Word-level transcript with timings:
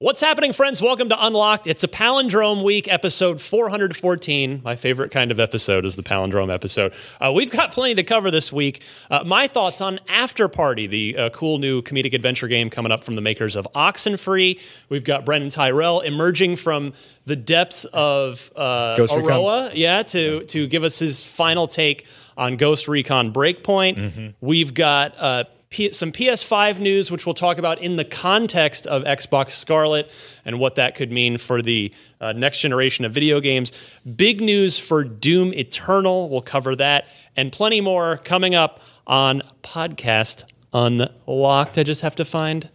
What's 0.00 0.20
happening, 0.20 0.52
friends? 0.52 0.80
Welcome 0.80 1.08
to 1.08 1.26
Unlocked. 1.26 1.66
It's 1.66 1.82
a 1.82 1.88
palindrome 1.88 2.62
week, 2.62 2.86
episode 2.86 3.40
414. 3.40 4.60
My 4.62 4.76
favorite 4.76 5.10
kind 5.10 5.32
of 5.32 5.40
episode 5.40 5.84
is 5.84 5.96
the 5.96 6.04
palindrome 6.04 6.54
episode. 6.54 6.92
Uh, 7.20 7.32
we've 7.34 7.50
got 7.50 7.72
plenty 7.72 7.96
to 7.96 8.04
cover 8.04 8.30
this 8.30 8.52
week. 8.52 8.80
Uh, 9.10 9.24
my 9.24 9.48
thoughts 9.48 9.80
on 9.80 9.98
After 10.08 10.46
Party, 10.46 10.86
the 10.86 11.16
uh, 11.18 11.30
cool 11.30 11.58
new 11.58 11.82
comedic 11.82 12.14
adventure 12.14 12.46
game 12.46 12.70
coming 12.70 12.92
up 12.92 13.02
from 13.02 13.16
the 13.16 13.20
makers 13.20 13.56
of 13.56 13.66
Oxenfree. 13.74 14.60
We've 14.88 15.02
got 15.02 15.26
Brandin 15.26 15.52
Tyrrel 15.52 16.02
emerging 16.02 16.54
from 16.54 16.92
the 17.26 17.34
depths 17.34 17.84
of 17.86 18.52
uh. 18.54 18.94
Auroa, 19.00 19.72
yeah, 19.74 20.04
to 20.04 20.44
to 20.44 20.68
give 20.68 20.84
us 20.84 21.00
his 21.00 21.24
final 21.24 21.66
take 21.66 22.06
on 22.36 22.56
Ghost 22.56 22.86
Recon 22.86 23.32
Breakpoint. 23.32 23.96
Mm-hmm. 23.96 24.28
We've 24.40 24.72
got 24.74 25.16
uh, 25.18 25.44
P- 25.70 25.92
some 25.92 26.12
PS5 26.12 26.78
news, 26.78 27.10
which 27.10 27.26
we'll 27.26 27.34
talk 27.34 27.58
about 27.58 27.80
in 27.82 27.96
the 27.96 28.04
context 28.04 28.86
of 28.86 29.02
Xbox 29.04 29.50
Scarlett 29.50 30.10
and 30.44 30.58
what 30.58 30.76
that 30.76 30.94
could 30.94 31.10
mean 31.10 31.36
for 31.36 31.60
the 31.60 31.92
uh, 32.20 32.32
next 32.32 32.60
generation 32.60 33.04
of 33.04 33.12
video 33.12 33.38
games. 33.40 33.72
Big 34.16 34.40
news 34.40 34.78
for 34.78 35.04
Doom 35.04 35.52
Eternal. 35.52 36.30
We'll 36.30 36.40
cover 36.40 36.74
that 36.76 37.08
and 37.36 37.52
plenty 37.52 37.80
more 37.80 38.16
coming 38.18 38.54
up 38.54 38.80
on 39.06 39.42
Podcast 39.62 40.44
Unlocked. 40.72 41.76
I 41.78 41.82
just 41.82 42.00
have 42.02 42.16
to 42.16 42.24
find 42.24 42.70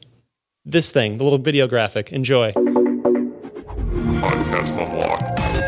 this 0.65 0.91
thing, 0.91 1.17
the 1.17 1.23
little 1.23 1.39
video 1.39 1.67
graphic. 1.67 2.11
Enjoy. 2.11 2.51
Podcast 4.21 4.77
Unlocked. 4.77 5.62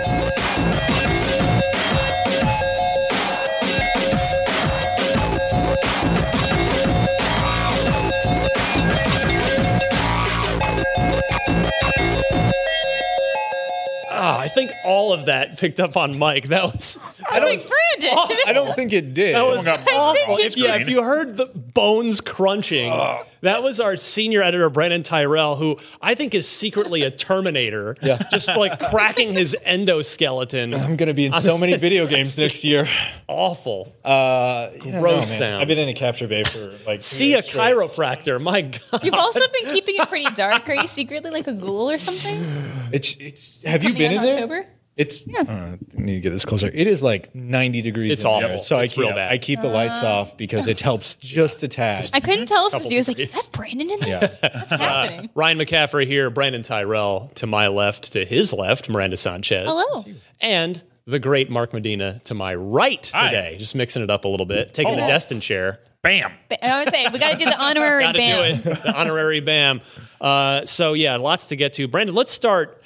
Think 14.55 14.71
all 14.85 15.11
of 15.11 15.25
that 15.25 15.57
picked 15.59 15.81
up 15.81 15.97
on 15.97 16.17
Mike. 16.17 16.47
That 16.47 16.63
was 16.73 16.97
I 17.29 17.39
don't 17.41 17.59
think 17.59 17.61
Brandin. 17.61 18.37
I 18.47 18.53
don't 18.53 18.73
think 18.73 18.93
it 18.93 19.13
did. 19.13 19.35
That 19.35 19.45
was 19.45 19.63
Someone 19.63 19.83
got 19.83 19.93
awful. 19.93 20.37
If, 20.37 20.55
yeah, 20.55 20.77
if 20.77 20.89
you 20.89 21.03
heard 21.03 21.35
the 21.35 21.47
bones 21.47 22.21
crunching, 22.21 22.89
oh. 22.89 23.25
That 23.45 23.61
was 23.61 23.79
our 23.79 23.95
senior 23.95 24.41
editor, 24.41 24.71
Brandin 24.71 25.03
Tyrrel, 25.03 25.55
who 25.55 25.77
I 26.01 26.15
think 26.15 26.33
is 26.33 26.47
secretly 26.47 27.03
a 27.03 27.11
Terminator. 27.11 27.95
Yeah. 28.01 28.17
Just 28.31 28.47
like 28.47 28.79
cracking 28.89 29.33
his 29.33 29.55
endoskeleton. 29.67 30.73
I'm 30.73 30.95
going 30.95 31.07
to 31.07 31.13
be 31.13 31.27
in 31.27 31.33
so 31.33 31.55
many 31.55 31.75
video 31.77 32.07
games 32.15 32.39
next 32.39 32.63
year. 32.63 32.87
Awful. 33.27 33.95
Uh, 34.03 34.71
yeah, 34.83 34.99
Gross 34.99 35.29
no, 35.29 35.37
sound. 35.37 35.61
I've 35.61 35.67
been 35.67 35.77
in 35.77 35.89
a 35.89 35.93
capture 35.93 36.27
bay 36.27 36.43
for 36.43 36.73
like. 36.87 37.03
See 37.03 37.33
a 37.33 37.35
years 37.35 37.45
straight. 37.45 37.75
chiropractor. 37.75 38.41
My 38.41 38.63
God. 38.63 39.03
You've 39.03 39.13
also 39.13 39.39
been 39.39 39.71
keeping 39.71 39.95
it 39.97 40.07
pretty 40.09 40.33
dark. 40.35 40.67
Are 40.67 40.75
you 40.75 40.87
secretly 40.87 41.29
like 41.29 41.45
a 41.47 41.53
ghoul 41.53 41.91
or 41.91 41.99
something? 41.99 42.43
It's 42.91 43.15
it's. 43.19 43.63
Have 43.63 43.83
you 43.83 43.93
been 43.93 44.11
in 44.11 44.17
out 44.19 44.49
there? 44.49 44.67
October? 44.99 45.21
It's. 45.37 45.49
Uh, 45.49 45.77
I 45.97 46.01
need 46.01 46.13
to 46.15 46.19
get 46.21 46.29
this 46.31 46.45
closer. 46.45 46.67
It 46.73 46.87
is 46.87 47.03
like 47.03 47.33
90 47.35 47.81
degrees. 47.81 48.11
It's 48.13 48.23
in 48.23 48.29
there, 48.39 48.45
awful. 48.45 48.59
So 48.59 48.79
It's 48.79 48.97
I 48.97 49.01
real 49.01 49.09
keep 49.09 49.15
bad. 49.15 49.31
I 49.31 49.37
keep 49.37 49.61
the 49.61 49.67
lights 49.69 50.01
off 50.03 50.37
because 50.37 50.67
it 50.67 50.79
helps 50.79 51.15
just 51.15 51.63
a 51.63 51.67
tad. 51.67 52.09
I 52.13 52.19
couldn't 52.19 52.47
tell 52.47 52.67
if 52.67 52.73
it 52.73 52.77
was 52.77 52.91
you. 52.91 52.97
I 52.97 52.99
was 52.99 53.07
like, 53.07 53.19
is 53.19 53.31
that 53.31 53.49
Brandin 53.51 53.81
in 53.91 53.99
there? 53.99 54.07
yeah. 54.07 54.19
What's 54.59 54.69
happening? 54.71 55.29
Ryan 55.35 55.57
McCaffrey 55.59 56.07
here, 56.07 56.31
Brandin 56.31 56.63
Tyrrel 56.63 57.31
to 57.35 57.47
my 57.47 57.67
left, 57.67 58.13
to 58.13 58.25
his 58.25 58.53
left, 58.53 58.89
Miranda 58.89 59.17
Sanchez. 59.17 59.65
Hello. 59.67 60.05
And 60.41 60.81
the 61.07 61.19
great 61.19 61.49
Mark 61.51 61.71
Medina 61.73 62.19
to 62.25 62.33
my 62.33 62.55
right 62.55 63.09
Hi. 63.13 63.27
today. 63.29 63.55
Just 63.59 63.75
mixing 63.75 64.01
it 64.01 64.09
up 64.09 64.25
a 64.25 64.27
little 64.27 64.45
bit, 64.47 64.73
taking 64.73 64.95
the 64.95 65.03
Oh. 65.03 65.07
Destin 65.07 65.39
chair. 65.39 65.79
Bam. 66.01 66.31
And 66.61 66.71
I 66.71 66.83
was 66.83 66.93
saying, 66.93 67.11
we 67.11 67.19
got 67.19 67.31
to 67.31 67.37
do 67.37 67.45
the 67.45 67.57
honorary 67.63 68.03
Got 68.03 68.11
to 68.13 68.17
bam. 68.19 68.61
do 68.61 68.69
it. 68.71 68.83
The 68.83 68.93
honorary 68.95 69.39
BAM. 69.39 69.81
Uh, 70.21 70.63
so 70.65 70.93
yeah, 70.93 71.15
lots 71.17 71.47
to 71.47 71.55
get 71.55 71.73
to. 71.73 71.87
Brandin, 71.87 72.13
let's 72.13 72.31
start 72.31 72.81
b- 72.81 72.84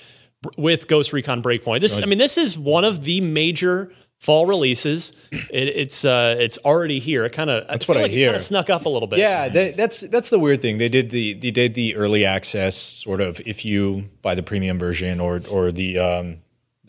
with 0.58 0.88
Ghost 0.88 1.14
Recon 1.14 1.42
Breakpoint. 1.42 1.82
This, 1.82 2.02
I 2.02 2.06
mean, 2.06 2.18
this 2.18 2.38
is 2.38 2.58
one 2.58 2.84
of 2.86 3.04
the 3.04 3.22
major 3.22 3.92
fall 4.20 4.46
releases. 4.46 5.14
It, 5.32 5.48
it's 5.70 6.06
uh, 6.06 6.36
it's 6.38 6.58
already 6.60 7.00
here. 7.00 7.26
It 7.26 7.32
kind 7.34 7.50
of 7.50 7.68
that's 7.68 7.88
what 7.88 7.98
I 7.98 8.04
like 8.04 8.12
It 8.12 8.16
hear. 8.16 8.28
kind 8.30 8.38
of 8.38 8.44
snuck 8.44 8.70
up 8.70 8.86
a 8.86 8.90
little 8.90 9.08
bit. 9.08 9.20
Yeah, 9.20 9.50
that, 9.50 9.78
that's 9.78 10.02
that's 10.02 10.30
the 10.30 10.40
weird 10.40 10.62
thing. 10.62 10.78
They 10.78 10.90
did 10.90 11.10
the 11.10 11.34
they 11.34 11.52
did 11.52 11.74
the 11.74 11.96
early 11.96 12.26
access 12.26 12.76
sort 12.76 13.22
of 13.22 13.42
if 13.46 13.66
you 13.66 14.10
buy 14.22 14.36
the 14.36 14.44
premium 14.44 14.78
version 14.80 15.20
or 15.20 15.42
or 15.50 15.72
the 15.72 15.98
um 16.00 16.38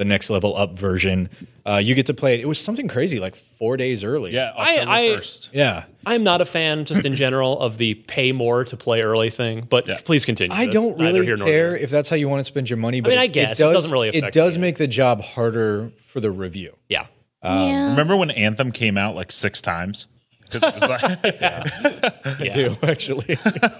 the 0.01 0.05
next 0.07 0.31
level 0.31 0.57
up 0.57 0.79
version, 0.79 1.29
uh, 1.67 1.77
you 1.77 1.95
get 1.95 2.07
to 2.07 2.15
play 2.15 2.33
it. 2.35 2.41
It 2.41 2.47
was 2.47 2.59
something 2.59 2.89
crazy, 2.89 3.21
like 3.21 3.37
four 3.37 3.77
days 3.77 4.03
early. 4.03 4.33
Yeah, 4.33 4.53
October 4.57 4.91
I- 4.91 5.09
1st. 5.11 5.51
yeah. 5.53 5.85
I'm 6.07 6.25
not 6.25 6.41
a 6.41 6.47
fan, 6.47 6.87
just 6.87 7.05
in 7.05 7.15
general, 7.15 7.61
of 7.61 7.77
the 7.77 7.93
pay 7.95 8.33
more 8.33 8.65
to 8.65 8.77
play 8.79 9.03
early 9.03 9.29
thing. 9.29 9.67
But 9.69 9.87
Yeah. 9.87 9.99
please 10.03 10.25
continue. 10.25 10.57
I 10.57 10.65
That's 10.65 10.75
don't 10.75 10.99
neither 10.99 11.21
really 11.21 11.27
here 11.27 11.37
care 11.37 11.47
there. 11.47 11.77
if 11.77 11.91
that's 11.91 12.09
how 12.09 12.17
you 12.17 12.31
want 12.31 12.41
to 12.41 12.45
spend 12.45 12.71
your 12.71 12.79
money. 12.79 13.03
But 13.03 13.11
mean, 13.11 13.19
I 13.19 13.27
guess. 13.27 13.61
It 13.61 13.63
does, 13.65 13.75
doesn't 13.75 13.93
really 13.93 14.09
affect 14.09 14.25
It 14.29 14.33
does 14.33 14.57
me. 14.57 14.63
make 14.63 14.79
the 14.79 14.87
job 14.89 15.21
harder 15.23 15.93
for 16.07 16.21
the 16.21 16.31
review. 16.31 16.75
Yeah. 16.89 17.05
yeah. 17.45 17.91
Remember 17.91 18.17
when 18.17 18.31
Anthem 18.31 18.73
came 18.73 18.97
out 18.97 19.15
like 19.15 19.31
six 19.31 19.61
times? 19.61 20.07
'Cause 20.51 20.63
it 20.65 20.81
was 20.81 20.91
like, 20.91 21.03
yeah. 22.41 22.53
do 22.55 22.77
actually. 22.83 23.37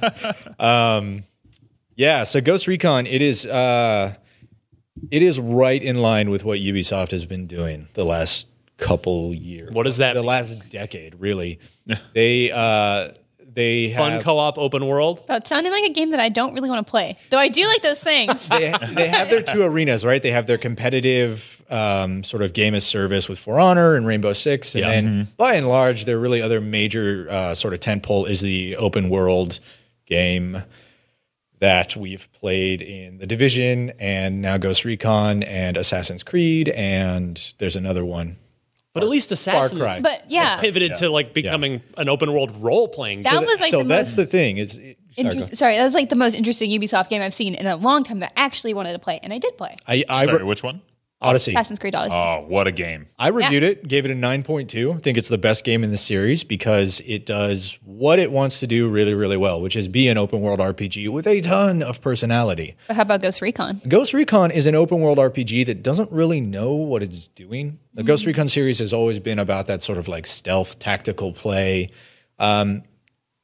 um, 0.61 1.25
yeah. 1.97 2.25
So 2.25 2.41
Ghost 2.41 2.67
Recon, 2.67 3.07
it 3.07 3.23
is 3.23 3.47
uh, 3.47 4.15
it 5.11 5.23
is 5.23 5.39
right 5.41 5.83
in 5.83 6.01
line 6.03 6.31
with 6.31 6.45
what 6.45 6.59
Ubisoft 6.59 7.11
has 7.13 7.25
been 7.27 7.47
doing 7.47 7.89
the 7.95 8.05
last 8.05 8.47
couple 8.79 9.35
years. 9.35 9.73
What 9.73 9.85
does 9.85 9.99
that 9.99 10.15
The 10.15 10.21
mean? 10.21 10.27
last 10.27 10.71
decade, 10.71 11.15
really. 11.21 11.59
they 12.15 12.51
uh, 12.51 13.11
they 13.53 13.93
Fun 13.95 14.23
co-op 14.23 14.59
open 14.59 14.87
world. 14.87 15.27
That 15.27 15.49
sounded 15.49 15.71
like 15.71 15.85
a 15.85 15.93
game 15.93 16.11
that 16.13 16.21
I 16.21 16.29
don't 16.29 16.55
really 16.55 16.71
want 16.71 16.87
to 16.87 16.91
play. 16.91 17.19
Though 17.31 17.39
I 17.39 17.49
do 17.49 17.67
like 17.67 17.83
those 17.83 17.99
things. 18.03 18.49
they, 18.49 18.73
they 18.95 19.09
have 19.09 19.29
their 19.29 19.43
two 19.43 19.63
arenas, 19.65 20.05
right? 20.05 20.23
They 20.23 20.31
have 20.31 20.47
their 20.47 20.57
competitive 20.57 21.61
um, 21.69 22.23
sort 22.23 22.43
of 22.43 22.53
game 22.53 22.75
as 22.77 22.85
service 22.87 23.29
with 23.29 23.41
For 23.41 23.59
Honor 23.59 23.97
and 23.97 24.07
Rainbow 24.07 24.33
Six, 24.35 24.75
and 24.77 24.83
Yeah. 24.83 24.91
then 24.93 25.29
by 25.37 25.55
and 25.55 25.69
large, 25.69 26.05
their 26.05 26.19
really 26.19 26.41
other 26.41 26.61
major 26.61 27.27
uh, 27.29 27.55
sort 27.57 27.75
of 27.75 27.81
tentpole 27.81 28.29
is 28.29 28.41
the 28.41 28.77
open 28.77 29.11
world 29.11 29.59
game 30.07 30.63
that 31.61 31.95
we've 31.95 32.31
played 32.33 32.83
in 32.83 33.19
the 33.19 33.27
Division 33.27 33.93
and 33.99 34.43
now 34.43 34.59
Ghost 34.59 34.85
Recon 34.85 35.43
and 35.43 35.77
Assassin's 35.77 36.23
Creed, 36.23 36.69
and 36.71 37.55
there's 37.59 37.77
another 37.77 38.05
one. 38.05 38.39
But 38.93 39.05
at 39.05 39.09
least 39.09 39.31
Assassin's 39.31 39.81
Cry. 39.81 40.01
But 40.01 40.23
has 40.23 40.31
yeah, 40.31 40.61
pivoted 40.61 40.97
to 40.97 41.11
like 41.11 41.33
becoming 41.33 41.81
an 41.97 42.09
open 42.09 42.33
world 42.33 42.57
role 42.61 42.89
playing. 42.89 43.23
that 43.23 43.47
was 43.47 43.61
like 43.61 43.71
so 43.71 43.83
the 43.83 43.85
that's 43.85 44.11
most 44.11 44.17
the 44.17 44.27
thing 44.27 44.59
is. 44.59 44.81
Sorry, 45.17 45.41
Sorry, 45.43 45.77
that 45.77 45.85
was 45.85 45.95
like 45.95 46.09
the 46.09 46.17
most 46.17 46.35
interesting 46.35 46.71
Ubisoft 46.71 47.09
game 47.09 47.21
I've 47.21 47.35
seen 47.35 47.55
in 47.55 47.67
a 47.67 47.77
long 47.77 48.05
time 48.05 48.21
that 48.21 48.33
I 48.37 48.45
actually 48.45 48.75
wanted 48.75 48.93
to 48.93 48.99
play, 48.99 49.21
and 49.23 49.33
I 49.33 49.39
did 49.39 49.57
play. 49.57 49.77
I, 49.87 50.05
I 50.09 50.27
sorry, 50.27 50.39
re- 50.39 50.45
which 50.45 50.63
one? 50.63 50.83
Odyssey. 51.23 51.53
Assassin's 51.53 51.79
Creed 51.79 51.95
Odyssey. 51.95 52.17
Oh, 52.17 52.47
what 52.49 52.67
a 52.67 52.73
game. 52.73 53.07
I 53.19 53.29
reviewed 53.29 53.63
it, 53.63 53.87
gave 53.87 54.07
it 54.07 54.11
a 54.11 54.15
9.2. 54.15 54.97
I 54.97 54.99
think 55.01 55.19
it's 55.19 55.29
the 55.29 55.37
best 55.37 55.65
game 55.65 55.85
in 55.85 55.91
the 55.91 55.99
series 55.99 56.45
because 56.45 57.03
it 57.05 57.27
does 57.27 57.79
what 57.85 58.19
it 58.19 58.33
wants 58.33 58.61
to 58.61 58.67
do 58.67 58.89
really, 58.89 59.13
really 59.13 59.37
well, 59.37 59.61
which 59.61 59.77
is 59.77 59.87
be 59.87 60.09
an 60.09 60.17
open 60.17 60.41
world 60.41 60.61
RPG 60.61 61.11
with 61.11 61.27
a 61.27 61.43
ton 61.43 61.83
of 61.83 62.01
personality. 62.01 62.75
but 62.87 62.97
how 62.97 63.03
about 63.03 63.21
Ghost 63.21 63.43
Recon? 63.43 63.83
Ghost 63.87 64.15
Recon 64.15 64.51
is 64.51 64.67
an 64.67 64.75
open 64.75 65.01
world 65.01 65.19
RPG 65.19 65.67
that 65.67 65.83
doesn't 65.83 66.11
really 66.11 66.41
know 66.41 66.73
what 66.73 67.03
it's 67.03 67.29
doing. 67.29 67.79
The 67.93 68.03
Ghost 68.03 68.25
Recon 68.25 68.49
series 68.49 68.79
has 68.79 68.95
always 68.95 69.19
been 69.19 69.39
about 69.39 69.67
that 69.67 69.83
sort 69.83 69.99
of 69.99 70.09
like 70.09 70.27
stealth 70.27 70.79
tactical 70.79 71.33
play. 71.35 71.91
Um, 72.39 72.83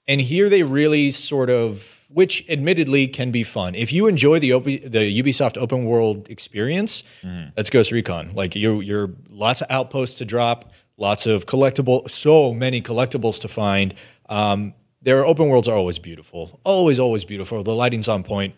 and 0.08 0.20
here 0.20 0.48
they 0.48 0.62
really 0.62 1.10
sort 1.10 1.50
of 1.50 1.95
which 2.08 2.44
admittedly 2.48 3.08
can 3.08 3.30
be 3.30 3.42
fun. 3.42 3.74
If 3.74 3.92
you 3.92 4.06
enjoy 4.06 4.38
the 4.38 4.52
op- 4.52 4.64
the 4.64 5.22
Ubisoft 5.22 5.58
open 5.58 5.84
world 5.84 6.28
experience, 6.30 7.02
mm-hmm. 7.22 7.50
that's 7.54 7.70
Ghost 7.70 7.92
Recon. 7.92 8.32
Like 8.34 8.54
you 8.56 8.80
you're 8.80 9.10
lots 9.28 9.60
of 9.62 9.70
outposts 9.70 10.18
to 10.18 10.24
drop, 10.24 10.72
lots 10.96 11.26
of 11.26 11.46
collectible 11.46 12.08
so 12.10 12.52
many 12.54 12.80
collectibles 12.80 13.40
to 13.40 13.48
find. 13.48 13.94
Um, 14.28 14.74
their 15.02 15.24
open 15.24 15.48
worlds 15.48 15.68
are 15.68 15.76
always 15.76 15.98
beautiful. 15.98 16.60
Always 16.64 16.98
always 16.98 17.24
beautiful. 17.24 17.62
The 17.62 17.74
lighting's 17.74 18.08
on 18.08 18.22
point 18.22 18.54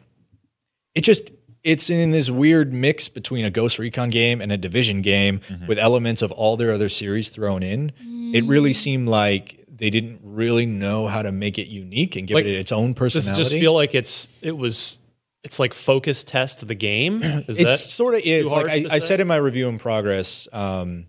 it 0.98 1.02
just 1.02 1.30
it's 1.62 1.90
in 1.90 2.10
this 2.10 2.28
weird 2.28 2.72
mix 2.72 3.08
between 3.08 3.44
a 3.44 3.50
Ghost 3.50 3.78
Recon 3.78 4.10
game 4.10 4.40
and 4.40 4.50
a 4.50 4.56
Division 4.56 5.00
game 5.00 5.38
mm-hmm. 5.38 5.66
with 5.66 5.78
elements 5.78 6.22
of 6.22 6.32
all 6.32 6.56
their 6.56 6.72
other 6.72 6.88
series 6.88 7.30
thrown 7.30 7.62
in. 7.62 7.92
It 8.34 8.44
really 8.44 8.70
mm. 8.70 8.74
seemed 8.74 9.08
like 9.08 9.57
they 9.78 9.90
didn't 9.90 10.20
really 10.22 10.66
know 10.66 11.06
how 11.06 11.22
to 11.22 11.32
make 11.32 11.58
it 11.58 11.68
unique 11.68 12.16
and 12.16 12.26
give 12.26 12.34
Like, 12.34 12.44
it 12.44 12.54
its 12.54 12.72
own 12.72 12.92
Does 12.92 13.14
it 13.14 13.18
personality. 13.20 13.42
just 13.44 13.52
feel 13.52 13.74
like 13.74 13.94
it's 13.94 14.28
it 14.42 14.56
was 14.56 14.98
it's 15.44 15.58
like 15.58 15.72
focus 15.72 16.24
test 16.24 16.62
of 16.62 16.68
the 16.68 16.74
game? 16.74 17.20
Is 17.48 17.58
it 17.58 17.64
that 17.64 17.78
sort 17.78 18.14
of 18.14 18.20
is. 18.24 18.46
Like 18.46 18.66
I, 18.66 18.86
I 18.96 18.98
said 18.98 19.20
in 19.20 19.28
my 19.28 19.36
review 19.36 19.68
in 19.68 19.78
progress 19.78 20.48
um, 20.52 21.06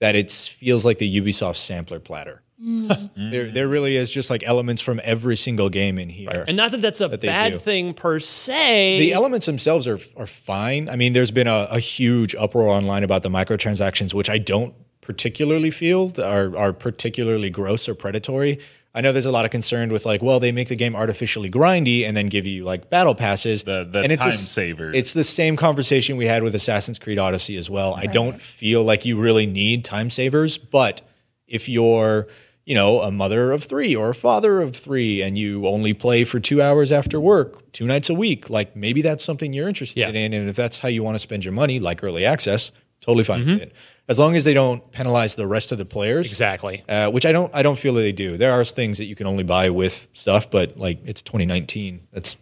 that 0.00 0.16
it 0.16 0.30
feels 0.30 0.84
like 0.84 0.98
the 0.98 1.20
Ubisoft 1.20 1.56
sampler 1.56 2.00
platter. 2.00 2.42
there, 3.16 3.50
there 3.52 3.68
really 3.68 3.94
is 3.94 4.10
just 4.10 4.30
like 4.30 4.42
elements 4.44 4.82
from 4.82 5.00
every 5.04 5.36
single 5.36 5.68
game 5.68 5.96
in 5.96 6.08
here. 6.08 6.44
and 6.48 6.56
not 6.56 6.72
that 6.72 6.82
that's 6.82 7.00
a 7.00 7.06
they 7.06 7.16
bad 7.28 7.52
do. 7.52 7.58
thing 7.60 7.94
per 7.94 8.18
se. 8.18 8.98
The 8.98 9.12
elements 9.12 9.46
themselves 9.46 9.86
are 9.86 10.00
are 10.16 10.26
fine. 10.26 10.88
I 10.88 10.96
mean, 10.96 11.12
there's 11.12 11.30
been 11.30 11.46
a, 11.46 11.68
a 11.70 11.78
huge 11.78 12.34
uproar 12.34 12.66
online 12.68 13.04
about 13.04 13.22
the 13.22 13.28
microtransactions, 13.30 14.12
which 14.12 14.28
I 14.28 14.38
don't 14.38 14.74
particularly 15.08 15.70
feel 15.70 16.12
are 16.22 16.56
are 16.56 16.72
particularly 16.72 17.50
gross 17.50 17.88
or 17.88 17.94
predatory. 17.94 18.58
I 18.94 18.98
I 18.98 19.00
know 19.00 19.12
there's 19.12 19.26
a 19.26 19.30
lot 19.38 19.44
of 19.44 19.50
concern 19.50 19.90
with 19.90 20.04
like, 20.06 20.22
well, 20.22 20.40
they 20.40 20.50
make 20.52 20.68
the 20.68 20.76
game 20.76 20.94
artificially 20.96 21.50
grindy 21.50 22.06
and 22.06 22.16
then 22.16 22.26
give 22.28 22.46
you 22.46 22.64
like 22.64 22.90
battle 22.90 23.14
passes. 23.14 23.62
The- 23.62 23.84
the 23.90 24.00
and 24.02 24.12
it's 24.12 24.22
time 24.22 24.30
the 24.30 24.34
s- 24.34 24.50
savers. 24.50 24.96
It's 24.96 25.12
the 25.12 25.24
same 25.24 25.56
conversation 25.56 26.16
we 26.16 26.26
had 26.26 26.42
with 26.42 26.54
Assassin's 26.54 26.98
Creed 26.98 27.18
Odyssey 27.18 27.56
as 27.56 27.68
well. 27.70 27.94
I 27.94 28.06
don't 28.06 28.40
feel 28.40 28.82
like 28.84 29.04
you 29.06 29.16
really 29.18 29.46
need 29.46 29.84
time 29.84 30.10
savers, 30.10 30.58
but 30.58 31.00
if 31.46 31.68
you're 31.68 32.26
you 32.66 32.74
know 32.74 33.00
a 33.00 33.10
mother 33.10 33.50
of 33.52 33.64
three 33.64 33.94
or 33.96 34.10
a 34.10 34.14
father 34.14 34.60
of 34.60 34.76
three 34.76 35.22
and 35.22 35.38
you 35.38 35.66
only 35.66 35.94
play 35.94 36.24
for 36.24 36.38
two 36.40 36.60
hours 36.60 36.92
after 36.92 37.18
work 37.18 37.48
two 37.72 37.86
nights 37.86 38.10
a 38.10 38.14
week 38.14 38.50
like 38.50 38.76
maybe 38.76 39.00
that's 39.00 39.24
something 39.24 39.54
you're 39.54 39.68
interested 39.68 40.00
Yeah. 40.00 40.10
in 40.10 40.34
and 40.34 40.50
if 40.50 40.56
that's 40.56 40.78
how 40.80 40.88
you 40.88 41.02
want 41.02 41.14
to 41.14 41.18
spend 41.18 41.46
your 41.46 41.54
money 41.54 41.80
like 41.80 42.04
early 42.04 42.26
access 42.26 42.70
totally 43.00 43.24
fine 43.24 43.40
Mm-hmm. 43.40 43.52
with 43.54 43.62
it 43.62 43.72
as 44.08 44.18
long 44.18 44.36
as 44.36 44.44
they 44.44 44.54
don't 44.54 44.90
penalize 44.92 45.34
the 45.34 45.46
rest 45.46 45.70
of 45.72 45.78
the 45.78 45.84
players 45.84 46.26
Exactly. 46.28 46.82
uh, 46.88 47.10
which 47.10 47.26
I 47.26 47.32
don't 47.32 47.54
I 47.54 47.62
don't 47.62 47.78
feel 47.78 47.94
that 47.94 48.00
they 48.00 48.12
do. 48.12 48.36
There 48.36 48.52
are 48.52 48.64
things 48.64 48.98
that 48.98 49.04
you 49.04 49.14
can 49.14 49.26
only 49.26 49.44
buy 49.44 49.70
with 49.70 50.08
stuff, 50.12 50.50
but 50.50 50.76
like 50.78 51.00
it's 51.04 51.22
2019. 51.22 52.08
That's 52.12 52.36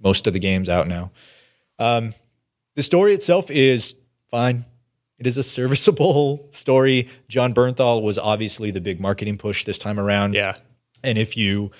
most 0.00 0.26
of 0.26 0.32
the 0.32 0.38
games 0.38 0.68
out 0.68 0.88
now. 0.88 1.10
Um, 1.78 2.14
the 2.76 2.82
story 2.82 3.14
itself 3.14 3.50
is 3.50 3.94
fine. 4.30 4.64
It 5.18 5.26
is 5.26 5.36
a 5.36 5.42
serviceable 5.42 6.48
story. 6.50 7.08
Jon 7.28 7.52
Bernthal 7.52 8.02
was 8.02 8.16
obviously 8.18 8.70
the 8.70 8.80
big 8.80 9.00
marketing 9.00 9.36
push 9.36 9.64
this 9.64 9.78
time 9.78 10.00
around. 10.00 10.34
Yeah. 10.34 10.56
And 11.02 11.18
if 11.18 11.36
you 11.36 11.70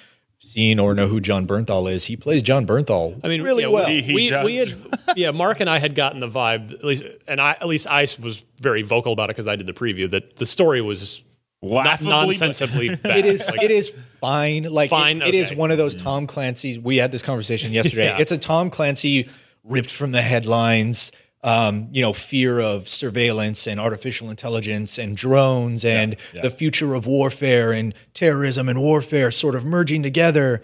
seen 0.53 0.79
or 0.79 0.95
know 0.95 1.07
who 1.09 1.21
Jon 1.21 1.47
Bernthal 1.47 1.91
is, 1.91 2.05
he 2.05 2.17
plays 2.17 2.43
Jon 2.43 2.67
Bernthal 2.67 3.19
I 3.25 3.29
mean, 3.29 3.43
really 3.43 3.63
yeah, 3.63 3.69
well. 3.69 3.87
He- 3.87 4.03
he 4.03 4.15
we, 4.15 4.29
does. 4.31 4.45
we 4.45 4.57
had, 4.57 4.75
yeah, 5.17 5.31
Mark 5.31 5.61
and 5.61 5.69
I 5.71 5.79
had 5.79 5.95
gotten 5.95 6.21
the 6.21 6.29
vibe, 6.29 6.73
at 6.75 6.85
least, 6.85 7.05
and 7.29 7.41
I, 7.41 7.53
at 7.53 7.67
least 7.67 7.87
I 7.87 8.07
was 8.21 8.43
very 8.61 8.83
vocal 8.83 9.13
about 9.13 9.31
it 9.31 9.37
because 9.37 9.49
I 9.49 9.57
did 9.57 9.67
the 9.67 9.73
preview 9.73 10.11
that 10.11 10.37
the 10.37 10.47
story 10.47 10.81
was 10.81 11.23
not 11.63 11.85
Laughably 11.85 12.11
nonsensibly 12.11 12.95
bad. 12.97 13.19
it 13.19 13.27
is 13.27 13.47
Like, 13.49 13.63
it 13.63 13.71
is 13.71 13.93
fine. 14.21 14.65
Like 14.65 14.91
Fine, 14.91 15.23
it- 15.23 15.29
it 15.29 15.35
is 15.35 15.53
one 15.53 15.71
of 15.71 15.79
those 15.79 15.95
Tom 15.95 16.27
Clancy's. 16.27 16.79
We 16.79 16.97
had 16.97 17.13
this 17.13 17.23
conversation 17.23 17.73
yesterday. 17.73 18.07
Yeah. 18.07 18.19
It's 18.19 18.33
a 18.33 18.39
Tom 18.39 18.71
Clancy 18.71 19.29
ripped 19.65 19.91
from 19.91 20.11
the 20.13 20.23
headlines. 20.23 21.13
Um, 21.43 21.89
you 21.91 22.03
know, 22.03 22.13
fear 22.13 22.61
of 22.61 22.87
surveillance 22.87 23.67
and 23.67 23.81
artificial 23.81 24.29
intelligence 24.29 24.99
and 24.99 25.17
drones 25.17 25.87
and 25.87 26.17
the 26.43 26.51
future 26.51 26.93
of 26.95 27.07
warfare 27.07 27.73
and 27.73 27.95
terrorism 28.13 28.69
and 28.69 28.83
warfare 28.83 29.31
sort 29.31 29.55
of 29.55 29.65
merging 29.65 30.03
together. 30.03 30.61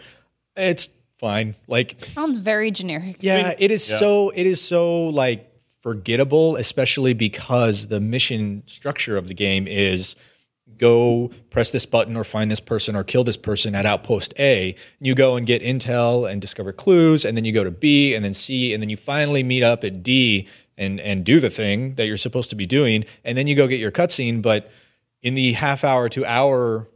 It's 0.54 0.90
fine. 1.18 1.54
Like 1.66 2.04
Sounds 2.12 2.36
very 2.36 2.70
generic. 2.70 3.16
yeah, 3.20 3.54
it 3.58 3.70
is 3.70 3.82
so 3.84 4.30
it 4.34 4.44
is 4.44 4.60
so 4.60 5.08
like 5.08 5.50
forgettable, 5.80 6.56
especially 6.56 7.14
because 7.14 7.86
the 7.86 8.00
mission 8.00 8.62
structure 8.66 9.16
of 9.16 9.28
the 9.28 9.34
game 9.34 9.66
is 9.66 10.14
go 10.78 11.30
press 11.48 11.70
this 11.70 11.86
button 11.86 12.16
or 12.16 12.24
find 12.24 12.50
this 12.50 12.60
person 12.60 12.94
or 12.96 13.02
kill 13.02 13.24
this 13.24 13.36
person 13.38 13.74
at 13.74 13.86
outpost 13.86 14.34
A. 14.38 14.74
You 15.00 15.14
go 15.14 15.36
and 15.36 15.46
get 15.46 15.62
intel 15.62 16.30
and 16.30 16.38
discover 16.40 16.72
clues, 16.72 17.24
and 17.24 17.34
then 17.34 17.46
you 17.46 17.52
go 17.52 17.64
to 17.64 17.70
B 17.70 18.14
and 18.14 18.22
then 18.22 18.34
C, 18.34 18.74
and 18.74 18.82
then 18.82 18.90
you 18.90 18.96
finally 18.98 19.42
meet 19.42 19.62
up 19.62 19.84
at 19.84 20.02
D 20.02 20.48
and 20.78 21.00
and 21.00 21.24
do 21.24 21.40
the 21.40 21.50
thing 21.50 21.94
that 21.94 22.06
you're 22.06 22.16
supposed 22.16 22.50
to 22.50 22.56
be 22.56 22.66
doing, 22.66 23.04
and 23.24 23.36
then 23.36 23.46
you 23.46 23.54
go 23.54 23.66
get 23.66 23.80
your 23.80 23.92
cutscene. 23.92 24.42
But 24.42 24.70
in 25.22 25.34
the 25.34 25.52
half 25.52 25.84
hour 25.84 26.08
to 26.10 26.24
hour 26.24 26.88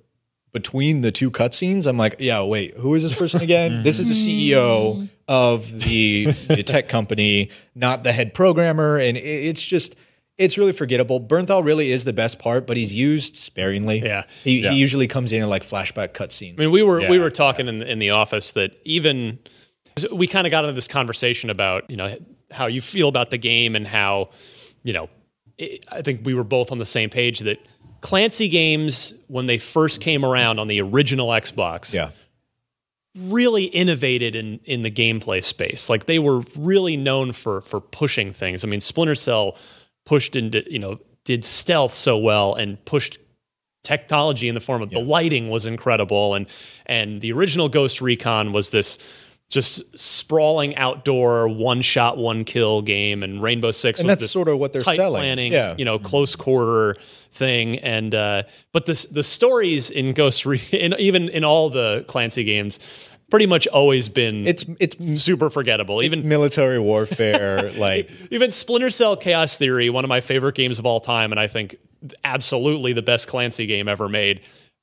between 0.53 1.03
the 1.03 1.12
two 1.12 1.31
cutscenes, 1.31 1.87
I'm 1.87 1.97
like, 1.97 2.17
yeah, 2.19 2.43
wait, 2.43 2.77
who 2.77 2.94
is 2.94 3.03
this 3.03 3.17
person 3.17 3.41
again? 3.41 3.82
this 3.85 3.99
is 3.99 4.06
the 4.06 4.15
hmm. 4.15 4.53
CEO 4.53 5.09
of 5.29 5.82
the, 5.82 6.27
the 6.27 6.62
tech 6.62 6.88
company, 6.88 7.50
not 7.75 8.03
the 8.03 8.12
head 8.12 8.35
programmer, 8.35 8.99
and 8.99 9.17
it, 9.17 9.21
it's 9.21 9.62
just. 9.62 9.97
It's 10.38 10.56
really 10.56 10.73
forgettable. 10.73 11.21
Bernthal 11.21 11.62
really 11.62 11.93
is 11.93 12.06
the 12.06 12.15
best 12.15 12.38
part, 12.38 12.67
but 12.67 12.79
he's 12.79 12.97
used 12.97 13.37
sparingly. 13.37 14.03
Yeah. 14.03 14.25
he, 14.43 14.61
Yeah. 14.61 14.71
he 14.71 14.79
usually 14.79 15.06
comes 15.06 15.33
in 15.33 15.43
in 15.43 15.50
like 15.50 15.62
flashback 15.62 16.15
cutscene. 16.15 16.55
I 16.55 16.62
mean, 16.62 16.71
we 16.71 16.83
were 16.83 17.06
we 17.11 17.19
were 17.19 17.29
talking 17.29 17.69
in 17.69 17.81
the, 17.81 17.93
in 17.93 17.99
the 17.99 18.09
office 18.09 18.53
that 18.53 18.75
even 18.87 19.38
we 20.12 20.26
kind 20.26 20.47
of 20.47 20.50
got 20.50 20.65
into 20.65 20.73
this 20.73 20.88
conversation 20.88 21.50
about 21.50 21.91
you 21.91 21.97
know 21.99 22.17
how 22.50 22.67
you 22.67 22.81
feel 22.81 23.08
about 23.08 23.31
the 23.31 23.38
game 23.38 23.76
and 23.76 23.87
how 23.87 24.29
you 24.82 24.93
know 24.93 25.08
it, 25.58 25.85
I 25.91 26.02
think 26.02 26.25
we 26.25 26.35
were 26.35 26.44
both 26.44 26.73
on 26.73 26.79
the 26.79 26.87
same 26.87 27.11
page 27.11 27.41
that 27.41 27.58
Clancy 28.00 28.49
games 28.49 29.12
when 29.29 29.47
they 29.47 29.58
first 29.58 30.00
came 30.00 30.25
around 30.25 30.58
on 30.58 30.69
the 30.69 30.81
original 30.81 31.29
Xbox 31.29 31.93
yeah, 31.93 32.11
really 33.17 33.64
innovated 33.64 34.35
in 34.35 34.61
in 34.64 34.82
the 34.82 34.91
gameplay 34.91 35.44
space. 35.44 35.88
Like 35.88 36.06
they 36.06 36.19
were 36.19 36.41
really 36.56 36.97
known 36.97 37.32
for 37.32 37.61
for 37.62 37.81
pushing 37.81 38.32
things. 38.32 38.64
I 38.64 38.69
mean, 38.69 38.81
Splinter 38.81 39.14
Cell 39.14 39.56
pushed 40.06 40.35
into 40.37 40.64
you 40.70 40.79
know 40.79 40.99
did 41.25 41.44
stealth 41.44 41.94
so 41.94 42.17
well 42.17 42.55
and 42.55 42.82
pushed 42.85 43.19
technology 43.82 44.49
in 44.49 44.55
the 44.55 44.61
form 44.61 44.82
of 44.82 44.91
the 44.91 44.99
lighting 44.99 45.49
was 45.49 45.64
incredible 45.64 46.35
and 46.35 46.47
and 46.87 47.20
the 47.20 47.32
original 47.32 47.69
Ghost 47.69 48.00
Recon 48.00 48.52
was 48.52 48.70
this 48.70 48.99
just 49.50 49.82
sprawling 49.99 50.75
outdoor 50.76 51.49
one 51.49 51.82
shot 51.82 52.17
one 52.17 52.44
kill 52.44 52.81
game 52.81 53.23
and 53.23 53.43
Rainbow 53.43 53.73
Six 53.73 54.00
And 54.00 54.06
was 54.06 54.12
that's 54.12 54.23
this 54.25 54.31
sort 54.32 54.49
of 54.49 54.58
what 54.58 54.73
they're 54.73 54.81
tight 54.81 54.97
selling. 54.97 55.20
planning 55.20 55.52
Yeah. 55.52 55.75
you 55.76 55.85
know 55.85 55.99
close 55.99 56.35
quarter 56.37 56.97
thing 57.32 57.79
and 57.81 58.14
uh 58.14 58.44
but 58.73 58.87
the 58.87 59.06
the 59.11 59.23
stories 59.23 59.91
in 59.91 60.12
Ghost 60.14 60.47
Re- 60.47 60.62
in 60.73 60.94
even 60.99 61.29
in 61.29 61.44
all 61.44 61.69
the 61.69 62.05
Clancy 62.08 62.44
games 62.44 62.79
pretty 63.31 63.47
much 63.47 63.67
always 63.69 64.08
been 64.08 64.47
it's 64.47 64.64
it's 64.81 65.23
super 65.23 65.50
forgettable 65.50 66.02
even 66.02 66.26
military 66.29 66.79
warfare. 66.81 67.70
like 67.76 68.11
even 68.31 68.50
Splinter 68.50 68.91
Cell 68.91 69.17
Chaos 69.17 69.56
Theory, 69.56 69.91
one 69.91 70.05
of 70.05 70.08
my 70.08 70.20
favorite 70.20 70.55
games 70.55 70.79
of 70.79 70.87
all 70.87 70.99
time, 71.00 71.31
and 71.32 71.38
I 71.38 71.47
think 71.47 71.76
absolutely 72.25 72.93
the 72.93 73.02
best 73.02 73.29
Clancy 73.29 73.67
game 73.67 73.88
ever 73.88 74.08
made. 74.08 74.41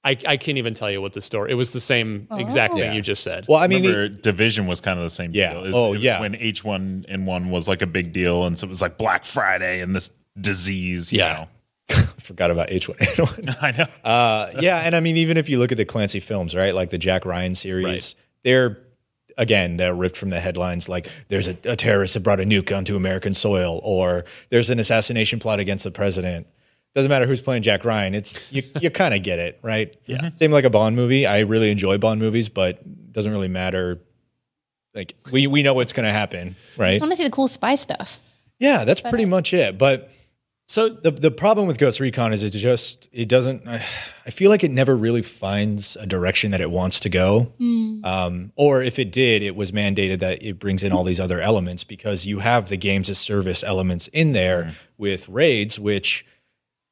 I, 0.08 0.18
I 0.28 0.38
can't 0.38 0.58
even 0.58 0.74
tell 0.74 0.90
you 0.90 1.02
what 1.02 1.14
the 1.14 1.22
story. 1.22 1.52
It 1.52 1.56
was 1.56 1.72
the 1.72 1.82
same 1.82 2.28
exact 2.32 2.74
thing 2.74 2.84
Yeah. 2.84 2.94
you 2.94 3.02
just 3.02 3.24
said. 3.24 3.46
well, 3.48 3.60
I 3.60 3.68
mean, 3.68 3.84
Remember, 3.84 4.08
Division 4.10 4.66
was 4.68 4.80
kind 4.82 4.98
of 4.98 5.04
the 5.04 5.10
same 5.10 5.32
Yeah. 5.34 5.54
deal. 5.54 5.66
It- 5.66 5.74
Oh, 5.74 5.88
it 5.88 5.98
was 5.98 6.02
yeah. 6.02 6.20
When 6.22 6.34
H1N1 6.36 7.50
was 7.50 7.68
like 7.68 7.82
a 7.82 7.88
big 7.88 8.14
deal, 8.14 8.46
and 8.46 8.58
so 8.58 8.66
it 8.66 8.70
was 8.70 8.82
like 8.82 8.98
Black 8.98 9.26
Friday 9.26 9.82
and 9.82 9.96
this 9.96 10.10
disease. 10.40 11.12
You 11.12 11.20
Yeah. 11.20 11.34
know. 11.34 11.48
I 11.90 12.02
forgot 12.20 12.52
about 12.52 12.70
H1N1. 12.70 13.56
I 13.62 13.72
know. 13.72 13.86
Uh, 14.10 14.52
yeah, 14.62 14.78
and 14.80 14.96
I 14.96 15.00
mean, 15.00 15.18
even 15.18 15.38
if 15.38 15.50
you 15.50 15.60
look 15.60 15.72
at 15.72 15.78
the 15.78 15.86
Clancy 15.86 16.20
films, 16.20 16.56
right, 16.56 16.74
like 16.76 16.90
the 16.90 16.98
Jack 16.98 17.26
Ryan 17.26 17.56
series, 17.56 17.86
Right. 17.86 18.16
they're 18.44 18.78
again 19.38 19.78
they're 19.78 19.94
ripped 19.94 20.18
from 20.18 20.30
the 20.30 20.40
headlines. 20.40 20.90
Like, 20.90 21.08
there's 21.28 21.48
a, 21.48 21.58
a 21.64 21.76
terrorist 21.76 22.14
that 22.16 22.22
brought 22.22 22.40
a 22.40 22.44
nuke 22.44 22.76
onto 22.76 22.96
American 22.96 23.34
soil, 23.34 23.80
or 23.84 24.26
there's 24.50 24.70
an 24.70 24.80
assassination 24.80 25.40
plot 25.40 25.60
against 25.60 25.84
the 25.84 25.92
president. 25.92 26.48
Doesn't 26.96 27.10
matter 27.10 27.28
who's 27.28 27.42
playing 27.42 27.62
Jack 27.62 27.86
Ryan. 27.86 28.16
It's 28.16 28.40
you. 28.52 28.64
You 28.82 28.90
kind 28.90 29.14
of 29.14 29.24
get 29.24 29.40
it, 29.40 29.60
right? 29.62 29.96
Yeah. 30.06 30.18
Mm-hmm. 30.18 30.36
Same 30.36 30.52
like 30.52 30.66
a 30.66 30.70
Bond 30.70 30.96
movie. 30.96 31.26
I 31.26 31.42
really 31.42 31.72
enjoy 31.72 31.98
Bond 31.98 32.20
movies, 32.20 32.50
but 32.50 32.78
it 32.78 33.14
doesn't 33.14 33.32
really 33.32 33.48
matter. 33.48 34.00
Like 34.94 35.16
we 35.32 35.48
we 35.48 35.62
know 35.64 35.74
what's 35.74 35.94
going 35.94 36.08
to 36.08 36.14
happen, 36.14 36.56
right? 36.78 36.90
I 36.90 36.92
just 36.94 37.02
want 37.02 37.12
to 37.12 37.18
see 37.18 37.24
the 37.24 37.30
cool 37.30 37.48
spy 37.48 37.76
stuff. 37.76 38.20
Yeah, 38.60 38.84
that's 38.86 39.02
pretty 39.02 39.26
much 39.26 39.54
it. 39.54 39.78
But 39.78 40.10
so 40.68 40.90
the 40.90 41.12
the 41.12 41.32
problem 41.32 41.66
with 41.66 41.78
Ghost 41.78 42.00
Recon 42.00 42.34
is 42.34 42.44
it 42.44 42.50
just 42.50 43.08
it 43.14 43.30
doesn't. 43.30 43.66
I 43.68 44.30
feel 44.30 44.50
like 44.50 44.66
it 44.66 44.72
never 44.72 44.98
really 44.98 45.22
finds 45.22 45.96
a 45.96 46.06
direction 46.06 46.52
that 46.52 46.60
it 46.60 46.70
wants 46.70 47.00
to 47.02 47.10
go. 47.10 47.48
Mm. 47.60 48.06
Um, 48.06 48.52
or 48.58 48.84
if 48.84 49.00
it 49.00 49.12
did, 49.12 49.44
it 49.44 49.56
was 49.56 49.72
mandated 49.72 50.20
that 50.20 50.44
it 50.44 50.60
brings 50.60 50.84
in 50.84 50.92
all 50.92 51.06
these 51.06 51.22
other 51.22 51.40
elements 51.40 51.86
because 51.86 52.26
you 52.26 52.40
have 52.40 52.68
the 52.68 52.76
games 52.76 53.10
as 53.10 53.18
service 53.18 53.64
elements 53.64 54.08
in 54.10 54.34
there 54.34 54.64
mm. 54.64 54.74
with 54.98 55.30
raids, 55.30 55.80
which 55.80 56.26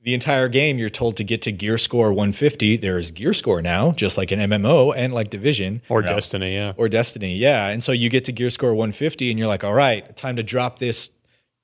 the 0.05 0.13
entire 0.13 0.47
game 0.47 0.77
you're 0.77 0.87
told 0.87 1.17
to 1.17 1.23
get 1.23 1.41
to 1.41 1.51
gear 1.51 1.79
score 1.79 2.13
150. 2.13 2.77
There 2.77 2.99
is 2.99 3.09
gear 3.09 3.33
score 3.33 3.59
now, 3.59 3.91
just 3.91 4.19
like 4.19 4.31
an 4.31 4.39
MMO 4.39 4.93
and 4.95 5.15
like 5.15 5.31
Division 5.31 5.81
or 5.89 6.03
Destiny, 6.03 6.53
yeah. 6.53 6.73
or 6.77 6.87
Destiny. 6.87 7.35
Yeah. 7.35 7.69
And 7.69 7.83
so 7.83 7.91
you 7.91 8.09
get 8.09 8.23
to 8.25 8.31
gear 8.31 8.51
score 8.51 8.75
150 8.75 9.31
and 9.31 9.39
you're 9.39 9.47
like, 9.47 9.63
all 9.63 9.73
right, 9.73 10.15
time 10.15 10.35
to 10.35 10.43
drop 10.43 10.77
this 10.77 11.09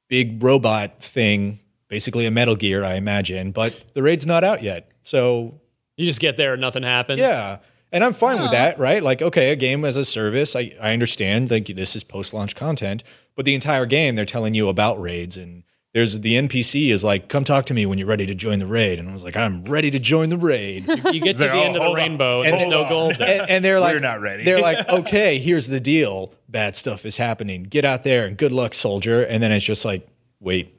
big 0.10 0.42
robot 0.42 1.04
thing, 1.04 1.60
basically 1.88 2.26
a 2.26 2.32
Metal 2.32 2.56
Gear, 2.56 2.84
I 2.84 2.96
imagine, 2.96 3.52
but 3.52 3.80
the 3.94 4.02
raid's 4.02 4.26
not 4.26 4.44
out 4.44 4.64
yet. 4.64 4.92
So 5.04 5.62
You 5.96 6.08
just 6.08 6.20
get 6.20 6.36
there 6.36 6.54
and 6.54 6.62
nothing 6.62 6.84
happens. 6.84 7.20
yeah. 7.20 7.60
And 7.92 8.04
I'm 8.04 8.14
fine 8.14 8.42
with 8.42 8.52
that, 8.52 8.80
right? 8.80 9.04
Like, 9.04 9.22
okay, 9.22 9.52
a 9.52 9.56
game 9.56 9.84
as 9.86 9.98
a 9.98 10.06
service, 10.06 10.56
I, 10.56 10.72
I 10.82 10.94
understand 10.94 11.52
like 11.52 11.68
this 11.68 11.96
is 11.96 12.04
post 12.04 12.34
launch 12.34 12.56
content, 12.56 13.04
but 13.36 13.46
the 13.46 13.54
entire 13.54 13.86
game 13.86 14.16
they're 14.16 14.26
telling 14.26 14.56
you 14.56 14.68
about 14.70 15.00
raids 15.00 15.38
and 15.38 15.64
there's 15.94 16.20
the 16.20 16.36
NPC 16.36 16.90
is 16.90 17.04
like, 17.04 17.28
come 17.28 17.44
talk 17.44 17.66
to 17.66 17.74
me 17.74 17.86
when 17.86 17.98
you're 17.98 18.08
ready 18.08 18.26
to 18.26 18.34
join 18.34 18.60
the 18.60 18.66
raid. 18.66 18.98
And 18.98 19.10
I 19.10 19.14
was 19.14 19.24
like, 19.24 19.36
I'm 19.36 19.64
ready 19.66 19.92
to 19.92 20.00
join 20.00 20.30
the 20.30 20.38
raid. 20.38 20.88
You 20.88 21.20
get 21.20 21.36
to 21.38 21.44
like, 21.44 21.52
the 21.52 21.52
oh, 21.52 21.64
end 21.64 21.76
of 21.76 21.82
the 21.82 21.88
hold 21.88 21.98
on. 21.98 22.04
rainbow 22.04 22.42
and 22.42 22.54
And 22.54 22.62
there's 22.62 22.70
no 22.70 22.86
hold 22.86 23.18
gold 23.18 23.22
and, 23.22 23.50
and 23.50 23.66
they're 23.66 23.80
like, 23.80 23.94
We're 23.94 24.00
not 24.00 24.22
ready. 24.22 24.46
They're 24.46 24.62
like, 24.62 24.88
okay, 24.90 25.38
here's 25.38 25.68
the 25.68 25.82
deal. 25.82 26.34
Bad 26.48 26.76
stuff 26.76 27.06
is 27.06 27.18
happening. 27.18 27.64
Get 27.64 27.84
out 27.84 28.04
there 28.04 28.26
and 28.26 28.38
good 28.38 28.54
luck, 28.54 28.74
soldier. 28.74 29.22
And 29.24 29.44
then 29.44 29.52
it's 29.52 29.66
just 29.66 29.84
like, 29.84 30.08
wait, 30.40 30.74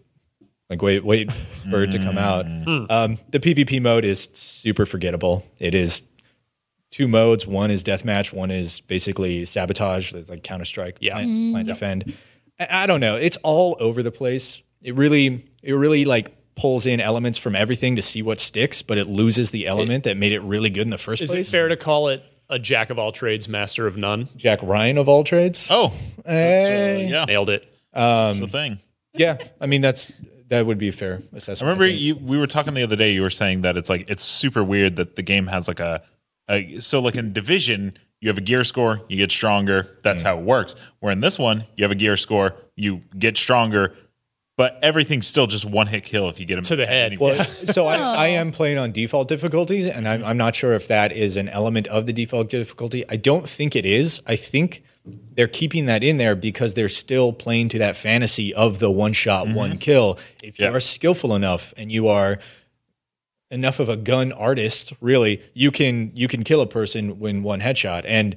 like 0.70 0.80
wait, 0.80 1.04
wait 1.04 1.30
for 1.30 1.82
it 1.82 1.90
to 1.90 1.98
come 1.98 2.16
out. 2.16 2.46
Mm. 2.46 2.64
Hmm. 2.64 2.84
Um, 2.90 3.18
the 3.28 3.38
PvP 3.40 3.82
mode 3.82 4.06
is 4.06 4.30
super 4.32 4.86
forgettable. 4.86 5.44
It 5.58 5.74
is 5.74 6.04
two 6.90 7.06
modes. 7.06 7.46
One 7.46 7.70
is 7.70 7.84
deathmatch. 7.84 8.32
One 8.32 8.50
is 8.50 8.80
basically 8.80 9.44
sabotage. 9.44 10.14
It's 10.14 10.30
like 10.30 10.42
Counter 10.42 10.64
Strike. 10.64 10.96
Yeah. 11.00 11.14
Plant, 11.14 11.52
plant 11.52 11.68
mm. 11.68 11.70
defend. 11.70 12.16
I, 12.58 12.84
I 12.84 12.86
don't 12.86 13.00
know. 13.00 13.16
It's 13.16 13.36
all 13.42 13.76
over 13.78 14.02
the 14.02 14.12
place. 14.12 14.62
It 14.82 14.94
really, 14.94 15.46
it 15.62 15.72
really 15.72 16.04
like 16.04 16.36
pulls 16.54 16.86
in 16.86 17.00
elements 17.00 17.38
from 17.38 17.56
everything 17.56 17.96
to 17.96 18.02
see 18.02 18.22
what 18.22 18.40
sticks, 18.40 18.82
but 18.82 18.98
it 18.98 19.08
loses 19.08 19.50
the 19.50 19.66
element 19.66 20.04
that 20.04 20.16
made 20.16 20.32
it 20.32 20.40
really 20.40 20.70
good 20.70 20.82
in 20.82 20.90
the 20.90 20.98
first 20.98 21.22
Is 21.22 21.30
place. 21.30 21.40
Is 21.40 21.48
it 21.48 21.50
fair 21.50 21.68
to 21.68 21.76
call 21.76 22.08
it 22.08 22.24
a 22.52 22.58
jack 22.58 22.90
of 22.90 22.98
all 22.98 23.12
trades, 23.12 23.48
master 23.48 23.86
of 23.86 23.96
none. 23.96 24.28
Jack 24.36 24.60
Ryan 24.62 24.98
of 24.98 25.08
all 25.08 25.24
trades. 25.24 25.68
Oh, 25.70 25.92
eh. 26.24 26.32
Hey. 26.32 27.06
Uh, 27.06 27.10
yeah, 27.10 27.24
Nailed 27.24 27.48
it. 27.48 27.62
Um, 27.94 28.02
that's 28.02 28.40
the 28.40 28.48
thing. 28.48 28.78
Yeah, 29.14 29.38
I 29.60 29.66
mean 29.66 29.82
that's 29.82 30.12
that 30.48 30.66
would 30.66 30.78
be 30.78 30.88
a 30.88 30.92
fair 30.92 31.22
assessment. 31.32 31.62
I 31.62 31.64
remember 31.64 31.88
think. 31.88 32.00
you, 32.00 32.14
we 32.16 32.38
were 32.38 32.46
talking 32.46 32.74
the 32.74 32.82
other 32.82 32.96
day. 32.96 33.12
You 33.12 33.22
were 33.22 33.30
saying 33.30 33.62
that 33.62 33.76
it's 33.76 33.90
like 33.90 34.08
it's 34.08 34.22
super 34.22 34.62
weird 34.62 34.96
that 34.96 35.16
the 35.16 35.22
game 35.22 35.46
has 35.46 35.68
like 35.68 35.80
a, 35.80 36.02
a 36.48 36.78
so 36.80 37.00
like 37.00 37.16
in 37.16 37.32
division 37.32 37.94
you 38.20 38.28
have 38.28 38.38
a 38.38 38.42
gear 38.42 38.62
score, 38.62 39.00
you 39.08 39.16
get 39.16 39.32
stronger. 39.32 39.98
That's 40.02 40.22
mm. 40.22 40.26
how 40.26 40.38
it 40.38 40.44
works. 40.44 40.76
Where 41.00 41.12
in 41.12 41.20
this 41.20 41.38
one 41.38 41.64
you 41.76 41.84
have 41.84 41.90
a 41.90 41.96
gear 41.96 42.16
score, 42.16 42.54
you 42.76 43.00
get 43.18 43.36
stronger, 43.36 43.94
but 44.56 44.78
everything's 44.82 45.26
still 45.26 45.46
just 45.46 45.64
one 45.64 45.86
hit 45.86 46.04
kill 46.04 46.28
if 46.28 46.38
you 46.38 46.46
get 46.46 46.58
him 46.58 46.64
To 46.64 46.76
the 46.76 46.86
head. 46.86 47.18
Well, 47.18 47.44
so 47.44 47.86
I, 47.86 47.96
I 47.96 48.26
am 48.28 48.52
playing 48.52 48.78
on 48.78 48.92
default 48.92 49.28
difficulties, 49.28 49.86
and 49.86 50.06
I'm, 50.06 50.24
I'm 50.24 50.36
not 50.36 50.54
sure 50.54 50.74
if 50.74 50.88
that 50.88 51.12
is 51.12 51.36
an 51.36 51.48
element 51.48 51.86
of 51.88 52.06
the 52.06 52.12
default 52.12 52.50
difficulty. 52.50 53.04
I 53.08 53.16
don't 53.16 53.48
think 53.48 53.74
it 53.74 53.86
is. 53.86 54.20
I 54.26 54.36
think 54.36 54.82
they're 55.34 55.48
keeping 55.48 55.86
that 55.86 56.04
in 56.04 56.18
there 56.18 56.36
because 56.36 56.74
they're 56.74 56.88
still 56.88 57.32
playing 57.32 57.68
to 57.70 57.78
that 57.78 57.96
fantasy 57.96 58.54
of 58.54 58.78
the 58.78 58.90
one 58.90 59.12
shot, 59.12 59.46
mm-hmm. 59.46 59.56
one 59.56 59.78
kill. 59.78 60.18
If 60.42 60.58
you 60.58 60.66
Yeah. 60.66 60.72
are 60.72 60.80
skillful 60.80 61.34
enough 61.34 61.74
and 61.76 61.90
you 61.90 62.06
are 62.08 62.38
enough 63.50 63.80
of 63.80 63.88
a 63.88 63.96
gun 63.96 64.32
artist, 64.32 64.92
really, 65.00 65.42
you 65.54 65.70
can 65.70 66.12
you 66.14 66.28
can 66.28 66.44
kill 66.44 66.60
a 66.60 66.66
person 66.66 67.18
when 67.18 67.42
one 67.42 67.60
headshot. 67.60 68.04
And 68.06 68.36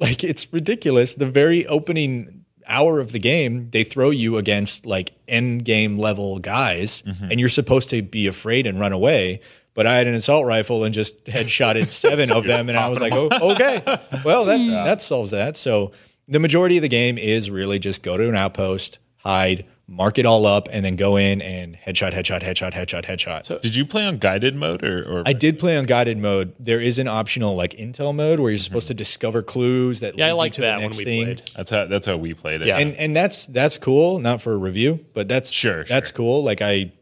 like 0.00 0.24
it's 0.24 0.52
ridiculous. 0.52 1.14
The 1.14 1.26
very 1.28 1.66
opening 1.66 2.43
hour 2.66 3.00
of 3.00 3.12
the 3.12 3.18
game, 3.18 3.68
they 3.70 3.84
throw 3.84 4.10
you 4.10 4.36
against 4.36 4.86
like 4.86 5.12
end 5.28 5.64
game 5.64 5.98
level 5.98 6.38
guys, 6.38 7.02
and 7.30 7.38
you're 7.40 7.48
supposed 7.48 7.90
to 7.90 8.02
be 8.02 8.26
afraid 8.26 8.66
and 8.66 8.78
run 8.80 8.92
away. 8.92 9.40
But 9.74 9.86
I 9.88 9.96
had 9.96 10.06
an 10.06 10.14
assault 10.14 10.46
rifle 10.46 10.84
and 10.84 10.94
just 10.94 11.24
headshotted 11.24 11.86
seven 11.90 12.30
of 12.30 12.44
them, 12.44 12.68
and 12.68 12.78
I 12.78 12.88
was 12.88 13.00
like, 13.00 13.12
"Oh, 13.12 13.28
okay, 13.54 13.82
well 14.24 14.44
that 14.44 14.58
that 14.84 15.02
solves 15.02 15.32
that." 15.32 15.56
So 15.56 15.92
the 16.28 16.40
majority 16.40 16.76
of 16.78 16.82
the 16.82 16.88
game 16.88 17.18
is 17.18 17.50
really 17.50 17.78
just 17.78 18.02
go 18.02 18.16
to 18.16 18.28
an 18.28 18.36
outpost, 18.36 18.98
hide, 19.18 19.66
mark 19.86 20.18
it 20.18 20.24
all 20.26 20.46
up, 20.46 20.68
and 20.72 20.84
then 20.84 20.96
go 20.96 21.16
in 21.16 21.42
and 21.42 21.76
headshot, 21.76 22.12
headshot, 22.12 22.40
headshot, 22.42 22.72
headshot, 22.72 23.04
headshot. 23.04 23.44
So 23.46 23.58
Did 23.58 23.76
you 23.76 23.84
play 23.84 24.04
on 24.04 24.16
guided 24.18 24.54
mode 24.54 24.82
or? 24.82 25.02
or 25.20 25.22
I 25.26 25.32
did 25.34 25.58
play 25.58 25.76
on 25.76 25.84
guided 25.84 26.16
mode. 26.18 26.54
There 26.58 26.80
is 26.80 26.98
an 26.98 27.06
optional 27.08 27.54
like 27.54 27.72
intel 27.74 28.14
mode 28.14 28.40
where 28.40 28.50
you're 28.50 28.58
supposed 28.58 28.88
to 28.88 28.94
discover 28.94 29.42
clues 29.42 30.00
that 30.00 30.16
Yeah, 30.16 30.26
I 30.26 30.28
lead 30.28 30.32
you 30.32 30.38
liked 30.38 30.54
to 30.56 30.60
the 30.62 30.66
that 30.68 30.78
when 30.80 30.90
we 30.96 31.04
thing. 31.04 31.24
played. 31.26 31.50
that's 31.54 31.70
how 31.70 31.84
that's 31.86 32.06
how 32.06 32.16
we 32.16 32.32
played 32.34 32.62
it. 32.62 32.68
Yeah. 32.68 32.78
And 32.78 32.94
and 32.96 33.14
that's 33.14 33.46
that's 33.46 33.76
cool, 33.78 34.18
not 34.18 34.40
for 34.40 34.52
a 34.52 34.56
review, 34.58 35.04
but 35.12 35.28
that's 35.28 35.50
Sure, 35.50 35.84
that's 35.84 36.08
sure. 36.08 36.16
cool. 36.16 36.42
Like 36.42 36.62
I 36.62 36.92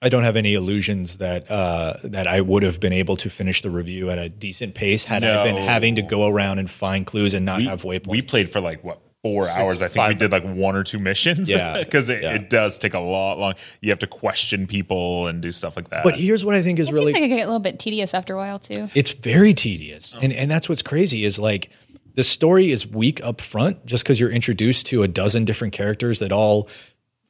I 0.00 0.10
don't 0.10 0.22
have 0.22 0.36
any 0.36 0.54
illusions 0.54 1.16
that 1.16 1.50
uh, 1.50 1.94
that 2.04 2.28
I 2.28 2.40
would 2.40 2.62
have 2.62 2.78
been 2.78 2.92
able 2.92 3.16
to 3.16 3.30
finish 3.30 3.62
the 3.62 3.70
review 3.70 4.10
at 4.10 4.18
a 4.18 4.28
decent 4.28 4.74
pace 4.76 5.04
had 5.04 5.24
I 5.24 5.42
been 5.44 5.56
having 5.56 5.96
to 5.96 6.02
go 6.02 6.28
around 6.28 6.58
and 6.60 6.70
find 6.70 7.04
clues 7.04 7.34
and 7.34 7.44
not 7.44 7.58
we, 7.58 7.64
have 7.66 7.82
waypoints. 7.82 8.06
we 8.08 8.22
played 8.22 8.52
for 8.52 8.60
like 8.60 8.84
what 8.84 9.00
four 9.32 9.48
hours. 9.48 9.82
I 9.82 9.88
think 9.88 10.08
we 10.08 10.14
did 10.14 10.32
like 10.32 10.44
one 10.44 10.76
or 10.76 10.84
two 10.84 10.98
missions. 10.98 11.48
Yeah, 11.48 11.78
because 11.84 12.08
it, 12.08 12.22
yeah. 12.22 12.34
it 12.34 12.50
does 12.50 12.78
take 12.78 12.94
a 12.94 12.98
lot 12.98 13.38
long. 13.38 13.54
You 13.80 13.90
have 13.90 13.98
to 14.00 14.06
question 14.06 14.66
people 14.66 15.26
and 15.26 15.42
do 15.42 15.52
stuff 15.52 15.76
like 15.76 15.90
that. 15.90 16.04
but 16.04 16.16
here's 16.16 16.44
what 16.44 16.54
I 16.54 16.62
think 16.62 16.78
is 16.78 16.88
It 16.88 16.92
really 16.92 17.12
seems 17.12 17.22
like 17.22 17.30
it 17.30 17.36
get 17.36 17.42
a 17.42 17.46
little 17.46 17.58
bit 17.60 17.78
tedious 17.78 18.14
after 18.14 18.34
a 18.34 18.36
while 18.36 18.58
too. 18.58 18.88
it's 18.94 19.12
very 19.12 19.54
tedious 19.54 20.14
and 20.20 20.32
and 20.32 20.50
that's 20.50 20.68
what's 20.68 20.82
crazy 20.82 21.24
is 21.24 21.38
like 21.38 21.70
the 22.14 22.24
story 22.24 22.70
is 22.70 22.86
weak 22.86 23.22
up 23.24 23.40
front 23.40 23.84
just 23.86 24.04
because 24.04 24.18
you're 24.18 24.30
introduced 24.30 24.86
to 24.86 25.02
a 25.02 25.08
dozen 25.08 25.44
different 25.44 25.72
characters 25.72 26.18
that 26.18 26.32
all 26.32 26.68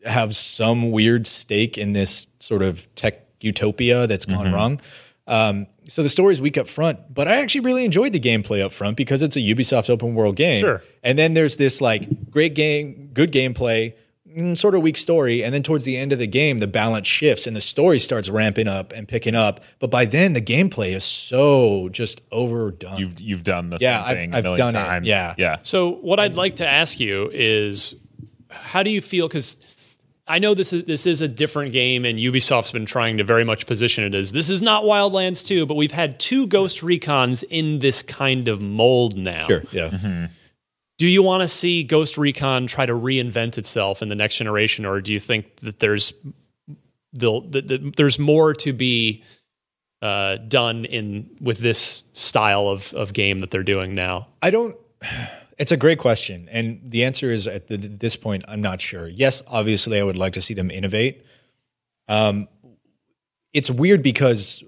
have 0.04 0.34
some 0.34 0.90
weird 0.90 1.26
stake 1.26 1.76
in 1.76 1.92
this 1.92 2.26
sort 2.40 2.62
of 2.62 2.92
tech 2.94 3.26
utopia 3.40 4.06
that's 4.06 4.24
gone 4.24 4.46
mm-hmm. 4.46 4.54
wrong 4.54 4.80
um, 5.28 5.66
so 5.88 6.02
the 6.02 6.08
story 6.08 6.32
is 6.32 6.40
weak 6.40 6.58
up 6.58 6.66
front 6.68 6.98
but 7.12 7.28
i 7.28 7.36
actually 7.36 7.60
really 7.60 7.84
enjoyed 7.84 8.12
the 8.12 8.20
gameplay 8.20 8.62
up 8.64 8.72
front 8.72 8.96
because 8.96 9.22
it's 9.22 9.36
a 9.36 9.40
ubisoft 9.40 9.88
open 9.90 10.14
world 10.14 10.36
game 10.36 10.60
Sure. 10.60 10.82
and 11.02 11.18
then 11.18 11.34
there's 11.34 11.56
this 11.56 11.80
like 11.80 12.30
great 12.30 12.54
game 12.54 13.10
good 13.14 13.30
gameplay 13.32 13.94
mm, 14.28 14.56
sort 14.56 14.74
of 14.74 14.82
weak 14.82 14.96
story 14.96 15.42
and 15.44 15.54
then 15.54 15.62
towards 15.62 15.84
the 15.84 15.96
end 15.96 16.12
of 16.12 16.18
the 16.18 16.26
game 16.26 16.58
the 16.58 16.66
balance 16.66 17.06
shifts 17.06 17.46
and 17.46 17.54
the 17.56 17.60
story 17.60 17.98
starts 17.98 18.28
ramping 18.28 18.68
up 18.68 18.92
and 18.92 19.06
picking 19.08 19.34
up 19.34 19.60
but 19.78 19.90
by 19.90 20.04
then 20.04 20.32
the 20.34 20.42
gameplay 20.42 20.92
is 20.94 21.04
so 21.04 21.88
just 21.90 22.20
overdone 22.32 22.98
you've 22.98 23.20
you've 23.20 23.44
done 23.44 23.70
the 23.70 23.78
Yeah, 23.80 23.98
same 24.00 24.06
I've- 24.10 24.18
thing 24.20 24.34
I've 24.34 24.44
a 24.44 24.48
million 24.48 24.72
done 24.74 25.02
it. 25.04 25.06
Yeah. 25.06 25.34
yeah. 25.38 25.56
So 25.62 25.92
what 25.92 26.18
I'd 26.20 26.34
like 26.36 26.56
to 26.56 26.66
ask 26.66 26.98
you 27.00 27.30
is, 27.32 27.94
how 28.50 28.82
do 28.82 28.90
you 28.90 29.00
feel? 29.02 29.28
Because 29.28 29.58
I 30.28 30.38
know 30.38 30.54
this 30.54 30.72
is 30.72 30.84
this 30.84 31.06
is 31.06 31.20
a 31.20 31.28
different 31.28 31.72
game, 31.72 32.04
and 32.04 32.18
Ubisoft's 32.18 32.72
been 32.72 32.86
trying 32.86 33.18
to 33.18 33.24
very 33.24 33.44
much 33.44 33.66
position 33.66 34.04
it 34.04 34.14
as 34.14 34.32
this 34.32 34.48
is 34.48 34.60
not 34.62 34.84
Wildlands 34.84 35.44
2, 35.46 35.66
but 35.66 35.74
we've 35.76 35.92
had 35.92 36.20
two 36.20 36.46
Ghost 36.46 36.80
Recons 36.80 37.44
in 37.48 37.78
this 37.78 38.02
kind 38.02 38.48
of 38.48 38.60
mold 38.60 39.16
now. 39.16 39.46
sure 39.46 39.62
yeah 39.72 40.28
Do 40.98 41.06
you 41.06 41.22
want 41.22 41.42
to 41.42 41.48
see 41.48 41.84
Ghost 41.84 42.18
Recon 42.18 42.66
try 42.66 42.84
to 42.84 42.92
reinvent 42.92 43.56
itself 43.56 44.02
in 44.02 44.08
the 44.08 44.16
next 44.16 44.36
generation, 44.36 44.84
or 44.84 45.00
do 45.00 45.12
you 45.12 45.20
think 45.20 45.56
that 45.60 45.78
there's 45.78 46.12
they'll- 47.12 47.42
that, 47.42 47.68
that 47.68 47.96
there's 47.96 48.18
more 48.18 48.52
to 48.54 48.72
be 48.72 49.22
uh, 50.02 50.36
done 50.36 50.84
in 50.84 51.30
with 51.40 51.58
this 51.58 52.04
style 52.12 52.68
of, 52.68 52.92
of 52.94 53.12
game 53.12 53.38
that 53.40 53.50
they're 53.50 53.62
doing 53.62 53.94
now? 53.94 54.26
I 54.42 54.50
don't. 54.50 54.76
It's 55.58 55.72
a 55.72 55.76
great 55.76 55.98
question, 55.98 56.48
and 56.52 56.80
the 56.84 57.04
answer 57.04 57.30
is 57.30 57.46
at 57.48 57.66
the, 57.66 57.76
this 57.76 58.14
point, 58.14 58.44
I'm 58.46 58.60
not 58.60 58.80
sure. 58.80 59.08
Yes, 59.08 59.42
obviously, 59.48 59.98
I 59.98 60.04
would 60.04 60.16
like 60.16 60.34
to 60.34 60.42
see 60.42 60.54
them 60.54 60.70
innovate. 60.70 61.24
Um, 62.06 62.46
it's 63.52 63.68
weird 63.68 64.02
because 64.02 64.62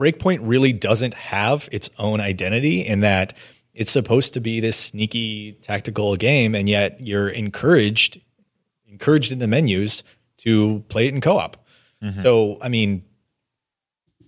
Breakpoint 0.00 0.38
really 0.42 0.72
doesn't 0.72 1.14
have 1.14 1.68
its 1.72 1.90
own 1.98 2.20
identity 2.20 2.80
in 2.80 3.00
that 3.00 3.36
it's 3.74 3.90
supposed 3.90 4.34
to 4.34 4.40
be 4.40 4.60
this 4.60 4.76
sneaky 4.76 5.52
tactical 5.62 6.14
game, 6.16 6.54
and 6.54 6.68
yet 6.68 7.00
you're 7.00 7.28
encouraged 7.28 8.20
encouraged 8.86 9.32
in 9.32 9.40
the 9.40 9.48
menus 9.48 10.04
to 10.38 10.84
play 10.88 11.08
it 11.08 11.14
in 11.14 11.20
co-op. 11.20 11.56
So, 12.22 12.58
I 12.62 12.68
mean, 12.68 13.04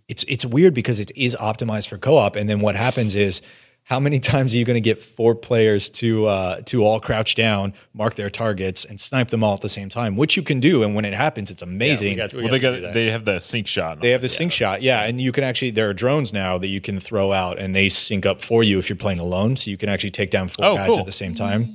it's 0.08 0.24
it's 0.26 0.44
weird 0.44 0.74
because 0.74 0.98
it 0.98 1.12
is 1.14 1.36
optimized 1.36 1.88
for 1.88 1.98
co-op, 1.98 2.34
and 2.34 2.48
then 2.48 2.58
what 2.60 2.74
happens 2.74 3.14
is 3.14 3.40
how 3.88 4.00
many 4.00 4.18
times 4.18 4.52
are 4.52 4.56
you 4.58 4.64
going 4.64 4.74
to 4.74 4.80
get 4.80 4.98
four 4.98 5.36
players 5.36 5.90
to 5.90 6.26
uh, 6.26 6.60
to 6.66 6.84
all 6.84 6.98
crouch 6.98 7.36
down, 7.36 7.72
mark 7.94 8.16
their 8.16 8.28
targets, 8.28 8.84
and 8.84 9.00
snipe 9.00 9.28
them 9.28 9.44
all 9.44 9.54
at 9.54 9.60
the 9.60 9.68
same 9.68 9.88
time? 9.88 10.16
Which 10.16 10.36
you 10.36 10.42
can 10.42 10.58
do, 10.58 10.82
and 10.82 10.94
when 10.96 11.04
it 11.04 11.14
happens, 11.14 11.50
it's 11.52 11.62
amazing. 11.62 12.10
we 12.10 12.14
got 12.16 12.30
to- 12.30 12.36
we 12.38 12.42
Well, 12.42 12.50
they 12.52 12.58
got 12.58 12.70
to 12.72 12.76
do 12.76 12.82
got 12.82 12.86
that. 12.88 12.94
they 12.94 13.06
have 13.06 13.24
the 13.24 13.38
sync 13.40 13.68
shot. 13.68 14.00
They 14.00 14.10
have 14.10 14.22
the 14.22 14.28
sync 14.28 14.50
shot, 14.50 14.82
yeah, 14.82 15.04
and 15.04 15.20
you 15.20 15.30
can 15.30 15.44
actually 15.44 15.70
there 15.70 15.88
are 15.88 15.94
drones 15.94 16.32
now 16.32 16.58
that 16.58 16.66
you 16.68 16.80
can 16.80 16.98
throw 16.98 17.32
out, 17.32 17.58
and 17.60 17.76
they 17.76 17.88
sync 17.88 18.26
up 18.26 18.42
for 18.42 18.64
you 18.64 18.78
if 18.80 18.88
you're 18.88 18.96
playing 18.96 19.20
alone, 19.20 19.54
so 19.56 19.70
you 19.70 19.76
can 19.76 19.88
actually 19.88 20.10
take 20.10 20.32
down 20.32 20.48
four 20.48 20.66
Oh, 20.66 20.74
guys 20.76 20.88
cool. 20.88 20.98
at 20.98 21.06
the 21.06 21.12
same 21.12 21.34
time. 21.34 21.72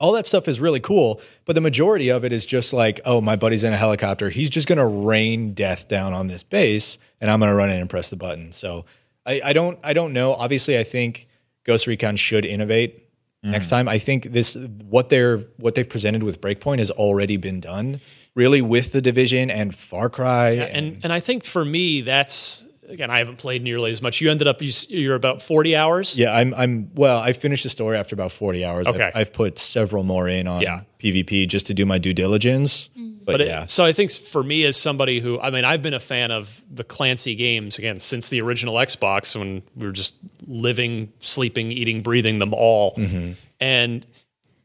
All 0.00 0.10
that 0.12 0.26
stuff 0.26 0.48
is 0.48 0.58
really 0.58 0.80
cool, 0.80 1.20
but 1.44 1.54
the 1.54 1.60
majority 1.60 2.08
of 2.08 2.24
it 2.24 2.32
is 2.32 2.44
just 2.44 2.72
like, 2.72 3.00
oh, 3.04 3.20
my 3.20 3.36
buddy's 3.36 3.62
in 3.62 3.72
a 3.72 3.76
helicopter. 3.76 4.28
He's 4.28 4.50
just 4.50 4.66
going 4.66 4.78
to 4.78 4.84
rain 4.84 5.54
death 5.54 5.86
down 5.86 6.12
on 6.12 6.26
this 6.26 6.42
base, 6.42 6.98
and 7.20 7.30
I'm 7.30 7.38
going 7.38 7.48
to 7.50 7.54
run 7.54 7.70
in 7.70 7.80
and 7.80 7.88
press 7.88 8.10
the 8.10 8.16
button. 8.16 8.50
So 8.50 8.86
I, 9.24 9.40
I 9.44 9.52
don't, 9.52 9.78
I 9.84 9.92
don't 9.92 10.12
know. 10.12 10.34
Obviously, 10.34 10.76
I 10.76 10.82
think 10.82 11.28
Ghost 11.64 11.86
Recon 11.86 12.16
should 12.16 12.44
innovate 12.44 13.08
next 13.42 13.68
time. 13.68 13.88
I 13.88 13.98
think 13.98 14.24
this 14.32 14.54
what 14.54 15.08
they're 15.08 15.38
what 15.56 15.74
they've 15.74 15.88
presented 15.88 16.22
with 16.22 16.40
Breakpoint 16.40 16.78
has 16.78 16.90
already 16.90 17.36
been 17.36 17.60
done, 17.60 18.00
really 18.34 18.62
with 18.62 18.92
the 18.92 19.00
Division 19.00 19.50
and 19.50 19.74
Far 19.74 20.08
Cry. 20.08 20.50
and 20.50 21.00
and 21.02 21.12
I 21.12 21.20
think 21.20 21.44
for 21.44 21.64
me 21.64 22.00
that's 22.00 22.66
again 22.88 23.10
I 23.10 23.18
haven't 23.18 23.36
played 23.36 23.62
nearly 23.62 23.90
as 23.92 24.00
much. 24.02 24.20
You 24.20 24.30
ended 24.30 24.46
up 24.48 24.60
you, 24.62 24.68
s- 24.68 24.88
you're 24.90 25.14
about 25.14 25.42
forty 25.42 25.74
hours. 25.76 26.16
Yeah, 26.18 26.34
I'm. 26.34 26.54
I'm. 26.54 26.90
Well, 26.94 27.18
I 27.20 27.32
finished 27.32 27.62
the 27.64 27.68
story 27.70 27.96
after 27.96 28.14
about 28.14 28.32
40 28.32 28.64
hours. 28.64 28.86
Okay. 28.86 29.04
I've, 29.14 29.16
I've 29.16 29.32
put 29.32 29.58
several 29.58 30.02
more 30.02 30.28
in 30.28 30.46
on 30.46 30.62
Yeah. 30.62 30.82
PvP 31.02 31.48
just 31.48 31.66
to 31.68 31.74
do 31.74 31.84
my 31.86 31.98
due 31.98 32.14
diligence. 32.14 32.88
Mm-hmm. 32.98 33.10
But, 33.24 33.32
But 33.32 33.40
it- 33.40 33.46
yeah, 33.46 33.64
so 33.66 33.84
I 33.86 33.92
think 33.92 34.10
for 34.10 34.42
me 34.42 34.64
as 34.66 34.76
somebody 34.76 35.18
who 35.20 35.40
I 35.40 35.48
mean 35.50 35.64
I've 35.64 35.80
been 35.82 35.94
a 35.94 36.00
fan 36.00 36.30
of 36.30 36.62
the 36.70 36.84
Clancy 36.84 37.34
games 37.34 37.78
again 37.78 37.98
since 37.98 38.28
the 38.28 38.40
original 38.42 38.74
Xbox 38.74 39.34
when 39.38 39.62
we 39.74 39.86
were 39.86 39.92
just 39.92 40.16
living, 40.46 41.10
sleeping, 41.20 41.70
eating, 41.72 42.02
breathing 42.02 42.38
them 42.38 42.52
all, 42.52 42.94
mm-hmm. 42.96 43.32
and 43.60 44.04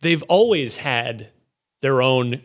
they've 0.02 0.24
always 0.24 0.76
had 0.78 1.30
their 1.82 2.02
own 2.02 2.42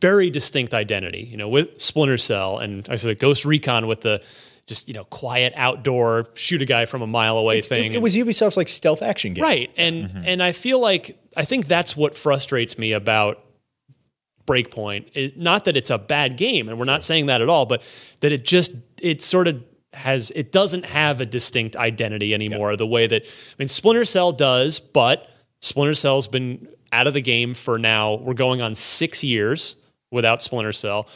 very 0.00 0.30
distinct 0.30 0.72
identity. 0.72 1.22
You 1.30 1.36
know, 1.36 1.48
with 1.48 1.80
Splinter 1.80 2.16
Cell 2.18 2.58
and 2.58 2.88
I 2.88 2.94
said 2.96 3.18
Ghost 3.18 3.44
Recon 3.44 3.88
with 3.88 4.02
the 4.02 4.22
just 4.70 4.86
you 4.88 4.94
know 4.94 5.04
quiet 5.04 5.52
outdoor 5.56 6.28
shoot 6.34 6.62
a 6.62 6.64
guy 6.64 6.86
from 6.86 7.02
a 7.02 7.06
mile 7.06 7.36
away 7.36 7.60
thing. 7.60 7.92
it, 7.92 7.96
it 7.96 8.02
was 8.02 8.14
Ubisoft's 8.14 8.56
like 8.56 8.68
stealth 8.68 9.02
action 9.02 9.34
game. 9.34 9.42
Right. 9.42 9.70
And 9.76 10.04
mm-hmm. 10.04 10.22
and 10.24 10.42
I 10.42 10.52
feel 10.52 10.78
like 10.78 11.18
I 11.36 11.44
think 11.44 11.66
that's 11.66 11.96
what 11.96 12.16
frustrates 12.16 12.78
me 12.78 12.92
about 12.92 13.44
Breakpoint. 14.46 15.10
It, 15.12 15.36
not 15.36 15.64
that 15.64 15.76
it's 15.76 15.90
a 15.90 15.98
bad 15.98 16.36
game, 16.36 16.68
and 16.68 16.78
we're 16.78 16.84
not 16.84 17.02
saying 17.02 17.26
that 17.26 17.42
at 17.42 17.48
all, 17.48 17.66
but 17.66 17.82
that 18.20 18.30
it 18.30 18.44
just 18.44 18.72
it 19.02 19.22
sort 19.22 19.48
of 19.48 19.62
has 19.92 20.30
it 20.36 20.52
doesn't 20.52 20.86
have 20.86 21.20
a 21.20 21.26
distinct 21.26 21.74
identity 21.74 22.32
anymore. 22.32 22.76
The 22.76 22.86
way 22.86 23.08
that 23.08 23.24
I 23.24 23.54
mean, 23.58 23.68
Splinter 23.68 24.04
Cell 24.04 24.30
does, 24.30 24.78
but 24.78 25.28
Splinter 25.60 25.94
Cell's 25.94 26.28
been 26.28 26.68
out 26.92 27.08
of 27.08 27.14
the 27.14 27.20
game 27.20 27.54
for 27.54 27.76
now. 27.76 28.14
We're 28.14 28.34
going 28.34 28.62
on 28.62 28.76
six 28.76 29.24
years 29.24 29.74
without 30.12 30.42
Splinter 30.42 30.72
Cell. 30.72 31.08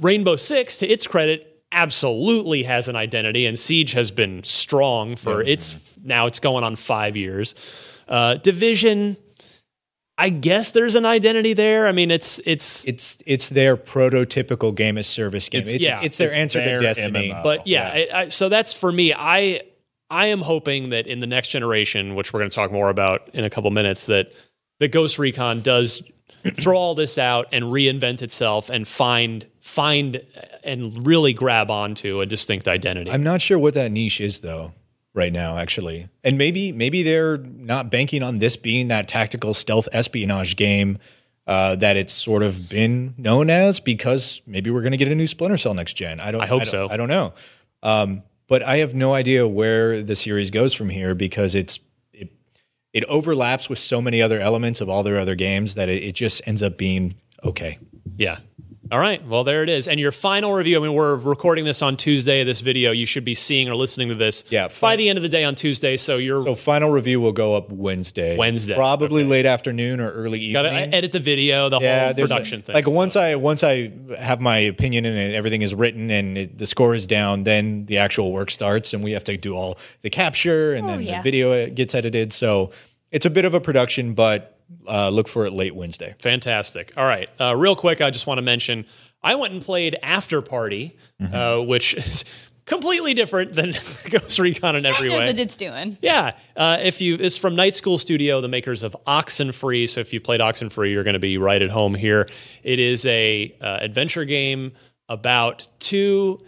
Rainbow 0.00 0.36
Six, 0.36 0.76
to 0.76 0.86
its 0.86 1.08
credit, 1.08 1.57
absolutely 1.72 2.62
has 2.64 2.88
an 2.88 2.96
identity, 2.96 3.46
and 3.46 3.58
Siege 3.58 3.92
has 3.92 4.10
been 4.10 4.42
strong 4.44 5.16
for 5.16 5.42
its 5.42 5.94
now 6.02 6.26
it's 6.26 6.40
going 6.40 6.64
on 6.64 6.76
five 6.76 7.16
years. 7.16 7.54
Uh, 8.08 8.34
Division, 8.36 9.16
I 10.16 10.30
guess 10.30 10.70
there's 10.72 10.94
an 10.94 11.04
identity 11.06 11.52
there. 11.52 11.86
I 11.86 11.92
mean, 11.92 12.10
it's 12.10 12.40
it's 12.44 12.86
It's 12.86 13.22
it's 13.26 13.48
their 13.50 13.76
prototypical 13.76 14.74
game 14.74 14.98
as 14.98 15.06
service 15.06 15.48
game. 15.48 15.60
It's- 15.62 15.74
It's, 15.74 15.82
yeah. 15.82 15.98
it's 16.02 16.18
their 16.18 16.28
It's 16.28 16.36
answer 16.36 16.60
their 16.60 16.78
to 16.80 16.84
Destiny. 16.86 17.30
MMO. 17.30 17.42
but 17.42 17.66
yeah, 17.66 17.88
I, 17.92 18.08
I, 18.14 18.28
so 18.28 18.48
that's 18.48 18.72
for 18.72 18.90
me. 18.90 19.12
I 19.12 19.62
I 20.10 20.26
am 20.28 20.40
hoping 20.40 20.90
that 20.90 21.06
in 21.06 21.20
the 21.20 21.26
next 21.26 21.48
generation, 21.48 22.14
which 22.14 22.32
we're 22.32 22.40
going 22.40 22.50
to 22.50 22.54
talk 22.54 22.72
more 22.72 22.88
about 22.88 23.28
in 23.34 23.44
a 23.44 23.50
couple 23.50 23.70
minutes, 23.70 24.06
that 24.06 24.32
the 24.80 24.88
Ghost 24.88 25.18
Recon 25.18 25.60
does 25.60 26.02
throw 26.54 26.78
all 26.78 26.94
this 26.94 27.18
out 27.18 27.46
and 27.52 27.66
reinvent 27.66 28.22
itself 28.22 28.70
and 28.70 28.88
find 28.88 29.44
find 29.68 30.22
and 30.64 31.06
really 31.06 31.34
grab 31.34 31.70
onto 31.70 32.20
a 32.20 32.26
distinct 32.26 32.66
identity. 32.66 33.10
I'm 33.10 33.22
not 33.22 33.42
sure 33.42 33.58
what 33.58 33.74
that 33.74 33.92
niche 33.92 34.20
is 34.20 34.40
though 34.40 34.72
right 35.12 35.32
now 35.32 35.58
actually. 35.58 36.08
And 36.24 36.38
maybe 36.38 36.72
maybe 36.72 37.02
they're 37.02 37.36
not 37.36 37.90
banking 37.90 38.22
on 38.22 38.38
this 38.38 38.56
being 38.56 38.88
that 38.88 39.08
tactical 39.08 39.52
stealth 39.52 39.86
espionage 39.92 40.56
game 40.56 40.98
uh, 41.46 41.76
that 41.76 41.96
it's 41.96 42.12
sort 42.14 42.42
of 42.42 42.68
been 42.70 43.14
known 43.18 43.50
as 43.50 43.78
because 43.78 44.40
maybe 44.46 44.70
we're 44.70 44.80
going 44.82 44.92
to 44.92 44.98
get 44.98 45.08
a 45.08 45.14
new 45.14 45.26
Splinter 45.26 45.56
Cell 45.58 45.74
next 45.74 45.94
gen. 45.94 46.18
I 46.18 46.30
don't 46.30 46.40
I 46.42 46.46
hope 46.46 46.60
don't- 46.60 46.70
so. 46.70 46.88
I 46.90 46.96
don't 46.96 47.08
know. 47.08 47.34
Um, 47.82 48.22
but 48.48 48.62
I 48.62 48.78
have 48.78 48.94
no 48.94 49.12
idea 49.12 49.46
where 49.46 50.02
the 50.02 50.16
series 50.16 50.50
goes 50.50 50.72
from 50.72 50.88
here 50.88 51.14
because 51.14 51.54
it's 51.54 51.78
it 52.14 52.30
it 52.94 53.04
overlaps 53.04 53.68
with 53.68 53.78
so 53.78 54.00
many 54.00 54.22
other 54.22 54.40
elements 54.40 54.80
of 54.80 54.88
all 54.88 55.02
their 55.02 55.18
other 55.18 55.34
games 55.34 55.74
that 55.74 55.90
it, 55.90 56.02
it 56.02 56.14
just 56.14 56.40
ends 56.48 56.62
up 56.62 56.78
being 56.78 57.14
okay. 57.44 57.78
Yeah. 58.16 58.38
All 58.90 58.98
right. 58.98 59.22
Well, 59.26 59.44
there 59.44 59.62
it 59.62 59.68
is. 59.68 59.86
And 59.86 60.00
your 60.00 60.12
final 60.12 60.52
review. 60.54 60.78
I 60.78 60.82
mean, 60.82 60.94
we're 60.94 61.16
recording 61.16 61.66
this 61.66 61.82
on 61.82 61.96
Tuesday. 61.98 62.42
This 62.42 62.62
video 62.62 62.90
you 62.90 63.04
should 63.04 63.24
be 63.24 63.34
seeing 63.34 63.68
or 63.68 63.74
listening 63.76 64.08
to 64.08 64.14
this. 64.14 64.44
Yeah, 64.48 64.68
By 64.80 64.96
the 64.96 65.10
end 65.10 65.18
of 65.18 65.22
the 65.22 65.28
day 65.28 65.44
on 65.44 65.54
Tuesday. 65.54 65.98
So 65.98 66.16
you're 66.16 66.42
So 66.44 66.54
final 66.54 66.88
review 66.90 67.20
will 67.20 67.32
go 67.32 67.54
up 67.54 67.70
Wednesday. 67.70 68.36
Wednesday. 68.38 68.74
probably 68.74 69.24
late 69.24 69.44
afternoon 69.44 70.00
or 70.00 70.10
early 70.12 70.40
evening. 70.40 70.52
got 70.62 70.70
to 70.70 70.94
edit 70.96 71.12
the 71.12 71.20
video, 71.20 71.68
the 71.68 71.80
yeah, 71.80 72.06
whole 72.06 72.14
there's 72.14 72.30
a- 72.30 72.34
production 72.34 72.62
thing. 72.62 72.74
Like 72.74 72.86
once 72.86 73.14
I 73.14 73.34
once 73.34 73.62
I 73.62 73.92
have 74.18 74.40
my 74.40 74.56
opinion 74.58 75.04
and 75.04 75.34
everything 75.34 75.60
is 75.60 75.74
written 75.74 76.10
and 76.10 76.38
it, 76.38 76.56
the 76.58 76.66
score 76.66 76.94
is 76.94 77.06
down, 77.06 77.42
then 77.44 77.84
the 77.86 77.98
actual 77.98 78.32
work 78.32 78.50
starts 78.50 78.94
and 78.94 79.04
we 79.04 79.12
have 79.12 79.24
to 79.24 79.36
do 79.36 79.54
all 79.54 79.76
the 80.00 80.08
capture 80.10 80.72
and 80.72 80.84
Oh, 80.86 80.88
then 80.92 81.02
yeah. 81.02 81.18
the 81.18 81.22
video 81.24 81.68
gets 81.68 81.94
edited. 81.94 82.32
So 82.32 82.70
it's 83.10 83.26
a 83.26 83.30
bit 83.30 83.44
of 83.44 83.52
a 83.52 83.60
production, 83.60 84.14
but 84.14 84.57
uh, 84.86 85.08
look 85.10 85.28
for 85.28 85.46
it 85.46 85.52
late 85.52 85.74
Wednesday. 85.74 86.14
Fantastic. 86.18 86.92
All 86.96 87.06
right. 87.06 87.28
Uh, 87.40 87.56
real 87.56 87.76
quick, 87.76 88.00
I 88.00 88.10
just 88.10 88.26
want 88.26 88.38
to 88.38 88.42
mention 88.42 88.86
I 89.22 89.34
went 89.34 89.52
and 89.52 89.62
played 89.62 89.96
After 90.02 90.42
Party, 90.42 90.96
uh, 91.20 91.58
which 91.58 91.94
is 91.94 92.24
completely 92.64 93.14
different 93.14 93.54
than 93.54 93.72
Ghost 94.10 94.38
Recon 94.38 94.76
in 94.76 94.86
every 94.86 95.08
way. 95.08 95.26
what 95.26 95.38
it's 95.38 95.56
doing. 95.56 95.96
Yeah, 96.02 96.32
uh, 96.56 96.78
if 96.82 97.00
you 97.00 97.16
it's 97.18 97.36
from 97.36 97.56
Night 97.56 97.74
School 97.74 97.98
Studio, 97.98 98.40
the 98.40 98.48
makers 98.48 98.82
of 98.82 98.94
Oxenfree. 99.06 99.88
So 99.88 100.00
if 100.00 100.12
you 100.12 100.20
played 100.20 100.40
Oxenfree, 100.40 100.92
you're 100.92 101.04
going 101.04 101.14
to 101.14 101.20
be 101.20 101.38
right 101.38 101.60
at 101.60 101.70
home 101.70 101.94
here. 101.94 102.28
It 102.62 102.78
is 102.78 103.04
a 103.06 103.54
uh, 103.60 103.78
adventure 103.80 104.24
game 104.24 104.72
about 105.08 105.66
two 105.80 106.38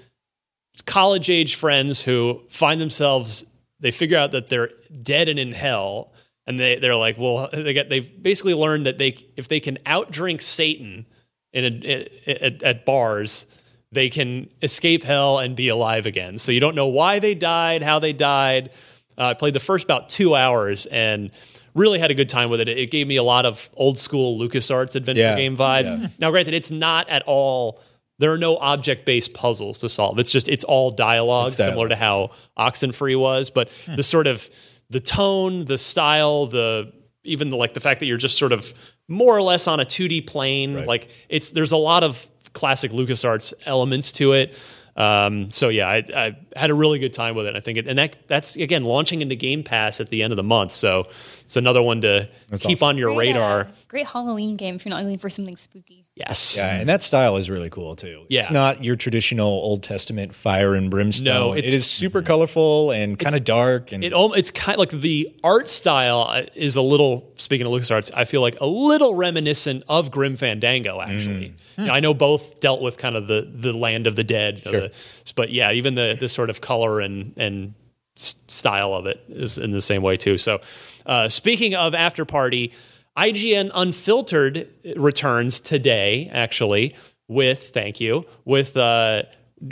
college 0.87 1.29
age 1.31 1.57
friends 1.57 2.03
who 2.03 2.43
find 2.51 2.81
themselves 2.81 3.45
they 3.81 3.91
figure 3.91 4.19
out 4.19 4.33
that 4.33 4.49
they're 4.49 4.71
dead 5.03 5.29
and 5.29 5.39
in 5.39 5.53
hell, 5.53 6.13
and 6.51 6.59
they 6.59 6.77
they're 6.77 6.97
like, 6.97 7.17
well, 7.19 7.49
they 7.53 7.73
get 7.73 7.89
they've 7.89 8.23
basically 8.23 8.55
learned 8.55 8.87
that 8.87 8.99
they 8.99 9.17
if 9.37 9.49
they 9.49 9.61
can 9.61 9.79
outdrink 9.87 10.41
Satan 10.43 11.07
in 11.53 11.83
a, 11.85 12.09
at, 12.27 12.63
at 12.63 12.85
bars 12.85 13.47
they 13.93 14.09
can 14.09 14.49
escape 14.63 15.03
hell 15.03 15.41
and 15.41 15.57
be 15.57 15.69
alive 15.69 16.07
again. 16.07 16.39
So 16.39 16.53
you 16.53 16.61
don't 16.61 16.77
know 16.77 16.87
why 16.87 17.19
they 17.19 17.35
died, 17.35 17.83
how 17.83 17.99
they 17.99 18.13
died. 18.13 18.71
Uh, 19.19 19.25
I 19.31 19.35
played 19.35 19.53
the 19.55 19.59
first 19.61 19.85
about 19.85 20.09
two 20.09 20.37
hours 20.37 20.87
and 20.87 21.33
really 21.75 21.99
had 21.99 22.11
a 22.13 22.15
good 22.15 22.29
time 22.29 22.51
with 22.51 22.61
it. 22.61 22.69
It 22.69 22.91
gave 22.93 23.09
me 23.09 23.17
a 23.17 23.23
lot 23.25 23.47
of 23.47 23.69
old 23.75 23.99
school 23.99 24.39
LucasArts 24.39 24.95
adventure 24.95 25.23
Yeah, 25.23 25.35
game 25.37 25.57
vibes. 25.57 26.11
Now, 26.21 26.31
granted, 26.31 26.55
it's 26.55 26.71
not 26.71 27.09
at 27.09 27.25
all. 27.27 27.81
There 28.19 28.33
are 28.33 28.39
no 28.39 28.59
object 28.59 29.05
based 29.07 29.35
puzzles 29.35 29.81
to 29.81 29.89
solve. 29.89 30.21
It's 30.21 30.31
just 30.31 30.49
it's 30.49 30.63
all 30.63 30.93
dialogue, 30.93 31.49
It's 31.49 31.57
dialogue. 31.57 31.73
similar 31.73 31.89
to 31.89 31.97
how 31.97 32.31
Oxenfree 32.57 33.19
was. 33.19 33.51
But 33.51 33.71
the 33.97 34.05
sort 34.05 34.29
of 34.29 34.49
the 34.91 35.01
tone, 35.01 35.65
the 35.65 35.79
style, 35.79 36.47
the 36.47 36.93
even 37.25 37.51
the 37.51 37.57
like 37.57 37.75
the 37.75 37.81
fact 37.81 38.01
that 38.01 38.07
you're 38.07 38.19
just 38.19 38.39
sort 38.39 38.53
of 38.53 38.75
more 39.09 39.37
or 39.37 39.43
less 39.43 39.67
on 39.67 39.81
a 39.81 39.85
2D 39.85 40.27
plane. 40.27 40.85
Like 40.87 41.11
it's 41.29 41.51
there's 41.51 41.73
a 41.73 41.77
lot 41.77 42.03
of 42.03 42.29
classic 42.53 42.91
LucasArts 42.93 43.55
elements 43.67 44.13
to 44.13 44.33
it. 44.33 44.57
Um, 44.97 45.51
so 45.51 45.69
yeah, 45.69 45.89
I, 45.89 46.05
I 46.15 46.37
had 46.57 46.71
a 46.71 46.75
really 46.75 46.99
good 46.99 47.13
time 47.13 47.35
with 47.35 47.47
it. 47.47 47.57
I 47.57 47.61
think 47.61 47.79
it, 47.79 47.87
and 47.87 47.99
that 47.99 48.17
that's 48.27 48.57
again 48.57 48.85
launching 48.85 49.23
into 49.23 49.35
Game 49.35 49.63
Pass 49.63 50.01
at 50.01 50.11
the 50.11 50.23
end 50.23 50.33
of 50.33 50.37
the 50.37 50.43
month. 50.43 50.73
So 50.73 51.05
it's 51.41 51.57
another 51.57 51.83
one 51.83 52.01
to 52.03 52.29
keep 52.53 52.79
awesome. 52.79 52.89
on 52.89 52.99
your 52.99 53.17
radar. 53.17 53.61
uh, 53.61 53.71
great 53.91 54.07
Halloween 54.07 54.57
game 54.57 54.77
if 54.77 54.85
you're 54.85 54.91
not 54.95 55.03
looking 55.03 55.19
for 55.19 55.29
something 55.29 55.57
spooky. 55.57 56.07
Yes. 56.15 56.57
Yeah, 56.57 56.77
and 56.79 56.89
that 56.89 57.03
style 57.03 57.37
is 57.37 57.51
really 57.51 57.71
cool 57.71 57.97
too. 57.97 58.25
Yeah. 58.29 58.43
It's 58.43 58.51
not 58.53 58.85
your 58.85 58.95
traditional 58.95 59.49
Old 59.49 59.83
Testament 59.83 60.33
fire 60.33 60.77
and 60.77 60.89
brimstone. 60.91 61.25
No, 61.25 61.53
it 61.55 61.65
it's- 61.65 61.87
super 61.87 62.23
colorful 62.23 62.93
and 62.93 63.19
kind 63.19 63.35
of 63.35 63.43
dark 63.43 63.91
and 63.91 64.05
It 64.05 64.13
al- 64.13 64.35
it's 64.35 64.53
kind 64.53 64.77
of 64.77 64.79
like 64.79 64.91
the 65.03 65.35
art 65.43 65.69
style 65.69 66.27
uh, 66.31 66.43
is 66.55 66.77
a 66.77 66.83
little 66.83 67.33
speaking 67.37 67.67
of 67.67 67.73
LucasArts, 67.73 68.13
I 68.15 68.25
feel 68.27 68.43
like 68.43 68.57
a 68.61 68.67
little 68.67 69.17
reminiscent 69.17 69.83
of 69.89 70.13
Grim 70.13 70.37
Fandango 70.37 71.01
actually. 71.01 71.55
You 71.77 71.87
know, 71.87 71.93
I 71.93 71.99
know 71.99 72.15
both 72.15 72.61
dealt 72.61 72.81
with 72.83 72.97
kind 72.97 73.17
of 73.17 73.27
the 73.27 73.43
the 73.53 73.73
land 73.73 74.07
of 74.07 74.15
the 74.15 74.23
dead, 74.25 74.63
you 74.67 74.73
know, 74.73 74.81
the- 74.83 74.93
but 75.35 75.51
yeah, 75.51 75.73
even 75.73 75.97
the 75.97 76.17
the 76.21 76.29
sort 76.29 76.49
of 76.49 76.61
color 76.61 77.01
and 77.01 77.33
and 77.37 77.75
s- 78.17 78.37
style 78.47 78.95
of 78.95 79.07
it 79.07 79.21
is 79.29 79.59
in 79.59 79.73
the 79.73 79.83
same 79.83 80.03
way 80.03 80.17
too. 80.17 80.39
So, 80.39 80.61
uh, 81.07 81.29
speaking 81.29 81.75
of 81.75 81.95
after 81.95 82.25
party, 82.25 82.73
IGN 83.19 83.71
Unfiltered 83.75 84.69
returns 84.97 85.61
today 85.61 86.31
actually 86.33 86.95
with 87.29 87.71
thank 87.71 88.01
you 88.01 88.25
with 88.45 88.77
uh, 88.77 89.23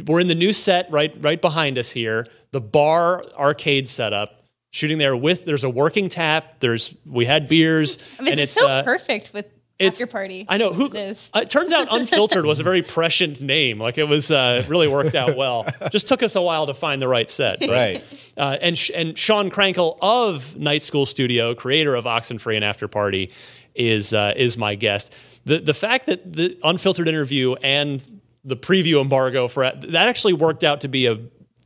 we're 0.07 0.21
in 0.21 0.29
the 0.29 0.35
new 0.35 0.53
set 0.53 0.91
right 0.91 1.15
right 1.21 1.41
behind 1.41 1.79
us 1.79 1.91
here, 1.91 2.27
the 2.53 2.61
bar 2.61 3.25
arcade 3.37 3.89
setup. 3.89 4.35
Shooting 4.71 4.99
there 4.99 5.17
with 5.17 5.47
there's 5.47 5.65
a 5.65 5.71
working 5.71 6.11
tap. 6.11 6.61
There's 6.61 6.95
we 7.07 7.25
had 7.25 7.49
beers 7.49 7.97
I 8.19 8.23
mean, 8.23 8.33
and 8.33 8.41
it's, 8.41 8.53
it's 8.53 8.61
so 8.61 8.69
uh, 8.69 8.83
perfect 8.83 9.33
with 9.33 9.47
it's 9.79 10.01
after 10.01 10.11
party. 10.11 10.45
I 10.49 10.57
know 10.59 10.73
who. 10.73 10.87
It 10.87 10.95
is. 10.97 11.31
uh, 11.35 11.41
it 11.41 11.51
turns 11.51 11.73
out 11.73 11.89
unfiltered 11.93 12.45
was 12.45 12.59
a 12.61 12.63
very 12.65 12.83
prescient 12.83 13.41
name. 13.41 13.79
Like 13.79 13.97
it 13.99 14.05
was 14.09 14.31
uh, 14.31 14.65
really 14.69 14.89
worked 14.89 15.15
out 15.15 15.37
well. 15.37 15.67
Just 15.91 16.09
took 16.09 16.23
us 16.23 16.35
a 16.37 16.43
while 16.43 16.67
to 16.67 16.75
find 16.75 17.01
the 17.01 17.09
right 17.09 17.29
set. 17.31 17.61
but- 17.61 17.71
right. 17.71 18.05
uh, 18.37 18.57
and 18.61 18.77
Sh- 18.77 18.91
and 18.95 19.17
Sean 19.17 19.51
Krankel 19.51 19.99
of 20.03 20.57
Night 20.59 20.83
School 20.83 21.07
Studio, 21.07 21.55
creator 21.55 21.95
of 21.95 22.05
Oxenfree 22.07 22.57
and 22.57 22.65
After 22.65 22.89
Party, 22.89 23.31
is 23.75 24.13
uh, 24.13 24.33
is 24.37 24.57
my 24.57 24.75
guest. 24.75 25.13
The 25.45 25.61
the 25.61 25.75
fact 25.75 26.07
that 26.07 26.33
the 26.33 26.59
unfiltered 26.65 27.07
interview 27.09 27.55
and 27.63 28.03
the 28.45 28.57
preview 28.57 29.01
embargo 29.01 29.47
for 29.49 29.63
that 29.71 29.95
actually 30.09 30.33
worked 30.33 30.65
out 30.65 30.81
to 30.83 30.89
be 30.89 31.07
a 31.07 31.19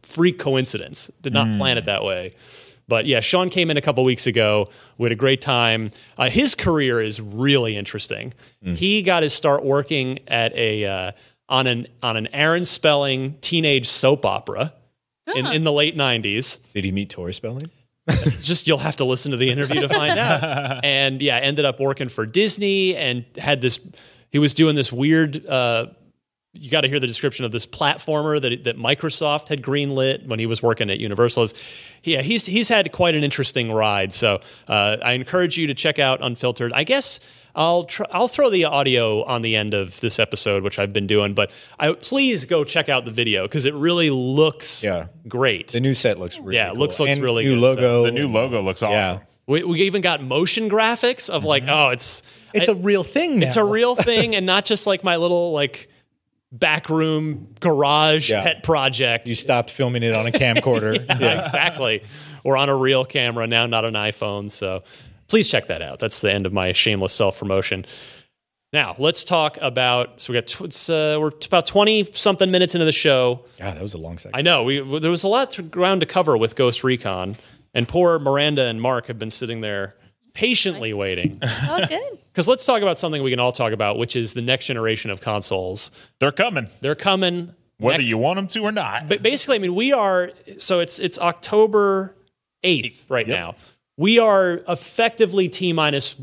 freak 0.02 0.38
coincidence. 0.38 1.10
Did 1.22 1.32
not 1.32 1.56
plan 1.58 1.78
it 1.78 1.86
that 1.86 2.02
way. 2.04 2.34
But 2.92 3.06
yeah, 3.06 3.20
Sean 3.20 3.48
came 3.48 3.70
in 3.70 3.78
a 3.78 3.80
couple 3.80 4.04
weeks 4.04 4.26
ago. 4.26 4.68
We 4.98 5.06
had 5.06 5.12
a 5.12 5.16
great 5.16 5.40
time. 5.40 5.92
Uh, 6.18 6.28
his 6.28 6.54
career 6.54 7.00
is 7.00 7.22
really 7.22 7.74
interesting. 7.74 8.34
He 8.62 9.00
got 9.00 9.22
his 9.22 9.32
start 9.32 9.64
working 9.64 10.18
at 10.28 10.54
a 10.54 10.84
uh, 10.84 11.12
on 11.48 11.66
an 11.66 11.86
on 12.02 12.18
an 12.18 12.26
Aaron 12.34 12.66
Spelling 12.66 13.38
teenage 13.40 13.88
soap 13.88 14.26
opera 14.26 14.74
in, 15.34 15.46
in 15.46 15.64
the 15.64 15.72
late 15.72 15.96
'90s 15.96 16.58
Did 16.74 16.84
he 16.84 16.92
meet 16.92 17.08
Tori 17.08 17.32
Spelling? 17.32 17.70
just 18.40 18.66
you'll 18.66 18.76
have 18.76 18.96
to 18.96 19.06
listen 19.06 19.30
to 19.30 19.38
the 19.38 19.48
interview 19.48 19.80
to 19.80 19.88
find 19.88 20.18
out. 20.18 20.80
And 20.84 21.22
yeah, 21.22 21.38
ended 21.38 21.64
up 21.64 21.80
working 21.80 22.10
for 22.10 22.26
Disney 22.26 22.94
and 22.94 23.24
had 23.38 23.62
this. 23.62 23.80
He 24.28 24.38
was 24.38 24.52
doing 24.52 24.76
this 24.76 24.92
weird. 24.92 25.46
Uh, 25.46 25.86
you 26.54 26.70
got 26.70 26.82
to 26.82 26.88
hear 26.88 27.00
the 27.00 27.06
description 27.06 27.44
of 27.44 27.52
this 27.52 27.66
platformer 27.66 28.40
that 28.40 28.64
that 28.64 28.76
Microsoft 28.78 29.48
had 29.48 29.62
greenlit 29.62 30.26
when 30.26 30.38
he 30.38 30.46
was 30.46 30.62
working 30.62 30.90
at 30.90 30.98
Universal. 31.00 31.48
Yeah, 32.02 32.20
he's 32.22 32.46
he's 32.46 32.68
had 32.68 32.92
quite 32.92 33.14
an 33.14 33.24
interesting 33.24 33.72
ride. 33.72 34.12
So 34.12 34.40
uh, 34.68 34.98
I 35.02 35.12
encourage 35.12 35.56
you 35.56 35.66
to 35.68 35.74
check 35.74 35.98
out 35.98 36.20
Unfiltered. 36.22 36.72
I 36.72 36.84
guess. 36.84 37.20
I'll 37.54 37.84
tr- 37.84 38.04
I'll 38.10 38.28
throw 38.28 38.48
the 38.48 38.64
audio 38.64 39.22
on 39.24 39.42
the 39.42 39.56
end 39.56 39.74
of 39.74 40.00
this 40.00 40.18
episode, 40.18 40.62
which 40.62 40.78
I've 40.78 40.94
been 40.94 41.06
doing, 41.06 41.34
but 41.34 41.50
I 41.78 41.92
please 41.92 42.46
go 42.46 42.64
check 42.64 42.88
out 42.88 43.04
the 43.04 43.10
video 43.10 43.42
because 43.42 43.66
it 43.66 43.74
really 43.74 44.08
looks 44.08 44.82
Yeah. 44.82 45.08
great. 45.28 45.68
The 45.68 45.80
new 45.80 45.92
set 45.92 46.18
looks 46.18 46.38
really 46.38 46.56
Yeah, 46.56 46.70
cool. 46.70 46.78
looks- 46.78 46.98
looks 46.98 47.12
And 47.12 47.22
really 47.22 47.44
new 47.44 47.56
good, 47.60 47.76
so 47.76 47.80
logo. 47.82 48.02
The 48.04 48.10
new 48.12 48.26
logo 48.28 48.62
looks 48.62 48.82
awesome. 48.82 48.94
Yeah. 48.94 49.18
We, 49.46 49.64
we 49.64 49.82
even 49.82 50.00
got 50.00 50.22
motion 50.22 50.70
graphics 50.70 51.28
of 51.28 51.44
like, 51.44 51.64
oh, 51.68 51.90
it's 51.90 52.22
It's 52.54 52.68
a 52.68 52.74
real 52.74 53.04
thing 53.04 53.40
now. 53.40 53.48
it's 53.48 53.56
a 53.56 53.64
real 53.64 53.96
thing, 54.10 54.34
and 54.34 54.46
not 54.46 54.64
just 54.64 54.86
like 54.86 55.04
my 55.04 55.16
little 55.16 55.52
like 55.52 55.90
backroom 56.52 57.48
garage 57.60 58.30
Yeah. 58.30 58.42
pet 58.42 58.62
project. 58.62 59.26
You 59.26 59.34
stopped 59.34 59.70
filming 59.70 60.02
it 60.02 60.14
on 60.14 60.26
a 60.26 60.32
camcorder. 60.32 60.96
yeah, 61.20 61.46
exactly. 61.46 62.02
We're 62.44 62.56
on 62.56 62.68
a 62.68 62.76
real 62.76 63.04
camera 63.04 63.46
now, 63.46 63.66
not 63.66 63.84
an 63.84 63.94
iPhone. 63.94 64.50
So 64.50 64.82
please 65.28 65.48
check 65.48 65.66
that 65.68 65.82
out. 65.82 65.98
That's 65.98 66.20
the 66.20 66.32
end 66.32 66.46
of 66.46 66.52
my 66.52 66.72
shameless 66.72 67.12
self 67.14 67.38
promotion. 67.38 67.86
Now 68.72 68.94
let's 68.98 69.24
talk 69.24 69.58
about. 69.60 70.20
So 70.22 70.32
we 70.32 70.38
got 70.38 70.46
tw- 70.46 70.62
it's, 70.62 70.88
uh, 70.88 71.18
we're 71.20 71.30
t- 71.30 71.46
about 71.46 71.66
twenty 71.66 72.04
something 72.04 72.50
minutes 72.50 72.74
into 72.74 72.84
the 72.86 72.92
show. 72.92 73.44
Yeah, 73.58 73.72
that 73.74 73.82
was 73.82 73.92
a 73.94 73.98
long 73.98 74.16
second. 74.18 74.36
I 74.36 74.42
know 74.42 74.64
we 74.64 74.98
there 74.98 75.10
was 75.10 75.24
a 75.24 75.28
lot 75.28 75.50
to 75.52 75.62
ground 75.62 76.00
to 76.00 76.06
cover 76.06 76.36
with 76.38 76.56
Ghost 76.56 76.82
Recon, 76.82 77.36
and 77.74 77.86
poor 77.86 78.18
Miranda 78.18 78.64
and 78.66 78.80
Mark 78.80 79.08
have 79.08 79.18
been 79.18 79.30
sitting 79.30 79.60
there 79.60 79.94
patiently 80.34 80.92
waiting. 80.92 81.38
Oh, 81.68 81.84
good. 81.88 82.18
Because 82.32 82.48
let's 82.48 82.64
talk 82.64 82.80
about 82.80 82.98
something 82.98 83.22
we 83.22 83.28
can 83.28 83.40
all 83.40 83.52
talk 83.52 83.74
about, 83.74 83.98
which 83.98 84.16
is 84.16 84.32
the 84.32 84.40
next 84.40 84.64
generation 84.64 85.10
of 85.10 85.20
consoles. 85.20 85.90
They're 86.18 86.32
coming, 86.32 86.66
They're 86.80 86.94
coming. 86.94 87.52
whether 87.76 87.98
next- 87.98 88.08
you 88.08 88.16
want 88.16 88.36
them 88.36 88.46
to 88.48 88.60
or 88.60 88.72
not. 88.72 89.06
But 89.06 89.22
basically, 89.22 89.56
I 89.56 89.58
mean, 89.58 89.74
we 89.74 89.92
are. 89.92 90.30
So 90.56 90.80
it's 90.80 90.98
it's 90.98 91.18
October 91.18 92.14
eighth 92.62 93.04
right 93.10 93.28
now. 93.28 93.56
We 93.98 94.18
are 94.18 94.62
effectively 94.66 95.50
t 95.50 95.74
minus 95.74 96.14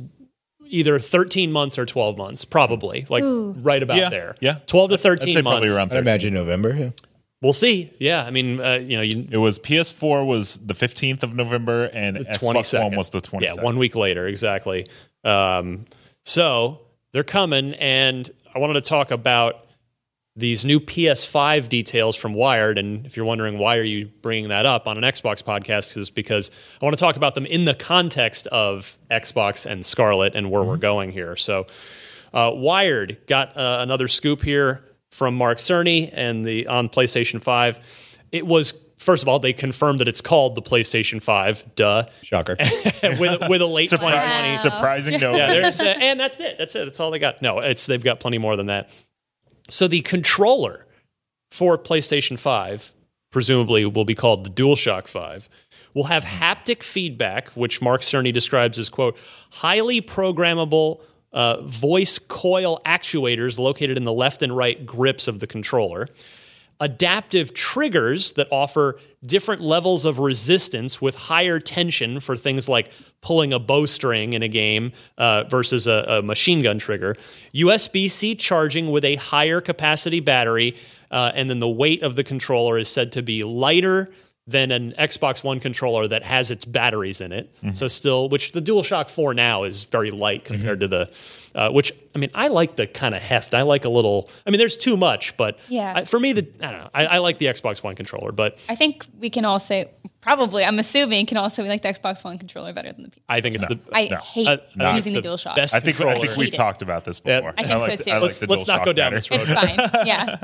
either 0.66 0.98
thirteen 0.98 1.52
months 1.52 1.78
or 1.78 1.86
twelve 1.86 2.18
months, 2.18 2.44
probably 2.44 3.06
like 3.08 3.24
right 3.24 3.84
about 3.84 3.98
Yeah, 3.98 4.10
there. 4.10 4.36
yeah. 4.40 4.56
twelve 4.66 4.90
to 4.90 4.96
I'd 4.96 5.02
thirteen 5.02 5.34
say 5.36 5.42
months. 5.44 5.60
probably 5.60 5.78
around 5.78 5.94
I'd 5.94 6.00
imagine 6.00 6.34
November. 6.34 6.74
Yeah. 6.76 6.90
We'll 7.42 7.54
see. 7.54 7.94
Yeah, 8.00 8.26
I 8.26 8.32
mean, 8.32 8.60
uh, 8.60 8.74
you 8.82 8.98
know, 8.98 9.02
you, 9.02 9.28
It 9.32 9.38
was 9.38 9.60
PS4 9.60 10.26
was 10.26 10.58
the 10.58 10.74
15th 10.74 11.24
of 11.24 11.34
November 11.34 11.86
and 11.94 12.18
twenty 12.36 12.60
Xbox 12.60 12.82
One 12.82 12.96
was 12.98 13.12
the 13.12 13.22
22nd. 13.22 13.42
Yeah, 13.42 13.54
one 13.54 13.78
week 13.78 13.96
later, 13.96 14.28
exactly. 14.28 14.86
Um, 15.24 15.86
so 16.26 16.82
they're 17.14 17.24
coming, 17.24 17.76
and 17.76 18.30
I 18.54 18.60
wanted 18.60 18.74
to 18.74 18.82
talk 18.82 19.12
about 19.12 19.66
these 20.36 20.66
new 20.66 20.80
PS5 20.80 21.70
details 21.70 22.16
from 22.16 22.34
Wired. 22.34 22.78
And 22.78 23.06
if 23.06 23.16
you're 23.16 23.26
wondering 23.26 23.58
why 23.58 23.78
are 23.78 23.84
you 23.84 24.08
bringing 24.22 24.50
that 24.50 24.66
up 24.66 24.88
on 24.88 24.98
an 24.98 25.04
Xbox 25.04 25.42
podcast, 25.44 25.96
is 25.98 26.10
because 26.10 26.52
I 26.82 26.86
want 26.86 26.96
to 26.96 27.00
talk 27.00 27.16
about 27.16 27.36
them 27.36 27.46
in 27.46 27.66
the 27.66 27.74
context 27.74 28.48
of 28.48 28.98
Xbox 29.10 29.66
and 29.66 29.86
Scarlett 29.86 30.36
and 30.36 30.52
where 30.52 30.64
we're 30.64 30.78
going 30.78 31.12
here. 31.12 31.36
So, 31.36 31.68
uh, 32.34 32.52
Wired 32.54 33.18
got 33.28 33.56
uh, 33.58 33.80
another 33.82 34.08
scoop 34.08 34.42
here 34.42 34.84
from 35.10 35.36
Mark 35.36 35.58
Cerny 35.58 36.10
and 36.14 36.46
the 36.46 36.68
on 36.68 36.90
PlayStation 36.90 37.42
5. 37.42 37.80
It 38.32 38.46
was 38.46 38.74
first 38.98 39.24
of 39.24 39.30
all 39.30 39.40
they 39.40 39.54
confirmed 39.54 40.00
that 40.00 40.08
it's 40.08 40.22
called 40.22 40.56
the 40.56 40.62
PlayStation 40.62 41.22
5. 41.22 41.76
Duh. 41.76 42.06
Shocker. 42.22 42.58
with 43.20 43.50
with 43.50 43.62
a 43.62 43.66
late 43.66 43.90
2020. 43.90 44.02
Wow. 44.02 44.56
Surprising 44.58 45.20
no. 45.20 45.36
Yeah, 45.36 45.48
there's, 45.48 45.82
uh, 45.82 45.96
and 46.00 46.20
that's 46.20 46.40
it. 46.40 46.58
That's 46.58 46.76
it. 46.76 46.86
That's 46.86 47.00
all 47.00 47.12
they 47.12 47.20
got. 47.20 47.42
No, 47.42 47.60
it's 47.60 47.86
they've 47.86 48.04
got 48.04 48.20
plenty 48.20 48.38
more 48.38 48.56
than 48.56 48.68
that. 48.68 48.90
So 49.70 49.88
the 49.88 50.02
controller 50.02 50.86
for 51.52 51.78
PlayStation 51.78 52.38
5 52.38 52.94
presumably 53.32 53.86
will 53.86 54.06
be 54.06 54.16
called 54.16 54.44
the 54.44 54.50
DualShock 54.50 55.08
5 55.08 55.50
will 55.94 56.06
have 56.06 56.24
haptic 56.24 56.84
feedback 56.84 57.50
which 57.50 57.82
Mark 57.82 58.02
Cerny 58.02 58.34
describes 58.34 58.80
as 58.80 58.90
quote 58.90 59.18
highly 59.52 60.02
programmable 60.02 61.02
uh, 61.34 61.62
voice 61.62 62.20
coil 62.20 62.82
actuators 62.86 63.58
located 63.58 63.98
in 63.98 64.04
the 64.04 64.14
left 64.14 64.42
and 64.42 64.56
right 64.56 64.86
grips 64.86 65.28
of 65.28 65.40
the 65.40 65.48
controller 65.48 66.08
adaptive 66.80 67.54
triggers 67.54 68.34
that 68.34 68.48
offer 68.52 69.00
different 69.26 69.62
levels 69.62 70.06
of 70.06 70.20
resistance 70.20 71.02
with 71.02 71.14
higher 71.14 71.60
tension 71.60 72.20
for 72.20 72.38
things 72.38 72.70
like 72.70 72.90
pulling 73.22 73.52
a 73.52 73.60
bowstring 73.60 74.34
in 74.34 74.42
a 74.42 74.48
game 74.48 74.94
uh, 75.18 75.44
versus 75.50 75.88
a, 75.88 76.06
a 76.08 76.22
machine 76.22 76.62
gun 76.62 76.80
trigger, 76.80 77.16
USB 77.54 78.10
C 78.10 78.34
charging 78.34 78.92
with 78.92 79.04
a 79.04 79.16
higher 79.16 79.60
capacity 79.60 80.22
battery, 80.22 80.76
uh, 81.12 81.34
and 81.36 81.50
then 81.50 81.60
the 81.60 81.70
weight 81.70 82.02
of 82.02 82.16
the 82.16 82.24
controller 82.24 82.78
is 82.78 82.88
said 82.88 83.12
to 83.12 83.22
be 83.22 83.44
lighter 83.44 84.08
than 84.50 84.72
an 84.72 84.94
Xbox 84.94 85.44
One 85.44 85.60
controller 85.60 86.08
that 86.08 86.24
has 86.24 86.52
its 86.52 86.66
batteries 86.66 87.22
in 87.22 87.32
it. 87.32 87.54
Mm-hmm. 87.58 87.74
So 87.74 87.88
still, 87.88 88.30
which 88.30 88.52
the 88.52 88.62
DualShock 88.62 89.10
4 89.10 89.34
now 89.34 89.64
is 89.64 89.84
very 89.84 90.12
light 90.12 90.44
mm-hmm. 90.44 90.54
compared 90.56 90.80
to 90.80 90.88
the, 90.88 91.10
uh, 91.60 91.70
which 91.72 91.92
I 92.16 92.20
mean, 92.20 92.32
I 92.34 92.48
like 92.48 92.76
the 92.76 92.88
kind 92.88 93.14
of 93.14 93.22
heft. 93.22 93.54
I 93.54 93.62
like 93.64 93.86
a 93.86 93.90
little. 93.90 94.30
I 94.48 94.50
mean, 94.50 94.58
there's 94.60 94.78
too 94.78 94.96
much, 94.98 95.36
but 95.38 95.60
Yeah. 95.68 95.94
I, 95.98 96.06
for 96.06 96.20
me, 96.20 96.34
the 96.34 96.48
I 96.62 96.72
don't 96.72 96.80
know. 96.82 96.90
I, 96.94 97.06
I 97.06 97.18
like 97.20 97.38
the 97.38 97.46
Xbox 97.48 97.84
One 97.84 97.96
controller, 97.96 98.32
but 98.32 98.58
I 98.70 98.76
think 98.76 99.06
we 99.20 99.30
can 99.30 99.46
all 99.46 99.60
say, 99.60 99.92
probably, 100.22 100.64
I'm 100.64 100.80
assuming, 100.80 101.26
can 101.28 101.38
all 101.38 101.50
say 101.50 101.62
we 101.62 101.70
like 101.70 101.82
the 101.84 101.90
Xbox 101.90 102.24
One 102.24 102.38
controller 102.40 102.74
better 102.74 102.92
than 102.92 103.04
the 103.04 103.10
PS. 103.10 103.20
I 103.30 103.42
think 103.42 103.56
it's 103.56 103.68
the. 103.68 103.80
I 103.92 104.08
No. 104.08 104.18
hate 104.18 104.48
I- 104.48 104.54
I 104.54 104.58
think 104.58 104.96
using 104.96 105.16
it's 105.16 105.24
the 105.26 105.30
DualShock. 105.30 105.56
best 105.56 105.76
I 105.76 105.80
think 105.82 106.00
I 106.02 106.20
think 106.20 106.38
we've 106.38 106.54
it. 106.54 106.58
talked 106.58 106.82
about 106.82 107.04
this 107.06 107.22
Yeah. 107.26 107.42
before. 107.42 107.54
I 107.58 107.64
think 107.64 107.80
like 107.80 108.00
so, 108.00 108.06
too. 108.06 108.12
I 108.12 108.14
like 108.16 108.22
Let's- 108.24 108.40
the 108.40 108.48
let's 108.48 108.68
not 108.68 108.86
go 108.86 108.94
down 108.94 109.12
better. 109.12 109.16
this 109.18 109.30
road. 109.30 109.42
It's 109.42 109.54
fine. 109.54 110.06
Yeah. 110.08 110.38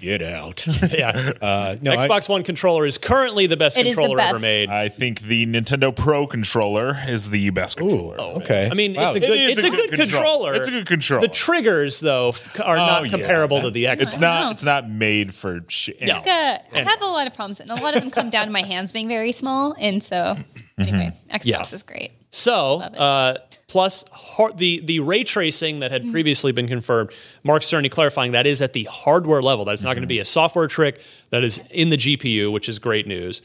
Get 0.00 0.22
out. 0.22 0.66
yeah. 0.92 1.32
Uh, 1.42 1.76
no, 1.80 1.92
I- 1.92 2.06
Xbox 2.08 2.28
One 2.28 2.42
controller 2.44 2.84
is 2.86 2.98
currently 2.98 3.46
the 3.46 3.56
best 3.56 3.76
It 3.78 3.86
is 3.86 3.96
the 3.96 4.02
controller 4.02 4.20
ever 4.20 4.32
best. 4.34 4.42
made. 4.42 4.68
I 4.70 4.88
think 4.88 5.22
the 5.22 5.46
Nintendo 5.46 5.94
Pro 5.94 6.26
controller 6.26 6.98
is 7.08 7.30
the 7.30 7.50
best 7.50 7.76
controller. 7.78 8.20
okay. 8.20 8.68
I 8.70 8.74
mean, 8.74 8.94
Wow. 8.94 9.12
it's 9.12 9.24
a 9.24 9.28
good, 9.28 9.38
is 9.38 9.58
it's 9.58 9.66
a 9.66 9.70
good, 9.70 9.90
controller. 9.92 10.54
It's 10.58 10.68
a 10.68 10.70
good 10.72 10.86
controller. 10.86 11.22
The 11.22 11.28
triggers, 11.28 12.00
though, 12.00 12.28
f- 12.30 12.60
are 12.60 12.76
not 12.76 13.00
Oh, 13.00 13.04
yeah. 13.04 13.10
comparable 13.10 13.62
to 13.62 13.70
the 13.70 13.84
Xbox. 13.84 14.00
It's 14.02 14.18
not. 14.18 14.52
It's 14.52 14.64
not 14.64 14.88
made 14.90 15.34
for 15.34 15.60
shit. 15.68 16.00
No. 16.02 16.14
Like, 16.18 16.26
uh, 16.26 16.58
I 16.72 16.82
have 16.82 17.00
a 17.02 17.06
lot 17.06 17.26
of 17.26 17.34
problems, 17.34 17.60
and 17.60 17.70
a 17.70 17.74
lot 17.76 17.94
of 17.94 18.00
them 18.02 18.10
come 18.10 18.30
down 18.30 18.46
to 18.46 18.52
my 18.52 18.62
hands 18.62 18.92
being 18.92 19.08
very 19.08 19.32
small. 19.32 19.74
And 19.78 20.02
so, 20.02 20.36
anyway, 20.78 21.12
Xbox 21.32 21.46
Yeah. 21.46 21.62
is 21.72 21.82
great. 21.82 22.12
So, 22.30 22.80
uh, 22.82 23.36
plus 23.68 24.04
har- 24.12 24.52
the 24.52 24.80
the 24.84 25.00
ray 25.00 25.24
tracing 25.24 25.78
that 25.80 25.90
had 25.90 26.02
Mm-hmm. 26.02 26.12
previously 26.12 26.52
been 26.52 26.68
confirmed, 26.68 27.10
Mark 27.42 27.62
Cerny 27.62 27.90
clarifying 27.90 28.32
that 28.32 28.46
is 28.46 28.60
at 28.60 28.74
the 28.74 28.84
hardware 28.84 29.40
level. 29.40 29.64
That's 29.64 29.82
not 29.82 29.94
going 29.94 30.02
to 30.02 30.06
be 30.08 30.18
a 30.18 30.24
software 30.26 30.66
trick. 30.66 31.00
That 31.30 31.42
is 31.42 31.60
in 31.70 31.88
the 31.90 31.96
GPU, 31.96 32.52
which 32.52 32.68
is 32.68 32.78
great 32.78 33.06
news. 33.06 33.40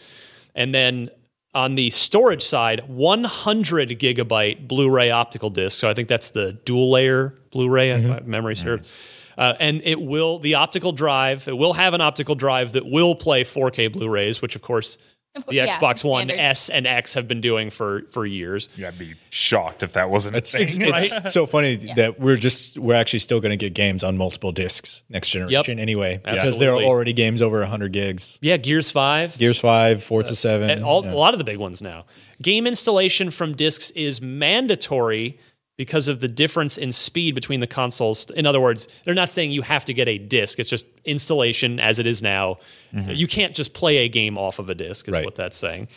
And 0.56 0.76
then 0.76 1.10
on 1.56 1.76
the 1.76 1.90
storage 1.92 2.44
side, 2.44 2.82
100 2.88 3.90
gigabyte 3.90 4.68
Blu-ray 4.68 5.12
optical 5.12 5.50
disc. 5.50 5.80
So 5.80 5.90
I 5.90 5.94
think 5.94 6.08
that's 6.08 6.30
the 6.30 6.54
dual 6.54 6.92
layer 6.92 7.34
Blu-ray, 7.52 7.92
if 7.92 8.04
my 8.06 8.20
memory 8.22 8.56
serves. 8.56 8.90
Uh, 9.38 9.54
and 9.60 9.82
it 9.84 10.02
will 10.02 10.40
the 10.40 10.56
optical 10.56 10.92
drive. 10.92 11.48
It 11.48 11.58
will 11.58 11.74
have 11.74 11.94
an 11.94 12.02
optical 12.02 12.36
drive 12.36 12.74
that 12.74 12.86
will 12.86 13.16
play 13.16 13.44
4K 13.44 13.92
Blu-rays, 13.92 14.42
which 14.42 14.56
of 14.56 14.62
course 14.62 14.98
the 15.48 15.56
Yeah, 15.56 15.78
Xbox 15.80 16.04
One 16.04 16.28
standard. 16.28 16.42
S 16.42 16.70
and 16.70 16.86
X 16.86 17.14
have 17.16 17.28
been 17.28 17.42
doing 17.42 17.70
for 17.70 18.04
for 18.12 18.26
years. 18.26 18.70
Yeah, 18.76 18.90
I'd 18.90 19.00
be 19.00 19.16
shocked 19.30 19.82
if 19.84 19.94
that 19.94 20.10
wasn't 20.10 20.36
a 20.36 20.38
It's, 20.40 20.54
it's, 20.56 20.76
thing. 20.76 20.92
it's 20.94 21.34
so 21.34 21.46
funny 21.46 21.76
that 21.96 22.20
we're 22.20 22.38
just 22.38 22.78
we're 22.78 22.94
actually 22.96 23.20
still 23.20 23.40
going 23.40 23.52
to 23.52 23.58
get 23.58 23.74
games 23.74 24.04
on 24.04 24.18
multiple 24.18 24.52
discs 24.52 25.04
next 25.10 25.30
generation 25.30 25.80
anyway 25.80 26.22
because 26.24 26.60
there 26.60 26.74
are 26.74 26.84
already 26.84 27.14
games 27.14 27.42
over 27.42 27.60
100 27.60 27.92
gigs. 27.92 28.38
Yeah, 28.42 28.58
Gears 28.58 28.92
Five, 28.92 29.38
Gears 29.38 29.60
5, 29.60 30.04
Forza 30.04 30.34
uh, 30.34 30.36
7. 30.36 30.70
and 30.70 30.84
all, 30.84 31.04
yeah. 31.04 31.14
a 31.14 31.16
lot 31.16 31.34
of 31.34 31.38
the 31.40 31.44
big 31.44 31.58
ones 31.58 31.82
now. 31.82 32.06
Game 32.42 32.68
installation 32.68 33.32
from 33.32 33.56
discs 33.56 33.90
is 33.92 34.22
mandatory 34.22 35.40
because 35.78 36.08
of 36.08 36.20
the 36.20 36.28
difference 36.28 36.78
in 36.78 36.92
speed 36.92 37.34
between 37.34 37.60
the 37.60 37.68
consoles. 37.68 38.30
In 38.36 38.46
other 38.46 38.60
words, 38.62 38.88
they're 39.06 39.16
not 39.16 39.32
saying 39.32 39.52
you 39.52 39.64
have 39.64 39.84
to 39.86 39.94
get 39.94 40.08
a 40.08 40.18
disc. 40.20 40.60
It's 40.60 40.70
just 40.70 40.86
installation 41.04 41.80
as 41.80 41.98
it 42.00 42.06
is 42.06 42.22
now. 42.22 42.58
You 42.92 43.26
can't 43.28 43.56
just 43.56 43.74
play 43.74 43.98
a 43.98 44.10
game 44.10 44.38
off 44.38 44.60
of 44.60 44.70
a 44.70 44.76
disc, 44.76 45.08
is 45.08 45.14
Right. 45.14 45.26
what 45.26 45.34
that's 45.36 45.58
saying. 45.58 45.88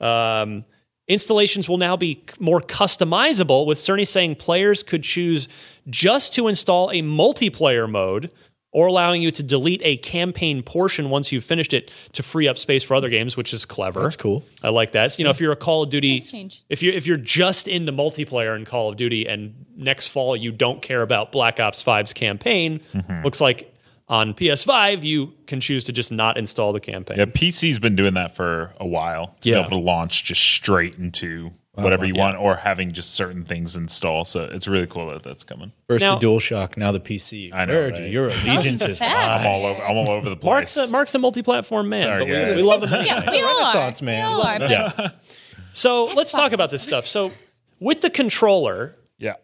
Um, 0.00 0.64
installations 1.08 1.68
will 1.68 1.78
now 1.78 1.96
be 1.96 2.22
more 2.40 2.60
customizable, 2.60 3.66
with 3.66 3.78
Cerny 3.78 4.06
saying 4.06 4.36
players 4.36 4.82
could 4.82 5.02
choose 5.02 5.48
just 5.88 6.34
to 6.34 6.46
install 6.48 6.90
a 6.90 7.00
multiplayer 7.02 7.88
mode 7.90 8.30
or 8.72 8.86
allowing 8.86 9.20
you 9.22 9.30
to 9.30 9.42
delete 9.42 9.80
a 9.84 9.98
campaign 9.98 10.62
portion 10.62 11.10
once 11.10 11.30
you've 11.30 11.44
finished 11.44 11.72
it 11.74 11.90
to 12.12 12.22
free 12.22 12.48
up 12.48 12.56
space 12.58 12.82
for 12.82 12.94
other 12.94 13.10
games, 13.10 13.36
which 13.36 13.52
is 13.52 13.64
clever. 13.64 14.02
That's 14.02 14.16
cool. 14.16 14.44
I 14.62 14.70
like 14.70 14.92
that. 14.92 15.12
So, 15.12 15.18
you 15.18 15.24
know, 15.24 15.30
if 15.30 15.40
you're 15.40 15.52
a 15.52 15.56
Call 15.56 15.82
of 15.82 15.90
Duty, 15.90 16.20
change. 16.20 16.64
if 16.68 16.82
you're 16.82 16.94
if 16.94 17.06
you're 17.06 17.16
just 17.18 17.68
into 17.68 17.92
multiplayer 17.92 18.56
in 18.56 18.64
Call 18.64 18.88
of 18.88 18.96
Duty, 18.96 19.28
and 19.28 19.54
next 19.76 20.08
fall 20.08 20.34
you 20.36 20.50
don't 20.52 20.82
care 20.82 21.02
about 21.02 21.32
Black 21.32 21.60
Ops 21.60 21.82
5's 21.82 22.12
campaign, 22.12 22.80
mm-hmm. 22.94 23.22
looks 23.22 23.40
like 23.40 23.68
on 24.08 24.34
PS5 24.34 25.02
you 25.04 25.32
can 25.46 25.60
choose 25.60 25.84
to 25.84 25.92
just 25.92 26.10
not 26.12 26.36
install 26.36 26.72
the 26.72 26.80
campaign. 26.80 27.18
Yeah, 27.18 27.26
PC's 27.26 27.78
been 27.78 27.96
doing 27.96 28.14
that 28.14 28.34
for 28.34 28.74
a 28.80 28.86
while. 28.86 29.36
To 29.42 29.50
Yeah. 29.50 29.56
be 29.56 29.66
able 29.66 29.76
to 29.76 29.82
launch 29.82 30.24
just 30.24 30.40
straight 30.42 30.96
into 30.96 31.52
whatever 31.74 32.04
you 32.04 32.14
want, 32.14 32.38
or 32.38 32.56
having 32.56 32.92
just 32.92 33.14
certain 33.14 33.44
things 33.44 33.76
install. 33.76 34.24
So 34.24 34.44
it's 34.44 34.68
really 34.68 34.86
cool 34.86 35.08
that 35.08 35.22
that's 35.22 35.42
coming. 35.44 35.72
First 35.88 36.02
Now- 36.02 36.18
the 36.18 36.26
DualShock, 36.26 36.76
now 36.76 36.92
the 36.92 37.00
PC. 37.00 37.50
I 37.52 37.64
know, 37.64 37.72
Where 37.74 37.90
do 37.90 38.02
right? 38.02 38.10
your 38.10 38.26
allegiances 38.44 38.98
fast. 38.98 39.40
I'm 39.40 39.44
lie? 39.44 39.50
all 39.50 39.66
over. 39.66 39.82
I'm 39.82 39.96
all 39.96 40.10
over 40.10 40.28
the 40.28 40.36
place. 40.36 40.76
Mark's 40.76 40.76
a, 40.76 40.86
Mark's 40.88 41.14
a 41.14 41.18
multi-platform 41.18 41.88
man, 41.88 42.06
Sorry, 42.06 42.18
but 42.26 42.56
we, 42.56 42.62
we 42.62 42.68
love 42.68 42.82
him. 42.82 42.90
Yeah, 43.06 43.30
we 43.30 43.40
all 43.40 43.48
are. 43.48 43.74
Renaissance 43.74 44.02
man. 44.02 44.28
We 44.28 44.32
all 44.34 44.42
are. 44.42 44.60
Yeah. 44.62 45.08
So 45.72 46.04
let's 46.06 46.32
talk 46.32 46.52
about 46.52 46.70
this 46.70 46.82
stuff. 46.82 47.06
So 47.06 47.32
with 47.80 48.02
the 48.02 48.10
controller, 48.10 48.94
yeah. 49.18 49.34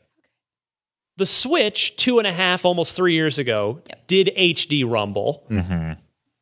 the 1.17 1.25
Switch 1.27 1.97
two 1.97 2.19
and 2.19 2.27
a 2.27 2.33
half, 2.33 2.65
almost 2.67 2.95
three 2.95 3.15
years 3.15 3.39
ago, 3.39 3.81
did 4.07 4.31
HD 4.37 4.89
Rumble. 4.89 5.45
Mm-hmm. 5.51 5.93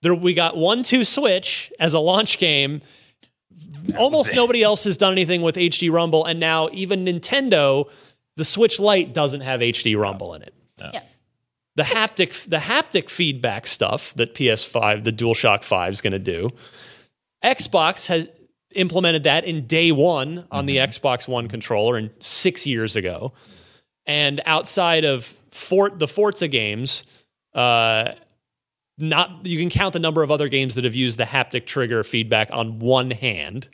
There, 0.03 0.14
we 0.14 0.35
got 0.35 0.57
one 0.57 0.83
two 0.83 1.05
Switch 1.05 1.72
as 1.79 1.94
a 1.94 2.01
launch 2.01 2.38
game. 2.38 2.83
Almost 3.98 4.34
nobody 4.34 4.62
else 4.62 4.84
has 4.84 4.96
done 4.96 5.12
anything 5.12 5.42
with 5.42 5.56
HD 5.56 5.90
Rumble, 5.90 6.24
and 6.24 6.40
now 6.40 6.68
even 6.72 7.04
Nintendo, 7.04 7.90
the 8.36 8.44
Switch 8.44 8.78
Lite 8.78 9.12
doesn't 9.14 9.42
have 9.42 9.60
HD 9.60 9.98
Rumble 9.98 10.34
in 10.34 10.42
it. 10.42 10.54
yeah. 10.78 11.02
The 11.76 11.82
haptic, 11.82 12.48
the 12.48 12.56
haptic 12.56 13.10
feedback 13.10 13.66
stuff 13.66 14.14
that 14.14 14.34
PS5, 14.34 15.04
the 15.04 15.12
DualShock 15.12 15.62
5 15.62 15.92
is 15.92 16.00
going 16.00 16.14
to 16.14 16.18
do. 16.18 16.50
Xbox 17.44 18.06
has 18.06 18.28
implemented 18.74 19.24
that 19.24 19.44
in 19.44 19.66
day 19.66 19.92
one 19.92 20.46
on 20.50 20.66
the 20.66 20.78
Xbox 20.78 21.28
One 21.28 21.48
controller 21.48 21.96
and 21.96 22.10
six 22.18 22.66
years 22.66 22.96
ago. 22.96 23.32
And 24.06 24.40
outside 24.46 25.04
of 25.04 25.24
For 25.50 25.90
the 25.90 26.08
Forza 26.08 26.48
games, 26.48 27.04
uh, 27.54 28.12
not 28.98 29.44
you 29.44 29.59
can 29.59 29.68
count 29.70 29.92
the 29.92 29.98
number 29.98 30.22
of 30.22 30.30
other 30.30 30.48
games 30.48 30.74
that 30.74 30.85
have 30.85 30.94
used 30.94 31.18
the 31.18 31.24
haptic 31.24 31.66
trigger 31.66 32.02
feedback 32.02 32.48
on 32.52 32.78
one 32.78 33.11
hand. 33.11 33.68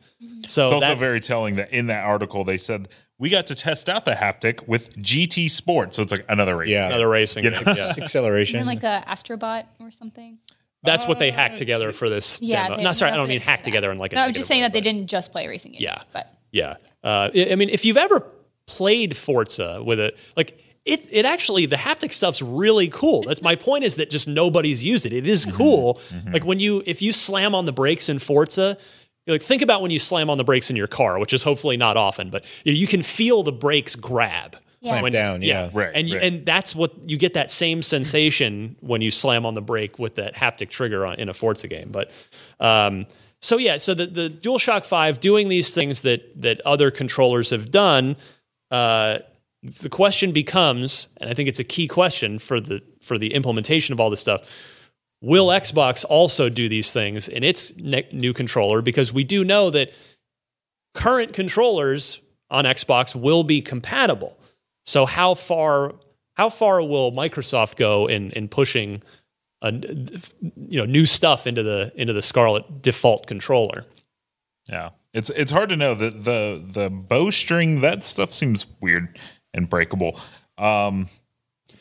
So 0.46 0.64
It's 0.64 0.72
also 0.74 0.80
that's, 0.80 1.00
very 1.00 1.20
telling 1.20 1.56
that 1.56 1.72
in 1.72 1.86
that 1.88 2.04
article 2.04 2.44
they 2.44 2.58
said 2.58 2.88
we 3.18 3.30
got 3.30 3.46
to 3.48 3.54
test 3.54 3.88
out 3.88 4.04
the 4.04 4.14
haptic 4.14 4.66
with 4.66 4.96
GT 4.98 5.48
Sport, 5.48 5.94
so 5.94 6.02
it's 6.02 6.10
like 6.10 6.24
another 6.28 6.56
race. 6.56 6.70
Yeah. 6.70 6.88
another 6.88 7.08
racing. 7.08 7.44
You 7.44 7.50
know? 7.50 7.62
yeah. 7.66 7.92
acceleration. 7.98 8.58
And 8.58 8.66
like 8.66 8.82
a 8.82 9.04
Astrobot 9.06 9.64
or 9.78 9.92
something. 9.92 10.38
That's 10.84 11.06
what 11.06 11.20
they 11.20 11.30
hacked 11.30 11.58
together 11.58 11.92
for 11.92 12.08
this. 12.08 12.42
Yeah, 12.42 12.64
demo. 12.64 12.76
they- 12.78 12.82
No, 12.82 12.90
sorry, 12.92 13.12
I 13.12 13.14
don't 13.14 13.24
what 13.24 13.28
mean 13.28 13.38
they 13.38 13.44
hack 13.44 13.60
said. 13.60 13.66
together 13.66 13.92
in 13.92 13.98
like. 13.98 14.12
No, 14.12 14.22
I'm 14.22 14.34
just 14.34 14.48
saying 14.48 14.62
way, 14.62 14.66
that 14.66 14.72
they 14.72 14.80
didn't 14.80 15.06
just 15.06 15.30
play 15.30 15.46
racing 15.46 15.72
games. 15.72 15.82
Yeah. 15.82 16.02
But 16.12 16.34
Yeah. 16.50 16.74
Uh, 17.04 17.30
I 17.32 17.48
I 17.52 17.54
mean, 17.54 17.68
if 17.68 17.84
you've 17.84 17.96
ever 17.96 18.26
played 18.66 19.16
Forza 19.16 19.82
with 19.84 20.00
it, 20.00 20.18
like 20.36 20.60
it, 20.84 21.06
it 21.10 21.24
actually 21.24 21.66
the 21.66 21.76
haptic 21.76 22.12
stuff's 22.12 22.42
really 22.42 22.88
cool. 22.88 23.22
That's 23.22 23.42
my 23.42 23.54
point 23.54 23.84
is 23.84 23.96
that 23.96 24.10
just 24.10 24.26
nobody's 24.26 24.84
used 24.84 25.06
it. 25.06 25.12
It 25.12 25.26
is 25.26 25.46
cool. 25.46 26.00
Like 26.32 26.44
when 26.44 26.60
you 26.60 26.82
if 26.86 27.02
you 27.02 27.12
slam 27.12 27.54
on 27.54 27.64
the 27.64 27.72
brakes 27.72 28.08
in 28.08 28.18
Forza. 28.18 28.76
Like 29.28 29.40
think 29.40 29.62
about 29.62 29.82
when 29.82 29.92
you 29.92 30.00
slam 30.00 30.28
on 30.30 30.36
the 30.36 30.42
brakes 30.42 30.68
in 30.68 30.74
your 30.74 30.88
car, 30.88 31.20
which 31.20 31.32
is 31.32 31.44
hopefully 31.44 31.76
not 31.76 31.96
often, 31.96 32.28
but 32.28 32.44
you, 32.64 32.72
know, 32.72 32.76
you 32.76 32.88
can 32.88 33.04
feel 33.04 33.44
the 33.44 33.52
brakes 33.52 33.94
grab. 33.94 34.56
Yeah. 34.80 34.98
Clamp 34.98 35.12
down, 35.12 35.42
yeah. 35.42 35.70
Right, 35.72 35.92
and 35.94 36.08
you, 36.08 36.16
right. 36.16 36.24
and 36.24 36.44
that's 36.44 36.74
what 36.74 36.92
you 37.08 37.16
get 37.16 37.34
that 37.34 37.52
same 37.52 37.84
sensation 37.84 38.74
when 38.80 39.00
you 39.00 39.12
slam 39.12 39.46
on 39.46 39.54
the 39.54 39.60
brake 39.60 39.96
with 39.96 40.16
that 40.16 40.34
haptic 40.34 40.70
trigger 40.70 41.06
on, 41.06 41.20
in 41.20 41.28
a 41.28 41.34
Forza 41.34 41.68
game. 41.68 41.92
But 41.92 42.10
um, 42.58 43.06
so 43.40 43.58
yeah, 43.58 43.76
so 43.76 43.94
the 43.94 44.06
the 44.06 44.28
DualShock 44.28 44.84
Five 44.84 45.20
doing 45.20 45.48
these 45.48 45.72
things 45.72 46.00
that 46.00 46.42
that 46.42 46.60
other 46.62 46.90
controllers 46.90 47.50
have 47.50 47.70
done. 47.70 48.16
Uh, 48.72 49.20
the 49.62 49.88
question 49.88 50.32
becomes, 50.32 51.08
and 51.18 51.30
I 51.30 51.34
think 51.34 51.48
it's 51.48 51.60
a 51.60 51.64
key 51.64 51.86
question 51.86 52.38
for 52.38 52.60
the 52.60 52.82
for 53.00 53.18
the 53.18 53.34
implementation 53.34 53.92
of 53.92 54.00
all 54.00 54.10
this 54.10 54.20
stuff. 54.20 54.48
Will 55.20 55.48
Xbox 55.48 56.04
also 56.08 56.48
do 56.48 56.68
these 56.68 56.92
things 56.92 57.28
in 57.28 57.44
its 57.44 57.74
ne- 57.76 58.08
new 58.12 58.32
controller? 58.32 58.82
Because 58.82 59.12
we 59.12 59.22
do 59.22 59.44
know 59.44 59.70
that 59.70 59.92
current 60.94 61.32
controllers 61.32 62.20
on 62.50 62.64
Xbox 62.64 63.14
will 63.14 63.44
be 63.44 63.60
compatible. 63.60 64.36
So 64.84 65.06
how 65.06 65.34
far 65.34 65.94
how 66.34 66.48
far 66.48 66.82
will 66.82 67.12
Microsoft 67.12 67.76
go 67.76 68.06
in 68.06 68.32
in 68.32 68.48
pushing 68.48 69.02
a, 69.60 69.72
you 69.72 70.78
know 70.78 70.86
new 70.86 71.06
stuff 71.06 71.46
into 71.46 71.62
the 71.62 71.92
into 71.94 72.12
the 72.12 72.22
Scarlett 72.22 72.82
default 72.82 73.28
controller? 73.28 73.86
Yeah, 74.68 74.90
it's 75.14 75.30
it's 75.30 75.52
hard 75.52 75.68
to 75.68 75.76
know. 75.76 75.94
The 75.94 76.10
the 76.10 76.64
the 76.66 76.90
bowstring 76.90 77.80
that 77.82 78.02
stuff 78.02 78.32
seems 78.32 78.66
weird 78.80 79.20
and 79.54 79.68
breakable. 79.68 80.18
Um, 80.58 81.08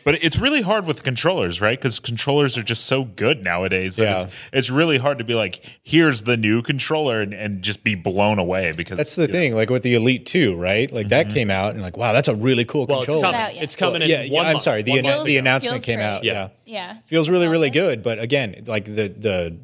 but 0.04 0.16
it's 0.24 0.40
really 0.40 0.64
hard 0.64 0.88
with 0.88 1.04
controllers, 1.04 1.62
right? 1.62 1.78
Because 1.78 2.00
controllers 2.00 2.58
are 2.58 2.64
just 2.64 2.86
so 2.86 3.04
good 3.04 3.44
nowadays. 3.44 3.98
That 3.98 4.04
Yeah. 4.04 4.22
it's, 4.24 4.36
it's 4.52 4.70
really 4.72 4.98
hard 4.98 5.20
to 5.20 5.24
be 5.24 5.36
like, 5.36 5.64
here's 5.84 6.24
the 6.24 6.36
new 6.38 6.64
controller, 6.64 7.22
and, 7.22 7.36
and 7.36 7.62
just 7.62 7.84
be 7.84 7.94
blown 7.94 8.40
away. 8.40 8.72
Because 8.76 8.98
That's 8.98 9.16
the 9.16 9.28
thing, 9.28 9.54
like 9.54 9.70
with 9.70 9.84
the 9.84 9.94
Elite 9.94 10.26
2, 10.26 10.56
right? 10.56 10.92
Like 10.92 11.10
that 11.10 11.30
came 11.30 11.52
out 11.52 11.74
and 11.76 11.84
like, 11.84 11.98
wow, 11.98 12.14
that's 12.14 12.28
a 12.28 12.34
really 12.34 12.66
cool 12.66 12.88
Well, 12.88 13.00
it's 13.02 13.06
coming. 13.08 13.26
Out, 13.26 13.54
yeah. 13.56 13.62
It's 13.62 13.76
coming 13.76 14.02
Well, 14.02 14.10
in 14.10 14.10
yeah, 14.10 14.22
yeah, 14.24 14.42
I'm 14.42 14.60
sorry. 14.60 14.82
The, 14.82 14.94
One 14.94 15.06
anna- 15.06 15.24
the 15.24 15.38
announcement 15.38 15.84
came 15.84 15.98
great. 16.00 16.06
out. 16.06 16.24
Yeah. 16.24 16.50
Yeah. 16.66 16.94
yeah. 16.94 16.98
Feels 17.06 17.30
really, 17.30 17.48
really 17.48 17.70
good. 17.70 18.02
But 18.02 18.18
again, 18.18 18.64
like 18.66 18.86
the 18.86 19.08
the 19.10 19.56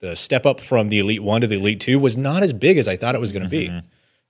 the 0.00 0.16
step 0.16 0.44
up 0.44 0.58
from 0.60 0.88
the 0.88 0.98
Elite 0.98 1.22
1 1.22 1.40
to 1.42 1.46
the 1.46 1.54
Elite 1.54 1.78
2 1.80 1.98
was 2.00 2.16
not 2.16 2.42
as 2.42 2.52
big 2.52 2.78
as 2.78 2.88
I 2.88 2.96
thought 2.96 3.14
it 3.14 3.20
was 3.20 3.32
going 3.32 3.44
to 3.44 3.48
be. 3.48 3.72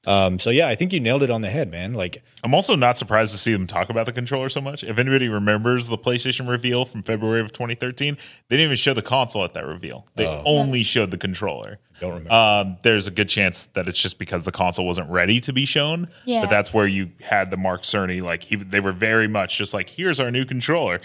Um, 0.07 0.39
so 0.39 0.51
yeah, 0.51 0.69
I 0.69 0.75
think 0.75 0.93
you 0.93 1.01
nailed 1.01 1.23
it 1.23 1.31
on 1.31 1.41
the 1.41 1.51
head, 1.51 1.71
man. 1.71 1.95
Like 1.95 2.23
I'm 2.43 2.55
also 2.55 2.77
not 2.77 2.99
surprised 2.99 3.33
to 3.33 3.39
see 3.39 3.53
them 3.53 3.67
talk 3.67 3.91
about 3.91 4.07
the 4.07 4.13
controller 4.13 4.49
so 4.49 4.61
much. 4.61 4.85
If 4.85 4.99
anybody 4.99 5.29
remembers 5.29 5.89
the 5.89 5.99
PlayStation 5.99 6.49
reveal 6.49 6.85
from 6.85 7.03
February 7.03 7.41
of 7.41 7.53
2013, 7.53 8.17
they 8.49 8.57
didn't 8.57 8.65
even 8.65 8.77
show 8.77 8.95
the 8.95 9.03
console 9.03 9.45
at 9.45 9.55
that 9.55 9.67
reveal. 9.67 10.07
They 10.17 10.27
only 10.27 10.83
showed 10.83 11.11
the 11.11 11.19
controller. 11.19 11.79
Don't 12.01 12.11
remember. 12.11 12.33
Um, 12.33 12.77
there's 12.83 13.07
a 13.07 13.11
good 13.11 13.29
chance 13.29 13.67
that 13.75 13.87
it's 13.89 14.01
just 14.01 14.19
because 14.19 14.45
the 14.45 14.53
console 14.53 14.87
wasn't 14.87 15.11
ready 15.11 15.41
to 15.41 15.53
be 15.53 15.65
shown. 15.65 16.09
Yeah. 16.25 16.43
But 16.43 16.51
that's 16.51 16.75
where 16.75 16.87
you 16.87 17.13
had 17.21 17.51
the 17.51 17.57
Mark 17.57 17.83
Cerny. 17.83 18.23
Like 18.23 18.43
he, 18.43 18.57
they 18.57 18.81
were 18.81 18.93
very 18.93 19.29
much 19.29 19.59
just 19.59 19.73
like, 19.73 19.89
here's 19.89 20.21
our 20.21 20.31
new 20.31 20.45
controller. 20.45 21.01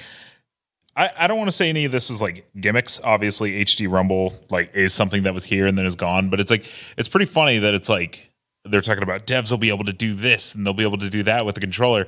I, 0.95 1.11
I 1.17 1.27
don't 1.27 1.37
want 1.37 1.47
to 1.47 1.53
say 1.55 1.69
any 1.69 1.85
of 1.85 1.91
this 1.91 2.09
is 2.09 2.21
like 2.21 2.49
gimmicks. 2.59 2.99
Obviously, 3.03 3.63
HD 3.63 3.89
Rumble 3.89 4.33
like 4.49 4.75
is 4.75 4.93
something 4.93 5.23
that 5.23 5.33
was 5.33 5.45
here 5.45 5.67
and 5.67 5.77
then 5.77 5.85
is 5.85 5.95
gone. 5.95 6.29
But 6.29 6.39
it's 6.39 6.51
like 6.51 6.65
it's 6.97 7.07
pretty 7.07 7.27
funny 7.27 7.59
that 7.59 7.73
it's 7.73 7.87
like 7.87 8.28
they're 8.71 8.81
talking 8.81 9.03
about 9.03 9.25
devs 9.27 9.51
will 9.51 9.57
be 9.57 9.69
able 9.69 9.83
to 9.85 9.93
do 9.93 10.13
this 10.13 10.53
and 10.55 10.65
they'll 10.65 10.73
be 10.73 10.83
able 10.83 10.97
to 10.99 11.09
do 11.09 11.23
that 11.23 11.45
with 11.45 11.55
the 11.55 11.61
controller. 11.61 12.07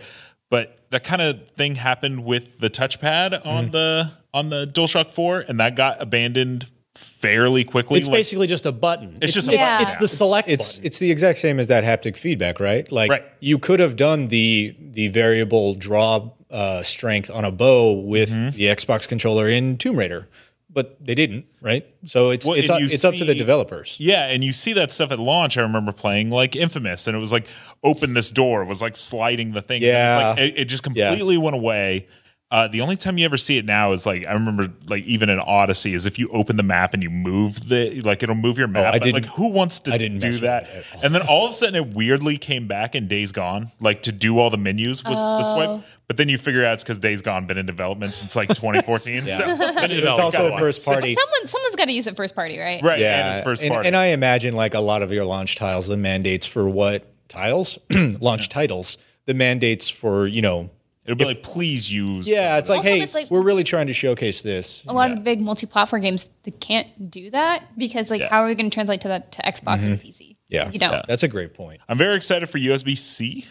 But 0.49 0.77
that 0.89 1.03
kind 1.03 1.21
of 1.21 1.47
thing 1.51 1.75
happened 1.75 2.25
with 2.25 2.59
the 2.59 2.69
touchpad 2.69 3.45
on 3.45 3.71
the 3.71 4.11
on 4.33 4.49
the 4.49 4.65
DualShock 4.65 5.11
4, 5.11 5.41
and 5.47 5.59
that 5.59 5.75
got 5.75 6.01
abandoned 6.01 6.67
fairly 6.95 7.63
quickly. 7.63 7.99
It's 7.99 8.07
Like- 8.07 8.17
basically 8.19 8.47
just 8.47 8.65
a 8.65 8.71
button. 8.71 9.17
It's 9.21 9.33
just 9.33 9.47
a 9.47 9.51
it's, 9.51 9.59
button, 9.61 9.87
it's 9.87 9.95
the 9.97 10.07
select 10.07 10.49
it's 10.49 10.73
button. 10.73 10.85
it's 10.85 10.99
the 10.99 11.11
exact 11.11 11.39
same 11.39 11.59
as 11.59 11.67
that 11.67 11.83
haptic 11.83 12.17
feedback, 12.17 12.59
right? 12.59 12.89
Like 12.91 13.09
Right. 13.09 13.23
you 13.39 13.57
could 13.59 13.79
have 13.79 13.95
done 13.95 14.27
the 14.27 14.75
the 14.79 15.07
variable 15.09 15.73
draw 15.75 16.31
uh, 16.49 16.83
strength 16.83 17.29
on 17.33 17.45
a 17.45 17.51
bow 17.51 17.93
with 17.93 18.29
Mm-hmm. 18.29 18.57
the 18.57 18.65
Xbox 18.65 19.07
controller 19.07 19.47
in 19.47 19.77
Tomb 19.77 19.95
Raider, 19.97 20.27
but 20.73 20.97
they 21.05 21.15
didn't, 21.15 21.45
right? 21.61 21.85
So 22.05 22.29
it's 22.31 22.45
Well, 22.45 22.55
it's 22.57 22.69
up, 22.69 22.81
it's 22.81 23.03
up 23.03 23.13
to 23.15 23.25
the 23.25 23.35
developers. 23.35 23.97
Yeah, 23.99 24.27
and 24.29 24.43
you 24.43 24.53
see 24.53 24.73
that 24.73 24.91
stuff 24.91 25.11
at 25.11 25.19
launch. 25.19 25.57
I 25.57 25.61
remember 25.61 25.91
playing 25.91 26.29
like 26.29 26.55
Infamous, 26.55 27.07
and 27.07 27.15
it 27.15 27.19
was 27.19 27.31
like 27.31 27.47
open 27.83 28.13
this 28.13 28.31
door, 28.31 28.61
it 28.61 28.67
was 28.67 28.81
like 28.81 28.95
sliding 28.95 29.51
the 29.51 29.61
thing. 29.61 29.77
and 29.77 29.83
Yeah. 29.83 30.31
it's 30.31 30.39
like, 30.39 30.49
it, 30.51 30.59
it 30.61 30.65
just 30.65 30.83
completely 30.83 31.37
went 31.37 31.55
away. 31.55 32.07
Uh, 32.51 32.67
the 32.67 32.81
only 32.81 32.97
time 32.97 33.17
you 33.17 33.23
ever 33.23 33.37
see 33.37 33.57
it 33.57 33.63
now 33.63 33.93
is 33.93 34.05
like 34.05 34.27
I 34.27 34.33
remember 34.33 34.67
like 34.87 35.05
even 35.05 35.29
in 35.29 35.39
Odyssey 35.39 35.93
is 35.93 36.05
if 36.05 36.19
you 36.19 36.27
open 36.29 36.57
the 36.57 36.63
map 36.63 36.93
and 36.93 37.01
you 37.01 37.09
move 37.09 37.69
the 37.69 38.01
like 38.01 38.21
it'll 38.23 38.35
move 38.35 38.57
your 38.57 38.67
map. 38.67 38.83
Oh, 38.83 38.89
I 38.89 38.91
but, 38.99 39.03
didn't- 39.03 39.23
like 39.23 39.33
who 39.35 39.47
wants 39.47 39.79
to 39.81 39.93
I 39.93 39.97
didn't 39.97 40.19
do 40.19 40.27
mess 40.27 40.35
with 40.35 40.41
that? 40.41 40.63
it 40.63 40.69
at 40.69 40.95
all. 40.95 41.01
And 41.03 41.15
then 41.15 41.21
all 41.29 41.45
of 41.45 41.51
a 41.51 41.53
sudden 41.53 41.75
it 41.75 41.87
weirdly 41.95 42.37
came 42.37 42.67
back 42.67 42.93
in 42.93 43.07
Days 43.07 43.31
Gone, 43.31 43.71
like 43.79 44.01
to 44.03 44.11
do 44.11 44.37
all 44.37 44.49
the 44.49 44.57
menus 44.57 45.01
was 45.01 45.15
the 45.15 45.21
Oh. 45.21 45.53
swipe. 45.77 45.85
But 46.07 46.17
then 46.17 46.27
you 46.27 46.37
figure 46.37 46.65
out 46.65 46.73
it's 46.73 46.83
because 46.83 46.99
Days 46.99 47.21
Gone 47.21 47.45
been 47.45 47.57
in 47.57 47.65
development 47.65 48.13
since 48.15 48.35
like 48.35 48.49
2014. 48.49 49.23
Yeah. 49.27 49.37
So 49.55 49.55
then 49.55 49.91
It's 49.91 50.03
know, 50.05 50.17
also 50.17 50.53
a 50.53 50.59
first 50.59 50.85
party. 50.85 51.15
Someone 51.15 51.47
someone's 51.47 51.75
got 51.77 51.85
to 51.85 51.93
use 51.93 52.05
it 52.05 52.17
first 52.17 52.35
party, 52.35 52.59
right? 52.59 52.83
right? 52.83 52.99
Yeah, 52.99 53.27
and 53.29 53.37
it's 53.37 53.45
first 53.45 53.61
and, 53.63 53.71
party. 53.73 53.87
and 53.87 53.95
I 53.95 54.07
imagine 54.07 54.57
like 54.57 54.73
a 54.73 54.81
lot 54.81 55.01
of 55.03 55.13
your 55.13 55.23
launch 55.23 55.55
tiles, 55.55 55.87
the 55.87 55.95
mandates 55.95 56.45
for 56.45 56.67
what 56.67 57.07
tiles, 57.29 57.79
launch 58.19 58.49
titles, 58.49 58.97
the 59.25 59.33
mandates 59.33 59.87
for 59.89 60.27
you 60.27 60.41
know. 60.41 60.69
It'll 61.05 61.17
be 61.17 61.25
like, 61.25 61.41
please 61.41 61.91
use. 61.91 62.27
Yeah, 62.27 62.57
it's 62.57 62.69
like, 62.69 62.79
Also, 62.79 62.89
hey, 62.89 63.01
it's 63.01 63.15
like- 63.15 63.31
we're 63.31 63.41
really 63.41 63.63
trying 63.63 63.87
to 63.87 63.93
showcase 63.93 64.41
this. 64.41 64.83
A 64.87 64.93
lot 64.93 65.11
of 65.11 65.23
big 65.23 65.41
multi-platform 65.41 66.01
games 66.03 66.29
that 66.43 66.59
can't 66.59 67.09
do 67.09 67.31
that 67.31 67.65
because, 67.77 68.09
like, 68.11 68.21
Yeah. 68.21 68.29
how 68.29 68.43
are 68.43 68.47
we 68.47 68.53
going 68.55 68.69
to 68.69 68.73
translate 68.73 69.01
to 69.01 69.07
that 69.07 69.31
to 69.33 69.41
Xbox 69.41 69.83
or 69.83 69.97
PC? 69.97 70.23
Mm-hmm. 70.25 70.31
Yeah, 70.49 70.69
you 70.69 70.77
don't. 70.79 71.05
That's 71.07 71.23
a 71.23 71.27
great 71.27 71.53
point. 71.53 71.79
I'm 71.89 71.97
very 71.97 72.15
excited 72.15 72.49
for 72.49 72.59
USB 72.59 72.95
C. 72.95 73.45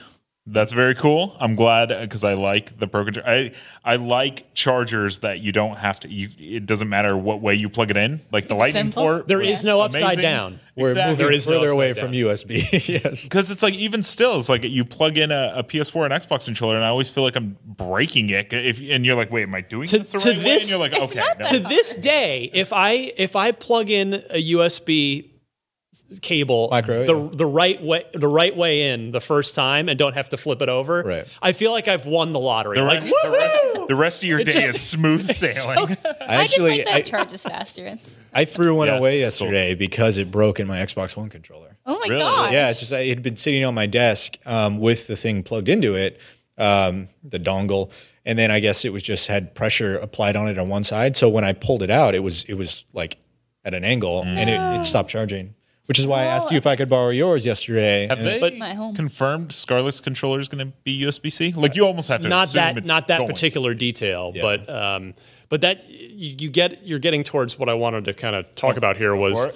That's 0.52 0.72
very 0.72 0.94
cool. 0.96 1.36
I'm 1.38 1.54
glad 1.54 1.88
because 2.00 2.24
I 2.24 2.34
like 2.34 2.76
the 2.78 2.88
Pro 2.88 3.04
controller. 3.04 3.28
I 3.28 3.52
I 3.84 3.96
like 3.96 4.52
chargers 4.52 5.20
that 5.20 5.38
you 5.40 5.52
don't 5.52 5.78
have 5.78 6.00
to. 6.00 6.08
You 6.08 6.28
it 6.38 6.66
doesn't 6.66 6.88
matter 6.88 7.16
what 7.16 7.40
way 7.40 7.54
you 7.54 7.68
plug 7.68 7.90
it 7.90 7.96
in. 7.96 8.20
Like 8.32 8.48
the 8.48 8.54
Lightning 8.56 8.86
simple. 8.86 9.02
port. 9.04 9.28
There 9.28 9.38
was 9.38 9.48
is 9.48 9.64
no 9.64 9.80
upside 9.80 10.02
amazing. 10.02 10.22
down. 10.22 10.60
We're 10.76 10.90
Exactly. 10.90 11.10
moving 11.12 11.24
There 11.26 11.32
is 11.34 11.46
no 11.48 11.54
further 11.54 11.70
away 11.70 11.90
upside 11.90 12.04
from. 12.06 12.12
USB. 12.14 12.88
yes. 13.04 13.24
because 13.24 13.50
it's 13.50 13.62
like 13.62 13.74
even 13.74 14.02
still, 14.02 14.38
it's 14.38 14.48
like 14.48 14.64
you 14.64 14.84
plug 14.84 15.18
in 15.18 15.30
a, 15.30 15.52
a 15.56 15.62
PS4 15.62 16.04
and 16.10 16.14
Xbox 16.14 16.46
controller, 16.46 16.74
and 16.76 16.84
I 16.84 16.88
always 16.88 17.10
feel 17.10 17.22
like 17.22 17.36
I'm 17.36 17.56
breaking 17.64 18.30
it. 18.30 18.52
If 18.52 18.80
and 18.80 19.04
you're 19.06 19.16
like, 19.16 19.30
wait, 19.30 19.44
am 19.44 19.54
I 19.54 19.60
doing 19.60 19.86
To- 19.88 19.98
this 19.98 20.12
the 20.12 20.18
to 20.18 20.28
right 20.30 20.38
way? 20.38 20.42
this- 20.42 20.62
And 20.64 20.70
you're 20.70 20.80
like, 20.80 20.98
okay, 21.00 21.22
no. 21.38 21.44
to 21.46 21.58
this 21.60 21.94
day, 21.94 22.50
if 22.52 22.72
I 22.72 23.12
if 23.16 23.36
I 23.36 23.52
plug 23.52 23.88
in 23.90 24.14
a 24.30 24.52
USB 24.52 25.30
cable 26.22 26.68
Micro, 26.70 27.06
the 27.06 27.16
yeah. 27.20 27.28
the 27.32 27.46
right 27.46 27.82
way 27.82 28.04
the 28.12 28.26
right 28.28 28.56
way 28.56 28.90
in 28.90 29.12
the 29.12 29.20
first 29.20 29.54
time 29.54 29.88
and 29.88 29.98
don't 29.98 30.14
have 30.14 30.28
to 30.30 30.36
flip 30.36 30.60
it 30.60 30.68
over, 30.68 31.02
Right. 31.04 31.26
I 31.40 31.52
feel 31.52 31.70
like 31.70 31.86
I've 31.88 32.04
won 32.06 32.32
the 32.32 32.40
lottery. 32.40 32.76
the, 32.78 32.82
like, 32.84 33.02
rest, 33.02 33.14
the, 33.22 33.30
rest, 33.30 33.88
the 33.88 33.96
rest 33.96 34.22
of 34.24 34.28
your 34.28 34.42
day 34.44 34.52
just- 34.52 34.68
is 34.70 34.82
smooth 34.82 35.24
sailing. 35.36 35.96
I 36.04 36.14
I 36.26 36.34
actually 36.42 36.76
just 36.78 36.78
like 36.78 36.84
that 36.86 36.94
I, 36.94 37.00
charges 37.02 37.42
faster. 37.44 37.96
I 38.32 38.44
threw 38.44 38.74
one 38.76 38.88
Yeah, 38.88 38.98
away 38.98 39.20
yesterday 39.20 39.74
because 39.74 40.18
it 40.18 40.30
broke 40.30 40.60
in 40.60 40.66
my 40.66 40.78
Xbox 40.78 41.16
One 41.16 41.28
controller. 41.28 41.76
Oh 41.86 41.94
my 41.98 42.06
Really? 42.08 42.20
god! 42.20 42.52
Yeah, 42.52 42.70
it's 42.70 42.80
just 42.80 42.92
it 42.92 43.08
had 43.08 43.22
been 43.22 43.36
sitting 43.36 43.64
on 43.64 43.74
my 43.74 43.86
desk 43.86 44.36
um, 44.46 44.78
with 44.78 45.06
the 45.06 45.16
thing 45.16 45.42
plugged 45.42 45.68
into 45.68 45.94
it, 45.94 46.20
um, 46.58 47.08
the 47.24 47.38
dongle, 47.40 47.90
and 48.24 48.38
then 48.38 48.50
I 48.50 48.60
guess 48.60 48.84
it 48.84 48.92
was 48.92 49.02
just 49.02 49.26
had 49.28 49.54
pressure 49.54 49.96
applied 49.96 50.36
on 50.36 50.48
it 50.48 50.58
on 50.58 50.68
one 50.68 50.84
side. 50.84 51.16
So 51.16 51.28
when 51.28 51.44
I 51.44 51.52
pulled 51.52 51.82
it 51.82 51.90
out, 51.90 52.14
it 52.14 52.20
was 52.20 52.44
it 52.44 52.54
was 52.54 52.84
like 52.92 53.16
at 53.64 53.74
an 53.74 53.84
angle, 53.84 54.22
and 54.22 54.48
it, 54.50 54.60
it 54.80 54.84
stopped 54.84 55.10
charging. 55.10 55.54
Which 55.90 55.98
is 55.98 56.06
why 56.06 56.22
I 56.22 56.26
asked 56.26 56.52
you 56.52 56.56
if 56.56 56.68
I 56.68 56.76
could 56.76 56.88
borrow 56.88 57.10
yours 57.10 57.44
yesterday. 57.44 58.06
Have 58.06 58.22
they 58.22 58.38
But- 58.38 58.56
My 58.56 58.74
home. 58.74 58.94
confirmed 58.94 59.50
Scarlett's 59.50 60.00
controller 60.00 60.38
is 60.38 60.48
going 60.48 60.64
to 60.64 60.72
be 60.84 61.02
USB 61.02 61.32
C? 61.32 61.52
Like 61.52 61.74
you 61.74 61.84
almost 61.84 62.08
have 62.10 62.22
to 62.22 62.28
not 62.28 62.46
assume 62.50 62.60
that 62.60 62.78
it's 62.78 62.86
not 62.86 63.08
that 63.08 63.18
going. 63.18 63.28
particular 63.28 63.74
detail, 63.74 64.32
but 64.32 64.70
um, 64.70 65.14
but 65.48 65.62
that 65.62 65.90
you, 65.90 66.36
you 66.38 66.48
get 66.48 66.86
you're 66.86 67.00
getting 67.00 67.24
towards 67.24 67.58
what 67.58 67.68
I 67.68 67.74
wanted 67.74 68.04
to 68.04 68.14
kind 68.14 68.36
of 68.36 68.54
talk 68.54 68.76
about 68.76 68.98
here 68.98 69.16
was 69.16 69.48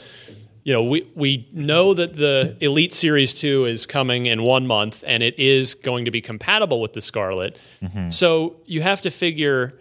you 0.64 0.72
know, 0.72 0.82
we 0.82 1.08
we 1.14 1.48
know 1.52 1.94
that 1.94 2.16
the 2.16 2.56
Elite 2.60 2.92
Series 2.92 3.32
2 3.34 3.66
is 3.66 3.86
coming 3.86 4.26
in 4.26 4.42
1 4.42 4.66
month 4.66 5.04
and 5.06 5.22
it 5.22 5.38
is 5.38 5.74
going 5.74 6.06
to 6.06 6.10
be 6.10 6.20
compatible 6.20 6.80
with 6.80 6.94
the 6.94 7.00
Scarlett. 7.00 7.58
So 8.08 8.56
you 8.66 8.82
have 8.82 9.02
to 9.02 9.10
figure 9.10 9.78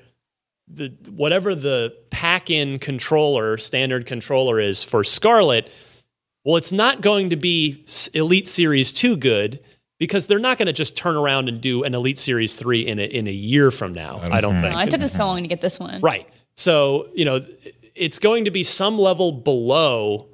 the 0.67 0.93
whatever 1.09 1.55
the 1.55 1.95
pack-in 2.11 2.77
controller, 2.77 3.57
standard 3.57 4.05
controller 4.05 4.59
is 4.59 4.83
for 4.83 5.03
Scarlett, 5.03 5.67
well 6.43 6.55
it's 6.55 6.71
not 6.71 7.01
going 7.01 7.29
to 7.29 7.35
be 7.35 7.85
Elite 8.13 8.47
Series 8.47 8.91
2 8.93 9.17
good 9.17 9.59
because 9.99 10.25
they're 10.25 10.39
not 10.39 10.57
going 10.57 10.65
to 10.65 10.73
just 10.73 10.97
turn 10.97 11.15
around 11.15 11.47
and 11.47 11.61
do 11.61 11.83
an 11.83 11.93
Elite 11.93 12.19
Series 12.19 12.55
3 12.55 12.81
in 12.81 12.99
a, 12.99 13.03
in 13.03 13.27
a 13.27 13.31
year 13.31 13.71
from 13.71 13.93
now. 13.93 14.19
I 14.21 14.41
don't 14.41 14.55
mm-hmm. 14.55 14.61
think. 14.61 14.75
Oh, 14.75 14.79
it 14.79 14.89
took 14.89 15.01
us 15.01 15.13
so 15.13 15.25
long 15.25 15.41
to 15.43 15.47
get 15.47 15.61
this 15.61 15.79
one. 15.79 16.01
Right. 16.01 16.27
So, 16.55 17.07
you 17.13 17.23
know, 17.23 17.45
it's 17.95 18.19
going 18.19 18.43
to 18.45 18.51
be 18.51 18.63
some 18.63 18.99
level 18.99 19.31
below 19.31 20.27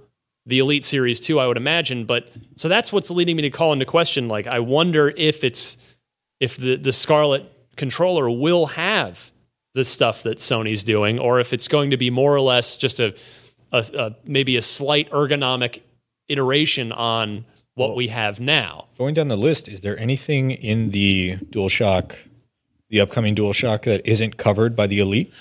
the 0.45 0.59
Elite 0.59 0.83
Series 0.83 1.19
2, 1.19 1.39
I 1.39 1.45
would 1.45 1.57
imagine. 1.57 2.05
But 2.05 2.31
so 2.55 2.67
that's 2.67 2.91
what's 2.91 3.11
leading 3.11 3.35
me 3.35 3.43
to 3.43 3.51
call 3.51 3.71
into 3.73 3.85
question. 3.85 4.27
Like, 4.27 4.47
I 4.47 4.59
wonder 4.59 5.13
if 5.15 5.43
it's, 5.43 5.77
if 6.39 6.57
the, 6.57 6.75
the 6.75 6.91
Scarlett 6.91 7.45
controller 7.75 8.29
will 8.29 8.65
have 8.65 9.29
the 9.75 9.85
stuff 9.85 10.23
that 10.23 10.39
Sony's 10.39 10.83
doing, 10.83 11.19
or 11.19 11.39
if 11.39 11.53
it's 11.53 11.67
going 11.67 11.91
to 11.91 11.97
be 11.97 12.09
more 12.09 12.33
or 12.33 12.41
less 12.41 12.75
just 12.75 12.99
a, 12.99 13.15
a, 13.71 13.85
a 13.95 14.15
maybe 14.25 14.57
a 14.57 14.63
slight 14.63 15.11
ergonomic 15.11 15.81
iteration 16.29 16.91
on 16.91 17.45
what 17.75 17.95
we 17.95 18.07
have 18.07 18.39
now. 18.39 18.85
Going 18.97 19.13
down 19.13 19.27
the 19.27 19.37
list, 19.37 19.67
is 19.67 19.81
there 19.81 19.97
anything 19.99 20.51
in 20.51 20.91
the 20.91 21.37
DualShock, 21.37 22.15
the 22.89 23.01
upcoming 23.01 23.35
DualShock, 23.35 23.83
that 23.83 24.07
isn't 24.07 24.37
covered 24.37 24.75
by 24.75 24.87
the 24.87 24.99
Elite? 24.99 25.33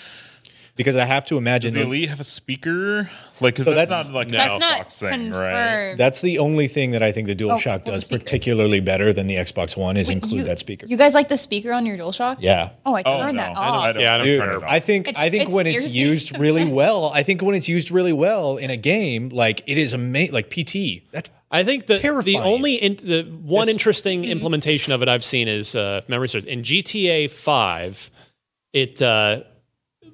Because 0.78 0.96
I 0.96 1.04
have 1.04 1.26
to 1.26 1.36
imagine 1.36 1.68
Does 1.68 1.74
the 1.74 1.80
that- 1.80 1.86
Elite 1.86 2.08
have 2.08 2.20
a 2.20 2.24
speaker? 2.24 3.10
Like, 3.40 3.52
because 3.54 3.66
So 3.66 3.74
that's, 3.74 3.90
that's- 3.90 4.06
not 4.06 4.14
like 4.14 4.28
No. 4.28 4.38
an 4.40 4.48
That's 4.48 4.60
not 4.60 4.86
Xbox 4.86 4.98
thing, 5.00 5.10
confirmed. 5.24 5.34
right? 5.34 5.94
that's 5.98 6.20
the 6.22 6.38
only 6.38 6.68
thing 6.68 6.92
that 6.92 7.02
I 7.02 7.12
think 7.12 7.26
the 7.26 7.34
DualShock 7.36 7.66
well, 7.66 7.78
the 7.80 7.90
does 7.90 8.04
speaker. 8.06 8.20
particularly 8.20 8.80
better 8.80 9.12
than 9.12 9.26
the 9.26 9.34
Xbox 9.34 9.76
One 9.76 9.96
is 9.98 10.08
Wait, 10.08 10.14
include 10.14 10.32
you- 10.38 10.44
that 10.44 10.58
speaker. 10.58 10.86
You 10.86 10.96
guys 10.96 11.12
like 11.14 11.28
the 11.28 11.36
speaker 11.36 11.72
on 11.72 11.84
your 11.84 11.98
DualShock? 11.98 12.36
yeah. 12.40 12.70
Oh, 12.86 12.94
I 12.94 13.02
Oh, 13.04 13.18
turned 13.20 13.36
no. 13.36 13.42
that 13.42 13.50
I 13.50 13.54
don't- 13.54 13.74
off. 13.74 13.84
I 13.84 13.92
don't, 13.92 14.02
Yeah, 14.02 14.14
I 14.14 14.18
don't 14.18 14.26
turn 14.28 14.38
turn 14.38 14.48
it 14.48 14.52
it 14.52 14.56
off. 14.62 14.70
I 14.70 14.78
think 14.80 15.08
It's- 15.08 15.22
I 15.22 15.28
think 15.30 15.42
it 15.42 15.50
when 15.50 15.66
it's 15.66 15.88
used 15.88 16.38
really 16.38 16.64
well, 16.64 17.10
I 17.12 17.22
think 17.24 17.42
when 17.42 17.54
it's 17.54 17.68
used 17.68 17.90
really 17.90 18.12
well 18.12 18.56
in 18.56 18.70
a 18.70 18.76
game, 18.76 19.28
like 19.30 19.62
it 19.66 19.78
is 19.78 19.92
amazing. 19.92 20.32
Like 20.32 20.48
PT, 20.48 21.02
that's 21.12 21.28
I 21.50 21.64
think 21.64 21.86
the 21.86 21.98
the 22.24 22.36
only 22.38 22.74
in, 22.74 22.96
the 23.02 23.22
one 23.42 23.68
interesting 23.68 24.24
implementation 24.24 24.92
of 24.92 25.02
it 25.02 25.08
I've 25.08 25.24
seen 25.24 25.48
is 25.48 25.74
uh, 25.74 26.00
if 26.02 26.08
memory 26.08 26.28
serves 26.28 26.44
in 26.44 26.62
GTA 26.62 27.26
Five. 27.28 28.10
It 28.74 29.00
uh, 29.00 29.40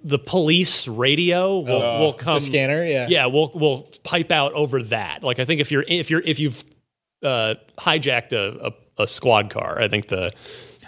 the 0.04 0.18
police 0.18 0.86
radio 0.86 1.58
will, 1.60 1.80
will 2.00 2.12
come 2.12 2.34
the 2.34 2.40
scanner. 2.40 2.84
Yeah, 2.84 3.06
yeah 3.08 3.26
will 3.26 3.50
will 3.54 3.88
pipe 4.04 4.30
out 4.30 4.52
over 4.52 4.82
that. 4.84 5.22
Like 5.24 5.38
I 5.38 5.44
think 5.44 5.60
if 5.60 5.70
you're 5.72 5.84
if 5.88 6.10
you're 6.10 6.20
if 6.20 6.38
you've 6.38 6.62
uh, 7.22 7.54
hijacked 7.78 8.32
a, 8.32 8.66
a, 8.98 9.02
a 9.04 9.08
squad 9.08 9.48
car, 9.50 9.80
I 9.80 9.88
think 9.88 10.08
the 10.08 10.30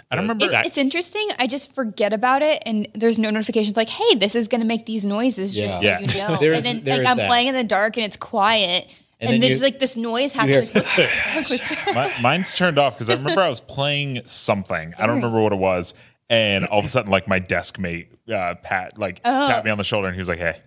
I 0.09 0.15
don't 0.15 0.23
remember. 0.29 0.45
It's, 0.49 0.67
it's 0.69 0.77
interesting. 0.77 1.27
I 1.39 1.47
just 1.47 1.73
forget 1.75 2.13
about 2.13 2.41
it, 2.41 2.63
and 2.65 2.87
there's 2.93 3.19
no 3.19 3.29
notifications 3.29 3.75
like, 3.75 3.89
"Hey, 3.89 4.15
this 4.15 4.35
is 4.35 4.47
going 4.47 4.61
to 4.61 4.67
make 4.67 4.85
these 4.85 5.05
noises." 5.05 5.53
Just 5.53 5.83
Yeah. 5.83 6.01
so 6.01 6.11
Yeah. 6.15 6.27
you 6.27 6.33
know. 6.33 6.37
There 6.39 6.53
and 6.53 6.63
then 6.63 6.83
there 6.83 6.99
like 6.99 7.07
I'm 7.07 7.17
that. 7.17 7.27
playing 7.27 7.47
in 7.47 7.55
the 7.55 7.63
dark 7.65 7.97
and 7.97 8.05
it's 8.05 8.15
quiet, 8.15 8.87
And 9.19 9.31
and, 9.33 9.43
there's 9.43 9.57
you- 9.57 9.63
like 9.63 9.79
this 9.79 9.97
noise 9.97 10.31
hear- 10.31 10.61
happening. 10.63 11.59
My, 11.93 12.13
mine's 12.21 12.55
turned 12.55 12.77
off 12.77 12.93
because 12.93 13.09
I 13.09 13.15
remember 13.15 13.41
I 13.41 13.49
was 13.49 13.59
playing 13.59 14.21
something. 14.25 14.93
I 14.97 15.07
don't 15.07 15.15
remember 15.17 15.41
what 15.41 15.51
it 15.53 15.59
was, 15.59 15.93
and 16.29 16.65
all 16.65 16.79
of 16.79 16.85
a 16.85 16.87
sudden, 16.87 17.11
like 17.11 17.27
my 17.27 17.39
desk 17.39 17.79
mate, 17.79 18.11
uh, 18.31 18.55
Pat, 18.63 18.97
like 18.97 19.23
tapped 19.23 19.65
me 19.65 19.71
on 19.71 19.77
the 19.77 19.83
shoulder, 19.83 20.07
and 20.07 20.15
he 20.15 20.19
was 20.19 20.29
like, 20.29 20.39
"Hey, 20.39 20.61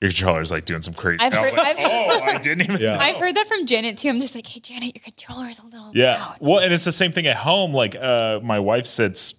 your 0.00 0.10
controller's 0.10 0.50
like 0.52 0.64
doing 0.64 0.82
some 0.82 0.94
crazy." 0.94 1.20
I've 1.20 1.32
And 1.32 1.40
I 1.40 1.48
heard- 1.48 1.56
like, 1.58 1.66
I've- 1.66 1.82
oh, 1.84 2.20
I 2.22 2.38
didn't 2.38 2.62
even. 2.64 2.80
Yeah. 2.80 2.94
know. 2.94 3.00
I've 3.00 3.16
heard 3.16 3.34
that 3.36 3.46
from 3.48 3.66
Janet 3.66 3.98
too. 3.98 4.08
I'm 4.08 4.20
just 4.20 4.34
like, 4.34 4.46
"Hey, 4.46 4.60
Janet, 4.60 4.94
your 4.94 5.02
controller's 5.02 5.58
a 5.58 5.64
little 5.64 5.90
Yeah. 5.94 6.14
loud." 6.20 6.36
Well, 6.40 6.58
and 6.60 6.72
it's 6.72 6.84
the 6.84 6.92
same 6.92 7.12
thing 7.12 7.26
at 7.26 7.36
home. 7.36 7.72
Like, 7.74 7.96
uh, 8.00 8.40
my 8.42 8.58
wife 8.58 8.86
sits 8.86 9.32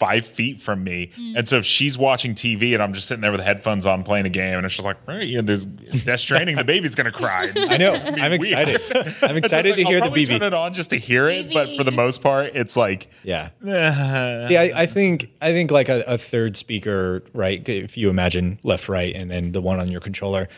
five 0.00 0.26
feet 0.26 0.58
from 0.60 0.82
me, 0.82 1.10
Hmm. 1.14 1.36
and 1.36 1.46
so 1.48 1.58
if 1.58 1.64
she's 1.66 1.96
watching 1.98 2.34
TV 2.34 2.72
and 2.74 2.82
I'm 2.82 2.92
just 2.94 3.06
sitting 3.06 3.20
there 3.20 3.30
with 3.30 3.42
headphones 3.42 3.84
on 3.86 4.02
playing 4.02 4.26
a 4.26 4.30
game, 4.30 4.56
and 4.56 4.64
it's 4.66 4.74
just 4.74 4.84
like, 4.86 4.96
right, 5.06 5.22
yeah, 5.26 5.42
there's 5.42 5.66
Death 5.66 6.18
Stranding. 6.20 6.56
the 6.56 6.64
baby's 6.64 6.94
gonna 6.94 7.12
cry. 7.12 7.50
I 7.56 7.76
know. 7.76 7.92
It's 7.94 8.04
gonna 8.04 8.16
I'm 8.22 8.30
weird. 8.40 8.42
excited. 8.68 8.80
I'm 8.96 9.06
It's 9.06 9.22
like, 9.22 9.36
excited 9.36 9.76
to 9.76 9.82
I'll 9.82 9.88
hear 9.88 9.98
the 9.98 10.06
probably 10.06 10.24
BB. 10.24 10.28
Turn 10.38 10.42
it 10.42 10.54
on 10.54 10.72
just 10.74 10.90
to 10.90 10.96
hear 10.96 11.28
it, 11.28 11.52
but 11.52 11.76
for 11.76 11.84
the 11.84 11.92
most 11.92 12.22
part, 12.22 12.52
it's 12.54 12.76
like, 12.76 13.08
Yeah. 13.24 13.50
Yeah, 13.62 14.48
I, 14.60 14.72
I 14.82 14.86
think 14.86 15.30
I 15.42 15.52
think 15.52 15.70
like 15.70 15.88
a, 15.88 16.02
a 16.06 16.16
third 16.18 16.56
speaker, 16.56 17.22
right? 17.34 17.66
If 17.68 17.96
you 17.96 18.08
imagine 18.10 18.58
left, 18.62 18.88
right, 18.88 19.14
and 19.14 19.30
then 19.30 19.52
the 19.52 19.60
one 19.60 19.78
on 19.80 19.90
your 19.92 20.00
controller, 20.00 20.48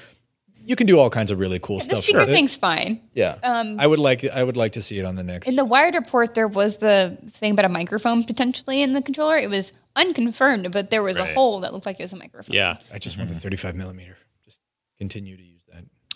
you 0.64 0.76
can 0.76 0.86
do 0.86 0.98
all 0.98 1.10
kinds 1.10 1.30
of 1.30 1.38
really 1.38 1.58
cool 1.58 1.78
The 1.78 1.84
stuff. 1.84 2.04
speaker 2.04 2.20
with 2.20 2.28
it. 2.30 2.32
thing's 2.32 2.56
fine. 2.56 3.00
Yeah, 3.14 3.36
Um, 3.42 3.76
I 3.80 3.86
would 3.86 3.98
like 3.98 4.24
I 4.24 4.42
would 4.44 4.56
like 4.56 4.72
to 4.72 4.82
see 4.82 4.98
it 4.98 5.04
on 5.04 5.14
the 5.16 5.22
next. 5.22 5.48
In 5.48 5.56
the 5.56 5.64
Wired 5.64 5.94
report, 5.94 6.34
there 6.34 6.48
was 6.48 6.78
the 6.78 7.16
thing 7.28 7.52
about 7.52 7.64
a 7.64 7.68
microphone 7.68 8.24
potentially 8.24 8.82
in 8.82 8.92
the 8.92 9.02
controller. 9.02 9.36
It 9.38 9.50
was 9.50 9.72
unconfirmed, 9.96 10.70
but 10.72 10.90
there 10.90 11.02
was 11.02 11.18
Right. 11.18 11.30
a 11.30 11.34
hole 11.34 11.60
that 11.60 11.72
looked 11.72 11.86
like 11.86 12.00
it 12.00 12.02
was 12.04 12.12
a 12.12 12.16
microphone. 12.16 12.54
yeah 12.54 12.76
I 12.92 12.98
just 12.98 13.16
want 13.18 13.28
the 13.30 13.38
35 13.38 13.74
millimeter. 13.76 14.16
Just 14.44 14.60
continue 14.98 15.36
to 15.36 15.42
use 15.42 15.48
that. 15.50 15.51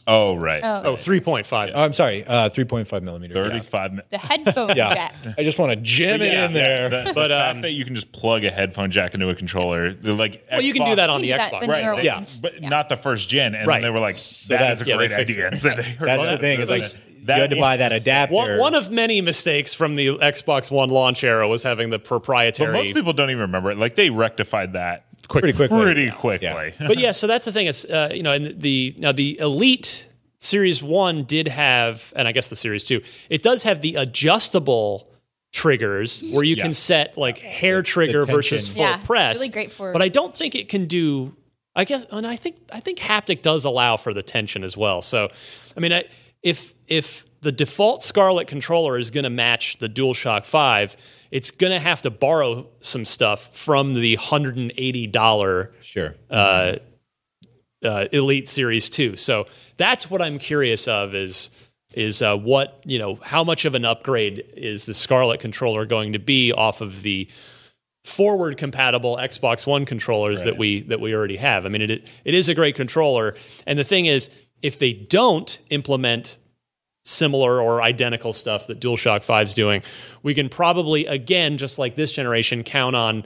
Oh 0.07 0.37
right, 0.37 0.63
oh 0.63 0.95
3.5 0.97 1.73
Oh, 1.75 1.83
I'm 1.83 1.93
sorry, 1.93 2.25
uh, 2.25 2.49
3.5 2.49 3.03
millimeter. 3.03 3.35
jack. 3.35 3.43
thirty-five 3.45 3.91
minutes. 3.93 4.09
The 4.11 4.19
headphone 4.19 4.69
Yeah, 4.77 4.95
jack. 4.95 5.15
I 5.39 5.43
just 5.43 5.59
want 5.59 5.71
to 5.73 5.77
jam 5.77 6.21
it 6.23 6.33
in 6.33 6.53
there. 6.53 6.89
The, 6.89 7.13
But, 7.15 7.29
the 7.29 7.35
fact 7.35 7.57
um, 7.57 7.63
that 7.63 7.73
you 7.73 7.85
can 7.85 7.95
just 7.95 8.13
plug 8.13 8.45
a 8.45 8.51
headphone 8.51 8.91
jack 8.91 9.15
into 9.15 9.29
a 9.29 9.35
controller, 9.35 9.93
they're 9.93 10.15
like, 10.15 10.45
well 10.51 10.61
you 10.61 10.73
can 10.73 10.85
do 10.85 10.93
Xbox- 10.93 10.97
that 10.97 11.11
on 11.11 11.21
the 11.23 11.29
You 11.29 11.35
can 11.35 11.51
do 11.51 11.57
Xbox 11.57 11.61
that 11.61 11.69
right, 11.69 11.97
they- 11.97 12.03
Yeah. 12.05 12.25
but 12.41 12.63
Yeah. 12.63 12.69
not 12.69 12.89
the 12.89 12.97
first 12.97 13.29
gen. 13.29 13.55
And 13.55 13.67
Right. 13.67 13.83
then 13.83 13.83
they 13.83 13.91
were 13.91 14.01
like, 14.01 14.15
that's- 14.17 14.47
"That 14.49 14.73
is 14.73 14.81
a 14.83 14.85
yeah, 14.85 14.97
they 14.97 15.09
great 15.09 15.17
fixed 15.17 15.31
idea." 15.33 15.49
it. 15.49 15.59
So 15.59 15.69
they 15.83 15.97
were 16.01 16.07
That's 16.07 16.19
like, 16.21 16.31
the 16.31 16.39
thing. 16.39 16.61
Is 16.61 16.71
like 16.71 16.83
that 17.25 17.35
you 17.37 17.41
had 17.43 17.51
to 17.51 17.61
buy 17.61 17.77
that 17.79 17.91
adapter. 18.01 18.33
One, 18.35 18.59
one 18.59 18.75
of 18.77 18.89
many 18.91 19.21
mistakes 19.21 19.75
from 19.75 19.97
the 19.97 20.17
Xbox 20.19 20.71
One 20.71 20.91
launch 20.91 21.25
era 21.25 21.49
was 21.49 21.65
having 21.65 21.91
the 21.91 21.99
But 21.99 22.07
proprietary. 22.07 22.73
most 22.73 22.95
people 22.95 23.13
don't 23.13 23.31
even 23.31 23.41
remember 23.43 23.73
it. 23.73 23.79
Like 23.79 23.97
they 23.97 24.11
rectified 24.11 24.75
that 24.75 25.06
pretty 25.29 25.53
quickly. 25.53 25.83
pretty 25.83 26.11
quickly. 26.11 26.47
Yeah. 26.47 26.73
but 26.87 26.99
yeah, 26.99 27.13
so 27.13 27.27
that's 27.27 27.45
the 27.45 27.53
thing. 27.53 27.67
It's 27.67 27.85
uh, 27.85 28.11
you 28.15 28.23
know, 28.23 28.33
and 28.33 28.61
the 28.61 28.95
now 28.99 29.13
the 29.13 29.39
Elite 29.39 30.09
Series 30.39 30.83
One 30.83 31.25
did 31.25 31.49
have, 31.49 32.13
and 32.17 32.29
I 32.29 32.33
guess 32.33 32.49
the 32.49 32.57
Series 32.57 32.85
Two, 32.85 33.01
it 33.31 33.43
does 33.43 33.63
have 33.65 33.81
the 33.83 33.97
adjustable 33.97 35.11
triggers 35.53 36.23
where 36.33 36.45
you 36.45 36.57
Yeah. 36.57 36.65
can 36.65 36.75
set 36.75 37.17
like 37.17 37.39
hair 37.39 37.83
trigger 37.83 38.21
tension. 38.27 38.35
versus 38.35 38.69
full 38.69 38.83
Yeah, 38.83 38.99
press. 38.99 39.39
really 39.39 39.51
great 39.51 39.73
for- 39.73 39.93
But 39.93 40.03
I 40.03 40.09
don't 40.09 40.37
think 40.37 40.55
it 40.55 40.69
can 40.69 40.87
do. 40.87 41.35
I 41.75 41.85
guess, 41.85 42.05
and 42.11 42.27
I 42.27 42.37
think 42.37 42.57
I 42.73 42.81
think 42.81 42.99
haptic 42.99 43.43
does 43.43 43.65
allow 43.67 43.97
for 43.99 44.15
the 44.15 44.23
tension 44.23 44.65
as 44.65 44.77
well. 44.79 45.03
So, 45.03 45.29
I 45.77 45.81
mean, 45.81 45.93
I, 45.93 46.05
if 46.43 46.73
if 46.89 47.25
the 47.47 47.53
default 47.53 48.03
Scarlett 48.03 48.49
controller 48.49 48.99
is 48.99 49.13
going 49.13 49.23
to 49.23 49.31
match 49.31 49.79
the 49.79 49.89
DualShock 49.89 50.45
Five, 50.45 50.97
it's 51.31 51.53
going 51.53 51.73
to 51.73 51.79
have 51.79 52.03
to 52.03 52.11
borrow 52.11 52.67
some 52.81 53.05
stuff 53.05 53.57
from 53.57 53.95
the 53.95 54.17
hundred 54.17 54.57
and 54.57 54.73
eighty 54.77 55.07
dollar 55.07 55.71
Sure. 55.81 56.17
uh, 57.85 58.09
Elite 58.11 58.49
Series 58.49 58.91
Two. 58.91 59.17
So 59.17 59.45
that's 59.77 60.11
what 60.11 60.21
I'm 60.21 60.41
curious 60.41 60.89
of 60.89 61.15
is 61.15 61.53
is 61.93 62.21
uh, 62.21 62.37
what 62.37 62.81
you 62.85 62.99
know 62.99 63.15
how 63.23 63.45
much 63.45 63.65
of 63.65 63.77
an 63.77 63.85
upgrade 63.85 64.43
is 64.57 64.85
the 64.85 64.95
Scarlett 64.95 65.39
controller 65.39 65.87
going 65.87 66.15
to 66.15 66.19
be 66.19 66.53
off 66.53 66.81
of 66.81 67.03
the 67.03 67.29
forward 68.03 68.57
compatible 68.57 69.19
Xbox 69.19 69.69
One 69.69 69.85
controllers 69.85 70.43
that 70.43 70.59
we 70.59 70.81
that 70.83 70.99
we 70.99 71.15
already 71.15 71.37
have. 71.37 71.65
I 71.65 71.69
mean, 71.69 71.83
it 71.83 72.09
it 72.25 72.35
is 72.35 72.49
a 72.49 72.57
great 72.57 72.75
controller, 72.75 73.37
and 73.69 73.79
the 73.79 73.85
thing 73.85 74.07
is, 74.07 74.31
if 74.63 74.81
they 74.81 74.93
don't 74.93 75.61
implement 75.71 76.39
similar 77.09 77.61
or 77.61 77.81
identical 77.83 78.33
stuff 78.33 78.67
that 78.67 78.81
DualShock 78.81 79.25
5's 79.25 79.55
doing, 79.55 79.83
we 80.25 80.35
can 80.35 80.49
probably 80.49 81.07
again, 81.07 81.57
just 81.57 81.79
like 81.79 81.95
this 81.95 82.11
generation, 82.11 82.65
count 82.65 82.97
on 82.97 83.25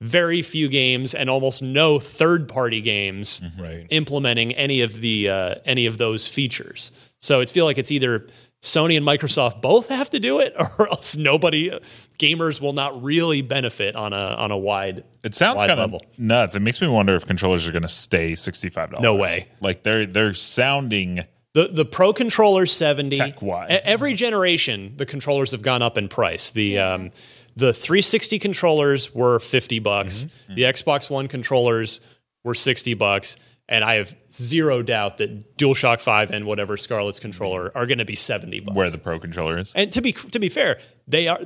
very 0.00 0.42
few 0.42 0.68
games 0.68 1.14
and 1.14 1.28
almost 1.28 1.62
no 1.62 1.98
third-party 1.98 2.80
games 2.82 3.42
Right. 3.58 3.86
implementing 3.90 4.52
any 4.52 4.82
of 4.82 5.00
the 5.00 5.28
uh, 5.28 5.54
any 5.64 5.86
of 5.86 5.98
those 5.98 6.26
features. 6.28 6.92
So 7.20 7.40
it's 7.40 7.50
feel 7.50 7.64
like 7.64 7.78
it's 7.78 7.90
either 7.90 8.26
Sony 8.62 8.96
and 8.96 9.06
Microsoft 9.06 9.60
both 9.62 9.88
have 9.88 10.10
to 10.10 10.20
do 10.20 10.38
it, 10.38 10.54
or 10.78 10.88
else 10.88 11.16
nobody 11.16 11.76
gamers 12.18 12.60
will 12.60 12.74
not 12.74 13.02
really 13.02 13.42
benefit 13.42 13.96
on 13.96 14.12
a 14.12 14.16
on 14.16 14.50
a 14.50 14.56
wide. 14.58 15.02
It 15.24 15.34
sounds 15.34 15.62
kind 15.62 15.80
of 15.80 15.94
nuts. 16.18 16.54
It 16.54 16.60
makes 16.60 16.80
me 16.80 16.88
wonder 16.88 17.16
if 17.16 17.26
controllers 17.26 17.66
are 17.66 17.72
going 17.72 17.82
to 17.82 17.88
stay 17.88 18.34
sixty 18.34 18.68
five 18.68 18.90
dollars. 18.90 19.02
No 19.02 19.14
way. 19.16 19.48
Like 19.60 19.82
they're 19.82 20.04
they're 20.06 20.34
sounding 20.34 21.24
The 21.56 21.68
the 21.68 21.84
Pro 21.86 22.12
controller 22.12 22.66
seventy. 22.66 23.16
Tech-wise. 23.16 23.70
E- 23.70 23.78
every 23.84 24.12
generation, 24.12 24.92
the 24.96 25.06
controllers 25.06 25.52
have 25.52 25.62
gone 25.62 25.80
up 25.80 25.96
in 25.96 26.06
price. 26.06 26.50
The 26.50 26.78
um, 26.78 27.12
the 27.56 27.72
360 27.72 28.38
controllers 28.38 29.14
were 29.14 29.40
50 29.40 29.78
bucks. 29.78 30.16
Mm-hmm. 30.16 30.26
Mm-hmm. 30.26 30.54
The 30.56 30.62
Xbox 30.64 31.08
One 31.08 31.28
controllers 31.28 32.00
were 32.44 32.54
60 32.54 32.92
bucks. 32.92 33.38
And 33.68 33.82
I 33.82 33.94
have 33.94 34.14
zero 34.30 34.82
doubt 34.82 35.16
that 35.18 35.56
DualShock 35.56 36.00
5 36.00 36.30
and 36.30 36.44
whatever 36.44 36.76
Scarlett's 36.76 37.18
controller 37.18 37.70
mm-hmm. 37.70 37.78
are 37.78 37.86
going 37.86 37.98
to 37.98 38.04
be 38.04 38.14
70 38.14 38.60
bucks. 38.60 38.76
where 38.76 38.90
the 38.90 38.98
pro 38.98 39.18
controller 39.18 39.58
is. 39.58 39.72
And 39.74 39.90
to 39.92 40.02
be 40.02 40.12
to 40.12 40.38
be 40.38 40.50
fair, 40.50 40.78
they 41.08 41.26
are 41.26 41.40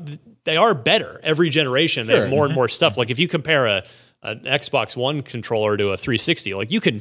they 0.44 0.56
are 0.56 0.74
better 0.74 1.20
every 1.22 1.50
generation. 1.50 2.08
They 2.08 2.18
have 2.18 2.30
more 2.30 2.44
and 2.44 2.54
more 2.54 2.68
stuff. 2.68 2.98
Like 2.98 3.10
if 3.10 3.20
you 3.20 3.28
compare 3.28 3.66
a 3.66 3.84
an 4.22 4.40
Xbox 4.40 4.96
One 4.96 5.22
controller 5.22 5.76
to 5.76 5.90
a 5.90 5.96
360, 5.96 6.54
like 6.54 6.70
you 6.70 6.80
can 6.80 6.96
l- 6.96 7.00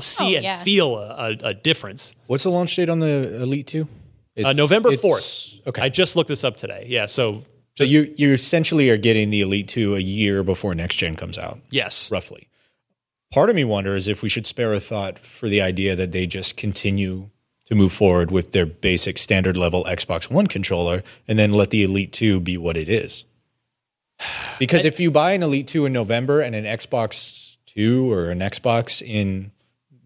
see 0.00 0.34
Oh, 0.34 0.36
and 0.36 0.44
yeah. 0.44 0.62
feel 0.62 0.96
a, 0.98 1.08
a, 1.30 1.36
a 1.48 1.54
difference. 1.54 2.14
What's 2.26 2.42
the 2.44 2.50
launch 2.50 2.74
date 2.76 2.88
on 2.88 2.98
the 3.00 3.42
Elite 3.42 3.66
Two? 3.66 3.88
Uh, 4.42 4.52
November 4.52 4.96
fourth. 4.96 5.54
Okay. 5.66 5.82
I 5.82 5.88
just 5.88 6.16
looked 6.16 6.28
this 6.28 6.44
up 6.44 6.56
today. 6.56 6.86
Yeah. 6.88 7.06
So 7.06 7.44
so 7.76 7.84
you 7.84 8.12
you 8.16 8.32
essentially 8.32 8.90
are 8.90 8.96
getting 8.96 9.30
the 9.30 9.40
Elite 9.40 9.68
Two 9.68 9.94
a 9.96 10.00
year 10.00 10.42
before 10.42 10.74
next 10.74 10.96
gen 10.96 11.16
comes 11.16 11.38
out, 11.38 11.60
yes, 11.70 12.10
roughly. 12.10 12.48
Part 13.32 13.48
of 13.48 13.56
me 13.56 13.64
wonders 13.64 14.08
if 14.08 14.22
we 14.22 14.28
should 14.28 14.46
spare 14.46 14.72
a 14.72 14.80
thought 14.80 15.18
for 15.18 15.48
the 15.48 15.62
idea 15.62 15.94
that 15.96 16.10
they 16.12 16.26
just 16.26 16.56
continue 16.56 17.28
to 17.66 17.74
move 17.76 17.92
forward 17.92 18.30
with 18.32 18.50
their 18.52 18.66
basic 18.66 19.18
standard 19.18 19.56
level 19.56 19.84
Xbox 19.84 20.28
One 20.30 20.46
controller 20.48 21.02
and 21.28 21.38
then 21.38 21.52
let 21.52 21.70
the 21.70 21.84
Elite 21.84 22.12
2 22.12 22.40
be 22.40 22.56
what 22.58 22.76
it 22.76 22.88
is. 22.88 23.24
Because 24.58 24.84
if 24.84 25.00
you 25.00 25.10
buy 25.10 25.32
an 25.32 25.42
Elite 25.42 25.66
2 25.68 25.86
in 25.86 25.92
November 25.94 26.40
and 26.42 26.54
an 26.54 26.64
Xbox 26.64 27.56
2 27.66 28.12
or 28.12 28.28
an 28.30 28.40
Xbox 28.40 29.00
in 29.00 29.52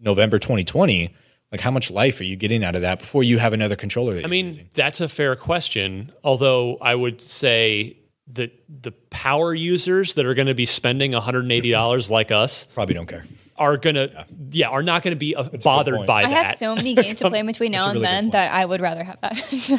November 0.05 0.39
2020, 0.39 1.13
like 1.51 1.61
how 1.61 1.71
much 1.71 1.91
life 1.91 2.19
are 2.19 2.23
you 2.23 2.35
getting 2.35 2.63
out 2.63 2.75
of 2.75 2.81
that 2.81 2.99
before 2.99 3.23
you 3.23 3.37
have 3.39 3.53
another 3.53 3.75
controller 3.75 4.13
that 4.13 4.23
I 4.23 4.27
mean 4.27 4.69
that's 4.73 5.01
a 5.01 5.09
fair 5.09 5.35
question. 5.35 6.11
Although 6.23 6.77
I 6.77 6.95
would 6.95 7.21
say 7.21 7.97
that 8.33 8.51
the 8.69 8.91
power 9.09 9.53
users 9.53 10.13
that 10.13 10.25
are 10.25 10.33
going 10.33 10.47
to 10.47 10.55
be 10.55 10.65
spending 10.65 11.11
one 11.11 11.21
hundred 11.21 11.43
and 11.43 11.51
eighty 11.51 11.71
dollars 11.71 12.09
like 12.09 12.31
us 12.31 12.65
probably 12.73 12.95
don't 12.95 13.07
care. 13.07 13.25
are 13.57 13.77
going 13.77 13.95
to 13.95 14.25
yeah. 14.51 14.69
are 14.69 14.83
not 14.83 15.03
going 15.03 15.13
to 15.15 15.19
be 15.19 15.35
uh, 15.35 15.43
bothered 15.63 16.05
by 16.05 16.23
I 16.23 16.29
that. 16.29 16.45
I 16.45 16.47
have 16.49 16.59
so 16.59 16.75
many 16.75 16.93
games 16.93 17.19
to 17.19 17.29
play 17.29 17.39
in 17.39 17.45
between 17.47 17.71
now 17.71 17.87
a 17.87 17.91
and 17.91 18.01
then 18.01 18.29
that 18.31 18.51
I 18.51 18.65
would 18.65 18.81
rather 18.81 19.03
have 19.03 19.19
that. 19.21 19.35
so, 19.37 19.77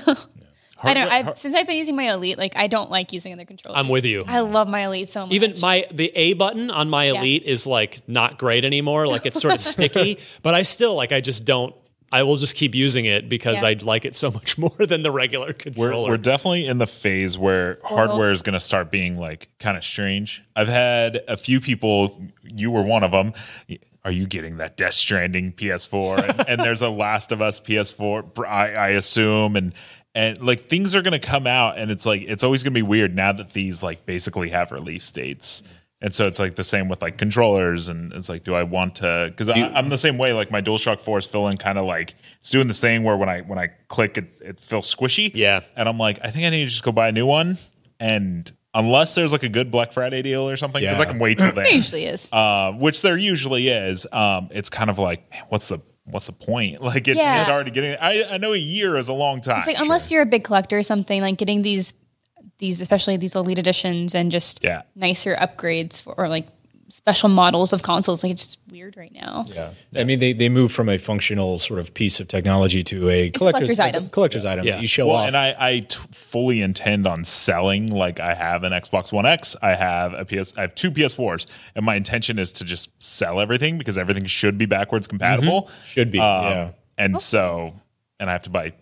I 0.83 0.95
don't. 0.95 1.11
I've, 1.11 1.39
since 1.39 1.55
I've 1.55 1.67
been 1.67 1.77
using 1.77 1.97
my 1.97 2.13
Elite, 2.13 2.39
like 2.39 2.57
I 2.57 2.67
don't 2.67 2.91
like 2.91 3.13
using 3.13 3.33
other 3.33 3.45
controllers. 3.45 3.79
I'm 3.79 3.89
with 3.89 4.05
you. 4.05 4.25
I 4.27 4.41
love 4.41 4.69
my 4.69 4.87
Elite 4.87 5.09
so 5.09 5.23
much. 5.27 5.33
Even 5.35 5.55
my 5.61 5.87
the 5.91 6.13
A 6.15 6.35
button 6.35 6.71
on 6.71 6.91
my 6.91 7.05
Elite 7.05 7.45
is 7.45 7.67
like 7.67 8.03
not 8.07 8.39
great 8.39 8.65
anymore. 8.65 9.07
Like 9.07 9.25
it's 9.27 9.41
sort 9.41 9.55
of 9.55 9.61
sticky, 9.75 10.19
but 10.43 10.55
I 10.55 10.63
still 10.63 10.95
like 10.95 11.13
I 11.13 11.21
just 11.21 11.45
don't. 11.45 11.75
I 12.13 12.23
will 12.23 12.37
just 12.37 12.55
keep 12.55 12.75
using 12.77 13.05
it 13.05 13.29
because 13.29 13.63
Yeah. 13.63 13.69
I 13.69 13.77
like 13.83 14.05
it 14.05 14.15
so 14.15 14.31
much 14.31 14.57
more 14.59 14.71
than 14.79 15.03
the 15.03 15.11
regular 15.11 15.49
We're, 15.49 15.53
controller. 15.55 16.09
we're 16.11 16.17
definitely 16.19 16.67
in 16.67 16.79
the 16.79 16.87
phase 16.87 17.37
where 17.37 17.79
hardware 17.83 18.31
is 18.31 18.43
going 18.43 18.53
to 18.55 18.61
start 18.61 18.93
being 18.93 19.19
like 19.19 19.49
kind 19.59 19.77
of 19.77 19.85
strange. 19.85 20.45
I've 20.55 20.69
had 20.69 21.21
a 21.27 21.37
few 21.37 21.61
people, 21.61 22.23
you 22.45 22.71
were 22.71 22.83
one 22.85 23.03
of 23.03 23.11
them. 23.11 23.33
Are 24.05 24.13
you 24.13 24.29
getting 24.29 24.59
that 24.59 24.77
Death 24.77 24.95
Stranding 24.95 25.53
PS4? 25.53 26.39
And, 26.39 26.49
and 26.49 26.61
there's 26.61 26.81
a 26.81 26.89
Last 26.91 27.33
of 27.33 27.43
Us 27.43 27.61
PS4, 27.61 28.47
I, 28.47 28.75
I 28.75 28.89
assume. 28.91 29.57
And 29.57 29.73
and 30.17 30.43
like 30.43 30.63
things 30.63 30.97
are 30.97 31.03
going 31.03 31.13
to 31.21 31.25
come 31.25 31.47
out, 31.47 31.79
and 31.79 31.91
it's 31.93 32.05
like 32.07 32.23
it's 32.23 32.43
always 32.43 32.65
going 32.65 32.73
to 32.75 32.79
be 32.79 32.83
weird 32.83 33.15
now 33.15 33.33
that 33.33 33.51
these 33.53 33.83
like 33.85 34.05
basically 34.07 34.49
have 34.51 34.73
release 34.73 35.11
dates. 35.13 35.63
And 36.03 36.15
so 36.15 36.27
it's 36.27 36.39
like 36.39 36.57
the 36.57 36.65
same 36.65 36.89
with 36.91 37.01
like 37.01 37.17
controllers, 37.17 37.89
and 37.89 38.13
it's 38.13 38.29
like, 38.29 38.45
do 38.45 38.55
I 38.55 38.65
want 38.65 38.97
to? 38.97 39.29
Because 39.31 39.49
I'm 39.49 39.89
the 39.89 39.97
same 39.97 40.19
way. 40.19 40.33
Like 40.35 40.51
my 40.51 40.61
DualShock 40.61 41.01
Four 41.01 41.19
is 41.19 41.25
feeling 41.25 41.57
kind 41.57 41.79
of 41.79 41.87
like 41.87 42.15
it's 42.41 42.51
doing 42.51 42.69
this 42.69 42.81
thing 42.81 43.03
where 43.03 43.17
when 43.17 43.29
I 43.31 43.41
when 43.43 43.59
I 43.59 43.69
click, 43.89 44.19
it, 44.19 44.27
it 44.41 44.61
feels 44.61 44.93
squishy. 44.95 45.31
Yeah. 45.35 45.61
And 45.75 45.89
I'm 45.89 45.97
like, 45.99 46.19
I 46.23 46.31
think 46.31 46.45
I 46.45 46.51
need 46.51 46.65
to 46.65 46.71
just 46.71 46.83
go 46.83 46.93
buy 46.93 47.09
a 47.09 47.13
new 47.13 47.27
one. 47.27 47.57
And 47.99 48.51
unless 48.75 49.15
there's 49.15 49.33
like 49.33 49.43
a 49.43 49.49
good 49.49 49.71
Black 49.71 49.93
Friday 49.93 50.21
deal 50.21 50.49
or 50.51 50.59
something, 50.59 50.83
because 50.83 50.99
Yeah. 50.99 51.03
I 51.03 51.07
can 51.07 51.19
wait 51.19 51.39
till 51.39 51.53
There 51.53 51.65
then, 51.65 51.75
usually 51.75 52.05
is. 52.05 52.29
uh, 52.31 52.73
which 52.73 53.01
there 53.01 53.17
usually 53.17 53.69
is. 53.69 54.07
Um, 54.13 54.49
it's 54.53 54.69
kind 54.69 54.91
of 54.91 54.99
like, 54.99 55.31
man, 55.31 55.45
what's 55.49 55.69
the 55.69 55.81
what's 56.07 56.27
the 56.27 56.33
point? 56.33 56.81
Like 56.87 57.07
it's, 57.09 57.19
Yeah. 57.19 57.41
it's 57.41 57.51
already 57.51 57.71
getting. 57.71 57.97
I, 58.01 58.25
I 58.33 58.39
know 58.39 58.53
a 58.53 58.57
year 58.59 58.97
is 58.97 59.09
a 59.09 59.13
long 59.13 59.41
time. 59.41 59.59
It's 59.59 59.67
like 59.67 59.81
unless 59.81 60.11
you're 60.11 60.23
a 60.23 60.27
big 60.27 60.45
collector 60.45 60.79
or 60.79 60.83
something, 60.83 61.21
like 61.21 61.37
getting 61.39 61.63
these 61.63 61.95
these 62.59 62.81
especially 62.81 63.17
these 63.19 63.35
elite 63.35 63.59
editions 63.59 64.15
and 64.15 64.31
just 64.33 64.61
Yeah. 64.65 64.83
nicer 64.95 65.37
upgrades 65.37 66.01
for, 66.01 66.15
or 66.19 66.29
like 66.29 66.47
special 66.89 67.29
models 67.29 67.73
of 67.73 67.83
consoles, 67.83 68.23
like 68.23 68.33
it's 68.33 68.43
just 68.47 68.59
weird 68.71 68.97
right 68.97 69.13
now. 69.13 69.45
Yeah. 69.49 69.71
I 69.95 70.05
mean, 70.05 70.19
they, 70.21 70.33
they 70.33 70.49
move 70.49 70.71
from 70.73 70.89
a 70.89 70.99
functional 70.99 71.59
sort 71.59 71.81
of 71.81 71.93
piece 71.95 72.21
of 72.21 72.29
technology 72.29 72.83
to 72.85 73.09
a 73.09 73.31
collector's, 73.31 73.61
collector's 73.67 73.81
item. 73.81 74.09
Collector's 74.11 74.45
item 74.45 74.65
Yeah. 74.65 74.73
that 74.77 74.83
you 74.83 74.89
show 74.89 75.07
well, 75.09 75.17
off. 75.17 75.27
and 75.29 75.37
I, 75.37 75.55
I 75.59 75.79
t- 75.81 75.99
fully 76.13 76.63
intend 76.63 77.07
on 77.07 77.25
selling. 77.25 77.89
Like 77.89 78.21
I 78.21 78.35
have 78.35 78.63
an 78.63 78.73
Xbox 78.73 79.13
One 79.13 79.27
X, 79.27 79.57
I 79.63 79.75
have 79.75 80.13
a 80.15 80.25
PS, 80.25 80.57
I 80.57 80.61
have 80.63 80.75
two 80.75 80.91
PS4s, 80.91 81.47
and 81.75 81.85
my 81.85 81.97
intention 81.97 82.39
is 82.39 82.53
to 82.53 82.65
just 82.65 82.91
sell 83.03 83.41
everything 83.41 83.79
because 83.79 83.99
everything 83.99 84.27
should 84.27 84.57
be 84.59 84.67
backwards 84.67 85.07
compatible. 85.07 85.63
Mm-hmm. 85.65 85.85
Should 85.87 86.11
be, 86.13 86.21
Um, 86.21 86.45
yeah. 86.45 86.71
And 86.99 87.21
so, 87.21 87.75
and 88.19 88.31
I 88.31 88.33
have 88.33 88.43
to 88.43 88.51
buy 88.51 88.63
like 88.65 88.79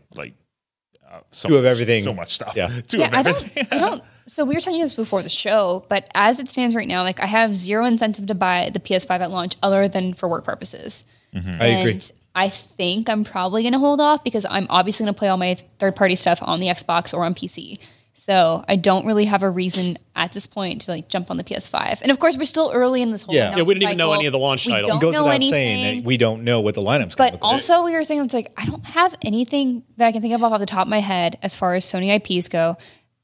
uh, 1.15 1.21
so 1.31 1.49
Two 1.49 1.57
of 1.57 1.65
much- 1.65 1.71
everything. 1.71 2.03
so 2.05 2.13
much 2.15 2.33
stuff. 2.35 2.55
Yeah. 2.57 2.69
two 2.89 2.99
Yeah, 2.99 3.07
of 3.09 3.15
I 3.15 3.19
everything. 3.31 3.67
don't, 3.71 3.73
I 3.83 3.89
don't. 3.91 4.03
So 4.27 4.47
we 4.47 4.55
were 4.55 4.61
talking 4.63 4.81
this 4.81 4.95
before 4.95 5.23
the 5.23 5.29
show, 5.29 5.85
but 5.91 6.09
as 6.15 6.41
it 6.41 6.49
stands 6.49 6.75
right 6.75 6.89
now, 6.89 7.03
like 7.03 7.21
I 7.21 7.27
have 7.27 7.55
zero 7.55 7.85
incentive 7.85 8.27
to 8.29 8.35
buy 8.35 8.71
the 8.73 8.81
PS5 8.81 9.21
at 9.21 9.31
launch, 9.31 9.55
other 9.63 9.87
than 9.87 10.15
for 10.15 10.31
work 10.31 10.45
purposes. 10.47 11.05
I 11.35 11.67
agree. 11.67 12.01
I 12.35 12.49
think 12.49 13.11
I'm 13.11 13.23
probably 13.25 13.61
going 13.63 13.75
to 13.75 13.79
hold 13.79 14.01
off 14.01 14.25
because 14.25 14.47
I'm 14.49 14.67
obviously 14.71 15.05
going 15.05 15.15
to 15.15 15.19
play 15.19 15.29
all 15.29 15.37
my 15.37 15.57
third 15.79 15.95
party 15.95 16.15
stuff 16.15 16.39
on 16.41 16.59
the 16.61 16.69
Xbox 16.69 17.13
or 17.13 17.23
on 17.23 17.35
PC. 17.35 17.79
So 18.25 18.65
I 18.67 18.77
don't 18.77 19.05
really 19.07 19.27
have 19.27 19.43
a 19.43 19.51
reason 19.51 19.99
at 20.17 20.33
this 20.33 20.47
point 20.47 20.81
to 20.83 20.93
like 20.93 21.09
jump 21.09 21.31
on 21.31 21.37
the 21.37 21.45
PS5. 21.45 22.01
And 22.01 22.11
of 22.11 22.19
course, 22.19 22.39
we're 22.39 22.45
still 22.47 22.71
early 22.73 23.03
in 23.03 23.11
this 23.11 23.21
whole. 23.21 23.35
Yeah. 23.35 23.55
Yeah, 23.55 23.65
we 23.65 23.75
didn't 23.75 23.83
even 23.83 23.99
know 23.99 24.07
cycle. 24.07 24.15
any 24.15 24.27
of 24.27 24.33
the 24.33 24.39
launch 24.39 24.65
We 24.65 24.73
titles. 24.73 24.89
don't 24.89 24.97
It 24.97 25.01
goes 25.03 25.13
know 25.13 25.23
without 25.25 25.35
anything. 25.35 25.53
saying 25.53 25.97
that 26.01 26.07
we 26.07 26.17
don't 26.17 26.43
know 26.43 26.63
what 26.63 26.75
the 26.75 26.81
lineup's 26.81 27.15
going 27.17 27.33
to 27.33 27.37
be. 27.37 27.41
But 27.41 27.45
look 27.45 27.53
like. 27.53 27.53
also, 27.53 27.83
we 27.85 27.93
were 27.93 28.03
saying 28.03 28.25
it's 28.25 28.33
like 28.33 28.53
I 28.57 28.65
don't 28.65 28.85
have 28.87 29.15
anything 29.21 29.83
that 29.99 30.07
I 30.07 30.13
can 30.13 30.23
think 30.23 30.33
of 30.33 30.43
off 30.43 30.59
the 30.59 30.65
top 30.65 30.87
of 30.87 30.89
my 30.89 31.01
head 31.01 31.39
as 31.43 31.55
far 31.55 31.75
as 31.75 31.85
Sony 31.85 32.17
IPs 32.17 32.49
go 32.49 32.79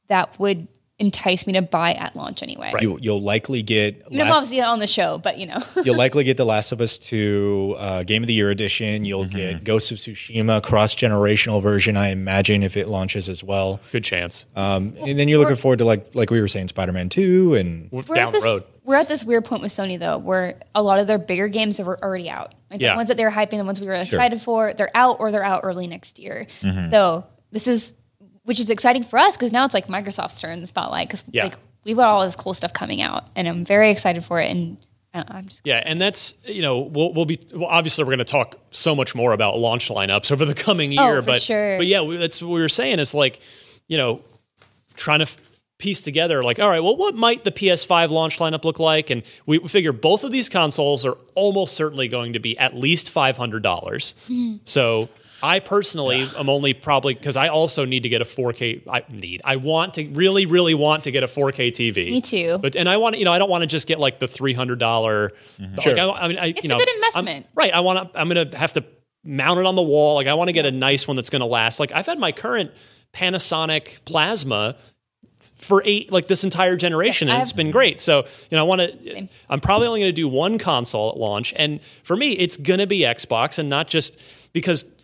that 0.09 0.39
would 0.39 0.69
entice 1.01 1.47
me 1.47 1.55
to 1.55 1.63
buy 1.63 1.93
at 1.95 2.15
launch 2.15 2.43
anyway. 2.43 2.73
You, 2.81 2.99
you'll 3.01 3.23
likely 3.23 3.63
get 3.63 4.03
I 4.07 4.11
mean, 4.11 4.21
I'm 4.21 4.27
Last- 4.29 4.37
obviously 4.37 4.61
on 4.61 4.79
the 4.79 4.87
show, 4.87 5.19
but 5.19 5.39
you 5.39 5.47
know, 5.47 5.59
you'll 5.83 5.97
likely 6.07 6.23
get 6.25 6.37
the 6.37 6.45
Last 6.45 6.71
of 6.73 6.81
Us 6.81 6.99
2 6.99 7.75
uh, 7.79 8.03
Game 8.05 8.23
of 8.23 8.27
the 8.27 8.35
Year 8.35 8.51
edition. 8.51 9.05
You'll 9.05 9.25
Mm-hmm. 9.25 9.37
get 9.37 9.65
Ghost 9.65 9.91
of 9.93 9.99
Tsushima 9.99 10.63
cross 10.63 10.95
generational 10.95 11.63
version. 11.63 11.97
I 11.97 12.09
imagine 12.11 12.63
if 12.63 12.77
it 12.77 12.87
launches 12.89 13.29
as 13.29 13.43
well. 13.43 13.81
Good 13.93 14.05
chance. 14.05 14.47
Um, 14.55 14.95
and 14.99 15.19
then 15.19 15.29
you're 15.29 15.39
looking 15.39 15.57
forward 15.57 15.79
to 15.81 15.85
like 15.85 16.15
like 16.15 16.31
we 16.31 16.41
were 16.41 16.49
saying, 16.49 16.69
Spider 16.69 16.93
Man 16.93 17.09
2 17.09 17.55
and 17.55 17.89
we're 17.91 18.03
down 18.03 18.29
at 18.29 18.33
this, 18.33 18.43
the 18.45 18.49
road. 18.51 18.65
We're 18.85 18.97
at 18.97 19.09
this 19.09 19.25
weird 19.25 19.45
point 19.45 19.63
with 19.63 19.73
Sony 19.73 19.99
though, 19.99 20.19
where 20.19 20.57
a 20.75 20.83
lot 20.83 20.99
of 20.99 21.07
their 21.07 21.19
bigger 21.19 21.49
games 21.49 21.79
are 21.81 21.99
already 22.03 22.29
out. 22.29 22.55
Like 22.71 22.81
Yeah. 22.81 22.93
the 22.93 22.97
ones 22.97 23.09
that 23.09 23.17
they 23.17 23.25
were 23.25 23.31
hyping, 23.31 23.59
the 23.59 23.65
ones 23.65 23.81
we 23.81 23.87
were 23.87 23.95
excited 23.95 24.41
for, 24.41 24.73
they're 24.75 24.91
out 24.95 25.21
or 25.21 25.31
they're 25.33 25.45
out 25.45 25.61
early 25.65 25.87
next 25.87 26.19
year. 26.19 26.47
So 26.91 27.25
this 27.53 27.67
is, 27.67 27.93
which 28.45 28.61
is 28.61 28.71
exciting 28.71 29.03
for 29.03 29.19
us 29.19 29.37
because 29.37 29.53
now 29.53 29.65
it's 29.65 29.75
like 29.75 29.87
Microsoft's 29.89 30.41
turn 30.41 30.53
in 30.53 30.61
the 30.61 30.67
spotlight 30.67 31.09
because 31.09 31.25
Yeah. 31.31 31.45
like 31.45 31.57
we've 31.85 31.97
got 31.97 32.09
all 32.11 32.25
this 32.25 32.37
cool 32.37 32.55
stuff 32.55 32.73
coming 32.73 33.01
out, 33.03 33.25
and 33.37 33.47
I'm 33.49 33.65
very 33.65 33.91
excited 33.91 34.25
for 34.25 34.41
it. 34.41 34.51
And 34.51 34.77
know, 35.15 35.25
I'm 35.29 35.47
just 35.49 35.63
Yeah, 35.65 35.83
and 35.85 36.01
that's 36.01 36.35
you 36.45 36.63
know 36.63 36.81
we'll 36.81 37.13
we'll 37.13 37.25
be 37.27 37.39
well, 37.55 37.69
obviously 37.69 38.05
we're 38.05 38.11
going 38.11 38.19
to 38.19 38.25
talk 38.25 38.57
so 38.71 38.95
much 38.95 39.15
more 39.15 39.33
about 39.33 39.59
launch 39.59 39.89
lineups 39.89 40.31
over 40.33 40.45
the 40.45 40.55
coming 40.55 40.93
year, 40.93 41.19
Oh, 41.19 41.23
but 41.23 41.43
sure. 41.43 41.79
but 41.79 41.87
yeah, 41.87 42.05
that's 42.19 42.41
what 42.43 42.51
we 42.53 42.61
were 42.61 42.69
saying 42.69 42.99
is 42.99 43.13
like 43.15 43.41
you 43.89 43.97
know 43.99 44.21
trying 44.95 45.19
to 45.21 45.25
f- 45.25 45.39
piece 45.79 46.01
together 46.03 46.45
like 46.45 46.59
all 46.61 46.69
right, 46.69 46.81
well, 46.81 46.97
what 46.97 47.15
might 47.17 47.43
the 47.43 47.51
PS5 47.51 48.11
launch 48.11 48.39
lineup 48.39 48.65
look 48.65 48.79
like? 48.79 49.09
And 49.11 49.23
we, 49.47 49.59
we 49.59 49.69
figure 49.69 49.93
both 49.93 50.25
of 50.25 50.31
these 50.31 50.49
consoles 50.49 51.05
are 51.07 51.17
almost 51.35 51.75
certainly 51.75 52.07
going 52.07 52.35
to 52.35 52.39
be 52.39 52.57
at 52.59 52.77
least 52.77 53.09
five 53.11 53.37
hundred 53.37 53.63
dollars. 53.63 54.15
Mm-hmm. 54.29 54.57
So. 54.65 55.09
I 55.43 55.61
personally 55.61 56.29
am 56.37 56.49
only 56.49 56.73
probably 56.75 57.15
because 57.15 57.37
I 57.37 57.49
also 57.49 57.85
need 57.85 58.03
to 58.05 58.09
get 58.09 58.21
a 58.23 58.25
4K. 58.25 58.83
I 58.89 59.03
need. 59.09 59.41
I 59.45 59.57
want 59.57 59.95
to 59.95 60.09
really, 60.09 60.47
really 60.47 60.75
want 60.75 61.05
to 61.05 61.11
get 61.11 61.23
a 61.23 61.27
4K 61.27 61.71
TV. 61.73 61.95
Me 62.11 62.21
too. 62.21 62.59
But 62.61 62.77
and 62.77 62.89
I 62.89 62.97
want 62.99 63.15
to, 63.15 63.19
you 63.19 63.25
know 63.25 63.33
I 63.33 63.39
don't 63.39 63.51
want 63.51 63.63
to 63.63 63.67
just 63.69 63.87
get 63.87 63.99
like 63.99 64.19
the 64.21 64.29
three 64.29 64.53
hundred 64.53 64.79
dollar. 64.79 65.33
Mm-hmm. 65.59 65.81
Sure. 65.81 65.99
I, 65.99 66.09
I 66.11 66.29
mean, 66.29 66.39
I, 66.39 66.47
It's 66.49 66.63
you 66.65 66.69
a 66.69 66.73
know, 66.73 66.79
good 66.79 66.89
I'm- 66.89 66.97
investment. 66.97 67.47
right. 67.55 67.73
I 67.73 67.81
want 67.81 68.13
to. 68.13 68.19
I'm 68.21 68.29
going 68.29 68.51
to 68.51 68.57
have 68.59 68.73
to 68.75 68.85
mount 69.25 69.61
it 69.61 69.67
on 69.67 69.75
the 69.75 69.83
wall. 69.83 70.15
Like 70.17 70.27
I 70.27 70.35
want 70.35 70.49
to 70.49 70.53
get 70.53 70.67
a 70.67 70.71
nice 70.71 71.07
one 71.09 71.17
that's 71.17 71.31
going 71.31 71.41
to 71.41 71.47
last. 71.47 71.79
Like 71.81 71.93
I've 71.93 72.07
had 72.07 72.19
my 72.19 72.33
current 72.33 72.71
Panasonic 73.13 74.05
Plasma 74.05 74.77
for 75.55 75.83
eight 75.87 76.13
like 76.13 76.27
this 76.29 76.45
entire 76.45 76.77
generation 76.77 77.29
Yeah, 77.29 77.35
and 77.35 77.43
it's 77.43 77.53
been 77.55 77.71
great 77.71 77.99
so 77.99 78.19
you 78.51 78.57
know 78.57 78.61
i 78.61 78.63
want 78.69 78.83
to 78.83 79.27
i'm 79.49 79.59
probably 79.61 79.87
only 79.89 80.01
going 80.01 80.11
to 80.11 80.17
do 80.17 80.29
one 80.29 80.59
console 80.59 81.09
at 81.09 81.17
launch 81.17 81.55
and 81.57 81.81
for 82.03 82.15
me 82.15 82.33
it's 82.33 82.59
going 82.59 82.79
to 82.81 82.87
be 82.87 83.01
xbox 83.01 83.59
and 83.59 83.71
not 83.71 83.89
just 83.89 84.21
because 84.53 84.83
for 84.83 84.91
s- 84.91 85.00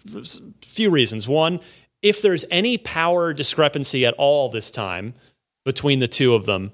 few 0.64 0.90
reasons 0.90 1.26
one 1.28 1.60
if 2.02 2.22
there's 2.22 2.44
any 2.50 2.78
power 2.78 3.32
discrepancy 3.32 4.06
at 4.06 4.14
all 4.14 4.48
this 4.48 4.70
time 4.70 5.14
between 5.64 5.98
the 5.98 6.08
two 6.08 6.34
of 6.34 6.46
them 6.46 6.70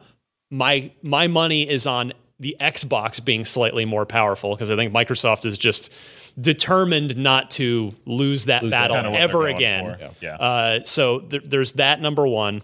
my 0.50 0.90
my 1.02 1.26
money 1.26 1.68
is 1.68 1.86
on 1.86 2.12
the 2.38 2.56
xbox 2.60 3.24
being 3.24 3.44
slightly 3.44 3.84
more 3.84 4.04
powerful 4.06 4.54
because 4.54 4.70
i 4.70 4.76
think 4.76 4.92
microsoft 4.92 5.44
is 5.44 5.56
just 5.58 5.92
determined 6.40 7.16
not 7.16 7.50
to 7.50 7.94
lose 8.06 8.46
that 8.46 8.68
battle 8.70 8.96
Kinda 8.96 9.18
ever 9.18 9.46
again. 9.48 9.98
Yeah. 10.20 10.36
uh, 10.36 10.80
so 10.82 11.18
there, 11.18 11.42
there's 11.44 11.72
that 11.72 12.00
number 12.00 12.26
one 12.26 12.62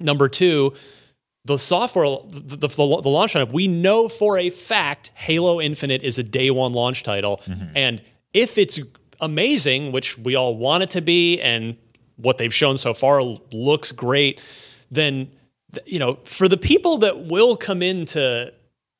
Number 0.00 0.28
two, 0.28 0.74
the 1.44 1.56
software, 1.56 2.18
the, 2.28 2.56
the, 2.56 2.68
the 2.68 2.82
launch 2.82 3.34
lineup, 3.34 3.52
we 3.52 3.68
know 3.68 4.08
for 4.08 4.36
a 4.38 4.50
fact 4.50 5.10
Halo 5.14 5.60
Infinite 5.60 6.02
is 6.02 6.18
a 6.18 6.22
day 6.22 6.50
one 6.50 6.72
launch 6.72 7.02
title. 7.02 7.40
And 7.74 8.02
if 8.32 8.58
it's 8.58 8.80
amazing, 9.24 9.92
which 9.92 10.18
we 10.18 10.34
all 10.34 10.56
want 10.56 10.82
it 10.82 10.90
to 10.90 11.00
be, 11.00 11.40
and 11.40 11.76
what 12.16 12.38
they've 12.38 12.54
shown 12.54 12.78
so 12.78 12.94
far 12.94 13.22
looks 13.22 13.90
great, 13.92 14.40
then, 14.90 15.30
you 15.86 15.98
know, 15.98 16.18
for 16.24 16.48
the 16.48 16.56
people 16.56 16.98
that 16.98 17.24
will 17.26 17.56
come 17.56 17.82
into 17.82 18.52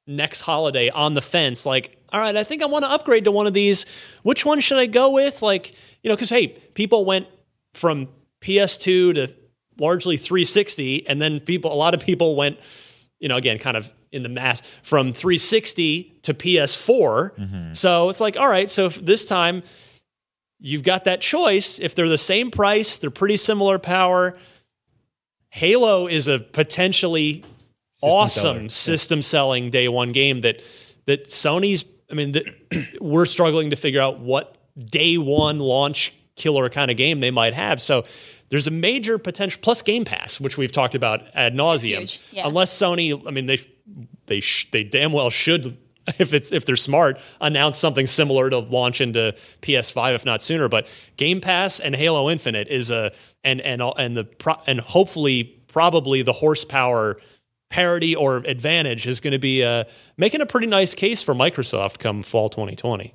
next 0.07 0.41
holiday 0.41 0.91
on 0.91 1.14
the 1.14 1.22
fence, 1.22 1.64
like, 1.64 1.97
all 2.12 2.20
right, 2.20 2.37
I 2.37 2.45
think 2.45 2.62
I 2.62 2.66
want 2.66 2.85
to 2.85 2.91
upgrade 2.91 3.25
to 3.25 3.33
one 3.33 3.47
of 3.47 3.55
these. 3.55 3.87
Which 4.22 4.45
one 4.45 4.61
should 4.61 4.79
I 4.79 4.87
go 4.87 5.11
with? 5.11 5.43
Like, 5.43 5.75
you 6.03 6.09
know, 6.09 6.14
because 6.16 6.31
hey, 6.31 6.49
people 6.75 7.05
went 7.05 7.27
from 7.75 8.09
PS2 8.41 9.14
to 9.14 9.35
largely 9.79 10.16
360, 10.16 11.09
and 11.09 11.20
then 11.20 11.41
people, 11.41 11.72
a 11.72 11.75
lot 11.75 11.95
of 11.95 12.01
people 12.01 12.37
went, 12.37 12.59
you 13.18 13.29
know, 13.29 13.37
again, 13.37 13.59
kind 13.59 13.77
of 13.77 13.93
in 14.12 14.22
the 14.22 14.29
mass 14.29 14.62
from 14.83 15.11
360 15.11 16.20
to 16.22 16.35
PS4. 16.35 17.37
Mm-hmm. 17.37 17.72
So 17.72 18.09
it's 18.11 18.20
like, 18.20 18.37
all 18.37 18.49
right, 18.49 18.70
so 18.70 18.89
this 18.89 19.25
time 19.25 19.64
you've 20.65 20.83
got 20.83 21.05
that 21.05 21.21
choice. 21.21 21.79
If 21.79 21.95
they're 21.95 22.09
the 22.09 22.17
same 22.19 22.51
price, 22.51 22.97
they're 22.97 23.11
pretty 23.11 23.37
similar 23.37 23.79
power. 23.79 24.39
Halo 25.51 26.07
is 26.09 26.27
a 26.27 26.39
potentially 26.39 27.45
awesome 28.01 28.57
seller. 28.57 28.69
system 28.71 29.23
selling 29.23 29.71
day 29.71 29.89
one 29.89 30.12
game 30.12 30.41
that 30.41 30.62
that 31.07 31.27
Sony's. 31.29 31.85
I 32.11 32.15
mean, 32.15 32.33
that 32.33 32.45
we're 33.01 33.27
struggling 33.27 33.71
to 33.71 33.77
figure 33.77 34.01
out 34.01 34.21
what 34.21 34.57
day 34.79 35.17
one 35.19 35.59
launch 35.59 36.12
killer 36.37 36.69
kind 36.69 36.91
of 36.91 36.97
game 36.97 37.21
they 37.21 37.31
might 37.31 37.55
have. 37.55 37.81
So 37.81 38.05
there's 38.49 38.67
a 38.67 38.71
major 38.71 39.19
potential 39.19 39.59
plus 39.62 39.83
Game 39.83 40.05
Pass, 40.05 40.41
which 40.41 40.57
we've 40.59 40.73
talked 40.73 40.95
about 40.95 41.23
ad 41.35 41.55
nauseum. 41.55 42.19
yeah. 42.33 42.47
Unless 42.47 42.77
Sony, 42.77 43.21
I 43.27 43.31
mean, 43.31 43.47
they 43.47 43.59
they 44.27 44.41
sh- 44.41 44.71
they 44.71 44.83
damn 44.83 45.12
well 45.12 45.31
should. 45.31 45.77
If 46.19 46.35
it's 46.35 46.53
if 46.53 46.67
they're 46.67 46.77
smart, 46.77 47.19
announce 47.41 47.79
something 47.79 48.07
similar 48.07 48.51
to 48.51 48.59
launch 48.59 49.01
into 49.01 49.35
PS5, 49.63 50.15
if 50.15 50.27
not 50.27 50.43
sooner. 50.43 50.69
But 50.69 50.87
Game 51.17 51.41
Pass 51.41 51.81
and 51.81 51.97
Halo 51.97 52.29
Infinite 52.29 52.69
is 52.69 52.91
a 52.91 53.11
and 53.43 53.61
and 53.63 53.81
and 53.97 54.15
the 54.17 54.25
pro, 54.25 54.57
and 54.67 54.81
hopefully 54.81 55.45
probably 55.69 56.21
the 56.21 56.35
horsepower 56.35 57.17
parity 57.71 58.15
or 58.15 58.37
advantage 58.37 59.07
is 59.07 59.19
going 59.19 59.33
to 59.33 59.39
be 59.39 59.65
uh, 59.65 59.85
making 60.17 60.41
a 60.41 60.47
pretty 60.47 60.69
nice 60.69 60.95
case 60.95 61.23
for 61.23 61.35
Microsoft 61.35 61.99
come 61.99 62.23
fall 62.23 62.49
2020. 62.49 63.13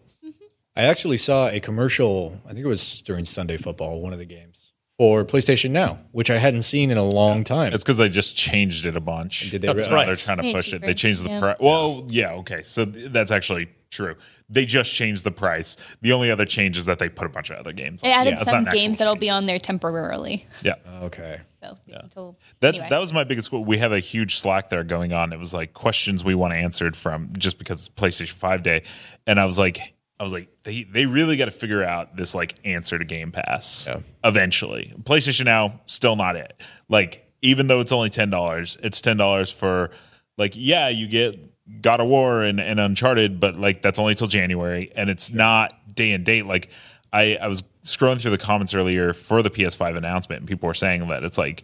I 0.75 0.83
actually 0.83 1.17
saw 1.17 1.47
a 1.47 1.59
commercial, 1.59 2.37
I 2.45 2.49
think 2.49 2.65
it 2.65 2.67
was 2.67 3.01
during 3.01 3.25
Sunday 3.25 3.57
football, 3.57 3.99
one 4.01 4.13
of 4.13 4.19
the 4.19 4.25
games, 4.25 4.68
for 4.99 5.23
PlayStation 5.23 5.71
Now, 5.71 5.97
which 6.11 6.29
I 6.29 6.37
hadn't 6.39 6.63
seen 6.63 6.91
in 6.91 6.97
a 6.97 7.03
long 7.05 7.45
time. 7.45 7.71
It's 7.73 7.85
because 7.85 7.95
they 7.97 8.09
just 8.09 8.35
changed 8.35 8.85
it 8.85 8.97
a 8.97 8.99
bunch. 8.99 9.49
Did 9.49 9.61
they 9.61 9.67
That's 9.71 9.87
re- 9.87 9.93
right. 9.95 10.05
They're 10.05 10.15
trying 10.15 10.37
to 10.37 10.43
Made 10.43 10.55
push 10.55 10.67
it. 10.67 10.71
cheaper. 10.71 10.87
They 10.87 10.93
changed 10.93 11.23
the 11.23 11.29
Yeah. 11.29 11.39
price. 11.39 11.57
Well, 11.61 12.05
yeah, 12.09 12.33
okay. 12.33 12.63
So 12.65 12.83
th- 12.83 13.09
that's 13.11 13.31
actually 13.31 13.69
true. 13.91 14.15
They 14.49 14.65
just 14.65 14.91
changed 14.93 15.23
the 15.23 15.31
price. 15.31 15.77
The 16.01 16.11
only 16.11 16.29
other 16.29 16.43
change 16.43 16.77
is 16.77 16.83
that 16.85 16.99
they 16.99 17.07
put 17.07 17.25
a 17.25 17.29
bunch 17.29 17.49
of 17.49 17.57
other 17.57 17.71
games. 17.71 18.01
They 18.01 18.11
on. 18.11 18.19
added 18.19 18.31
Yeah, 18.31 18.35
it's 18.39 18.45
not 18.47 18.51
some 18.51 18.55
an 18.63 18.67
actual 18.67 18.79
games 18.81 18.97
that'll 18.97 19.13
change. 19.15 19.21
be 19.21 19.29
on 19.29 19.45
there 19.45 19.59
temporarily. 19.59 20.45
Yeah. 20.63 20.73
Okay. 21.03 21.39
So 21.63 21.77
until 21.93 22.37
That's 22.59 22.79
anyway. 22.79 22.89
that 22.89 22.99
was 22.99 23.13
my 23.13 23.23
biggest. 23.23 23.53
We 23.53 23.77
have 23.77 23.93
a 23.93 23.99
huge 23.99 24.35
Slack 24.37 24.69
there 24.69 24.83
going 24.83 25.13
on. 25.13 25.31
It 25.31 25.39
was 25.39 25.53
like 25.53 25.73
questions 25.73 26.25
we 26.25 26.35
want 26.35 26.53
answered 26.53 26.97
from 26.97 27.29
just 27.37 27.57
because 27.57 27.87
it's 27.87 27.89
PlayStation 27.89 28.31
Five 28.33 28.63
Day, 28.63 28.83
and 29.25 29.39
I 29.39 29.45
was 29.45 29.57
like, 29.57 29.93
I 30.19 30.23
was 30.23 30.33
like, 30.33 30.49
they 30.63 30.83
they 30.83 31.05
really 31.05 31.37
got 31.37 31.45
to 31.45 31.51
figure 31.51 31.83
out 31.83 32.15
this 32.15 32.35
like 32.35 32.55
answer 32.65 32.97
to 32.99 33.05
Game 33.05 33.31
Pass 33.31 33.87
Yeah. 33.87 33.99
eventually. 34.23 34.93
PlayStation 35.03 35.45
Now 35.45 35.79
still 35.85 36.15
not 36.15 36.35
it. 36.35 36.61
Like 36.89 37.25
even 37.41 37.67
though 37.67 37.79
it's 37.79 37.91
only 37.91 38.09
ten 38.09 38.29
dollars, 38.29 38.77
it's 38.83 38.99
ten 39.01 39.17
dollars 39.17 39.49
for 39.51 39.91
like 40.37 40.53
yeah 40.55 40.89
you 40.89 41.07
get 41.07 41.39
God 41.81 42.01
of 42.01 42.07
War 42.07 42.41
and, 42.41 42.59
and 42.59 42.79
Uncharted, 42.79 43.39
but 43.39 43.55
like 43.55 43.81
that's 43.81 43.99
only 43.99 44.15
till 44.15 44.27
January, 44.27 44.91
and 44.95 45.09
it's 45.09 45.31
not 45.31 45.95
day 45.95 46.11
and 46.11 46.25
date. 46.25 46.45
Like 46.45 46.69
I 47.13 47.37
I 47.41 47.47
was 47.47 47.63
scrolling 47.83 48.19
through 48.19 48.31
the 48.31 48.37
comments 48.37 48.73
earlier 48.73 49.13
for 49.13 49.41
the 49.41 49.49
PS5 49.49 49.95
announcement, 49.95 50.41
and 50.41 50.49
people 50.49 50.67
were 50.67 50.73
saying 50.73 51.07
that 51.07 51.23
it's 51.23 51.37
like. 51.37 51.63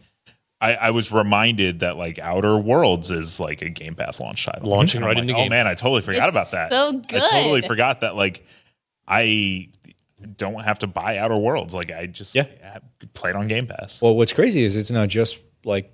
I, 0.62 0.76
I 0.76 0.91
was 0.91 1.12
reminded 1.12 1.82
that 1.82 1.97
like 1.97 2.18
Outer 2.20 2.58
Worlds 2.58 3.12
is 3.12 3.39
like 3.39 3.62
a 3.62 3.70
Game 3.70 3.95
Pass 3.95 4.20
launch 4.20 4.45
title, 4.45 4.70
Launching 4.70 5.01
right 5.01 5.10
like, 5.16 5.18
into 5.24 5.34
Oh 5.34 5.38
Game 5.38 5.49
man, 5.49 5.68
I 5.68 5.76
totally 5.76 6.01
forgot 6.01 6.30
It's 6.30 6.34
about 6.36 6.51
that. 6.51 6.72
so 6.72 6.93
good. 6.93 7.22
I 7.22 7.30
totally 7.30 7.62
forgot 7.62 8.01
that 8.01 8.16
like 8.16 8.45
I 9.08 9.70
don't 10.38 10.64
have 10.64 10.80
to 10.80 10.88
buy 10.88 11.18
Outer 11.18 11.38
Worlds. 11.38 11.74
Like 11.74 11.91
I 11.91 12.08
just 12.08 12.34
Yeah. 12.36 12.45
play 13.14 13.32
it 13.32 13.36
on 13.36 13.47
Game 13.47 13.68
Pass. 13.68 14.01
Well, 14.01 14.16
what's 14.16 14.34
crazy 14.34 14.64
is 14.64 14.76
it's 14.78 14.91
not 14.91 15.10
just 15.10 15.39
like 15.66 15.91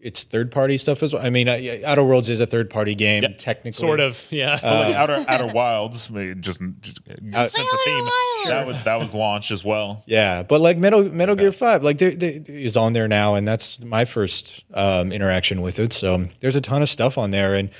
it's 0.00 0.24
third 0.24 0.52
party 0.52 0.76
stuff 0.78 1.02
as 1.02 1.12
well. 1.12 1.24
I 1.24 1.30
mean, 1.30 1.48
uh, 1.48 1.58
Outer 1.84 2.04
Worlds 2.04 2.28
is 2.28 2.40
a 2.40 2.46
third 2.46 2.70
party 2.70 2.94
game, 2.94 3.24
technically. 3.38 3.72
Sort 3.72 3.98
of, 4.00 4.24
yeah. 4.30 4.58
But, 4.62 4.86
like 4.86 4.94
Outer 4.94 5.24
Outer 5.28 5.46
Wilds, 5.52 6.10
I 6.14 6.34
just, 6.34 6.60
just 6.80 7.00
sense 7.04 7.18
of 7.18 7.34
Outer 7.34 7.50
theme. 7.84 8.04
Wilds. 8.04 8.48
That 8.48 8.66
was 8.66 8.84
that 8.84 9.00
was 9.00 9.14
launched 9.14 9.50
as 9.50 9.64
well. 9.64 10.04
Yeah, 10.06 10.42
but 10.44 10.60
like 10.60 10.78
Metal 10.78 11.02
Metal 11.02 11.34
Gear 11.34 11.52
Five, 11.52 11.82
like 11.82 11.98
there 11.98 12.12
there 12.12 12.40
is 12.46 12.76
on 12.76 12.92
there 12.92 13.08
now, 13.08 13.34
and 13.34 13.46
that's 13.46 13.80
my 13.80 14.04
first 14.04 14.64
um, 14.74 15.10
interaction 15.10 15.62
with 15.62 15.78
it. 15.80 15.92
So 15.92 16.26
there's 16.40 16.56
a 16.56 16.60
ton 16.60 16.80
of 16.82 16.88
stuff 16.88 17.18
on 17.18 17.30
there, 17.32 17.54
and 17.54 17.70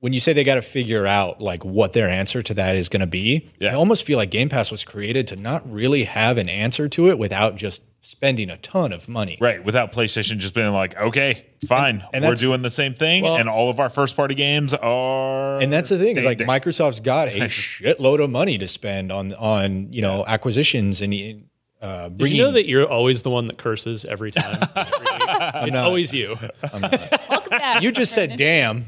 when 0.00 0.12
you 0.12 0.20
say 0.20 0.32
they 0.32 0.44
got 0.44 0.54
to 0.54 0.62
figure 0.62 1.06
out 1.06 1.40
like 1.40 1.64
what 1.64 1.92
their 1.92 2.08
answer 2.08 2.40
to 2.40 2.54
that 2.54 2.76
is 2.76 2.88
going 2.88 3.00
to 3.00 3.06
be, 3.06 3.50
Yeah. 3.58 3.72
I 3.72 3.74
almost 3.74 4.04
feel 4.04 4.16
like 4.16 4.30
Game 4.30 4.48
Pass 4.48 4.70
was 4.70 4.84
created 4.84 5.26
to 5.26 5.36
not 5.36 5.68
really 5.70 6.04
have 6.04 6.38
an 6.38 6.48
answer 6.48 6.88
to 6.90 7.08
it 7.10 7.18
without 7.18 7.56
just 7.56 7.82
spending 8.00 8.48
a 8.50 8.56
ton 8.58 8.92
of 8.92 9.08
money. 9.08 9.36
Right, 9.40 9.62
without 9.62 9.92
PlayStation 9.92 10.38
just 10.38 10.54
being 10.54 10.72
like, 10.72 10.96
okay, 10.96 11.46
fine, 11.66 12.04
and 12.14 12.24
we're 12.24 12.34
doing 12.36 12.62
the 12.62 12.70
same 12.70 12.94
thing, 12.94 13.24
Well- 13.24 13.36
and 13.36 13.48
all 13.48 13.70
of 13.70 13.80
our 13.80 13.90
first 13.90 14.16
party 14.16 14.34
games 14.34 14.72
are. 14.74 15.60
And 15.60 15.72
that's 15.72 15.88
the 15.88 15.98
thing 15.98 16.16
is 16.16 16.24
like 16.24 16.38
ding. 16.38 16.46
Microsoft's 16.46 17.00
got 17.00 17.28
a 17.28 17.40
shitload 17.48 18.22
of 18.22 18.30
money 18.30 18.58
to 18.58 18.68
spend 18.68 19.10
on 19.12 19.32
on 19.34 19.92
you 19.92 20.02
know 20.02 20.24
acquisitions 20.26 21.00
and 21.02 21.44
uh, 21.80 22.08
Did 22.08 22.30
you 22.32 22.42
know 22.42 22.50
that 22.52 22.66
you're 22.68 22.88
always 22.88 23.22
the 23.22 23.30
one 23.30 23.46
that 23.48 23.56
curses 23.58 24.04
every 24.04 24.30
time? 24.32 24.58
it's 24.76 25.72
not. 25.72 25.84
always 25.84 26.12
you. 26.12 26.36
Welcome 26.72 27.50
back. 27.50 27.82
you 27.82 27.92
just 27.92 28.12
said 28.12 28.30
Brandin. 28.30 28.36
damn. 28.36 28.84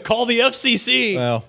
Call 0.00 0.26
the 0.26 0.40
FCC. 0.40 1.16
Well, 1.16 1.44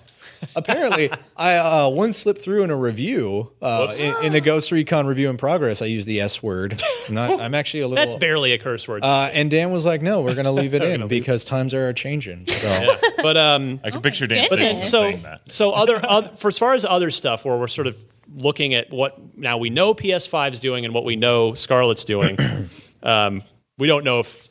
apparently, 0.56 1.10
I 1.36 1.56
uh, 1.56 1.88
one 1.88 2.12
slipped 2.12 2.40
through 2.40 2.62
in 2.62 2.70
a 2.70 2.76
review 2.76 3.52
uh, 3.62 3.94
in, 3.98 4.26
in 4.26 4.32
the 4.32 4.40
Ghost 4.40 4.72
Recon 4.72 5.06
review 5.06 5.30
in 5.30 5.36
progress. 5.36 5.82
I 5.82 5.86
used 5.86 6.06
the 6.06 6.20
S 6.20 6.42
word. 6.42 6.82
I'm, 7.08 7.14
not, 7.14 7.40
I'm 7.40 7.54
actually 7.54 7.80
a 7.80 7.88
little. 7.88 8.04
That's 8.04 8.18
barely 8.18 8.52
a 8.52 8.58
curse 8.58 8.86
word. 8.86 9.02
uh, 9.04 9.30
and 9.32 9.50
Dan 9.50 9.70
was 9.70 9.84
like, 9.84 10.02
"No, 10.02 10.22
we're 10.22 10.34
going 10.34 10.44
to 10.46 10.52
leave 10.52 10.74
it 10.74 10.82
in 10.82 11.06
because 11.08 11.44
times 11.44 11.74
are 11.74 11.92
changing." 11.92 12.46
So 12.46 12.96
but 13.22 13.36
um, 13.36 13.80
I 13.84 13.90
can 13.90 14.02
picture 14.02 14.26
Dan 14.26 14.48
goodness. 14.48 14.90
So 14.90 15.02
saying 15.10 15.22
that. 15.22 15.52
so 15.52 15.72
other, 15.72 16.00
oth- 16.08 16.38
for 16.38 16.48
as 16.48 16.58
far 16.58 16.74
as 16.74 16.84
other 16.84 17.10
stuff 17.10 17.44
where 17.44 17.56
we're 17.58 17.68
sort 17.68 17.86
of 17.86 17.98
looking 18.34 18.74
at 18.74 18.90
what 18.90 19.36
now 19.36 19.58
we 19.58 19.70
know 19.70 19.94
PS5's 19.94 20.60
doing 20.60 20.84
and 20.84 20.92
what 20.92 21.04
we 21.04 21.16
know 21.16 21.54
Scarlett's 21.54 22.04
doing. 22.04 22.36
um, 23.02 23.42
we 23.78 23.86
don't 23.86 24.04
know 24.04 24.20
if 24.20 24.48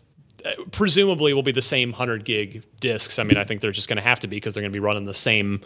presumably 0.72 1.34
will 1.34 1.44
be 1.44 1.52
the 1.52 1.62
same 1.62 1.92
100 1.92 2.26
gig 2.26 2.64
discs. 2.80 3.20
I 3.20 3.24
mean, 3.24 3.38
I 3.38 3.44
think 3.44 3.62
they're 3.62 3.72
just 3.72 3.90
going 3.90 3.98
to 3.98 4.04
have 4.04 4.20
to 4.22 4.28
be 4.28 4.38
because 4.38 4.54
they're 4.54 4.62
going 4.64 4.72
to 4.72 4.76
be 4.76 4.80
running 4.80 5.06
the 5.06 5.14
same 5.14 5.62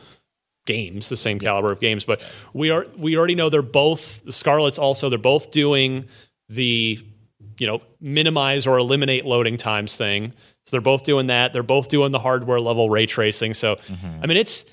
games, 0.66 1.10
the 1.10 1.18
same 1.18 1.40
caliber 1.40 1.72
of 1.72 1.80
games. 1.80 2.04
But 2.04 2.22
we 2.54 2.70
are 2.72 2.86
we 2.98 3.18
already 3.18 3.36
know 3.36 3.50
they're 3.50 3.62
both 3.62 4.24
the 4.24 4.32
Scarlett's 4.34 4.80
also 4.80 5.10
they're 5.10 5.18
both 5.20 5.52
doing 5.52 6.06
the 6.50 7.00
you 7.60 7.68
know 7.68 7.82
minimize 8.02 8.68
or 8.68 8.78
eliminate 8.78 9.26
loading 9.26 9.58
times 9.58 9.96
thing. 9.96 10.32
So 10.66 10.72
they're 10.72 10.82
both 10.82 11.04
doing 11.04 11.28
that. 11.28 11.54
They're 11.54 11.64
both 11.64 11.88
doing 11.88 12.12
the 12.12 12.20
hardware 12.20 12.60
level 12.60 12.90
ray 12.90 13.06
tracing. 13.06 13.54
So 13.54 13.78
I 14.22 14.28
mean, 14.28 14.38
it's 14.38 14.66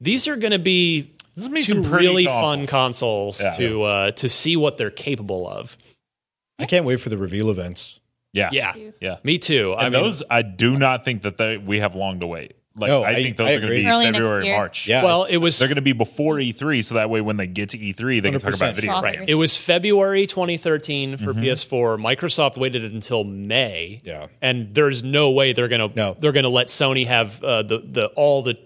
these 0.00 0.28
are 0.28 0.36
going 0.36 0.52
to 0.52 0.58
be 0.58 1.12
This 1.34 1.44
is 1.44 1.48
be 1.50 1.62
two 1.62 1.74
some 1.74 1.82
pretty 1.84 2.06
really 2.06 2.24
fun 2.26 2.66
consoles. 2.66 3.38
consoles 3.38 3.58
Yeah. 3.58 3.66
to 3.68 3.82
uh, 3.82 4.10
to 4.12 4.28
see 4.28 4.56
what 4.56 4.78
they're 4.78 4.90
capable 4.90 5.48
of. 5.48 5.78
I 6.58 6.66
can't 6.66 6.84
wait 6.84 7.00
for 7.00 7.08
the 7.08 7.16
reveal 7.16 7.48
events. 7.48 7.99
Yeah, 8.32 8.50
Yeah, 8.52 8.72
yeah. 9.00 9.16
me 9.24 9.38
too. 9.38 9.72
I 9.76 9.86
And 9.86 9.92
mean, 9.94 10.02
those, 10.02 10.22
I 10.30 10.42
do 10.42 10.78
not 10.78 11.04
think 11.04 11.22
that 11.22 11.36
they, 11.36 11.58
we 11.58 11.78
have 11.80 11.94
long 11.94 12.20
to 12.20 12.26
wait. 12.26 12.54
Like 12.76 12.88
No, 12.88 13.02
I, 13.02 13.10
I- 13.10 13.14
think 13.22 13.36
those 13.36 13.48
I 13.48 13.54
are 13.54 13.58
going 13.58 13.62
to 13.62 13.66
agree. 13.74 13.82
be 13.82 13.88
Early 13.90 14.04
next 14.04 14.16
February, 14.18 14.46
year. 14.46 14.56
March. 14.56 14.86
Yeah. 14.86 15.02
well, 15.04 15.24
it 15.24 15.38
was 15.38 15.58
they're 15.58 15.66
going 15.66 15.74
to 15.74 15.82
be 15.82 15.92
before 15.92 16.36
E3, 16.36 16.84
so 16.84 16.94
that 16.94 17.10
way 17.10 17.20
when 17.20 17.36
they 17.36 17.48
get 17.48 17.70
to 17.70 17.78
E3, 17.78 18.22
they 18.22 18.30
can 18.30 18.38
talk 18.38 18.52
100%. 18.52 18.56
about 18.56 18.74
video. 18.76 18.92
Profit. 18.92 19.18
Right. 19.18 19.28
It 19.28 19.34
was 19.34 19.56
February 19.56 20.26
2013 20.28 21.16
for 21.16 21.34
Mm-hmm. 21.34 21.40
PS4. 21.42 21.98
Microsoft 22.00 22.56
waited 22.56 22.84
until 22.94 23.24
May. 23.24 24.00
Yeah. 24.04 24.28
And 24.40 24.72
there's 24.72 25.02
no 25.02 25.32
way 25.32 25.52
they're 25.52 25.66
gonna 25.68 25.90
No. 25.94 26.14
they're 26.18 26.32
gonna 26.32 26.48
let 26.48 26.68
Sony 26.68 27.06
have 27.08 27.42
uh, 27.42 27.62
the 27.64 27.78
the 27.78 28.06
all 28.14 28.42
the, 28.42 28.54
the 28.54 28.60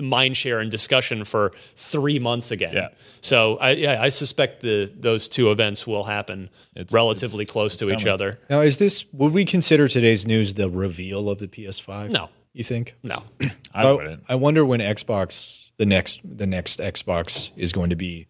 mind 0.00 0.36
share 0.36 0.60
and 0.60 0.70
discussion 0.70 1.24
for 1.24 1.52
three 1.76 2.18
months 2.18 2.50
again. 2.50 2.74
Yeah. 2.74 2.88
So 3.20 3.56
I 3.58 3.70
yeah, 3.72 4.02
I 4.02 4.08
suspect 4.08 4.60
the 4.62 4.90
those 4.94 5.28
two 5.28 5.50
events 5.50 5.86
will 5.86 6.04
happen 6.04 6.50
It's- 6.74 6.92
relatively 6.92 7.42
it's- 7.42 7.52
close 7.52 7.76
to 7.78 7.90
each 7.90 8.06
other. 8.06 8.38
Now, 8.50 8.60
is 8.60 8.78
this 8.78 9.04
would 9.12 9.32
we 9.32 9.44
consider 9.44 9.88
today's 9.88 10.26
news 10.26 10.54
the 10.54 10.68
reveal 10.70 11.28
of 11.30 11.38
the 11.38 11.48
PS5? 11.48 12.10
No. 12.10 12.28
you 12.52 12.64
think? 12.64 12.94
No. 13.02 13.22
I 13.74 13.90
wouldn't. 13.92 14.22
I 14.28 14.34
wonder 14.36 14.64
when 14.64 14.80
Xbox 14.80 15.70
the 15.76 15.86
next 15.86 16.20
the 16.24 16.46
next 16.46 16.78
Xbox 16.80 17.50
is 17.56 17.72
going 17.72 17.90
to 17.90 17.96
be 17.96 18.26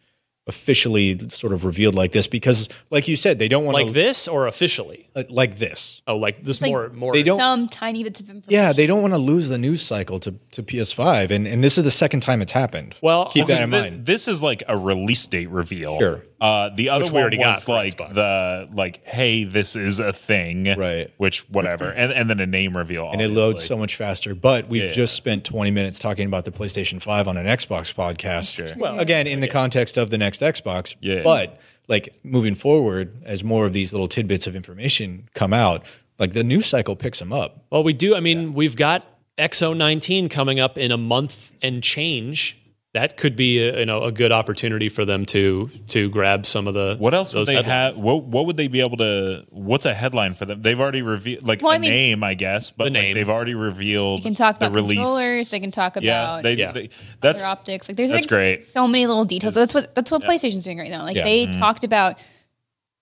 officially 0.46 1.18
sort 1.30 1.52
of 1.52 1.64
revealed 1.64 1.94
like 1.94 2.12
this 2.12 2.26
because, 2.26 2.68
like 2.90 3.08
you 3.08 3.16
said, 3.16 3.38
they 3.38 3.48
don't 3.48 3.64
want 3.64 3.76
to 3.76 3.84
Like 3.84 3.86
to 3.88 3.92
this 3.92 4.28
or 4.28 4.46
officially? 4.46 5.08
like, 5.14 5.30
like 5.30 5.58
this. 5.58 6.02
Oh, 6.06 6.16
like 6.16 6.44
this 6.44 6.60
like 6.60 6.70
more 6.70 6.88
more. 6.90 7.12
They 7.12 7.22
don't. 7.22 7.38
Some 7.38 7.68
tiny 7.68 8.04
bits 8.04 8.20
of 8.20 8.28
information. 8.28 8.50
Yeah, 8.52 8.72
they 8.72 8.86
don't 8.86 9.02
want 9.02 9.14
to 9.14 9.18
lose 9.18 9.48
the 9.48 9.58
news 9.58 9.82
cycle 9.82 10.20
to, 10.20 10.34
to 10.52 10.62
PS5, 10.62 11.30
and 11.30 11.46
and 11.46 11.62
this 11.64 11.78
is 11.78 11.84
the 11.84 11.90
second 11.90 12.20
time 12.20 12.42
it's 12.42 12.52
happened. 12.52 12.94
Well, 13.00 13.26
keep 13.30 13.46
that 13.46 13.62
in 13.62 13.70
Thi- 13.70 13.80
mind. 13.80 14.06
This 14.06 14.28
is 14.28 14.42
like 14.42 14.62
a 14.68 14.76
release 14.76 15.26
date 15.26 15.48
reveal. 15.50 15.98
Sure. 15.98 16.24
Uh, 16.40 16.68
the 16.76 16.90
other 16.90 17.04
Which 17.04 17.12
we 17.12 17.14
one 17.14 17.22
already 17.22 17.38
was 17.38 17.64
for 17.64 17.72
like 17.74 17.96
Xbox. 17.96 18.14
the 18.14 18.68
like, 18.74 19.02
hey, 19.04 19.44
this 19.44 19.76
is 19.76 19.98
a 19.98 20.12
thing, 20.12 20.64
Right. 20.76 21.10
Which 21.16 21.48
whatever, 21.48 21.86
and 21.90 22.12
and 22.12 22.28
then 22.28 22.38
a 22.40 22.46
name 22.46 22.76
reveal, 22.76 23.08
and 23.10 23.22
it 23.22 23.30
loads 23.30 23.64
so 23.64 23.78
much 23.78 23.96
faster. 23.96 24.34
But 24.34 24.68
we've 24.68 24.84
Yeah. 24.84 24.92
just 24.92 25.14
spent 25.14 25.44
20 25.44 25.70
minutes 25.70 25.98
talking 25.98 26.26
about 26.26 26.44
the 26.44 26.50
PlayStation 26.50 27.00
5 27.00 27.28
on 27.28 27.38
an 27.38 27.46
Xbox 27.46 27.94
podcast. 27.94 28.56
Sure. 28.56 28.68
Well, 28.76 28.98
again, 28.98 29.26
in 29.26 29.40
the 29.40 29.48
context 29.48 29.96
of 29.96 30.10
the 30.10 30.18
next 30.18 30.33
Xbox. 30.40 30.94
Yeah. 31.00 31.22
But 31.22 31.60
like 31.88 32.14
moving 32.22 32.54
forward, 32.54 33.22
as 33.24 33.44
more 33.44 33.66
of 33.66 33.72
these 33.72 33.92
little 33.92 34.08
tidbits 34.08 34.46
of 34.46 34.56
information 34.56 35.28
come 35.34 35.52
out, 35.52 35.84
like 36.18 36.32
the 36.32 36.44
news 36.44 36.66
cycle 36.66 36.96
picks 36.96 37.18
them 37.18 37.32
up. 37.32 37.64
Well, 37.70 37.84
we 37.84 37.92
do. 37.92 38.14
I 38.14 38.20
mean, 38.20 38.54
we've 38.54 38.76
got 38.76 39.06
XO19 39.38 40.30
coming 40.30 40.60
up 40.60 40.78
in 40.78 40.92
a 40.92 40.96
month 40.96 41.50
and 41.60 41.82
change. 41.82 42.58
That 42.94 43.16
could 43.16 43.34
be 43.34 43.58
a, 43.58 43.80
you 43.80 43.86
know 43.86 44.04
a 44.04 44.12
good 44.12 44.30
opportunity 44.30 44.88
for 44.88 45.04
them 45.04 45.26
to 45.26 45.68
to 45.88 46.08
grab 46.10 46.46
some 46.46 46.68
of 46.68 46.74
the 46.74 46.94
What 46.96 47.12
else 47.12 47.34
would 47.34 47.46
they 47.48 47.54
headlines. 47.54 47.96
have? 47.96 47.98
What 47.98 48.22
what 48.24 48.46
would 48.46 48.56
they 48.56 48.68
be 48.68 48.80
able 48.80 48.96
to? 48.98 49.44
What's 49.50 49.84
a 49.84 49.92
headline 49.92 50.34
for 50.34 50.44
them? 50.46 50.60
They've 50.60 50.78
already 50.78 51.02
revealed 51.02 51.42
like 51.42 51.60
Well, 51.60 51.72
a 51.72 51.74
I 51.74 51.78
mean- 51.78 51.90
name, 51.90 52.22
I 52.22 52.34
guess, 52.34 52.70
but 52.70 52.92
The 52.92 53.00
like, 53.00 53.14
they've 53.16 53.28
already 53.28 53.56
revealed. 53.56 54.20
They 54.20 54.22
can 54.22 54.34
talk 54.34 54.60
the 54.60 54.66
about 54.66 54.76
release. 54.76 54.98
controllers. 54.98 55.50
They 55.50 55.58
can 55.58 55.72
talk 55.72 55.96
about 55.96 56.04
yeah, 56.04 56.40
they, 56.40 56.54
Yeah. 56.54 56.70
they- 56.70 56.90
that's 57.20 57.42
other 57.42 57.50
optics. 57.50 57.88
Like 57.88 57.96
there's 57.96 58.10
that's 58.10 58.22
like 58.26 58.28
great. 58.28 58.62
so 58.62 58.86
many 58.86 59.06
little 59.08 59.24
details. 59.24 59.54
That's 59.54 59.74
what 59.74 59.92
that's 59.94 60.12
what 60.12 60.22
PlayStation's 60.22 60.62
doing 60.64 60.78
right 60.78 60.90
now. 60.90 61.02
Like 61.02 61.16
Yeah. 61.16 61.24
they 61.24 61.46
Mm-hmm. 61.46 61.58
talked 61.60 61.82
about 61.82 62.18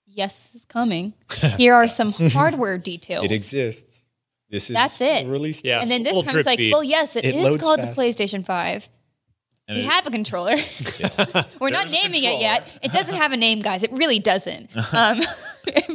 yes, 0.07 0.53
this 0.53 0.63
is 0.63 0.65
coming. 0.65 1.13
Here 1.59 1.75
are 1.75 1.87
some 1.89 2.13
hardware 2.13 2.79
details. 2.79 3.27
It 3.27 3.33
exists. 3.33 4.05
This 4.49 4.71
is 4.71 4.75
That's 4.75 5.01
it. 5.03 5.27
Released. 5.27 5.65
Yeah. 5.67 5.81
And 5.81 5.91
then 5.91 6.03
this 6.03 6.13
time 6.25 6.37
it's 6.39 6.47
like, 6.47 6.57
drip 6.57 6.57
feed. 6.57 6.73
well, 6.73 6.85
yes, 6.85 7.15
It 7.17 7.25
it 7.27 7.35
is 7.35 7.57
called 7.59 7.81
fast. 7.81 7.95
the 7.97 8.03
PlayStation 8.03 8.43
5. 8.45 8.89
And 9.73 9.79
we 9.79 9.85
it- 9.85 9.91
have 9.91 10.07
a 10.07 10.11
controller. 10.11 10.57
We're 11.61 11.71
not 11.71 11.91
naming 11.91 12.25
it 12.25 12.41
yet. 12.41 12.69
It 12.83 12.93
doesn't 12.93 13.15
have 13.15 13.33
a 13.33 13.37
name, 13.37 13.61
guys. 13.63 13.83
It 13.83 13.93
really 13.93 14.19
doesn't. 14.19 14.71
Um, 14.93 15.21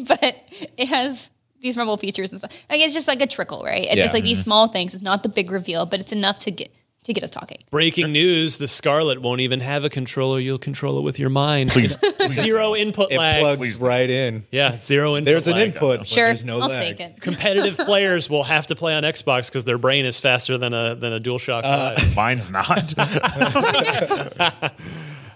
but 0.06 0.36
it 0.78 0.88
has 0.88 1.30
these 1.62 1.76
rumble 1.76 1.98
features 1.98 2.32
and 2.32 2.40
stuff. 2.40 2.52
Like 2.70 2.80
it's 2.80 2.94
just 2.94 3.08
like 3.08 3.22
a 3.22 3.28
trickle, 3.28 3.64
right? 3.64 3.84
It's 3.84 3.96
Yeah. 3.98 4.04
just 4.04 4.14
like 4.14 4.24
these 4.24 4.42
small 4.44 4.68
things. 4.70 4.94
It's 4.94 5.04
not 5.04 5.24
the 5.24 5.30
big 5.30 5.52
reveal, 5.52 5.86
but 5.86 6.00
it's 6.00 6.12
enough 6.14 6.40
to 6.42 6.52
get 6.52 6.72
to 7.08 7.14
get 7.14 7.24
us 7.24 7.32
talking. 7.32 7.58
Breaking 7.72 8.12
news: 8.12 8.58
The 8.58 8.68
Scarlett 8.68 9.22
won't 9.22 9.42
even 9.42 9.60
have 9.62 9.84
a 9.84 9.90
controller. 9.90 10.40
You'll 10.40 10.58
control 10.60 10.98
it 11.00 11.02
with 11.02 11.18
your 11.20 11.30
mind. 11.30 11.72
Please, 11.72 11.98
zero 12.28 12.76
input 12.76 13.12
It 13.12 13.18
lag. 13.18 13.42
plugs 13.42 13.80
right 13.82 14.10
in. 14.10 14.46
Yeah, 14.52 14.78
zero 14.78 15.16
input. 15.16 15.26
There's 15.26 15.48
an 15.48 15.58
input. 15.58 16.08
Sure, 16.08 16.28
there's 16.28 16.44
no 16.46 16.60
I'll 16.62 16.70
lag. 16.70 16.98
take 16.98 17.00
it. 17.00 17.22
Competitive 17.22 17.78
players 17.86 18.30
will 18.30 18.44
have 18.44 18.68
to 18.68 18.76
play 18.76 18.94
on 18.94 19.04
Xbox 19.04 19.50
because 19.50 19.66
their 19.66 19.78
brain 19.78 20.06
is 20.06 20.20
faster 20.20 20.58
than 20.58 20.74
a 20.74 20.96
than 20.96 21.14
a 21.14 21.20
DualShock 21.20 21.62
Uh, 21.64 21.96
Five. 21.98 22.16
mine's 22.16 22.50
not. 22.52 22.94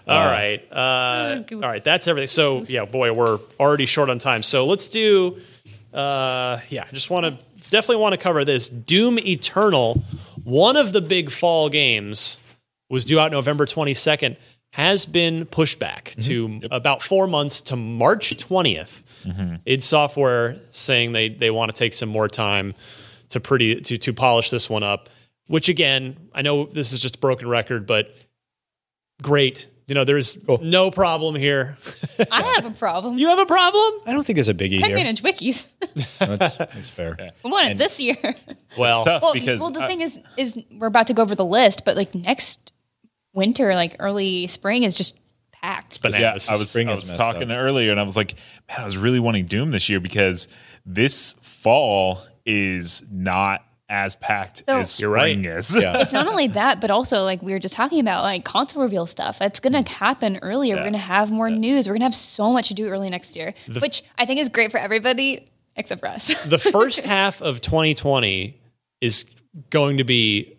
All 0.04 0.18
right. 0.26 0.60
Uh, 0.70 1.42
all 1.52 1.58
right. 1.60 1.82
That's 1.82 2.08
everything. 2.08 2.28
So, 2.28 2.62
yeah, 2.62 2.84
boy, 2.84 3.12
we're 3.12 3.38
already 3.60 3.86
short 3.86 4.10
on 4.10 4.18
time. 4.18 4.42
So 4.42 4.66
let's 4.66 4.88
do, 4.88 5.40
uh, 5.94 6.58
yeah, 6.70 6.84
I 6.88 6.92
just 6.92 7.08
want 7.08 7.24
to 7.26 7.38
definitely 7.72 7.96
want 7.96 8.12
to 8.12 8.18
cover 8.18 8.44
this. 8.44 8.68
Doom 8.68 9.18
Eternal, 9.18 10.02
one 10.44 10.76
of 10.76 10.92
the 10.92 11.00
big 11.00 11.30
fall 11.30 11.68
games, 11.68 12.38
was 12.88 13.04
due 13.04 13.18
out 13.18 13.32
November 13.32 13.66
22nd, 13.66 14.36
has 14.72 15.04
been 15.04 15.44
pushed 15.46 15.78
back 15.78 16.14
mm-hmm. 16.16 16.60
to 16.60 16.68
about 16.70 17.02
four 17.02 17.26
months 17.26 17.60
to 17.62 17.76
March 17.76 18.36
20th. 18.36 19.02
Mm-hmm. 19.24 19.56
id 19.66 19.82
Software 19.82 20.56
saying 20.70 21.12
they, 21.12 21.28
they 21.28 21.50
want 21.50 21.74
to 21.74 21.78
take 21.78 21.92
some 21.92 22.08
more 22.08 22.28
time 22.28 22.74
to 23.30 23.40
pretty 23.40 23.80
to, 23.80 23.98
to 23.98 24.12
polish 24.12 24.50
this 24.50 24.68
one 24.68 24.82
up. 24.82 25.08
Which 25.48 25.68
again, 25.68 26.16
I 26.34 26.42
know 26.42 26.66
this 26.66 26.92
is 26.92 27.00
just 27.00 27.16
a 27.16 27.18
broken 27.18 27.48
record, 27.48 27.86
but 27.86 28.14
great. 29.22 29.66
You 29.92 29.94
know, 29.94 30.04
there's 30.04 30.38
oh. 30.48 30.58
no 30.62 30.90
problem 30.90 31.34
here. 31.34 31.76
I 32.30 32.40
have 32.54 32.64
a 32.64 32.70
problem. 32.70 33.18
You 33.18 33.28
have 33.28 33.38
a 33.38 33.44
problem? 33.44 34.00
I 34.06 34.12
don't 34.12 34.24
think 34.24 34.38
it's 34.38 34.48
a 34.48 34.54
biggie 34.54 34.82
I 34.82 34.86
here. 34.86 34.96
manage 34.96 35.22
wikis. 35.22 35.66
That's, 36.18 36.56
that's 36.56 36.88
fair. 36.88 37.14
we 37.44 37.50
want 37.50 37.68
it 37.68 37.76
this 37.76 38.00
year. 38.00 38.16
Well, 38.78 39.00
it's 39.00 39.06
tough 39.06 39.20
well, 39.20 39.34
because 39.34 39.60
well, 39.60 39.70
the 39.70 39.82
I- 39.82 39.88
thing 39.88 40.00
is, 40.00 40.18
is 40.38 40.58
we're 40.78 40.86
about 40.86 41.08
to 41.08 41.12
go 41.12 41.20
over 41.20 41.34
the 41.34 41.44
list, 41.44 41.84
but 41.84 41.94
like 41.94 42.14
next 42.14 42.72
winter, 43.34 43.74
like 43.74 43.96
early 43.98 44.46
spring, 44.46 44.84
is 44.84 44.94
just 44.94 45.18
packed. 45.52 46.00
but 46.00 46.18
yeah, 46.18 46.32
this 46.32 46.48
I 46.48 46.56
was, 46.56 46.70
spring 46.70 46.88
I 46.88 46.92
is 46.92 47.00
was 47.00 47.08
messed 47.08 47.18
talking 47.18 47.50
up. 47.50 47.58
earlier, 47.58 47.90
and 47.90 48.00
I 48.00 48.02
was 48.04 48.16
like, 48.16 48.36
man, 48.70 48.80
I 48.80 48.84
was 48.86 48.96
really 48.96 49.20
wanting 49.20 49.44
Doom 49.44 49.72
this 49.72 49.90
year 49.90 50.00
because 50.00 50.48
this 50.86 51.34
fall 51.42 52.22
is 52.46 53.04
not 53.10 53.62
as 53.92 54.16
packed 54.16 54.64
So- 54.66 54.78
as 54.78 54.98
You're 54.98 55.10
right. 55.10 55.38
spring 55.38 55.44
is. 55.44 55.76
Yeah. 55.80 55.98
it's 56.00 56.14
not 56.14 56.26
only 56.26 56.46
that, 56.48 56.80
but 56.80 56.90
also 56.90 57.24
like 57.24 57.42
we 57.42 57.52
were 57.52 57.58
just 57.58 57.74
talking 57.74 58.00
about 58.00 58.22
like 58.24 58.42
console 58.42 58.82
reveal 58.82 59.04
stuff. 59.04 59.38
That's 59.38 59.60
gonna 59.60 59.82
mm. 59.82 59.88
happen 59.88 60.38
earlier. 60.40 60.76
We're 60.76 60.84
gonna 60.84 60.98
have 60.98 61.30
more 61.30 61.50
news. 61.50 61.86
We're 61.86 61.94
gonna 61.94 62.06
have 62.06 62.16
so 62.16 62.52
much 62.52 62.68
to 62.68 62.74
do 62.74 62.88
early 62.88 63.10
next 63.10 63.36
year, 63.36 63.52
which 63.80 64.02
I 64.16 64.24
think 64.24 64.40
is 64.40 64.48
great 64.48 64.70
for 64.70 64.78
everybody 64.78 65.46
except 65.76 66.00
for 66.00 66.08
us. 66.08 66.26
the 66.44 66.58
first 66.72 67.04
half 67.04 67.42
of 67.42 67.60
2020 67.60 68.58
is 69.02 69.26
going 69.68 69.98
to 69.98 70.04
be 70.04 70.56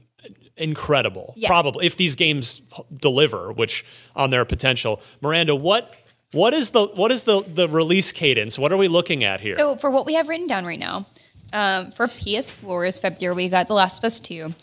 incredible. 0.55 1.33
Yeah. 1.35 1.49
Probably 1.49 1.87
if 1.87 1.97
these 1.97 2.15
games 2.15 2.61
deliver, 2.95 3.51
which 3.51 3.83
on 4.15 4.29
their 4.29 4.45
potential. 4.45 5.01
Miranda, 5.21 5.55
what 5.55 5.95
what 6.33 6.53
is 6.53 6.71
the 6.71 6.85
what 6.87 7.11
is 7.11 7.23
the 7.23 7.41
the 7.47 7.67
release 7.69 8.11
cadence? 8.11 8.59
What 8.59 8.71
are 8.71 8.77
we 8.77 8.87
looking 8.87 9.23
at 9.23 9.39
here? 9.39 9.55
So 9.55 9.75
for 9.75 9.89
what 9.89 10.05
we 10.05 10.13
have 10.15 10.27
written 10.27 10.47
down 10.47 10.65
right 10.65 10.79
now, 10.79 11.05
um, 11.53 11.91
for 11.91 12.07
PS4 12.07 12.87
is 12.87 12.99
February. 12.99 13.35
We 13.35 13.49
got 13.49 13.67
The 13.67 13.73
Last 13.73 13.99
of 13.99 14.03
Us 14.05 14.19
Two, 14.19 14.53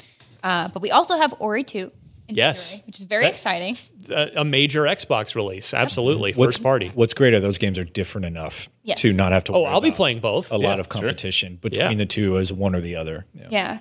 uh, 0.45 0.69
but 0.69 0.83
we 0.83 0.91
also 0.91 1.17
have 1.17 1.35
Ori 1.39 1.65
Two. 1.65 1.91
Yes. 2.33 2.71
February, 2.75 2.87
which 2.87 2.99
is 2.99 3.05
very 3.05 3.25
That- 3.25 3.33
exciting. 3.33 3.77
a, 4.11 4.41
a 4.41 4.45
major 4.45 4.83
Xbox 4.83 5.35
release, 5.35 5.75
absolutely, 5.75 6.33
What's, 6.33 6.57
first 6.57 6.63
party. 6.63 6.93
What's 6.95 7.13
great 7.15 7.35
are 7.35 7.41
those 7.41 7.59
games 7.59 7.77
are 7.79 7.85
different 7.85 8.25
enough 8.27 8.69
Yes. 8.85 9.01
to 9.01 9.13
not 9.13 9.33
have 9.33 9.43
to. 9.45 9.53
Oh, 9.53 9.65
I'll 9.65 9.81
be 9.81 9.91
playing 9.91 10.21
both. 10.21 10.53
a 10.53 10.57
Yeah, 10.57 10.69
lot 10.69 10.79
of 10.81 10.87
sure. 10.87 10.91
competition 11.03 11.57
between 11.57 11.91
Yeah. 11.91 11.95
the 11.97 12.07
two 12.07 12.39
as 12.39 12.53
one 12.53 12.75
or 12.77 12.81
the 12.81 12.95
other. 12.97 13.27
Yeah. 13.35 13.47
Yeah. 13.51 13.79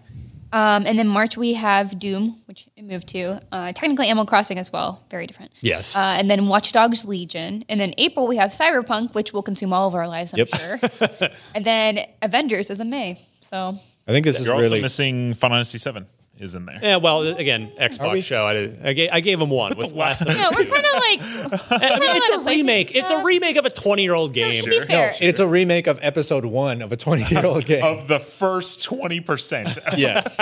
Um, 0.52 0.86
and 0.88 0.98
then 0.98 1.08
March 1.08 1.38
we 1.38 1.54
have 1.54 2.00
Doom, 2.00 2.42
which 2.46 2.68
it 2.76 2.84
moved 2.84 3.08
to. 3.10 3.40
Uh, 3.52 3.72
technically 3.74 4.08
Animal 4.08 4.26
Crossing 4.26 4.58
as 4.58 4.72
well, 4.74 5.04
very 5.12 5.28
different. 5.28 5.52
Yes. 5.62 5.96
Uh, 5.96 6.00
and 6.00 6.30
then 6.30 6.48
Watch 6.48 6.72
Dogs 6.72 7.06
Legion. 7.06 7.64
And 7.70 7.80
then 7.80 7.94
April 7.98 8.28
we 8.28 8.38
have 8.38 8.52
Cyberpunk, 8.52 9.14
which 9.14 9.32
will 9.34 9.44
consume 9.44 9.74
all 9.74 9.88
of 9.88 9.96
our 9.96 10.08
lives, 10.08 10.34
I'm 10.34 10.40
Yep. 10.40 10.56
sure. 10.56 11.30
and 11.56 11.66
then 11.66 12.00
Avengers 12.22 12.70
is 12.72 12.80
in 12.80 12.90
May. 12.90 13.26
So 13.42 13.78
I 14.08 14.12
think 14.12 14.26
this 14.26 14.40
is 14.40 14.46
You're 14.48 14.56
also 14.56 14.64
really 14.70 14.82
missing 14.82 15.34
Final 15.36 15.56
Fantasy 15.58 15.78
Seven 15.78 16.08
is 16.40 16.56
in 16.56 16.66
there. 16.66 16.80
yeah, 16.82 16.96
well, 16.98 17.22
again, 17.24 17.72
Xbox 17.80 18.14
we? 18.14 18.22
show. 18.22 18.46
I, 18.46 18.54
did, 18.54 18.80
I, 18.86 18.94
gave, 18.94 19.10
I 19.12 19.20
gave 19.20 19.40
them 19.40 19.50
one 19.50 19.78
with 19.78 19.92
last. 19.94 20.24
yeah, 20.28 20.50
we're 20.56 20.66
kind 20.66 20.86
of 20.86 20.94
like 20.94 21.72
I 21.72 22.00
mean, 22.00 22.12
it's 22.16 22.36
a 22.36 22.40
remake. 22.42 22.96
It's 22.96 23.12
a 23.12 23.24
remake 23.24 23.56
of 23.58 23.66
a 23.66 23.70
twenty-year-old 23.70 24.34
game. 24.34 24.64
to 24.64 24.70
be 24.70 24.80
fair. 24.82 25.14
it's 25.20 25.40
a 25.40 25.48
remake 25.48 25.88
of 25.88 26.00
episode 26.02 26.46
one 26.46 26.82
of 26.82 26.92
a 26.92 26.98
20 26.98 27.26
year 27.34 27.46
old 27.46 27.66
game. 27.68 27.84
Of 27.84 28.08
the 28.08 28.20
first 28.20 28.84
twenty 28.84 29.20
percent. 29.22 29.78
yes. 29.98 30.40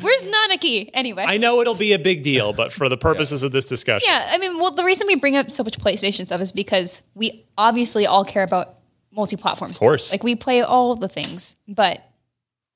Where's 0.00 0.24
Nanaki? 0.24 0.90
Anyway. 0.94 1.24
I 1.26 1.36
know 1.38 1.60
it'll 1.60 1.74
be 1.74 1.92
a 1.92 1.98
big 1.98 2.22
deal, 2.22 2.52
but 2.52 2.72
for 2.72 2.88
the 2.88 2.96
purposes 2.96 3.42
of 3.42 3.52
this 3.52 3.66
discussion, 3.66 4.06
Yeah, 4.10 4.26
I 4.30 4.38
mean, 4.38 4.58
well, 4.58 4.70
the 4.70 4.84
reason 4.84 5.06
we 5.06 5.16
bring 5.16 5.36
up 5.36 5.50
so 5.50 5.62
much 5.62 5.78
PlayStation 5.78 6.26
stuff 6.26 6.40
is 6.40 6.52
because 6.52 7.02
we 7.14 7.44
obviously 7.56 8.06
all 8.06 8.24
care 8.24 8.42
about 8.42 8.74
multi-platform. 9.12 9.70
Of 9.70 9.78
course. 9.78 10.10
like 10.12 10.22
we 10.22 10.34
play 10.36 10.62
all 10.62 10.94
the 10.96 11.08
things, 11.08 11.56
but 11.66 12.02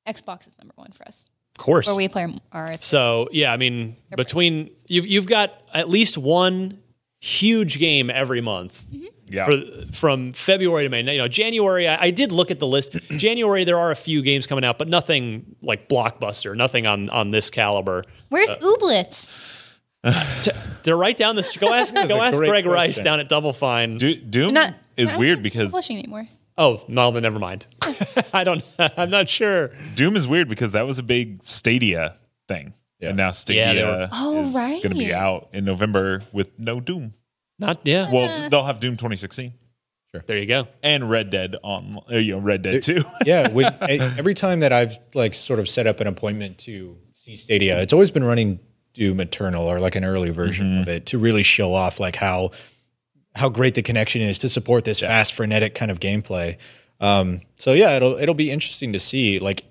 Xbox 0.09 0.47
is 0.47 0.57
number 0.59 0.73
one 0.77 0.91
for 0.93 1.07
us, 1.07 1.25
of 1.29 1.32
course. 1.63 1.87
where 1.87 1.97
we 1.97 2.09
play 2.09 2.27
our. 2.53 2.75
So 2.81 3.29
yeah, 3.33 3.53
I 3.53 3.57
mean, 3.57 3.97
between 4.17 4.71
you've 4.89 5.07
you've 5.07 5.27
got 5.27 5.53
at 5.73 5.89
least 5.89 6.19
one 6.19 6.79
huge 7.21 7.79
game 7.79 8.11
every 8.11 8.41
month. 8.41 8.85
Yeah. 9.29 9.47
For, 9.47 9.63
from 9.93 10.33
February 10.33 10.83
to 10.85 10.91
May, 10.91 11.01
you 11.11 11.17
know, 11.17 11.27
January. 11.29 11.89
I, 11.89 12.05
I 12.07 12.11
did 12.11 12.33
look 12.33 12.51
at 12.51 12.59
the 12.59 12.67
list. 12.67 12.93
January, 13.11 13.65
there 13.65 13.79
are 13.79 13.91
a 13.91 13.97
few 13.97 14.21
games 14.21 14.47
coming 14.47 14.63
out, 14.65 14.77
but 14.77 14.89
nothing 14.89 15.57
like 15.63 15.89
blockbuster. 15.89 16.55
Nothing 16.55 16.87
on 16.87 17.09
on 17.09 17.31
this 17.31 17.49
caliber. 17.51 18.05
Where's 18.29 18.51
Uh, 18.51 18.57
Ooblets? 18.57 19.79
T- 20.43 20.51
They're 20.83 20.97
right 20.97 21.17
down 21.17 21.37
this. 21.37 21.57
Go 21.57 21.73
ask 21.75 21.95
go 21.95 22.21
ask 22.21 22.37
great 22.37 22.49
Greg 22.49 22.67
Rice 22.67 23.01
down 23.01 23.21
at 23.21 23.29
Double 23.29 23.53
Fine. 23.53 23.99
Do- 23.99 24.17
Doom 24.21 24.55
Not 24.55 24.75
is 24.97 25.09
not 25.09 25.19
weird 25.19 25.43
because 25.43 25.69
publishing 25.69 25.99
anymore. 25.99 26.27
Oh 26.63 26.85
no, 26.89 27.11
then 27.11 27.23
never 27.23 27.39
mind. 27.39 27.67
I 28.33 28.45
don't. 28.45 28.65
I'm 28.79 29.11
not 29.11 29.29
sure. 29.29 29.71
Doom 29.95 30.17
is 30.17 30.27
weird 30.27 30.49
because 30.49 30.73
that 30.73 30.87
was 30.87 30.99
a 30.99 31.03
big 31.03 31.43
Stadia 31.43 32.17
thing, 32.49 32.75
Yeah. 33.01 33.09
and 33.09 33.17
now 33.17 33.31
Stadia 33.33 33.75
they 33.75 33.83
were- 33.83 34.09
Oh, 34.13 34.45
is 34.47 34.55
going 34.55 34.81
to 34.83 34.95
be 34.95 35.13
out 35.15 35.49
in 35.53 35.65
November 35.65 36.23
with 36.33 36.51
no 36.59 36.81
Doom. 36.81 37.15
Not 37.59 37.81
yeah. 37.85 38.11
Well, 38.11 38.49
they'll 38.51 38.65
have 38.65 38.81
Doom 38.81 38.95
2016 38.97 39.53
Sure. 40.15 40.25
there 40.27 40.37
you 40.39 40.47
go. 40.47 40.67
and 40.83 41.09
Red 41.09 41.31
Dead 41.31 41.57
on, 41.63 41.97
uh, 42.13 42.17
you 42.17 42.33
know, 42.33 42.39
Red 42.41 42.63
Dead 42.63 42.83
2. 42.83 43.03
yeah. 43.25 43.49
With, 43.53 43.73
every 43.81 44.35
time 44.35 44.61
that 44.61 44.73
I've 44.73 44.99
like 45.15 45.33
sort 45.33 45.59
of 45.61 45.69
set 45.69 45.87
up 45.87 46.01
an 46.01 46.07
appointment 46.07 46.59
to 46.59 46.99
see 47.15 47.35
Stadia, 47.37 47.81
it's 47.81 47.93
always 47.93 48.11
been 48.11 48.25
running 48.25 48.59
Doom 48.95 49.21
Eternal 49.21 49.65
or 49.65 49.81
like 49.81 49.95
an 49.97 50.05
early 50.05 50.29
version 50.31 50.81
of 50.83 50.89
it 50.89 51.07
to 51.07 51.19
really 51.19 51.43
show 51.43 51.73
off 51.73 51.99
like 52.01 52.17
how 52.17 52.51
how 53.35 53.49
great 53.49 53.75
the 53.75 53.83
connection 53.83 54.21
is 54.21 54.39
to 54.39 54.49
support 54.49 54.85
this 54.85 55.01
fast, 55.01 55.35
frenetic 55.35 55.75
kind 55.75 55.91
of 55.91 56.01
gameplay. 56.01 56.57
Um, 57.01 57.41
so 57.57 57.73
yeah, 57.73 57.97
it'll 57.97 58.17
it'll 58.17 58.35
be 58.35 58.51
interesting 58.51 58.93
to 58.93 59.01
see 59.01 59.39
like 59.39 59.65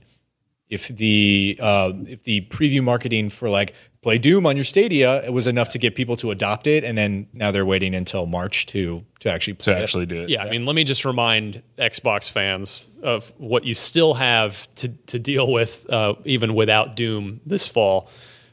if 0.69 0.87
the 0.87 1.57
uh, 1.61 1.93
if 2.07 2.23
the 2.23 2.41
preview 2.49 2.83
marketing 2.83 3.29
for 3.29 3.49
like 3.49 3.73
play 4.01 4.17
Doom 4.17 4.45
on 4.45 4.55
your 4.55 4.63
Stadia 4.63 5.23
it 5.23 5.31
was 5.31 5.45
enough 5.45 5.69
to 5.69 5.77
get 5.77 5.95
people 5.95 6.15
to 6.17 6.31
adopt 6.31 6.67
it, 6.67 6.83
and 6.83 6.97
then 6.97 7.27
now 7.33 7.51
they're 7.51 7.65
waiting 7.65 7.93
until 7.93 8.25
March 8.25 8.65
to 8.67 9.05
to 9.19 9.31
actually 9.31 9.53
play 9.53 9.73
to 9.73 9.79
it. 9.79 9.83
actually 9.83 10.05
do 10.05 10.21
it. 10.23 10.29
Yeah, 10.29 10.43
I 10.43 10.49
mean, 10.49 10.65
let 10.65 10.75
me 10.75 10.83
just 10.83 11.05
remind 11.05 11.61
Xbox 11.77 12.29
fans 12.29 12.89
of 13.03 13.31
what 13.37 13.63
you 13.63 13.75
still 13.75 14.15
have 14.15 14.73
to, 14.75 14.89
to 14.89 15.19
deal 15.19 15.51
with, 15.51 15.87
uh, 15.89 16.15
even 16.25 16.55
without 16.55 16.95
Doom 16.95 17.39
this 17.45 17.67
fall. 17.67 18.09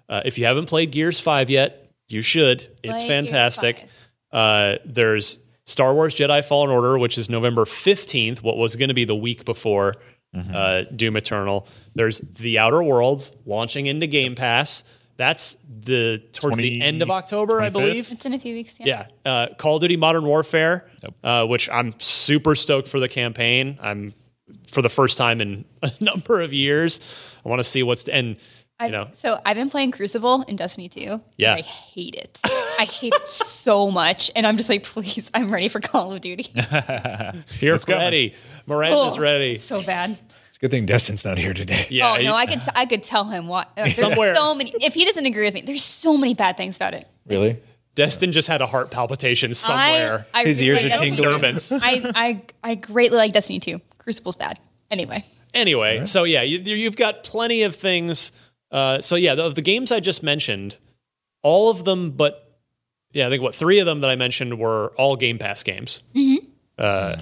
Uh, 0.08 0.22
if 0.24 0.38
you 0.38 0.44
haven't 0.44 0.66
played 0.66 0.90
Gears 0.90 1.18
5 1.18 1.50
yet, 1.50 1.90
you 2.08 2.22
should. 2.22 2.62
It's 2.62 2.80
Play 2.82 2.92
Gears 2.92 3.08
fantastic. 3.08 3.86
5. 4.32 4.38
Uh, 4.38 4.78
there's 4.84 5.38
Star 5.64 5.94
Wars 5.94 6.14
Jedi 6.14 6.44
Fallen 6.44 6.70
Order, 6.70 6.98
which 6.98 7.18
is 7.18 7.28
November 7.28 7.64
15th, 7.64 8.42
what 8.42 8.56
was 8.56 8.76
going 8.76 8.88
to 8.88 8.94
be 8.94 9.04
the 9.04 9.16
week 9.16 9.44
before 9.44 9.94
uh, 10.54 10.82
Doom 10.94 11.16
Eternal. 11.16 11.66
There's 11.94 12.18
The 12.20 12.58
Outer 12.58 12.82
Worlds 12.82 13.32
launching 13.44 13.86
into 13.86 14.06
Game 14.06 14.34
Pass. 14.34 14.84
That's 15.16 15.56
the 15.68 16.22
towards 16.32 16.56
20 16.56 16.62
the 16.62 16.82
end 16.82 17.02
of 17.02 17.10
October, 17.10 17.60
I 17.60 17.70
believe. 17.70 18.12
It's 18.12 18.24
in 18.24 18.34
a 18.34 18.38
few 18.38 18.54
weeks. 18.54 18.76
Yeah. 18.78 19.08
Yeah, 19.26 19.32
uh, 19.32 19.54
Call 19.54 19.76
of 19.76 19.82
Duty 19.82 19.96
Modern 19.96 20.24
Warfare, 20.24 20.88
uh, 21.24 21.44
which 21.46 21.68
I'm 21.70 21.94
super 21.98 22.54
stoked 22.54 22.86
for 22.86 23.00
the 23.00 23.08
campaign. 23.08 23.78
I'm 23.82 24.14
for 24.68 24.80
the 24.80 24.88
first 24.88 25.18
time 25.18 25.40
in 25.40 25.64
a 25.82 25.90
number 25.98 26.40
of 26.40 26.52
years. 26.52 27.00
I 27.44 27.48
want 27.48 27.58
to 27.58 27.64
see 27.64 27.82
what's 27.82 28.08
and 28.08 28.36
I, 28.80 28.86
you 28.86 28.92
know 28.92 29.08
so 29.12 29.40
I've 29.44 29.56
been 29.56 29.70
playing 29.70 29.90
Crucible 29.90 30.42
in 30.42 30.54
Destiny 30.56 30.88
2. 30.88 31.20
Yeah. 31.36 31.54
I 31.54 31.62
hate 31.62 32.14
it. 32.14 32.40
I 32.44 32.84
hate 32.84 33.12
it 33.12 33.28
so 33.28 33.90
much, 33.90 34.30
and 34.36 34.46
I'm 34.46 34.56
just 34.56 34.68
like, 34.68 34.84
please, 34.84 35.28
I'm 35.34 35.50
ready 35.50 35.68
for 35.68 35.80
Call 35.80 36.12
of 36.12 36.20
Duty. 36.20 36.46
you're 37.60 37.74
It's 37.74 37.84
coming. 37.84 38.00
ready. 38.02 38.34
Miranda's 38.66 39.18
Oh, 39.18 39.20
ready. 39.20 39.58
so 39.58 39.82
bad. 39.82 40.16
It's 40.48 40.58
a 40.58 40.60
good 40.60 40.70
thing 40.70 40.86
Destin's 40.86 41.24
not 41.24 41.38
here 41.38 41.54
today. 41.54 41.86
Yeah, 41.90 42.16
oh 42.18 42.22
no, 42.22 42.34
I 42.34 42.46
could 42.46 42.60
I 42.76 42.86
could 42.86 43.02
tell 43.02 43.24
him 43.24 43.48
what. 43.48 43.70
There's 43.76 43.96
Somewhere- 43.96 44.34
so 44.34 44.54
many. 44.54 44.72
If 44.80 44.94
he 44.94 45.04
doesn't 45.04 45.26
agree 45.26 45.44
with 45.44 45.54
me, 45.54 45.62
there's 45.62 45.82
so 45.84 46.16
many 46.16 46.34
bad 46.34 46.56
things 46.56 46.76
about 46.76 46.94
it. 46.94 47.06
Really? 47.26 47.60
Destin 47.96 48.30
just 48.30 48.46
had 48.46 48.60
a 48.62 48.66
heart 48.66 48.92
palpitation 48.92 49.52
somewhere. 49.54 50.24
I, 50.32 50.42
I 50.42 50.44
His 50.44 50.62
ears 50.62 50.78
are 50.78 50.88
like 50.88 51.00
Destiny 51.00 51.16
tingling. 51.16 51.56
I, 51.82 52.12
I 52.14 52.42
I 52.70 52.74
greatly 52.76 53.18
like 53.18 53.32
Destiny 53.32 53.58
2. 53.58 53.80
Crucible's 53.98 54.36
bad. 54.36 54.60
Anyway, 54.90 55.24
Anyway, 55.52 56.04
so 56.04 56.22
yeah, 56.24 56.42
you, 56.42 56.58
you've 56.60 56.96
got 56.96 57.24
plenty 57.24 57.62
of 57.64 57.74
things. 57.74 58.30
Uh, 58.70 59.00
so 59.00 59.16
yeah, 59.16 59.32
of 59.34 59.54
the 59.54 59.62
games 59.62 59.90
I 59.92 60.00
just 60.00 60.22
mentioned, 60.22 60.76
all 61.42 61.70
of 61.70 61.84
them, 61.84 62.10
but 62.10 62.58
yeah, 63.12 63.26
I 63.26 63.30
think 63.30 63.42
what 63.42 63.54
three 63.54 63.78
of 63.78 63.86
them 63.86 64.00
that 64.02 64.10
I 64.10 64.16
mentioned 64.16 64.58
were 64.58 64.92
all 64.98 65.16
Game 65.16 65.38
Pass 65.38 65.62
games. 65.62 66.02
Mm-hmm. 66.14 66.44
Uh, 66.76 67.16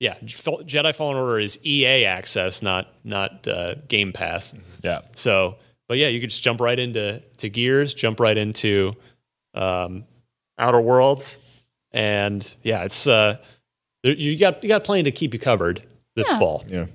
yeah, 0.00 0.14
Jedi 0.24 0.94
Fallen 0.94 1.16
Order 1.16 1.40
is 1.40 1.58
EA 1.64 2.04
access, 2.06 2.62
not 2.62 2.88
not 3.04 3.46
uh, 3.46 3.74
Game 3.88 4.12
Pass. 4.12 4.54
Yeah. 4.82 5.00
So, 5.16 5.56
but 5.88 5.98
yeah, 5.98 6.08
you 6.08 6.20
could 6.20 6.30
just 6.30 6.42
jump 6.42 6.60
right 6.60 6.78
into 6.78 7.20
to 7.38 7.48
Gears, 7.48 7.92
jump 7.94 8.20
right 8.20 8.36
into 8.36 8.94
um, 9.54 10.04
Outer 10.58 10.80
Worlds, 10.80 11.38
and 11.92 12.54
yeah, 12.62 12.84
it's 12.84 13.06
uh, 13.06 13.38
there- 14.02 14.14
you 14.14 14.38
got 14.38 14.62
you 14.62 14.68
got 14.68 14.84
plenty 14.84 15.02
to 15.04 15.10
keep 15.10 15.34
you 15.34 15.40
covered 15.40 15.84
this 16.14 16.30
Yeah. 16.30 16.38
fall. 16.38 16.64
Yeah. 16.68 16.86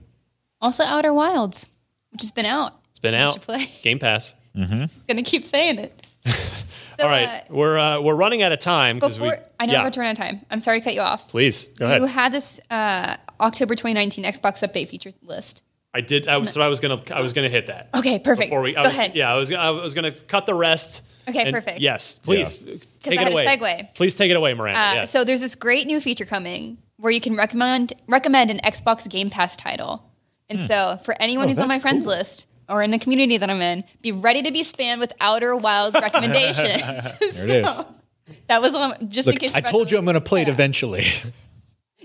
also 0.62 0.84
Outer 0.86 1.14
Wilds, 1.14 1.68
which 2.12 2.22
has 2.22 2.32
been 2.32 2.46
out. 2.46 2.80
It's 3.04 3.12
been 3.12 3.14
out. 3.16 3.34
should 3.34 3.42
play. 3.44 3.72
Game 3.82 4.00
Pass. 4.00 4.36
Gonna 4.56 5.24
keep 5.24 5.46
saying 5.46 5.80
it. 5.80 6.06
So, 6.26 6.34
All 7.04 7.10
right, 7.10 7.28
uh, 7.28 7.42
we're 7.50 7.78
uh, 7.78 8.02
we're 8.02 8.16
running 8.16 8.44
out 8.44 8.52
of 8.52 8.60
time 8.60 8.98
because 8.98 9.20
we. 9.20 9.28
I 9.60 9.66
know 9.66 9.74
yeah, 9.74 9.80
we're 9.80 9.82
about 9.84 9.94
to 9.94 10.00
run 10.00 10.08
out 10.10 10.12
of 10.12 10.18
time. 10.18 10.42
I'm 10.50 10.60
sorry 10.60 10.80
to 10.80 10.84
cut 10.84 10.94
you 10.94 11.02
off. 11.02 11.28
please 11.28 11.68
go 11.70 11.86
ahead. 11.86 12.02
You 12.02 12.08
had 12.08 12.32
this 12.32 12.60
uh, 12.70 13.18
October 13.42 13.76
2019 13.76 14.24
Xbox 14.24 14.68
update 14.68 14.90
feature 14.90 15.12
list. 15.22 15.64
I 15.94 16.02
did. 16.02 16.28
I 16.28 16.44
so 16.46 16.62
I 16.62 16.68
was 16.70 16.80
gonna 16.80 17.02
I 17.12 17.22
was 17.22 17.34
gonna 17.34 17.50
hit 17.50 17.68
that 17.68 17.90
Okay, 17.94 18.20
perfect. 18.20 18.50
before 18.52 18.62
we. 18.62 18.76
I 18.76 18.84
Go 18.84 18.90
was, 18.90 18.98
ahead. 18.98 19.16
Yeah, 19.16 19.34
I 19.34 19.38
was 19.38 19.52
I 19.52 19.70
was 19.72 19.94
gonna 19.94 20.12
cut 20.12 20.46
the 20.46 20.56
rest. 20.56 21.04
Okay, 21.28 21.42
and- 21.44 21.54
perfect. 21.54 21.80
Yes, 21.82 22.20
please 22.20 22.56
take 23.02 23.08
I 23.08 23.14
it 23.14 23.20
had 23.20 23.28
a 23.28 23.32
away. 23.32 23.46
segue. 23.46 23.94
Please 23.96 24.16
take 24.16 24.30
it 24.32 24.36
away, 24.38 24.54
Miranda. 24.54 24.80
Uh, 24.80 24.94
yeah. 24.94 25.06
So 25.06 25.24
there's 25.24 25.42
this 25.42 25.56
great 25.56 25.88
new 25.88 26.00
feature 26.00 26.26
coming 26.26 26.78
where 26.98 27.12
you 27.12 27.22
can 27.22 27.36
recommend 27.36 27.94
recommend 28.08 28.50
an 28.52 28.60
Xbox 28.64 29.10
Game 29.10 29.30
Pass 29.30 29.56
title. 29.58 30.04
And 30.50 30.60
Hmm. 30.60 30.68
so 30.68 31.00
for 31.04 31.16
anyone 31.22 31.48
who's 31.48 31.60
on 31.60 31.68
my 31.68 31.76
that's 31.76 31.82
friends 31.82 32.06
list 32.06 32.48
or 32.74 32.82
in 32.84 32.92
the 32.92 33.00
community 33.00 33.38
that 33.38 33.50
I'm 33.50 33.62
in, 33.62 33.84
be 34.02 34.12
ready 34.12 34.42
to 34.42 34.52
be 34.52 34.64
spammed 34.64 35.00
with 35.00 35.14
Outer 35.22 35.56
Wilds 35.56 35.96
recommendations. 35.96 36.82
There 37.36 37.48
it 37.48 37.66
is. 37.66 37.82
that 38.48 38.62
was 38.62 38.74
on, 38.76 39.10
just 39.10 39.28
in 39.30 39.38
case. 39.38 39.54
I 39.54 39.62
told 39.62 39.92
you 39.92 39.98
I'm 39.98 40.06
going 40.06 40.16
to 40.16 40.22
play 40.22 40.42
it 40.42 40.50
eventually. 40.50 41.06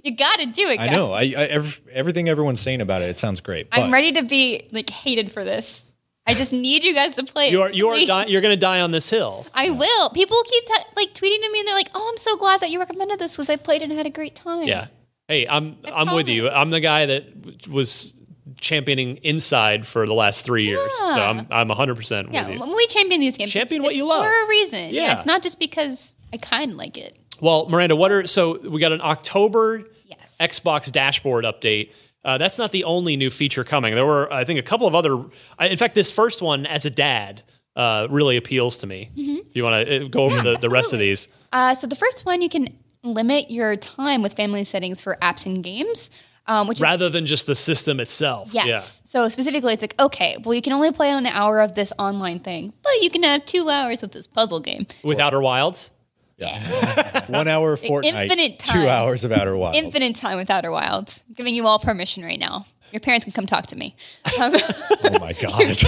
You 0.05 0.17
got 0.17 0.39
to 0.39 0.47
do 0.47 0.69
it. 0.69 0.79
I 0.79 0.89
know. 0.91 1.13
I, 1.13 1.23
I 1.23 1.47
ev- 1.51 1.81
everything 1.91 2.29
everyone's 2.29 2.61
saying 2.61 2.81
about 2.81 3.03
it, 3.03 3.11
it 3.11 3.19
sounds 3.19 3.41
great. 3.41 3.67
I'm 3.73 3.93
ready 3.93 4.13
to 4.13 4.23
be 4.23 4.69
like 4.71 4.89
hated 4.89 5.33
for 5.33 5.43
this. 5.43 5.85
I 6.25 6.35
just 6.35 6.53
need 6.53 6.85
you 6.85 6.95
guys 6.95 7.17
to 7.17 7.25
play. 7.25 7.49
it. 7.49 7.53
you 7.53 7.63
are 7.63 7.71
you 7.73 7.89
are 7.89 7.99
di- 8.07 8.27
you're 8.29 8.41
gonna 8.41 8.57
die 8.57 8.81
on 8.81 8.93
this 8.93 9.11
hill. 9.11 9.45
I 9.55 9.71
will. 9.71 10.11
People 10.11 10.41
keep 10.45 10.65
t- 10.67 10.75
like 10.95 11.15
tweeting 11.15 11.41
to 11.45 11.51
me 11.53 11.59
and 11.59 11.67
they're 11.67 11.75
like, 11.75 11.91
"Oh, 11.95 12.09
I'm 12.11 12.17
so 12.17 12.37
glad 12.37 12.61
that 12.61 12.71
you 12.71 12.79
recommended 12.79 13.19
this 13.19 13.33
because 13.33 13.51
I 13.51 13.57
played 13.57 13.83
and 13.83 13.91
had 13.91 14.07
a 14.07 14.11
great 14.11 14.37
time." 14.37 14.69
Yeah. 14.69 14.87
Hey, 15.27 15.47
I'm 15.49 15.77
I 15.85 15.91
I'm 15.91 16.15
with 16.15 16.29
you. 16.29 16.49
I'm 16.49 16.71
the 16.71 16.81
guy 16.81 17.07
that 17.07 17.67
was 17.69 18.15
championing 18.61 19.17
inside 19.19 19.87
for 19.87 20.07
the 20.07 20.15
last 20.15 20.45
three 20.45 20.65
years. 20.65 20.91
So 20.99 21.07
I'm 21.07 21.47
I'm 21.51 21.69
100 21.69 21.95
percent 21.97 22.29
with 22.29 22.35
Yeah, 22.35 22.49
you. 22.49 22.77
we 22.77 22.87
champion 22.87 23.21
these 23.21 23.37
games, 23.37 23.51
Champion 23.51 23.83
it's- 23.83 23.89
what 23.89 23.97
you 23.97 24.07
love. 24.07 24.25
for 24.25 24.31
a 24.45 24.49
reason. 24.49 24.91
Yeah. 24.91 25.03
Yeah. 25.03 25.17
it's 25.17 25.27
not 25.27 25.43
just 25.43 25.59
because 25.59 26.15
I 26.33 26.37
kind 26.37 26.73
of 26.73 26.77
like 26.77 26.97
it. 26.97 27.17
Well, 27.41 27.69
Miranda, 27.69 27.97
what 27.97 28.11
are 28.11 28.27
so 28.27 28.59
we 28.69 28.81
got 28.81 28.93
an 28.93 29.01
October 29.03 29.85
Yes. 30.07 30.37
Xbox 30.41 30.91
dashboard 30.91 31.45
update. 31.45 31.93
Uh, 32.25 32.37
that's 32.37 32.59
not 32.59 32.73
the 32.73 32.85
only 32.85 33.17
new 33.17 33.31
feature 33.31 33.63
coming. 33.65 33.95
There 33.95 34.05
were, 34.05 34.31
I 34.33 34.45
think, 34.45 34.59
a 34.59 34.63
couple 34.63 34.87
of 34.87 34.95
other. 34.95 35.23
I, 35.59 35.69
in 35.69 35.79
fact, 35.79 35.95
this 35.95 36.11
first 36.11 36.43
one, 36.43 36.67
as 36.67 36.85
a 36.85 36.91
dad, 36.91 37.43
uh, 37.77 38.09
really 38.11 38.37
appeals 38.37 38.79
to 38.79 38.87
me. 38.87 39.11
If 39.17 39.55
you 39.57 39.63
want 39.63 39.87
to 39.89 40.09
go 40.09 40.25
over 40.25 40.37
Mm-hmm. 40.37 40.47
Yeah, 40.47 40.53
the, 40.55 40.59
the 40.59 40.69
rest 40.69 40.93
of 40.93 40.99
these, 40.99 41.29
Uh, 41.53 41.75
so 41.75 41.87
the 41.87 41.95
first 41.97 42.27
one, 42.27 42.43
you 42.43 42.49
can 42.49 42.77
limit 43.05 43.51
your 43.51 43.77
time 43.77 44.21
with 44.23 44.33
family 44.35 44.65
settings 44.65 45.01
for 45.01 45.17
apps 45.23 45.47
and 45.47 45.63
games, 45.63 46.11
um, 46.49 46.67
which 46.67 46.79
is 46.79 46.83
rather 46.83 47.09
than 47.09 47.27
just 47.27 47.47
the 47.47 47.55
system 47.55 48.01
itself. 48.01 48.53
yes. 48.53 48.67
Yeah. 48.67 48.81
So 49.11 49.29
specifically, 49.31 49.73
it's 49.73 49.83
like 49.83 49.95
okay, 49.99 50.37
well, 50.45 50.53
you 50.55 50.61
can 50.63 50.73
only 50.75 50.93
play 50.93 51.11
an 51.11 51.25
hour 51.27 51.61
of 51.61 51.75
this 51.75 51.93
online 51.99 52.41
thing, 52.41 52.73
but 52.83 53.01
you 53.01 53.09
can 53.11 53.23
have 53.23 53.45
two 53.47 53.71
hours 53.71 54.03
with 54.03 54.13
this 54.13 54.27
puzzle 54.27 54.61
game. 54.61 54.87
With 55.03 55.19
Outer 55.19 55.41
Wilds. 55.41 55.91
Yeah. 56.37 57.25
One 57.27 57.49
hour 57.49 57.73
a 57.73 57.79
fortnight, 57.79 58.31
infinite 58.31 58.59
time. 58.61 58.83
two 58.83 58.89
hours 58.89 59.25
of 59.25 59.33
Outer 59.33 59.57
Wilds. 59.57 59.79
Infinite 59.79 60.15
time 60.17 60.37
with 60.37 60.51
Outer 60.51 60.71
Wilds. 60.71 61.25
I'm 61.29 61.35
giving 61.35 61.55
you 61.55 61.67
all 61.67 61.79
permission 61.79 62.23
right 62.23 62.39
now. 62.39 62.67
Your 62.93 63.01
parents 63.01 63.25
can 63.25 63.33
come 63.33 63.47
talk 63.47 63.67
to 63.69 63.77
me. 63.77 63.97
Um, 64.41 64.55
oh 65.05 65.19
my 65.21 65.33
god! 65.41 65.83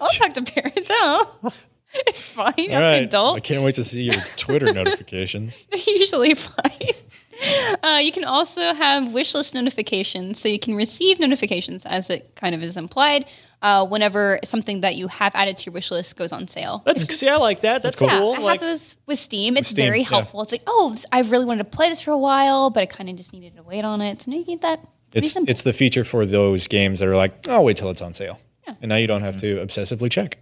I'll 0.00 0.08
talk 0.10 0.32
to 0.34 0.42
parents. 0.42 0.88
Oh, 0.90 1.52
it's 1.94 2.22
fine. 2.22 2.54
I'm 2.56 2.70
All 2.70 2.82
an 2.82 3.04
adult. 3.04 3.36
I 3.36 3.40
can't 3.40 3.62
wait 3.62 3.74
to 3.76 3.84
see 3.84 4.02
your 4.04 4.14
Twitter 4.36 4.72
notifications. 4.72 5.66
They're 5.70 5.80
usually 5.86 6.34
fine. 6.34 6.94
Uh, 7.82 8.00
you 8.02 8.10
can 8.10 8.24
also 8.24 8.74
have 8.74 9.12
wish 9.12 9.34
list 9.34 9.54
notifications, 9.54 10.40
so 10.40 10.48
you 10.48 10.58
can 10.58 10.74
receive 10.74 11.20
notifications, 11.20 11.86
as 11.86 12.10
it 12.10 12.34
kind 12.34 12.54
of 12.54 12.62
is 12.62 12.76
implied, 12.76 13.24
uh, 13.62 13.86
whenever 13.86 14.40
something 14.44 14.80
that 14.80 14.96
you 14.96 15.08
have 15.08 15.34
added 15.34 15.56
to 15.56 15.66
your 15.66 15.72
wish 15.72 15.90
list 15.90 16.16
goes 16.16 16.32
on 16.32 16.48
sale. 16.48 16.82
That's 16.84 17.06
see, 17.16 17.28
I 17.28 17.36
like 17.36 17.62
that. 17.62 17.82
That's, 17.82 17.98
cool. 17.98 18.08
Yeah. 18.08 18.40
I 18.40 18.42
like, 18.42 18.60
have 18.60 18.68
those 18.68 18.96
with 19.06 19.18
Steam. 19.18 19.56
It's 19.56 19.68
Steam, 19.68 19.84
very 19.84 20.00
yeah. 20.00 20.08
helpful. 20.08 20.42
It's 20.42 20.52
like, 20.52 20.62
oh, 20.66 20.90
this- 20.94 21.06
I 21.12 21.20
really 21.20 21.44
wanted 21.44 21.70
to 21.70 21.76
play 21.76 21.88
this 21.88 22.00
for 22.00 22.10
a 22.10 22.18
while, 22.18 22.70
but 22.70 22.82
I 22.82 22.86
kind 22.86 23.08
of 23.08 23.16
just 23.16 23.32
needed 23.32 23.56
to 23.56 23.62
wait 23.62 23.84
on 23.84 24.00
it. 24.00 24.22
So 24.22 24.30
now 24.30 24.38
you 24.38 24.44
get 24.44 24.60
that. 24.62 24.86
It's 25.12 25.36
it's 25.36 25.62
the 25.62 25.72
feature 25.72 26.04
for 26.04 26.26
those 26.26 26.66
games 26.66 26.98
that 26.98 27.08
are 27.08 27.16
like, 27.16 27.46
oh, 27.48 27.62
wait 27.62 27.76
till 27.76 27.88
it's 27.90 28.02
on 28.02 28.12
sale, 28.12 28.38
and 28.66 28.90
now 28.90 28.96
you 28.96 29.06
don't 29.06 29.22
have 29.22 29.38
to 29.38 29.56
obsessively 29.56 30.10
check. 30.10 30.38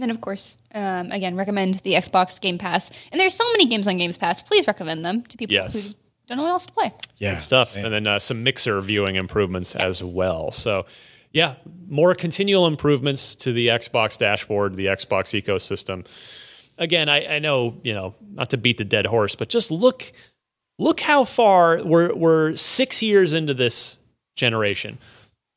Yeah. 0.00 0.04
And 0.04 0.10
then, 0.10 0.16
of 0.16 0.20
course, 0.20 0.56
um, 0.74 1.12
again, 1.12 1.36
recommend 1.36 1.74
the 1.80 1.94
Xbox 1.94 2.40
Game 2.40 2.58
Pass. 2.58 2.90
And 3.12 3.20
there's 3.20 3.34
so 3.34 3.44
many 3.52 3.66
games 3.66 3.86
on 3.86 3.98
Games 3.98 4.16
Pass. 4.18 4.42
Please 4.42 4.66
recommend 4.66 5.04
them 5.04 5.22
to 5.22 5.36
people 5.36 5.54
Yes. 5.54 5.74
who 5.74 5.94
don't 6.26 6.36
know 6.38 6.44
what 6.44 6.50
else 6.50 6.66
to 6.66 6.72
play. 6.72 6.92
Yeah, 7.18 7.38
stuff, 7.38 7.76
and 7.76 7.92
then 7.92 8.06
uh, 8.06 8.18
some 8.18 8.42
mixer 8.44 8.80
viewing 8.80 9.16
improvements 9.16 9.74
as 9.76 10.02
well. 10.02 10.52
So, 10.52 10.86
yeah, 11.32 11.56
more 11.88 12.14
continual 12.14 12.66
improvements 12.66 13.34
to 13.36 13.52
the 13.52 13.68
Xbox 13.68 14.16
dashboard, 14.16 14.76
the 14.76 14.86
Xbox 14.86 15.40
ecosystem. 15.40 16.06
Again, 16.78 17.08
I, 17.08 17.34
I 17.36 17.38
know 17.40 17.78
you 17.82 17.92
know 17.92 18.14
not 18.32 18.50
to 18.50 18.56
beat 18.56 18.78
the 18.78 18.84
dead 18.84 19.06
horse, 19.06 19.34
but 19.34 19.48
just 19.48 19.70
look 19.70 20.12
look 20.78 21.00
how 21.00 21.24
far 21.24 21.82
we're 21.82 22.14
we're 22.14 22.56
six 22.56 23.02
years 23.02 23.32
into 23.32 23.52
this 23.54 23.98
generation. 24.36 24.98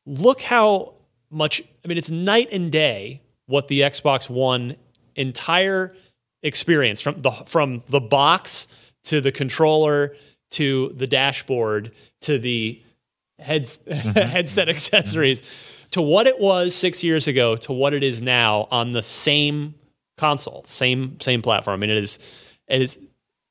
Look 0.05 0.41
how 0.41 0.95
much. 1.29 1.61
I 1.85 1.87
mean, 1.87 1.97
it's 1.97 2.11
night 2.11 2.49
and 2.51 2.71
day 2.71 3.21
what 3.47 3.67
the 3.67 3.81
Xbox 3.81 4.29
One 4.29 4.75
entire 5.15 5.95
experience 6.41 7.01
from 7.01 7.19
the 7.21 7.31
from 7.31 7.83
the 7.87 8.01
box 8.01 8.67
to 9.05 9.21
the 9.21 9.31
controller 9.31 10.15
to 10.51 10.91
the 10.95 11.07
dashboard 11.07 11.93
to 12.21 12.37
the 12.37 12.81
head 13.39 13.67
headset 13.87 14.69
accessories 14.69 15.41
to 15.91 16.01
what 16.01 16.27
it 16.27 16.39
was 16.39 16.75
six 16.75 17.03
years 17.03 17.27
ago 17.27 17.55
to 17.55 17.71
what 17.71 17.93
it 17.93 18.03
is 18.03 18.21
now 18.21 18.67
on 18.71 18.93
the 18.93 19.03
same 19.03 19.75
console, 20.17 20.63
same 20.65 21.19
same 21.19 21.41
platform. 21.41 21.75
I 21.75 21.77
mean, 21.77 21.89
it 21.89 21.97
is 21.97 22.19
it 22.67 22.81
is 22.81 22.97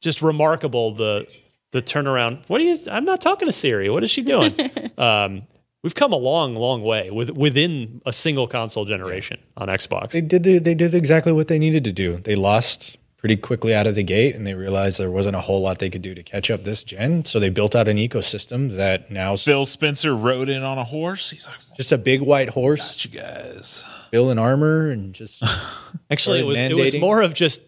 just 0.00 0.22
remarkable 0.22 0.92
the 0.92 1.32
the 1.72 1.82
turnaround. 1.82 2.42
What 2.48 2.60
are 2.60 2.64
you? 2.64 2.78
I'm 2.90 3.04
not 3.04 3.20
talking 3.20 3.46
to 3.46 3.52
Siri. 3.52 3.88
What 3.90 4.02
is 4.02 4.10
she 4.10 4.22
doing? 4.22 4.54
um, 4.98 5.42
we've 5.82 5.94
come 5.94 6.12
a 6.12 6.16
long, 6.16 6.54
long 6.54 6.82
way 6.82 7.10
with 7.10 7.30
within 7.30 8.00
a 8.06 8.12
single 8.12 8.46
console 8.46 8.84
generation 8.84 9.40
on 9.56 9.68
Xbox. 9.68 10.10
They 10.12 10.20
did 10.20 10.42
the, 10.42 10.58
they 10.58 10.74
did 10.74 10.94
exactly 10.94 11.32
what 11.32 11.48
they 11.48 11.58
needed 11.58 11.84
to 11.84 11.92
do. 11.92 12.18
They 12.18 12.34
lost 12.34 12.98
pretty 13.16 13.36
quickly 13.36 13.72
out 13.72 13.86
of 13.86 13.94
the 13.94 14.02
gate, 14.02 14.34
and 14.34 14.44
they 14.44 14.54
realized 14.54 14.98
there 14.98 15.10
wasn't 15.10 15.36
a 15.36 15.40
whole 15.40 15.60
lot 15.60 15.78
they 15.78 15.90
could 15.90 16.02
do 16.02 16.14
to 16.14 16.22
catch 16.22 16.50
up 16.50 16.64
this 16.64 16.82
gen. 16.82 17.24
So 17.24 17.38
they 17.38 17.50
built 17.50 17.76
out 17.76 17.86
an 17.86 17.96
ecosystem 17.96 18.76
that 18.76 19.10
now 19.10 19.36
Phil 19.36 19.66
Spencer 19.66 20.16
rode 20.16 20.48
in 20.48 20.62
on 20.62 20.78
a 20.78 20.84
horse. 20.84 21.30
He's 21.30 21.46
like, 21.46 21.58
just 21.76 21.92
a 21.92 21.98
big 21.98 22.20
white 22.20 22.50
horse, 22.50 23.04
"You 23.04 23.10
guys." 23.20 23.84
Bill 24.10 24.30
in 24.30 24.38
armor, 24.38 24.90
and 24.90 25.14
just 25.14 25.42
Actually, 26.10 26.40
it 26.40 26.46
was 26.46 26.58
started 26.58 26.78
it 26.78 26.84
was 26.84 27.00
more 27.00 27.22
of 27.22 27.32
just 27.34 27.62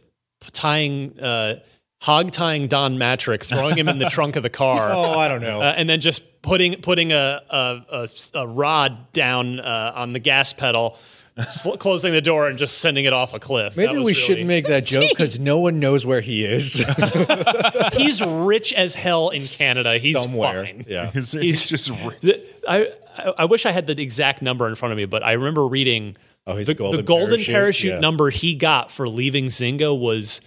tying. 0.52 1.18
Uh, 1.18 1.56
Hog 2.04 2.32
tying 2.32 2.66
Don 2.68 2.98
Mattrick, 2.98 3.42
throwing 3.42 3.78
him 3.78 3.88
in 3.88 3.98
the 3.98 4.10
trunk 4.10 4.36
of 4.36 4.42
the 4.42 4.50
car. 4.50 4.90
oh, 4.92 5.18
I 5.18 5.26
don't 5.26 5.40
know. 5.40 5.62
uh, 5.62 5.72
and 5.74 5.88
then 5.88 6.00
just 6.00 6.22
putting 6.42 6.74
putting 6.82 7.12
a 7.12 7.40
a, 7.48 7.82
a, 7.90 8.08
a 8.34 8.46
rod 8.46 9.10
down 9.14 9.58
uh, 9.58 9.92
on 9.96 10.12
the 10.12 10.18
gas 10.18 10.52
pedal, 10.52 10.98
sl- 11.48 11.70
closing 11.78 12.12
the 12.12 12.20
door, 12.20 12.46
and 12.46 12.58
just 12.58 12.78
sending 12.78 13.06
it 13.06 13.14
off 13.14 13.32
a 13.32 13.38
cliff. 13.40 13.74
Maybe 13.74 13.92
we 13.92 13.98
really- 13.98 14.12
shouldn't 14.12 14.46
make 14.46 14.66
that 14.66 14.84
joke 14.84 15.08
because 15.16 15.40
no 15.40 15.60
one 15.60 15.80
knows 15.80 16.04
where 16.04 16.20
he 16.20 16.44
is 16.44 16.84
He's 17.94 18.22
rich 18.22 18.72
as 18.74 18.94
hell 18.94 19.30
in 19.30 19.40
Canada. 19.42 19.96
He's 19.98 20.20
somewhere. 20.20 20.64
fine. 20.66 20.84
Yeah. 20.86 21.10
He's, 21.10 21.32
He's- 21.32 21.42
he's 21.44 21.64
just 21.64 21.90
ri- 21.90 22.16
The- 22.20 22.46
I, 22.68 22.92
I 23.16 23.32
I 23.38 23.44
wish 23.46 23.64
I 23.64 23.70
had 23.72 23.86
the 23.86 24.00
exact 24.00 24.42
number 24.42 24.68
in 24.68 24.74
front 24.74 24.92
of 24.92 24.96
me, 24.98 25.06
but 25.06 25.22
I 25.22 25.32
remember 25.32 25.66
reading 25.66 26.16
Oh, 26.46 26.56
his 26.56 26.66
the 26.66 26.74
golden 26.74 26.98
the 26.98 27.02
golden 27.02 27.28
parachute, 27.36 27.54
parachute, 27.54 27.92
yeah. 27.94 27.98
number 28.00 28.28
he 28.28 28.54
got 28.54 28.90
for 28.90 29.08
leaving 29.08 29.46
Zynga 29.46 29.98
was 29.98 30.42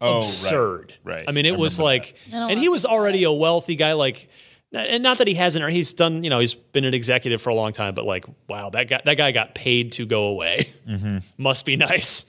oh, 0.00 0.18
absurd. 0.18 0.94
Right, 1.04 1.16
right. 1.16 1.24
I 1.28 1.32
mean, 1.32 1.46
it 1.46 1.54
I 1.54 1.56
was 1.56 1.78
like, 1.78 2.16
I 2.32 2.50
and 2.50 2.58
he 2.58 2.68
was 2.68 2.84
already 2.84 3.24
a 3.24 3.32
wealthy 3.32 3.76
guy. 3.76 3.92
Like, 3.94 4.28
and 4.72 5.02
not 5.02 5.18
that 5.18 5.28
he 5.28 5.34
hasn't, 5.34 5.64
or 5.64 5.68
he's 5.68 5.94
done. 5.94 6.24
You 6.24 6.30
know, 6.30 6.38
he's 6.40 6.54
been 6.54 6.84
an 6.84 6.94
executive 6.94 7.40
for 7.40 7.50
a 7.50 7.54
long 7.54 7.72
time. 7.72 7.94
But 7.94 8.04
like, 8.04 8.26
wow, 8.48 8.70
that 8.70 8.88
guy, 8.88 9.00
that 9.04 9.14
guy 9.14 9.32
got 9.32 9.54
paid 9.54 9.92
to 9.92 10.06
go 10.06 10.24
away. 10.24 10.68
Mm-hmm. 10.88 11.18
Must 11.42 11.64
be 11.64 11.76
nice. 11.76 12.26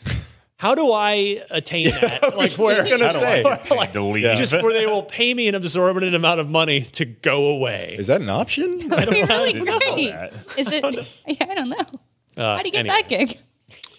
How 0.60 0.74
do 0.74 0.92
I 0.92 1.44
attain 1.52 1.92
that? 1.92 2.36
like, 2.36 2.52
where? 2.54 2.84
gonna 2.90 3.06
How 3.06 3.14
do 3.14 3.20
I 3.20 3.22
say. 3.22 3.44
get 3.44 3.64
paid 3.64 3.94
to 3.94 4.02
leave? 4.02 4.38
Just 4.38 4.54
where 4.54 4.74
they 4.74 4.88
will 4.88 5.04
pay 5.04 5.32
me 5.34 5.48
an 5.48 5.54
absorbent 5.56 6.16
amount 6.16 6.40
of 6.40 6.50
money 6.50 6.82
to 6.94 7.06
go 7.06 7.48
away. 7.52 7.96
Is 8.00 8.08
that 8.08 8.22
an 8.22 8.30
option? 8.30 8.80
That'd 8.88 9.14
be 9.14 9.24
really 9.24 9.54
didn't 9.54 9.66
know 9.66 9.78
great. 9.78 10.12
that. 10.12 10.34
Is 10.58 10.68
it? 10.72 10.84
Yeah, 11.28 11.46
I 11.48 11.54
don't 11.54 11.70
know. 11.70 12.00
Uh, 12.36 12.58
How 12.58 12.62
do 12.64 12.68
you 12.68 12.72
get 12.72 12.80
anyway. 12.80 12.96
that 13.02 13.10
gig? 13.10 13.40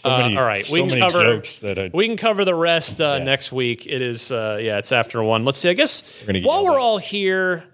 Uh, 0.05 0.19
many- 0.23 0.37
all 0.37 0.45
right, 0.45 0.65
so 0.65 0.73
we 0.75 0.89
can 0.89 0.99
cover 0.99 1.23
jokes 1.23 1.59
that 1.61 1.79
I- 1.79 1.91
we 1.93 2.07
can 2.07 2.17
cover 2.17 2.45
the 2.45 2.55
rest 2.55 3.01
uh, 3.01 3.19
next 3.19 3.53
week. 3.53 3.87
It 3.87 4.01
is 4.03 4.31
uh, 4.33 4.59
yeah, 4.61 4.79
it's 4.79 4.93
after 4.93 5.23
one. 5.23 5.45
Let's 5.45 5.59
see. 5.59 5.69
I 5.71 5.75
guess 5.75 6.25
get 6.27 6.45
while 6.45 6.65
we're 6.65 6.79
all 6.79 6.99
here, 6.99 7.65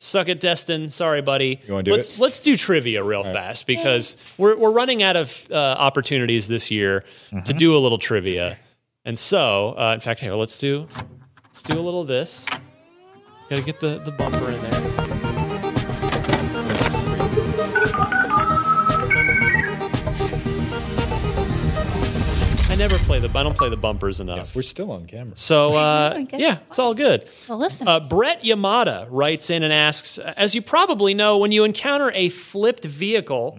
suck 0.00 0.28
it, 0.28 0.40
Destin. 0.40 0.90
Sorry, 0.90 1.22
buddy. 1.22 1.60
You 1.66 1.72
wanna 1.74 1.84
do 1.84 1.92
let's 1.92 2.14
it? 2.14 2.20
let's 2.20 2.38
do 2.40 2.56
trivia 2.56 3.02
real 3.04 3.22
fast 3.24 3.66
because 3.66 4.16
we're 4.38 4.56
we're 4.56 4.72
running 4.72 5.02
out 5.02 5.16
of 5.16 5.46
uh, 5.50 5.54
opportunities 5.54 6.48
this 6.48 6.70
year 6.70 7.04
Mm-hmm. 7.30 7.44
to 7.44 7.52
do 7.52 7.76
a 7.76 7.78
little 7.78 7.98
trivia, 7.98 8.58
and 9.04 9.18
so 9.18 9.74
uh, 9.78 9.92
in 9.94 10.00
fact, 10.00 10.20
here 10.20 10.34
let's 10.34 10.58
do 10.58 10.88
let's 11.46 11.62
do 11.62 11.78
a 11.78 11.82
little 11.82 12.02
of 12.02 12.08
this. 12.08 12.44
Got 13.50 13.56
to 13.56 13.62
get 13.62 13.80
the 13.80 13.98
the 13.98 14.10
bumper 14.12 14.50
in 14.50 14.60
there. 14.62 15.07
Never 22.78 22.96
play 22.98 23.18
the 23.18 23.28
I 23.36 23.42
don't 23.42 23.56
play 23.56 23.68
the 23.68 23.76
bumpers 23.76 24.20
enough. 24.20 24.54
We're 24.54 24.62
still 24.62 24.92
on 24.92 25.06
camera. 25.06 25.36
So 25.36 25.74
uh, 25.76 26.24
Oh, 26.32 26.38
yeah, 26.38 26.58
it's 26.68 26.78
all 26.78 26.94
good. 26.94 27.28
Well, 27.48 27.58
listen. 27.58 27.88
Uh, 27.88 28.00
Brett 28.00 28.42
Yamada 28.44 29.08
writes 29.10 29.50
in 29.50 29.62
and 29.62 29.72
asks, 29.72 30.18
as 30.18 30.54
you 30.54 30.62
probably 30.62 31.12
know, 31.12 31.38
when 31.38 31.50
you 31.52 31.64
encounter 31.64 32.12
a 32.14 32.28
flipped 32.28 32.84
vehicle 32.84 33.58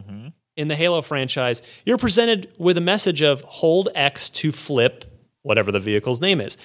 in 0.56 0.68
the 0.70 0.76
Halo 0.76 1.02
franchise, 1.02 1.62
you're 1.86 1.98
presented 1.98 2.52
with 2.58 2.78
a 2.78 2.82
message 2.82 3.22
of 3.22 3.42
hold 3.42 3.90
X 3.94 4.30
to 4.32 4.52
flip 4.52 5.06
whatever 5.42 5.72
the 5.72 5.80
vehicle's 5.80 6.22
name 6.22 6.40
is. 6.40 6.58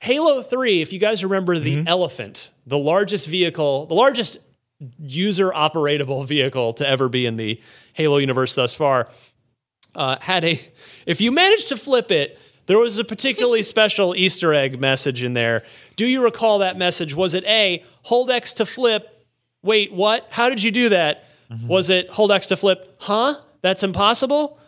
Halo 0.00 0.42
3, 0.42 0.82
if 0.82 0.92
you 0.92 0.98
guys 0.98 1.22
remember 1.22 1.58
the 1.58 1.84
Elephant, 1.86 2.50
the 2.66 2.78
largest 2.78 3.26
vehicle, 3.28 3.86
the 3.86 3.94
largest 3.94 4.38
user 4.98 5.50
operatable 5.50 6.26
vehicle 6.26 6.72
to 6.74 6.88
ever 6.88 7.08
be 7.08 7.26
in 7.26 7.36
the 7.36 7.60
Halo 7.94 8.18
universe 8.18 8.54
thus 8.54 8.74
far, 8.74 9.08
uh, 9.94 10.16
had 10.20 10.44
a 10.44 10.60
if 11.06 11.20
you 11.20 11.32
managed 11.32 11.68
to 11.68 11.76
flip 11.76 12.10
it 12.10 12.38
there 12.66 12.78
was 12.78 12.98
a 12.98 13.04
particularly 13.04 13.62
special 13.74 14.14
easter 14.16 14.54
egg 14.54 14.80
message 14.80 15.22
in 15.22 15.34
there. 15.34 15.64
Do 15.96 16.06
you 16.06 16.22
recall 16.22 16.60
that 16.60 16.78
message? 16.78 17.14
Was 17.14 17.34
it 17.34 17.44
a 17.44 17.84
hold 18.02 18.30
x 18.30 18.52
to 18.54 18.66
flip 18.66 19.10
wait 19.62 19.92
what? 19.92 20.26
How 20.30 20.48
did 20.50 20.62
you 20.62 20.70
do 20.70 20.90
that? 20.90 21.24
Was 21.68 21.88
it 21.90 22.08
hold 22.10 22.32
x 22.32 22.46
to 22.48 22.56
flip 22.56 22.96
huh? 23.00 23.36
That's 23.62 23.82
impossible? 23.82 24.58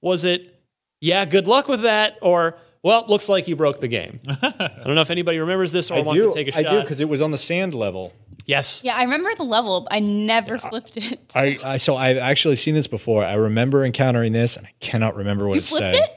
Was 0.00 0.24
it 0.24 0.60
yeah 1.00 1.24
good 1.24 1.46
luck 1.46 1.68
with 1.68 1.82
that? 1.82 2.18
Or 2.22 2.56
well 2.86 3.02
it 3.02 3.08
looks 3.08 3.28
like 3.28 3.48
you 3.48 3.56
broke 3.56 3.80
the 3.80 3.88
game 3.88 4.20
i 4.28 4.70
don't 4.84 4.94
know 4.94 5.00
if 5.00 5.10
anybody 5.10 5.38
remembers 5.38 5.72
this 5.72 5.90
or 5.90 5.94
I 5.98 6.00
wants 6.02 6.22
do. 6.22 6.28
to 6.28 6.34
take 6.34 6.48
a 6.54 6.56
I 6.56 6.62
shot 6.62 6.72
I 6.72 6.76
do 6.76 6.80
because 6.82 7.00
it 7.00 7.08
was 7.08 7.20
on 7.20 7.30
the 7.32 7.38
sand 7.38 7.74
level. 7.74 8.12
yes 8.46 8.82
yeah, 8.84 8.94
I 8.94 9.02
remember 9.02 9.34
the 9.34 9.42
level. 9.42 9.82
but 9.82 9.92
I 9.92 9.98
never 9.98 10.58
flipped 10.58 10.96
it. 10.96 11.18
I, 11.34 11.58
I 11.64 11.76
so 11.78 11.96
I've 11.96 12.16
actually 12.18 12.56
seen 12.56 12.74
this 12.74 12.86
before. 12.86 13.24
I 13.24 13.34
remember 13.34 13.84
encountering 13.84 14.32
this, 14.32 14.56
and 14.56 14.66
I 14.66 14.72
cannot 14.80 15.16
remember 15.16 15.46
what 15.48 15.54
you 15.54 15.58
it 15.60 15.64
flipped 15.64 15.84
said. 15.84 15.94
it? 15.96 16.10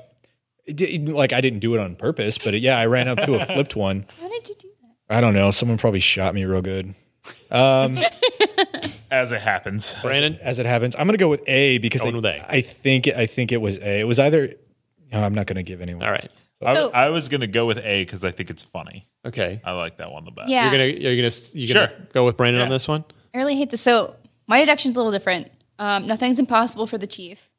It 0.66 0.76
did- 0.76 1.10
like 1.10 1.34
I 1.34 1.42
didn't 1.42 1.60
do 1.60 1.74
it 1.74 1.80
on 1.80 1.96
purpose, 1.96 2.38
but 2.38 2.54
yeah, 2.60 2.78
I 2.78 2.86
ran 2.86 3.08
up 3.08 3.18
to 3.24 3.34
a 3.36 3.46
flipped 3.54 3.76
one. 3.76 4.06
How 4.22 4.30
did 4.30 4.48
you 4.50 4.56
do 4.60 4.70
that? 4.82 5.16
I 5.18 5.22
don't 5.22 5.34
know. 5.34 5.50
Someone 5.52 5.80
probably 5.80 6.00
shot 6.02 6.36
me 6.36 6.46
real 6.46 6.62
good. 6.62 6.94
Um, 7.50 7.98
as 9.12 9.32
it 9.32 9.42
happens. 9.42 9.96
Brandin 9.96 10.38
As 10.40 10.60
it 10.60 10.66
happens, 10.68 10.96
I'm 10.96 11.08
gonna 11.08 11.18
go 11.18 11.30
with 11.30 11.42
A 11.48 11.80
because 11.80 12.02
Going 12.02 12.14
I, 12.14 12.18
with 12.18 12.26
A. 12.26 12.52
I 12.52 12.62
think 12.62 13.08
I 13.08 13.26
think 13.26 13.52
it 13.52 13.58
was 13.62 13.78
A. 13.78 14.02
It 14.02 14.08
was 14.08 14.20
either. 14.20 14.54
No, 15.12 15.24
I'm 15.24 15.34
not 15.34 15.48
gonna 15.48 15.64
give 15.64 15.82
anyone. 15.82 16.06
all 16.06 16.12
right 16.12 16.30
I, 16.62 16.74
So- 16.76 16.92
I 16.92 17.10
was 17.10 17.30
gonna 17.30 17.48
go 17.48 17.66
with 17.66 17.78
A 17.80 18.04
because 18.04 18.24
I 18.24 18.32
think 18.32 18.50
it's 18.50 18.64
funny. 18.64 19.08
okay 19.26 19.62
I 19.64 19.72
like 19.74 19.98
that 19.98 20.12
one 20.12 20.26
the 20.26 20.32
best. 20.32 20.50
Yeah. 20.50 20.64
you're 20.64 20.72
gonna 20.72 21.00
you're 21.00 21.16
gonna 21.16 21.36
you're 21.54 21.74
gonna 21.74 21.88
Sure. 21.90 22.08
go 22.14 22.26
with 22.26 22.38
Brandin 22.38 22.62
on 22.64 22.70
this 22.70 22.88
one 22.88 23.04
I 23.34 23.38
really 23.38 23.56
hate 23.56 23.70
this. 23.70 23.82
So 23.82 24.16
my 24.48 24.60
deduction's 24.60 24.96
a 24.96 25.00
little 25.00 25.12
different. 25.12 25.52
Um, 25.78 26.08
nothing's 26.08 26.40
impossible 26.40 26.88
for 26.88 26.98
the 26.98 27.06
chief. 27.08 27.50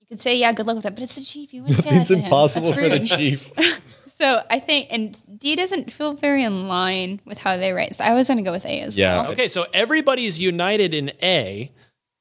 You 0.00 0.06
could 0.08 0.20
say, 0.20 0.36
yeah, 0.36 0.52
good 0.52 0.66
luck 0.66 0.76
with 0.76 0.84
that, 0.84 0.94
but 0.94 1.02
it's 1.04 1.14
the 1.14 1.22
chief. 1.22 1.52
You 1.52 1.62
wouldn't 1.62 1.80
say 1.84 1.90
Nothing's 1.90 2.08
that 2.08 2.16
to 2.16 2.24
impossible 2.24 2.72
That's 2.72 2.78
for 2.80 2.88
the 2.88 3.00
chief. 3.04 3.50
So 4.16 4.42
I 4.48 4.60
think, 4.60 4.88
and 4.92 5.18
D 5.40 5.56
doesn't 5.56 5.92
feel 5.92 6.12
very 6.12 6.44
in 6.44 6.68
line 6.68 7.20
with 7.24 7.36
how 7.36 7.56
they 7.56 7.72
write. 7.72 7.96
So 7.96 8.04
I 8.04 8.14
was 8.14 8.28
going 8.28 8.36
to 8.38 8.44
go 8.44 8.52
with 8.52 8.64
A 8.64 8.80
as 8.80 8.96
Yeah. 8.96 9.22
well. 9.22 9.32
Okay, 9.32 9.48
so 9.48 9.66
everybody's 9.74 10.40
united 10.40 10.94
in 10.94 11.10
A, 11.20 11.72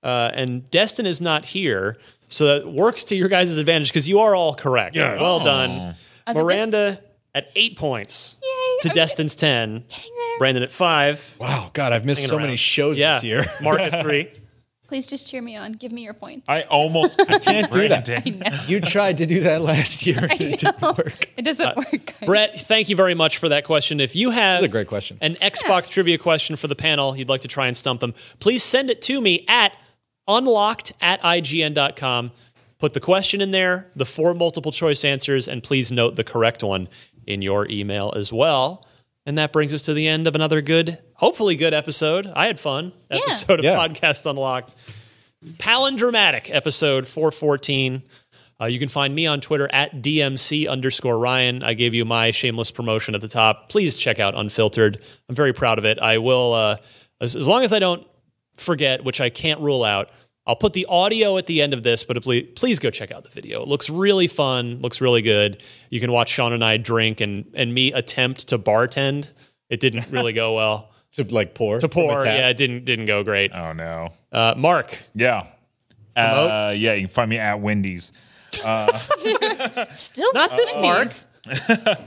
uh, 0.02 0.32
and 0.34 0.70
Destin 0.72 1.06
is 1.06 1.22
not 1.22 1.46
here, 1.46 1.98
so 2.30 2.46
that 2.48 2.68
works 2.68 3.04
to 3.06 3.16
your 3.16 3.28
guys' 3.28 3.56
advantage 3.58 3.90
because 3.90 4.08
you 4.08 4.20
are 4.20 4.36
all 4.36 4.54
correct. 4.54 4.96
Well 4.96 5.40
done, 5.44 5.96
was 6.28 6.38
Miranda 6.38 7.00
at 7.36 7.50
eight 7.56 7.78
points 7.78 8.36
Yay, 8.42 8.50
to 8.82 8.90
I'm 8.90 8.96
Destin's 8.96 9.36
ten. 9.36 9.84
getting 9.90 10.12
there. 10.16 10.40
Brandin 10.40 10.64
at 10.64 10.72
five. 10.72 11.36
Wow, 11.40 11.70
God, 11.74 11.94
I've 11.94 12.06
missed 12.06 12.28
so 12.28 12.36
around. 12.36 12.44
many 12.44 12.56
shows 12.56 12.98
yeah, 12.98 13.16
this 13.16 13.24
year. 13.24 13.46
Mark 13.62 13.80
at 13.80 14.04
three. 14.04 14.32
Please 14.88 15.08
just 15.08 15.28
cheer 15.28 15.42
me 15.42 15.56
on. 15.56 15.72
Give 15.72 15.92
me 15.92 16.04
your 16.04 16.14
points. 16.14 16.46
I 16.48 16.64
almost 16.64 17.20
I 17.28 17.40
can't 17.40 17.72
do 17.72 17.88
that. 17.88 18.06
Brandin. 18.06 18.70
You 18.70 18.80
tried 18.80 19.18
to 19.20 19.26
do 19.26 19.40
that 19.40 19.62
last 19.62 20.06
year. 20.06 20.20
I 20.30 20.36
It 20.36 20.60
didn't 20.60 20.82
work. 20.82 21.30
It 21.36 21.42
doesn't 21.44 21.76
work. 21.76 22.06
guys. 22.06 22.16
Uh, 22.22 22.26
Brett, 22.28 22.62
thank 22.62 22.90
you 22.90 22.96
very 22.96 23.16
much 23.16 23.38
for 23.38 23.50
that 23.50 23.64
question. 23.64 24.00
If 24.00 24.16
you 24.16 24.30
have 24.30 24.62
That's 24.62 24.70
a 24.70 24.72
great 24.72 24.88
question. 24.88 25.18
an 25.22 25.34
Xbox 25.36 25.90
trivia 25.90 26.20
question 26.20 26.56
for 26.58 26.68
the 26.68 26.76
panel, 26.76 27.18
you'd 27.18 27.30
like 27.30 27.42
to 27.42 27.48
try 27.48 27.66
and 27.66 27.76
stump 27.76 28.02
them, 28.02 28.14
please 28.40 28.62
send 28.62 28.92
it 28.92 29.02
to 29.04 29.20
me 29.20 29.46
at 29.48 29.72
unlocked 30.28 30.94
at 31.02 31.22
ign.com. 31.22 32.32
Put 32.80 32.94
the 32.94 33.00
question 33.00 33.40
in 33.42 33.52
there, 33.52 33.88
the 33.96 34.06
four 34.06 34.34
multiple 34.34 34.72
choice 34.72 35.06
answers, 35.06 35.48
and 35.48 35.64
please 35.64 35.92
note 35.92 36.16
the 36.16 36.24
correct 36.24 36.64
one 36.64 36.90
in 37.26 37.42
your 37.42 37.68
email 37.70 38.12
as 38.16 38.34
well. 38.34 38.86
And 39.26 39.38
that 39.38 39.54
brings 39.54 39.74
us 39.74 39.84
to 39.84 39.94
the 39.94 40.06
end 40.08 40.28
of 40.28 40.36
another 40.36 40.62
good, 40.62 40.98
hopefully 41.14 41.56
good 41.56 41.74
episode. 41.74 42.28
I 42.36 42.48
had 42.48 42.60
fun. 42.60 42.92
Yeah. 43.10 43.20
Episode 43.26 43.60
of 43.60 43.66
Yeah. 43.66 43.78
Podcast 43.78 44.30
Unlocked. 44.30 44.76
Palindromatic 45.58 46.54
episode 46.54 47.08
414. 47.08 48.04
Uh, 48.62 48.66
you 48.66 48.80
can 48.80 48.90
find 48.90 49.14
me 49.16 49.26
on 49.28 49.42
Twitter 49.42 49.70
at 49.74 50.02
DMC 50.02 50.68
underscore 50.70 51.18
Ryan. 51.18 51.64
I 51.64 51.74
gave 51.74 51.94
you 51.94 52.06
my 52.06 52.32
shameless 52.32 52.72
promotion 52.72 53.16
at 53.16 53.22
the 53.22 53.28
top. 53.28 53.70
Please 53.70 53.98
check 53.98 54.20
out 54.20 54.36
Unfiltered. 54.36 55.02
I'm 55.30 55.36
very 55.36 55.54
proud 55.54 55.80
of 55.80 55.86
it. 55.86 56.00
I 56.00 56.18
will, 56.18 56.54
uh, 56.54 56.78
as, 57.20 57.36
as 57.36 57.48
long 57.48 57.64
as 57.64 57.74
I 57.74 57.80
don't 57.80 58.06
forget, 58.56 59.04
which 59.04 59.22
I 59.22 59.30
can't 59.30 59.60
rule 59.60 59.84
out, 59.84 60.10
I'll 60.46 60.56
put 60.58 60.74
the 60.74 60.86
audio 60.88 61.38
at 61.38 61.48
the 61.48 61.62
end 61.62 61.74
of 61.74 61.84
this, 61.84 62.04
but 62.04 62.22
please, 62.22 62.50
please 62.56 62.80
go 62.80 62.90
check 62.90 63.12
out 63.12 63.24
the 63.24 63.30
video. 63.30 63.62
It 63.62 63.68
looks 63.68 63.90
really 63.90 64.28
fun, 64.28 64.82
looks 64.82 65.00
really 65.00 65.22
good. 65.22 65.62
You 65.90 66.00
can 66.02 66.12
watch 66.12 66.30
Sean 66.30 66.52
and 66.52 66.64
I 66.64 66.78
drink 66.78 67.22
and, 67.22 67.50
and 67.54 67.74
me 67.74 67.94
attempt 67.94 68.50
to 68.50 68.60
bartend. 68.60 69.32
It 69.70 69.80
didn't 69.80 70.10
really 70.12 70.34
go 70.34 70.54
well. 70.56 70.90
To 71.14 71.24
like 71.24 71.54
pour. 71.54 71.80
To 71.80 71.88
pour, 71.88 72.26
yeah, 72.26 72.50
it 72.50 72.58
didn't 72.58 72.86
didn't 72.86 73.06
go 73.06 73.24
great. 73.24 73.52
Oh 73.54 73.72
no. 73.72 74.10
Uh, 74.32 74.56
Mark, 74.58 74.98
Yeah. 75.14 75.46
Uh, 76.16 76.74
yeah, 76.76 76.94
you 76.94 77.02
can 77.02 77.14
find 77.14 77.30
me 77.30 77.38
at 77.38 77.60
Wendy's. 77.62 78.12
Still 78.52 80.34
Not 80.34 80.58
this 80.58 80.76
Mark. 80.76 81.10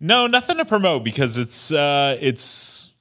No, 0.00 0.26
nothing 0.26 0.58
to 0.58 0.64
promote 0.64 1.04
because 1.04 1.38
it's 1.38 1.72
uh, 1.72 2.18
it's 2.20 2.94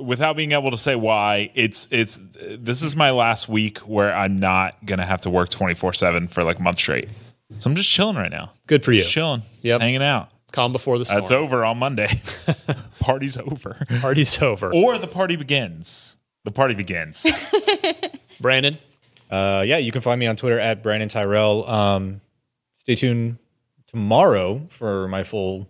without 0.00 0.36
being 0.36 0.52
able 0.52 0.70
to 0.70 0.76
say 0.76 0.94
why. 0.96 1.50
It's 1.54 1.88
it's 1.90 2.20
this 2.58 2.82
is 2.82 2.96
my 2.96 3.10
last 3.10 3.48
week 3.48 3.78
where 3.78 4.14
I'm 4.14 4.38
not 4.38 4.84
gonna 4.84 5.06
have 5.06 5.20
to 5.22 5.30
work 5.30 5.48
24 5.48 5.92
seven 5.94 6.28
for 6.28 6.44
like 6.44 6.58
a 6.58 6.62
month 6.62 6.78
straight. 6.78 7.08
So 7.58 7.68
I'm 7.70 7.76
just 7.76 7.90
chilling 7.90 8.16
right 8.16 8.30
now. 8.30 8.52
Good 8.66 8.84
for 8.84 8.92
you. 8.92 9.00
Just 9.00 9.12
chilling. 9.12 9.42
Yep. 9.62 9.80
hanging 9.80 10.02
out. 10.02 10.30
Calm 10.52 10.72
before 10.72 10.98
the 10.98 11.04
storm. 11.04 11.20
That's 11.20 11.30
over 11.30 11.64
on 11.64 11.78
Monday. 11.78 12.08
Party's 13.00 13.36
over, 13.36 13.76
Party's 14.00 14.40
over. 14.42 14.72
or 14.74 14.98
the 14.98 15.06
party 15.06 15.36
begins. 15.36 16.16
The 16.44 16.50
party 16.50 16.74
begins. 16.74 17.22
Brandin, 18.42 18.76
Uh, 19.30 19.62
yeah, 19.66 19.76
you 19.78 19.92
can 19.92 20.00
find 20.00 20.18
me 20.18 20.26
on 20.26 20.34
Twitter 20.36 20.58
at 20.58 20.82
Brandin 20.82 21.08
Tyrrel. 21.10 21.68
Um, 21.68 22.20
stay 22.78 22.94
tuned 22.96 23.38
tomorrow 23.86 24.66
for 24.70 25.06
my 25.08 25.22
full 25.22 25.68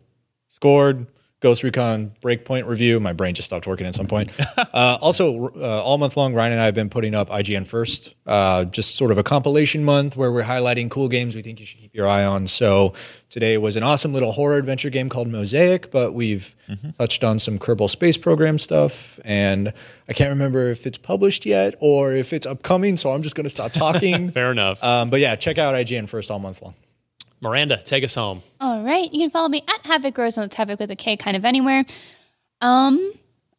scored 0.48 1.06
Ghost 1.40 1.62
Recon 1.62 2.12
Breakpoint 2.22 2.66
review. 2.66 3.00
My 3.00 3.14
brain 3.14 3.34
just 3.34 3.46
stopped 3.46 3.66
working 3.66 3.86
at 3.86 3.94
some 3.94 4.06
point. 4.06 4.30
uh, 4.58 4.98
also, 5.00 5.48
uh, 5.56 5.82
all 5.82 5.96
month 5.96 6.16
long, 6.16 6.34
Ryan 6.34 6.52
and 6.52 6.60
I 6.60 6.66
have 6.66 6.74
been 6.74 6.90
putting 6.90 7.14
up 7.14 7.30
IGN 7.30 7.66
First, 7.66 8.14
uh, 8.26 8.66
just 8.66 8.96
sort 8.96 9.10
of 9.10 9.16
a 9.16 9.22
compilation 9.22 9.82
month 9.82 10.16
where 10.16 10.30
we're 10.30 10.42
highlighting 10.42 10.90
cool 10.90 11.08
games 11.08 11.34
we 11.34 11.40
think 11.40 11.58
you 11.58 11.64
should 11.64 11.80
keep 11.80 11.94
your 11.94 12.06
eye 12.06 12.24
on. 12.24 12.46
So 12.46 12.92
today 13.30 13.56
was 13.56 13.76
an 13.76 13.82
awesome 13.82 14.12
little 14.12 14.32
horror 14.32 14.58
adventure 14.58 14.90
game 14.90 15.08
called 15.08 15.28
Mosaic, 15.28 15.90
but 15.90 16.12
we've 16.12 16.54
touched 16.98 17.24
on 17.24 17.38
some 17.38 17.58
Kerbal 17.58 17.88
Space 17.88 18.18
Program 18.18 18.58
stuff, 18.58 19.18
and 19.24 19.72
I 20.08 20.12
can't 20.12 20.30
remember 20.30 20.68
if 20.68 20.86
it's 20.86 20.98
published 20.98 21.46
yet 21.46 21.74
or 21.80 22.12
if 22.12 22.34
it's 22.34 22.46
upcoming. 22.46 22.98
So 22.98 23.12
I'm 23.12 23.22
just 23.22 23.34
going 23.34 23.44
to 23.44 23.50
stop 23.50 23.72
talking. 23.72 24.30
fair 24.32 24.52
enough. 24.52 24.84
Um, 24.84 25.08
but 25.08 25.20
yeah, 25.20 25.36
check 25.36 25.56
out 25.56 25.74
IGN 25.74 26.06
First 26.06 26.30
all 26.30 26.38
month 26.38 26.60
long. 26.60 26.74
Miranda, 27.40 27.80
take 27.84 28.04
us 28.04 28.14
home. 28.14 28.42
All 28.60 28.82
right. 28.82 29.12
You 29.12 29.20
can 29.20 29.30
follow 29.30 29.48
me 29.48 29.64
at 29.68 29.86
Havoc 29.86 30.16
Rose 30.18 30.36
on 30.36 30.50
Havoc 30.50 30.78
with 30.78 30.90
a 30.90 30.96
K 30.96 31.16
kind 31.16 31.36
of 31.36 31.44
anywhere. 31.44 31.84
Um, 32.60 33.12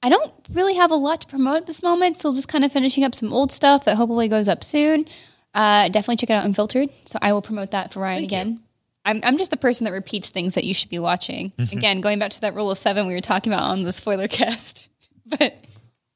I 0.03 0.09
don't 0.09 0.32
really 0.51 0.75
have 0.75 0.91
a 0.91 0.95
lot 0.95 1.21
to 1.21 1.27
promote 1.27 1.57
at 1.57 1.67
this 1.67 1.82
moment. 1.84 2.17
Still 2.17 2.34
just 2.34 2.47
kind 2.47 2.63
of 2.63 2.71
finishing 2.71 3.03
up 3.03 3.15
some 3.15 3.34
old 3.34 3.51
stuff 3.51 3.86
that 3.86 3.97
hopefully 3.97 4.27
goes 4.27 4.47
up 4.47 4.63
soon. 4.63 5.07
Uh, 5.53 5.89
definitely 5.89 6.17
check 6.17 6.29
it 6.29 6.34
out 6.34 6.45
Unfiltered. 6.45 6.89
So 7.05 7.19
I 7.21 7.34
will 7.34 7.41
promote 7.41 7.71
that 7.71 7.91
for 7.91 7.99
Ryan 7.99 8.23
again. 8.23 8.59
I'm, 9.03 9.19
I'm 9.23 9.38
just 9.38 9.49
the 9.49 9.57
person 9.57 9.86
that 9.86 9.91
repeats 9.91 10.29
things 10.29 10.53
that 10.53 10.63
you 10.63 10.73
should 10.75 10.89
be 10.89 10.99
watching. 10.99 11.51
again, 11.57 12.01
going 12.01 12.19
back 12.19 12.32
to 12.32 12.41
that 12.41 12.53
rule 12.53 12.69
of 12.69 12.77
seven 12.77 13.07
we 13.07 13.13
were 13.13 13.21
talking 13.21 13.51
about 13.51 13.63
on 13.63 13.82
the 13.82 13.91
spoiler 13.91 14.27
cast. 14.27 14.88
But 15.25 15.63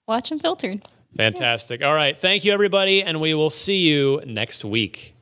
watch 0.07 0.31
Unfiltered. 0.31 0.81
Fantastic. 1.15 1.81
All 1.81 1.93
right. 1.93 2.17
Thank 2.17 2.43
you, 2.43 2.51
everybody. 2.51 3.01
And 3.01 3.21
we 3.21 3.33
will 3.33 3.49
see 3.49 3.77
you 3.77 4.21
next 4.25 4.65
week. 4.65 5.15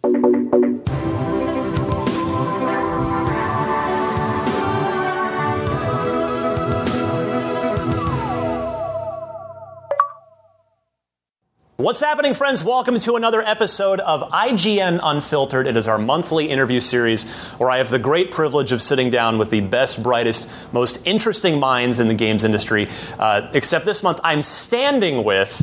What's 11.84 12.00
happening, 12.00 12.34
friends? 12.34 12.64
Welcome 12.64 12.98
to 13.00 13.18
another 13.18 13.42
episode 13.42 14.00
of 14.00 14.22
IGN 14.32 15.02
Unfiltered. 15.04 15.68
It 15.68 15.76
is 15.76 15.86
our 15.86 15.98
monthly 15.98 16.50
interview 16.50 16.80
series 16.80 17.30
where 17.56 17.70
I 17.70 17.80
have 17.80 17.90
the 17.90 18.00
great 18.00 18.32
privilege 18.32 18.72
of 18.72 18.82
sitting 18.82 19.10
down 19.10 19.38
with 19.38 19.50
the 19.50 19.60
best, 19.60 20.02
brightest, 20.02 20.50
most 20.72 21.06
interesting 21.06 21.60
minds 21.60 22.00
in 22.00 22.08
the 22.08 22.14
games 22.14 22.46
industry. 22.46 22.88
Uh, 23.20 23.52
except 23.54 23.84
this 23.84 24.02
month, 24.02 24.22
I'm 24.24 24.44
standing 24.44 25.26
with. 25.26 25.60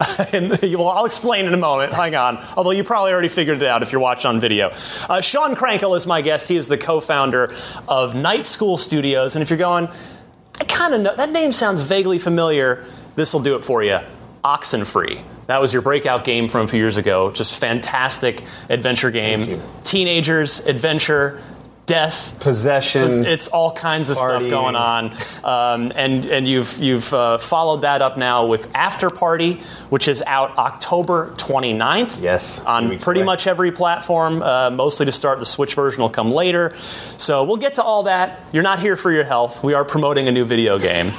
and 0.32 0.58
well, 0.60 0.88
I'll 0.88 1.04
explain 1.04 1.46
in 1.46 1.54
a 1.54 1.56
moment. 1.56 1.92
Hang 1.92 2.16
on. 2.16 2.38
Although 2.56 2.72
you 2.72 2.82
probably 2.82 3.12
already 3.12 3.28
figured 3.28 3.62
it 3.62 3.68
out 3.68 3.84
if 3.84 3.92
you're 3.92 4.00
watching 4.00 4.28
on 4.28 4.40
video. 4.40 4.70
Uh, 5.08 5.20
Sean 5.20 5.54
Krankel 5.54 5.96
is 5.96 6.04
my 6.04 6.20
guest. 6.20 6.48
He 6.48 6.56
is 6.56 6.66
the 6.66 6.78
co-founder 6.78 7.54
of 7.86 8.16
Night 8.16 8.44
School 8.44 8.76
Studios. 8.76 9.36
And 9.36 9.42
if 9.44 9.50
you're 9.50 9.56
going, 9.56 9.88
I 10.60 10.64
kind 10.64 10.94
of 10.94 11.00
know 11.00 11.14
that 11.14 11.30
name 11.30 11.52
sounds 11.52 11.82
vaguely 11.82 12.18
familiar. 12.18 12.84
This 13.14 13.32
will 13.32 13.42
do 13.42 13.54
it 13.54 13.62
for 13.62 13.84
you. 13.84 14.00
Oxenfree. 14.44 15.22
That 15.46 15.60
was 15.60 15.72
your 15.72 15.82
breakout 15.82 16.24
game 16.24 16.48
from 16.48 16.66
a 16.66 16.68
few 16.68 16.78
years 16.78 16.96
ago. 16.96 17.32
Just 17.32 17.58
fantastic 17.58 18.42
adventure 18.68 19.10
game. 19.10 19.60
Teenagers, 19.82 20.60
adventure, 20.60 21.42
death. 21.90 22.38
Possession. 22.38 23.02
It's, 23.02 23.18
it's 23.18 23.48
all 23.48 23.72
kinds 23.72 24.10
of 24.10 24.16
stuff 24.16 24.48
going 24.48 24.76
on, 24.76 25.12
um, 25.42 25.92
and 25.96 26.24
and 26.26 26.46
you've 26.46 26.78
you've 26.80 27.12
uh, 27.12 27.38
followed 27.38 27.82
that 27.82 28.00
up 28.00 28.16
now 28.16 28.46
with 28.46 28.70
After 28.74 29.10
Party, 29.10 29.54
which 29.90 30.06
is 30.06 30.22
out 30.22 30.56
October 30.56 31.34
29th. 31.36 32.22
Yes, 32.22 32.64
on 32.64 33.00
pretty 33.00 33.24
much 33.24 33.48
every 33.48 33.72
platform. 33.72 34.40
Uh, 34.42 34.70
mostly 34.70 35.04
to 35.06 35.12
start, 35.12 35.40
the 35.40 35.46
Switch 35.46 35.74
version 35.74 36.00
will 36.00 36.10
come 36.10 36.30
later. 36.30 36.70
So 36.74 37.42
we'll 37.42 37.56
get 37.56 37.74
to 37.74 37.82
all 37.82 38.04
that. 38.04 38.40
You're 38.52 38.62
not 38.62 38.78
here 38.78 38.96
for 38.96 39.10
your 39.10 39.24
health. 39.24 39.64
We 39.64 39.74
are 39.74 39.84
promoting 39.84 40.28
a 40.28 40.32
new 40.32 40.44
video 40.44 40.78
game. 40.78 41.10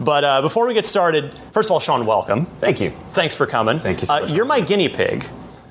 But 0.00 0.24
uh, 0.24 0.42
before 0.42 0.66
we 0.66 0.74
get 0.74 0.86
started, 0.86 1.34
first 1.52 1.68
of 1.68 1.72
all, 1.72 1.80
Sean, 1.80 2.06
welcome. 2.06 2.46
Thank 2.58 2.80
you. 2.80 2.90
Thanks 3.10 3.34
for 3.34 3.46
coming. 3.46 3.78
Thank 3.78 4.00
you 4.00 4.06
so 4.06 4.14
Uh, 4.16 4.20
much. 4.20 4.30
you're 4.30 4.44
my 4.46 4.60
guinea 4.60 4.88
pig. 4.88 5.24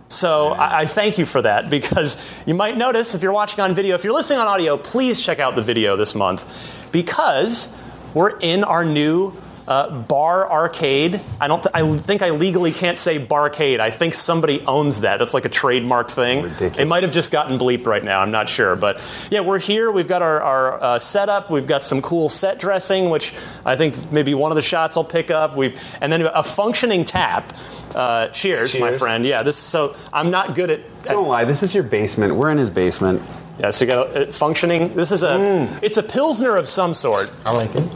So 0.07 0.49
I, 0.49 0.81
I 0.81 0.85
thank 0.85 1.17
you 1.17 1.25
for 1.25 1.41
that 1.41 1.69
because 1.77 2.17
you 2.45 2.53
might 2.53 2.77
notice 2.77 3.15
if 3.15 3.21
you're 3.23 3.31
watching 3.33 3.59
on 3.59 3.73
video, 3.73 3.95
if 3.95 4.03
you're 4.03 4.13
listening 4.13 4.39
on 4.39 4.47
audio, 4.47 4.77
please 4.77 5.19
check 5.23 5.39
out 5.39 5.55
the 5.55 5.61
video 5.63 5.95
this 5.95 6.13
month 6.15 6.87
because 6.91 7.75
we're 8.13 8.37
in 8.39 8.63
our 8.63 8.85
new 8.85 9.33
uh, 9.69 9.87
bar 9.91 10.51
arcade. 10.51 11.21
I 11.39 11.47
don't. 11.47 11.61
Th- 11.61 11.71
I 11.75 11.97
think 11.97 12.23
I 12.23 12.31
legally 12.31 12.71
can't 12.71 12.97
say 12.97 13.23
barcade. 13.23 13.79
I 13.79 13.91
think 13.91 14.15
somebody 14.15 14.61
owns 14.65 15.01
that. 15.01 15.17
That's 15.17 15.35
like 15.35 15.45
a 15.45 15.49
trademark 15.49 16.09
thing. 16.09 16.41
Ridiculous. 16.41 16.79
It 16.79 16.87
might 16.87 17.03
have 17.03 17.11
just 17.11 17.31
gotten 17.31 17.59
bleeped 17.59 17.85
right 17.85 18.03
now. 18.03 18.19
I'm 18.19 18.31
not 18.31 18.49
sure, 18.49 18.75
but 18.75 18.99
yeah, 19.29 19.41
we're 19.41 19.59
here. 19.59 19.91
We've 19.91 20.07
got 20.07 20.23
our, 20.23 20.41
our 20.41 20.83
uh, 20.83 20.99
setup. 20.99 21.51
We've 21.51 21.67
got 21.67 21.83
some 21.83 22.01
cool 22.01 22.29
set 22.29 22.59
dressing, 22.59 23.11
which 23.11 23.31
I 23.63 23.75
think 23.75 24.11
maybe 24.11 24.33
one 24.33 24.51
of 24.51 24.55
the 24.55 24.63
shots 24.63 24.97
I'll 24.97 25.03
pick 25.03 25.29
up. 25.29 25.55
We've 25.55 25.79
and 26.01 26.11
then 26.11 26.23
a 26.23 26.43
functioning 26.43 27.05
tap. 27.05 27.53
Uh, 27.93 28.27
cheers, 28.29 28.79
my 28.79 28.91
friend. 28.91 29.23
Yeah, 29.23 29.43
this. 29.43 29.57
So 29.57 29.95
I'm 30.11 30.31
not 30.31 30.55
good 30.55 30.71
at. 30.71 30.79
at 30.79 31.09
Don't 31.09 31.27
lie. 31.27 31.45
This 31.45 31.61
is 31.61 31.75
your 31.75 31.83
basement. 31.83 32.33
We're 32.33 32.49
in 32.49 32.57
his 32.57 32.71
basement. 32.71 33.21
yeah, 33.59 33.69
so 33.69 33.85
you 33.85 33.91
got 33.91 34.15
a, 34.15 34.29
uh, 34.29 34.31
functioning. 34.31 34.95
This 34.95 35.11
is 35.11 35.21
a. 35.21 35.29
Mm. 35.29 35.83
It's 35.83 35.97
a 35.97 36.03
pilsner 36.03 36.55
of 36.55 36.67
some 36.67 36.95
sort. 36.95 37.31
I 37.45 37.55
like 37.55 37.75
it. 37.75 37.87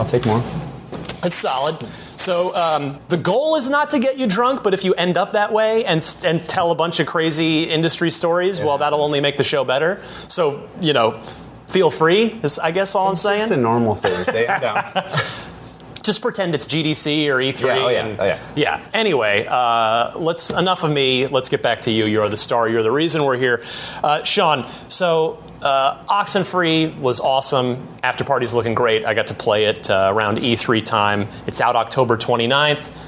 I'll 0.00 0.06
take 0.06 0.26
more. 0.26 0.42
It's 1.24 1.36
solid. 1.36 1.80
So 2.18 2.54
um, 2.54 3.00
the 3.08 3.16
goal 3.16 3.56
is 3.56 3.70
not 3.70 3.90
to 3.90 3.98
get 3.98 4.16
you 4.18 4.26
drunk, 4.26 4.62
but 4.62 4.74
if 4.74 4.84
you 4.84 4.94
end 4.94 5.16
up 5.16 5.32
that 5.32 5.52
way 5.52 5.84
and 5.84 6.00
and 6.24 6.46
tell 6.48 6.70
a 6.70 6.74
bunch 6.74 7.00
of 7.00 7.06
crazy 7.06 7.64
industry 7.64 8.10
stories, 8.10 8.60
well, 8.60 8.78
that'll 8.78 9.02
only 9.02 9.20
make 9.20 9.36
the 9.36 9.44
show 9.44 9.64
better. 9.64 10.02
So 10.28 10.68
you 10.80 10.92
know, 10.92 11.20
feel 11.68 11.90
free. 11.90 12.40
Is 12.42 12.58
I 12.58 12.70
guess 12.72 12.94
all 12.94 13.08
I'm 13.08 13.16
saying. 13.16 13.42
It's 13.42 13.50
a 13.52 13.56
normal 13.56 13.94
Thursday. 13.94 14.46
I'm 14.48 14.60
down. 14.60 14.92
just 16.02 16.20
pretend 16.22 16.54
it's 16.56 16.66
GDC 16.66 17.28
or 17.28 17.36
E3. 17.36 17.60
Yeah, 17.60 17.78
oh 17.78 17.88
yeah, 17.88 18.04
and- 18.04 18.20
oh 18.20 18.24
yeah. 18.24 18.38
Yeah. 18.56 18.84
Anyway, 18.92 19.46
uh, 19.48 20.18
let's 20.18 20.50
enough 20.50 20.82
of 20.82 20.90
me. 20.90 21.26
Let's 21.28 21.48
get 21.48 21.62
back 21.62 21.82
to 21.82 21.90
you. 21.92 22.06
You're 22.06 22.28
the 22.28 22.36
star. 22.36 22.68
You're 22.68 22.82
the 22.82 22.90
reason 22.90 23.24
we're 23.24 23.38
here, 23.38 23.62
uh, 24.02 24.24
Sean. 24.24 24.68
So. 24.88 25.42
Uh, 25.62 26.04
Oxenfree 26.06 26.98
was 26.98 27.20
awesome. 27.20 27.86
After 28.02 28.24
Party's 28.24 28.52
looking 28.52 28.74
great. 28.74 29.04
I 29.04 29.14
got 29.14 29.28
to 29.28 29.34
play 29.34 29.66
it 29.66 29.88
uh, 29.88 30.10
around 30.12 30.38
E3 30.38 30.84
time. 30.84 31.28
It's 31.46 31.60
out 31.60 31.76
October 31.76 32.16
29th. 32.16 32.98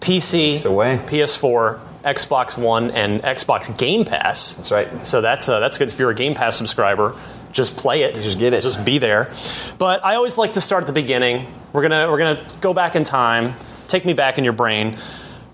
PC, 0.00 0.56
It's 0.56 0.64
away. 0.64 0.98
PS4, 1.06 1.80
Xbox 2.04 2.58
One, 2.58 2.90
and 2.94 3.22
Xbox 3.22 3.76
Game 3.78 4.04
Pass. 4.04 4.54
That's 4.54 4.70
right. 4.72 5.06
So 5.06 5.20
that's 5.20 5.48
uh, 5.48 5.60
that's 5.60 5.78
good. 5.78 5.88
If 5.88 5.98
you're 5.98 6.10
a 6.10 6.14
Game 6.14 6.34
Pass 6.34 6.56
subscriber, 6.56 7.16
just 7.52 7.76
play 7.76 8.02
it. 8.02 8.16
Just 8.16 8.38
get 8.38 8.52
it. 8.52 8.62
Just 8.62 8.84
be 8.84 8.98
there. 8.98 9.30
But 9.78 10.04
I 10.04 10.16
always 10.16 10.36
like 10.38 10.52
to 10.54 10.60
start 10.60 10.82
at 10.82 10.86
the 10.88 10.92
beginning. 10.92 11.46
We're 11.72 11.82
gonna 11.82 12.10
we're 12.10 12.18
gonna 12.18 12.44
go 12.60 12.74
back 12.74 12.96
in 12.96 13.04
time. 13.04 13.54
Take 13.86 14.04
me 14.04 14.12
back 14.12 14.38
in 14.38 14.44
your 14.44 14.52
brain. 14.54 14.96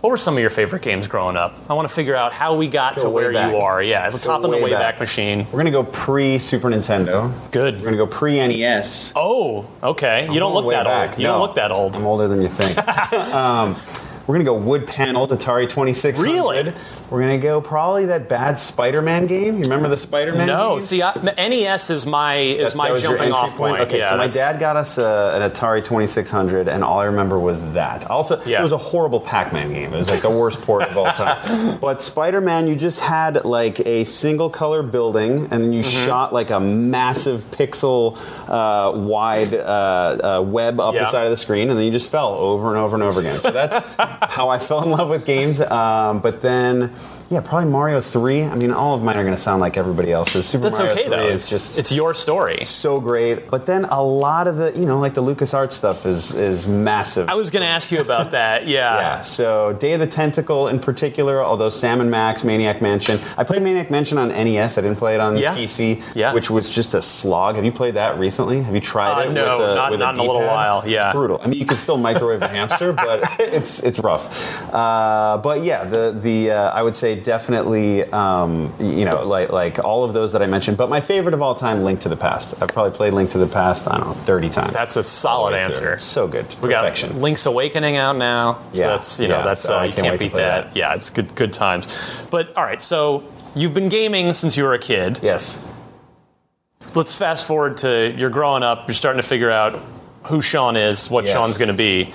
What 0.00 0.10
were 0.10 0.16
some 0.16 0.34
of 0.34 0.40
your 0.40 0.50
favorite 0.50 0.82
games 0.82 1.08
growing 1.08 1.36
up? 1.36 1.54
I 1.68 1.74
want 1.74 1.88
to 1.88 1.92
figure 1.92 2.14
out 2.14 2.32
how 2.32 2.54
we 2.56 2.68
got 2.68 2.94
Go 2.96 3.02
to 3.02 3.10
where 3.10 3.32
back. 3.32 3.50
you 3.50 3.58
are. 3.58 3.82
Yeah, 3.82 4.04
let's 4.04 4.24
Go 4.24 4.30
hop 4.30 4.44
in 4.44 4.52
the 4.52 4.56
Wayback 4.58 4.70
back. 4.78 5.00
Machine. 5.00 5.44
We're 5.50 5.58
gonna 5.58 5.72
go 5.72 5.82
pre 5.82 6.38
Super 6.38 6.68
Nintendo. 6.68 7.32
Good. 7.50 7.78
We're 7.78 7.86
gonna 7.86 7.96
go 7.96 8.06
pre 8.06 8.36
NES. 8.36 9.12
Oh, 9.16 9.66
okay. 9.82 10.28
You 10.32 10.38
don't 10.38 10.54
look 10.54 10.70
that 10.70 10.86
old. 10.86 11.18
You 11.18 11.26
don't 11.26 11.40
look 11.40 11.56
that 11.56 11.72
old. 11.72 11.96
I'm 11.96 12.06
older 12.06 12.28
than 12.28 12.40
you 12.40 12.46
think. 12.48 12.78
um, 13.34 13.74
we're 14.28 14.34
gonna 14.36 14.44
go 14.44 14.54
wood 14.56 14.86
paneled 14.86 15.30
Atari 15.30 15.68
2600. 15.68 16.22
Really? 16.22 16.72
We're 17.10 17.20
gonna 17.20 17.38
go 17.38 17.60
probably 17.62 18.04
that 18.06 18.28
bad 18.28 18.60
Spider-Man 18.60 19.26
game. 19.28 19.56
You 19.56 19.62
remember 19.62 19.88
the 19.88 19.96
Spider-Man? 19.96 20.46
No, 20.46 20.72
game? 20.74 20.80
see, 20.82 21.02
I, 21.02 21.14
NES 21.38 21.88
is 21.88 22.04
my 22.06 22.34
is 22.36 22.72
That- 22.72 22.76
my 22.76 22.92
that 22.92 23.00
jumping 23.00 23.32
off 23.32 23.56
point. 23.56 23.80
Okay, 23.80 23.98
yeah, 23.98 24.10
so 24.10 24.16
my 24.18 24.28
dad 24.28 24.60
got 24.60 24.76
us 24.76 24.98
uh, 24.98 25.32
an 25.40 25.50
Atari 25.50 25.82
2600, 25.82 26.68
and 26.68 26.84
all 26.84 26.98
I 27.00 27.06
remember 27.06 27.38
was 27.38 27.72
that. 27.72 28.10
Also, 28.10 28.40
Yeah. 28.44 28.60
it 28.60 28.62
was 28.62 28.72
a 28.72 28.76
horrible 28.76 29.20
Pac-Man 29.20 29.72
game. 29.72 29.94
It 29.94 29.96
was 29.96 30.10
like 30.10 30.20
the 30.20 30.28
worst 30.30 30.60
port 30.62 30.82
of 30.82 30.96
all 30.98 31.06
time. 31.12 31.78
But 31.80 32.02
Spider-Man, 32.02 32.68
you 32.68 32.76
just 32.76 33.00
had 33.00 33.44
like 33.46 33.80
a 33.86 34.04
single 34.04 34.50
color 34.50 34.82
building, 34.82 35.48
and 35.50 35.64
then 35.64 35.72
you 35.72 35.78
Mm-hmm. 35.82 36.06
shot 36.06 36.32
like 36.34 36.50
a 36.50 36.60
massive 36.60 37.44
pixel 37.52 38.18
uh, 38.48 38.92
wide 38.98 39.54
uh, 39.54 39.58
uh, 40.40 40.42
web 40.42 40.78
up 40.80 40.92
Yeah. 40.92 41.00
the 41.04 41.06
side 41.06 41.24
of 41.24 41.30
the 41.30 41.36
screen, 41.36 41.70
and 41.70 41.78
then 41.78 41.86
you 41.86 41.92
just 41.92 42.10
fell 42.10 42.34
over 42.34 42.68
and 42.68 42.76
over 42.76 42.96
and 42.96 43.02
over 43.02 43.20
again. 43.20 43.40
So 43.40 43.50
that's 43.50 43.82
how 43.98 44.50
I 44.50 44.58
fell 44.58 44.82
in 44.82 44.90
love 44.90 45.08
with 45.08 45.24
games. 45.24 45.60
Um, 45.62 46.18
but 46.20 46.42
then 46.42 46.92
Yeah, 47.30 47.42
probably 47.42 47.70
Mario 47.70 48.00
3. 48.00 48.44
I 48.44 48.54
mean, 48.54 48.72
all 48.72 48.94
of 48.94 49.02
mine 49.02 49.16
are 49.18 49.22
going 49.22 49.34
to 49.34 49.40
sound 49.40 49.60
like 49.60 49.76
everybody 49.76 50.10
else's. 50.12 50.46
Super 50.46 50.64
That's 50.64 50.78
Mario 50.78 50.92
okay 50.94 51.04
3 51.08 51.16
though. 51.16 51.26
It's 51.28 51.50
just 51.50 51.78
it's 51.78 51.92
your 51.92 52.14
story. 52.14 52.64
so 52.64 53.00
great. 53.00 53.50
But 53.50 53.66
then 53.66 53.84
a 53.84 54.02
lot 54.02 54.46
of 54.48 54.56
the, 54.56 54.72
you 54.78 54.86
know, 54.86 54.98
like 54.98 55.12
the 55.12 55.20
Lucas 55.20 55.52
LucasArts 55.52 55.72
stuff 55.72 56.06
is 56.06 56.34
is 56.34 56.68
massive. 56.68 57.28
I 57.28 57.34
was 57.34 57.50
going 57.50 57.62
to 57.62 57.68
ask 57.68 57.92
you 57.92 58.00
about 58.00 58.30
that. 58.30 58.66
Yeah. 58.66 58.96
yeah, 58.98 59.20
so 59.20 59.74
Day 59.74 59.92
of 59.92 60.00
the 60.00 60.06
Tentacle 60.06 60.68
in 60.68 60.78
particular, 60.78 61.44
although 61.44 61.68
Sam 61.68 62.00
and 62.00 62.10
Max, 62.10 62.44
Maniac 62.44 62.80
Mansion. 62.80 63.20
I 63.36 63.44
played 63.44 63.62
Maniac 63.62 63.90
Mansion 63.90 64.16
on 64.16 64.28
NES. 64.28 64.78
I 64.78 64.80
didn't 64.80 64.96
play 64.96 65.14
it 65.14 65.20
on 65.20 65.36
Yeah. 65.36 65.54
PC, 65.54 66.02
Yeah. 66.14 66.32
which 66.32 66.50
was 66.50 66.74
just 66.74 66.94
a 66.94 67.02
slog. 67.02 67.56
Have 67.56 67.64
you 67.64 67.72
played 67.72 67.94
that 67.94 68.18
recently? 68.18 68.62
Have 68.62 68.74
you 68.74 68.80
tried 68.80 69.26
Uh, 69.26 69.28
it? 69.28 69.32
no, 69.34 69.58
with 69.58 69.68
a, 69.70 69.74
not- 69.74 69.90
with 69.90 70.00
not 70.00 70.14
in 70.14 70.20
a 70.20 70.24
little 70.24 70.46
while, 70.46 70.82
yeah. 70.86 71.08
It's 71.10 71.14
brutal. 71.14 71.40
I 71.42 71.46
mean, 71.46 71.60
you 71.60 71.66
can 71.66 71.76
still 71.76 71.98
microwave 71.98 72.40
a 72.42 72.48
hamster, 72.48 72.92
but 72.94 73.20
it's 73.38 73.82
it's 73.82 73.98
rough. 74.00 74.24
Uh, 74.72 75.38
but 75.42 75.62
yeah, 75.62 75.84
the 75.84 76.16
the 76.18 76.52
uh, 76.52 76.70
I 76.70 76.82
would 76.82 76.96
say 76.96 77.17
definitely, 77.18 78.04
um, 78.12 78.72
you 78.80 79.04
know, 79.04 79.24
like 79.26 79.50
like 79.50 79.78
all 79.84 80.04
of 80.04 80.12
those 80.12 80.32
that 80.32 80.42
I 80.42 80.46
mentioned. 80.46 80.76
But 80.76 80.88
my 80.88 81.00
favorite 81.00 81.34
of 81.34 81.42
all 81.42 81.54
time, 81.54 81.84
Link 81.84 82.00
to 82.00 82.08
the 82.08 82.16
Past. 82.16 82.60
I've 82.62 82.68
probably 82.72 82.96
played 82.96 83.12
Link 83.12 83.30
to 83.30 83.38
the 83.38 83.46
Past. 83.46 83.88
I 83.88 83.98
don't 83.98 84.06
know, 84.08 84.12
thirty 84.14 84.48
times. 84.48 84.72
That's 84.72 84.96
a 84.96 85.02
solid 85.02 85.50
through. 85.50 85.58
answer. 85.60 85.98
So 85.98 86.26
good. 86.28 86.46
We 86.62 86.68
got 86.70 86.82
Perfection. 86.82 87.20
Link's 87.20 87.46
Awakening 87.46 87.96
out 87.96 88.16
now. 88.16 88.62
So 88.72 88.80
Yeah. 88.80 88.86
that's 88.88 89.20
you 89.20 89.28
know 89.28 89.38
Yeah. 89.38 89.44
that's 89.44 89.68
uh, 89.68 89.82
you 89.82 89.92
can't 89.92 90.06
can't 90.06 90.18
beat 90.20 90.32
that. 90.32 90.64
that. 90.72 90.76
Yeah, 90.76 90.94
it's 90.94 91.10
good 91.10 91.34
good 91.34 91.52
times. 91.52 92.22
But 92.30 92.56
all 92.56 92.64
right, 92.64 92.80
so 92.82 93.22
you've 93.54 93.74
been 93.74 93.88
gaming 93.88 94.32
since 94.32 94.56
you 94.56 94.64
were 94.64 94.74
a 94.74 94.78
kid. 94.78 95.20
Yes. 95.22 95.66
Let's 96.94 97.14
fast 97.14 97.46
forward 97.46 97.76
to 97.78 98.14
you're 98.16 98.30
growing 98.30 98.62
up. 98.62 98.88
You're 98.88 98.94
starting 98.94 99.20
to 99.20 99.26
figure 99.28 99.50
out 99.50 99.78
who 100.24 100.40
Sean 100.42 100.76
is, 100.76 101.10
what 101.10 101.24
Yes. 101.24 101.32
Sean's 101.34 101.58
going 101.58 101.68
to 101.68 101.74
be. 101.74 102.12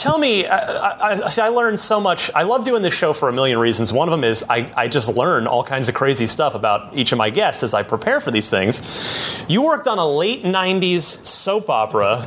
Tell 0.00 0.16
me, 0.18 0.46
I, 0.46 0.56
I, 0.56 1.10
I, 1.26 1.28
see, 1.28 1.42
I 1.42 1.48
learned 1.48 1.78
so 1.78 2.00
much. 2.00 2.30
I 2.34 2.44
love 2.44 2.64
doing 2.64 2.80
this 2.80 2.94
show 2.94 3.12
for 3.12 3.28
a 3.28 3.32
million 3.34 3.58
reasons. 3.58 3.92
One 3.92 4.08
of 4.08 4.12
them 4.12 4.24
is 4.24 4.42
I, 4.48 4.72
I 4.74 4.88
just 4.88 5.14
learn 5.14 5.46
all 5.46 5.62
kinds 5.62 5.90
of 5.90 5.94
crazy 5.94 6.24
stuff 6.24 6.54
about 6.54 6.96
each 6.96 7.12
of 7.12 7.18
my 7.18 7.28
guests 7.28 7.62
as 7.62 7.74
I 7.74 7.82
prepare 7.82 8.18
for 8.18 8.30
these 8.30 8.48
things. 8.48 9.44
You 9.46 9.62
worked 9.62 9.86
on 9.86 9.98
a 9.98 10.06
late 10.06 10.42
90s 10.42 11.02
soap 11.26 11.68
opera 11.68 12.26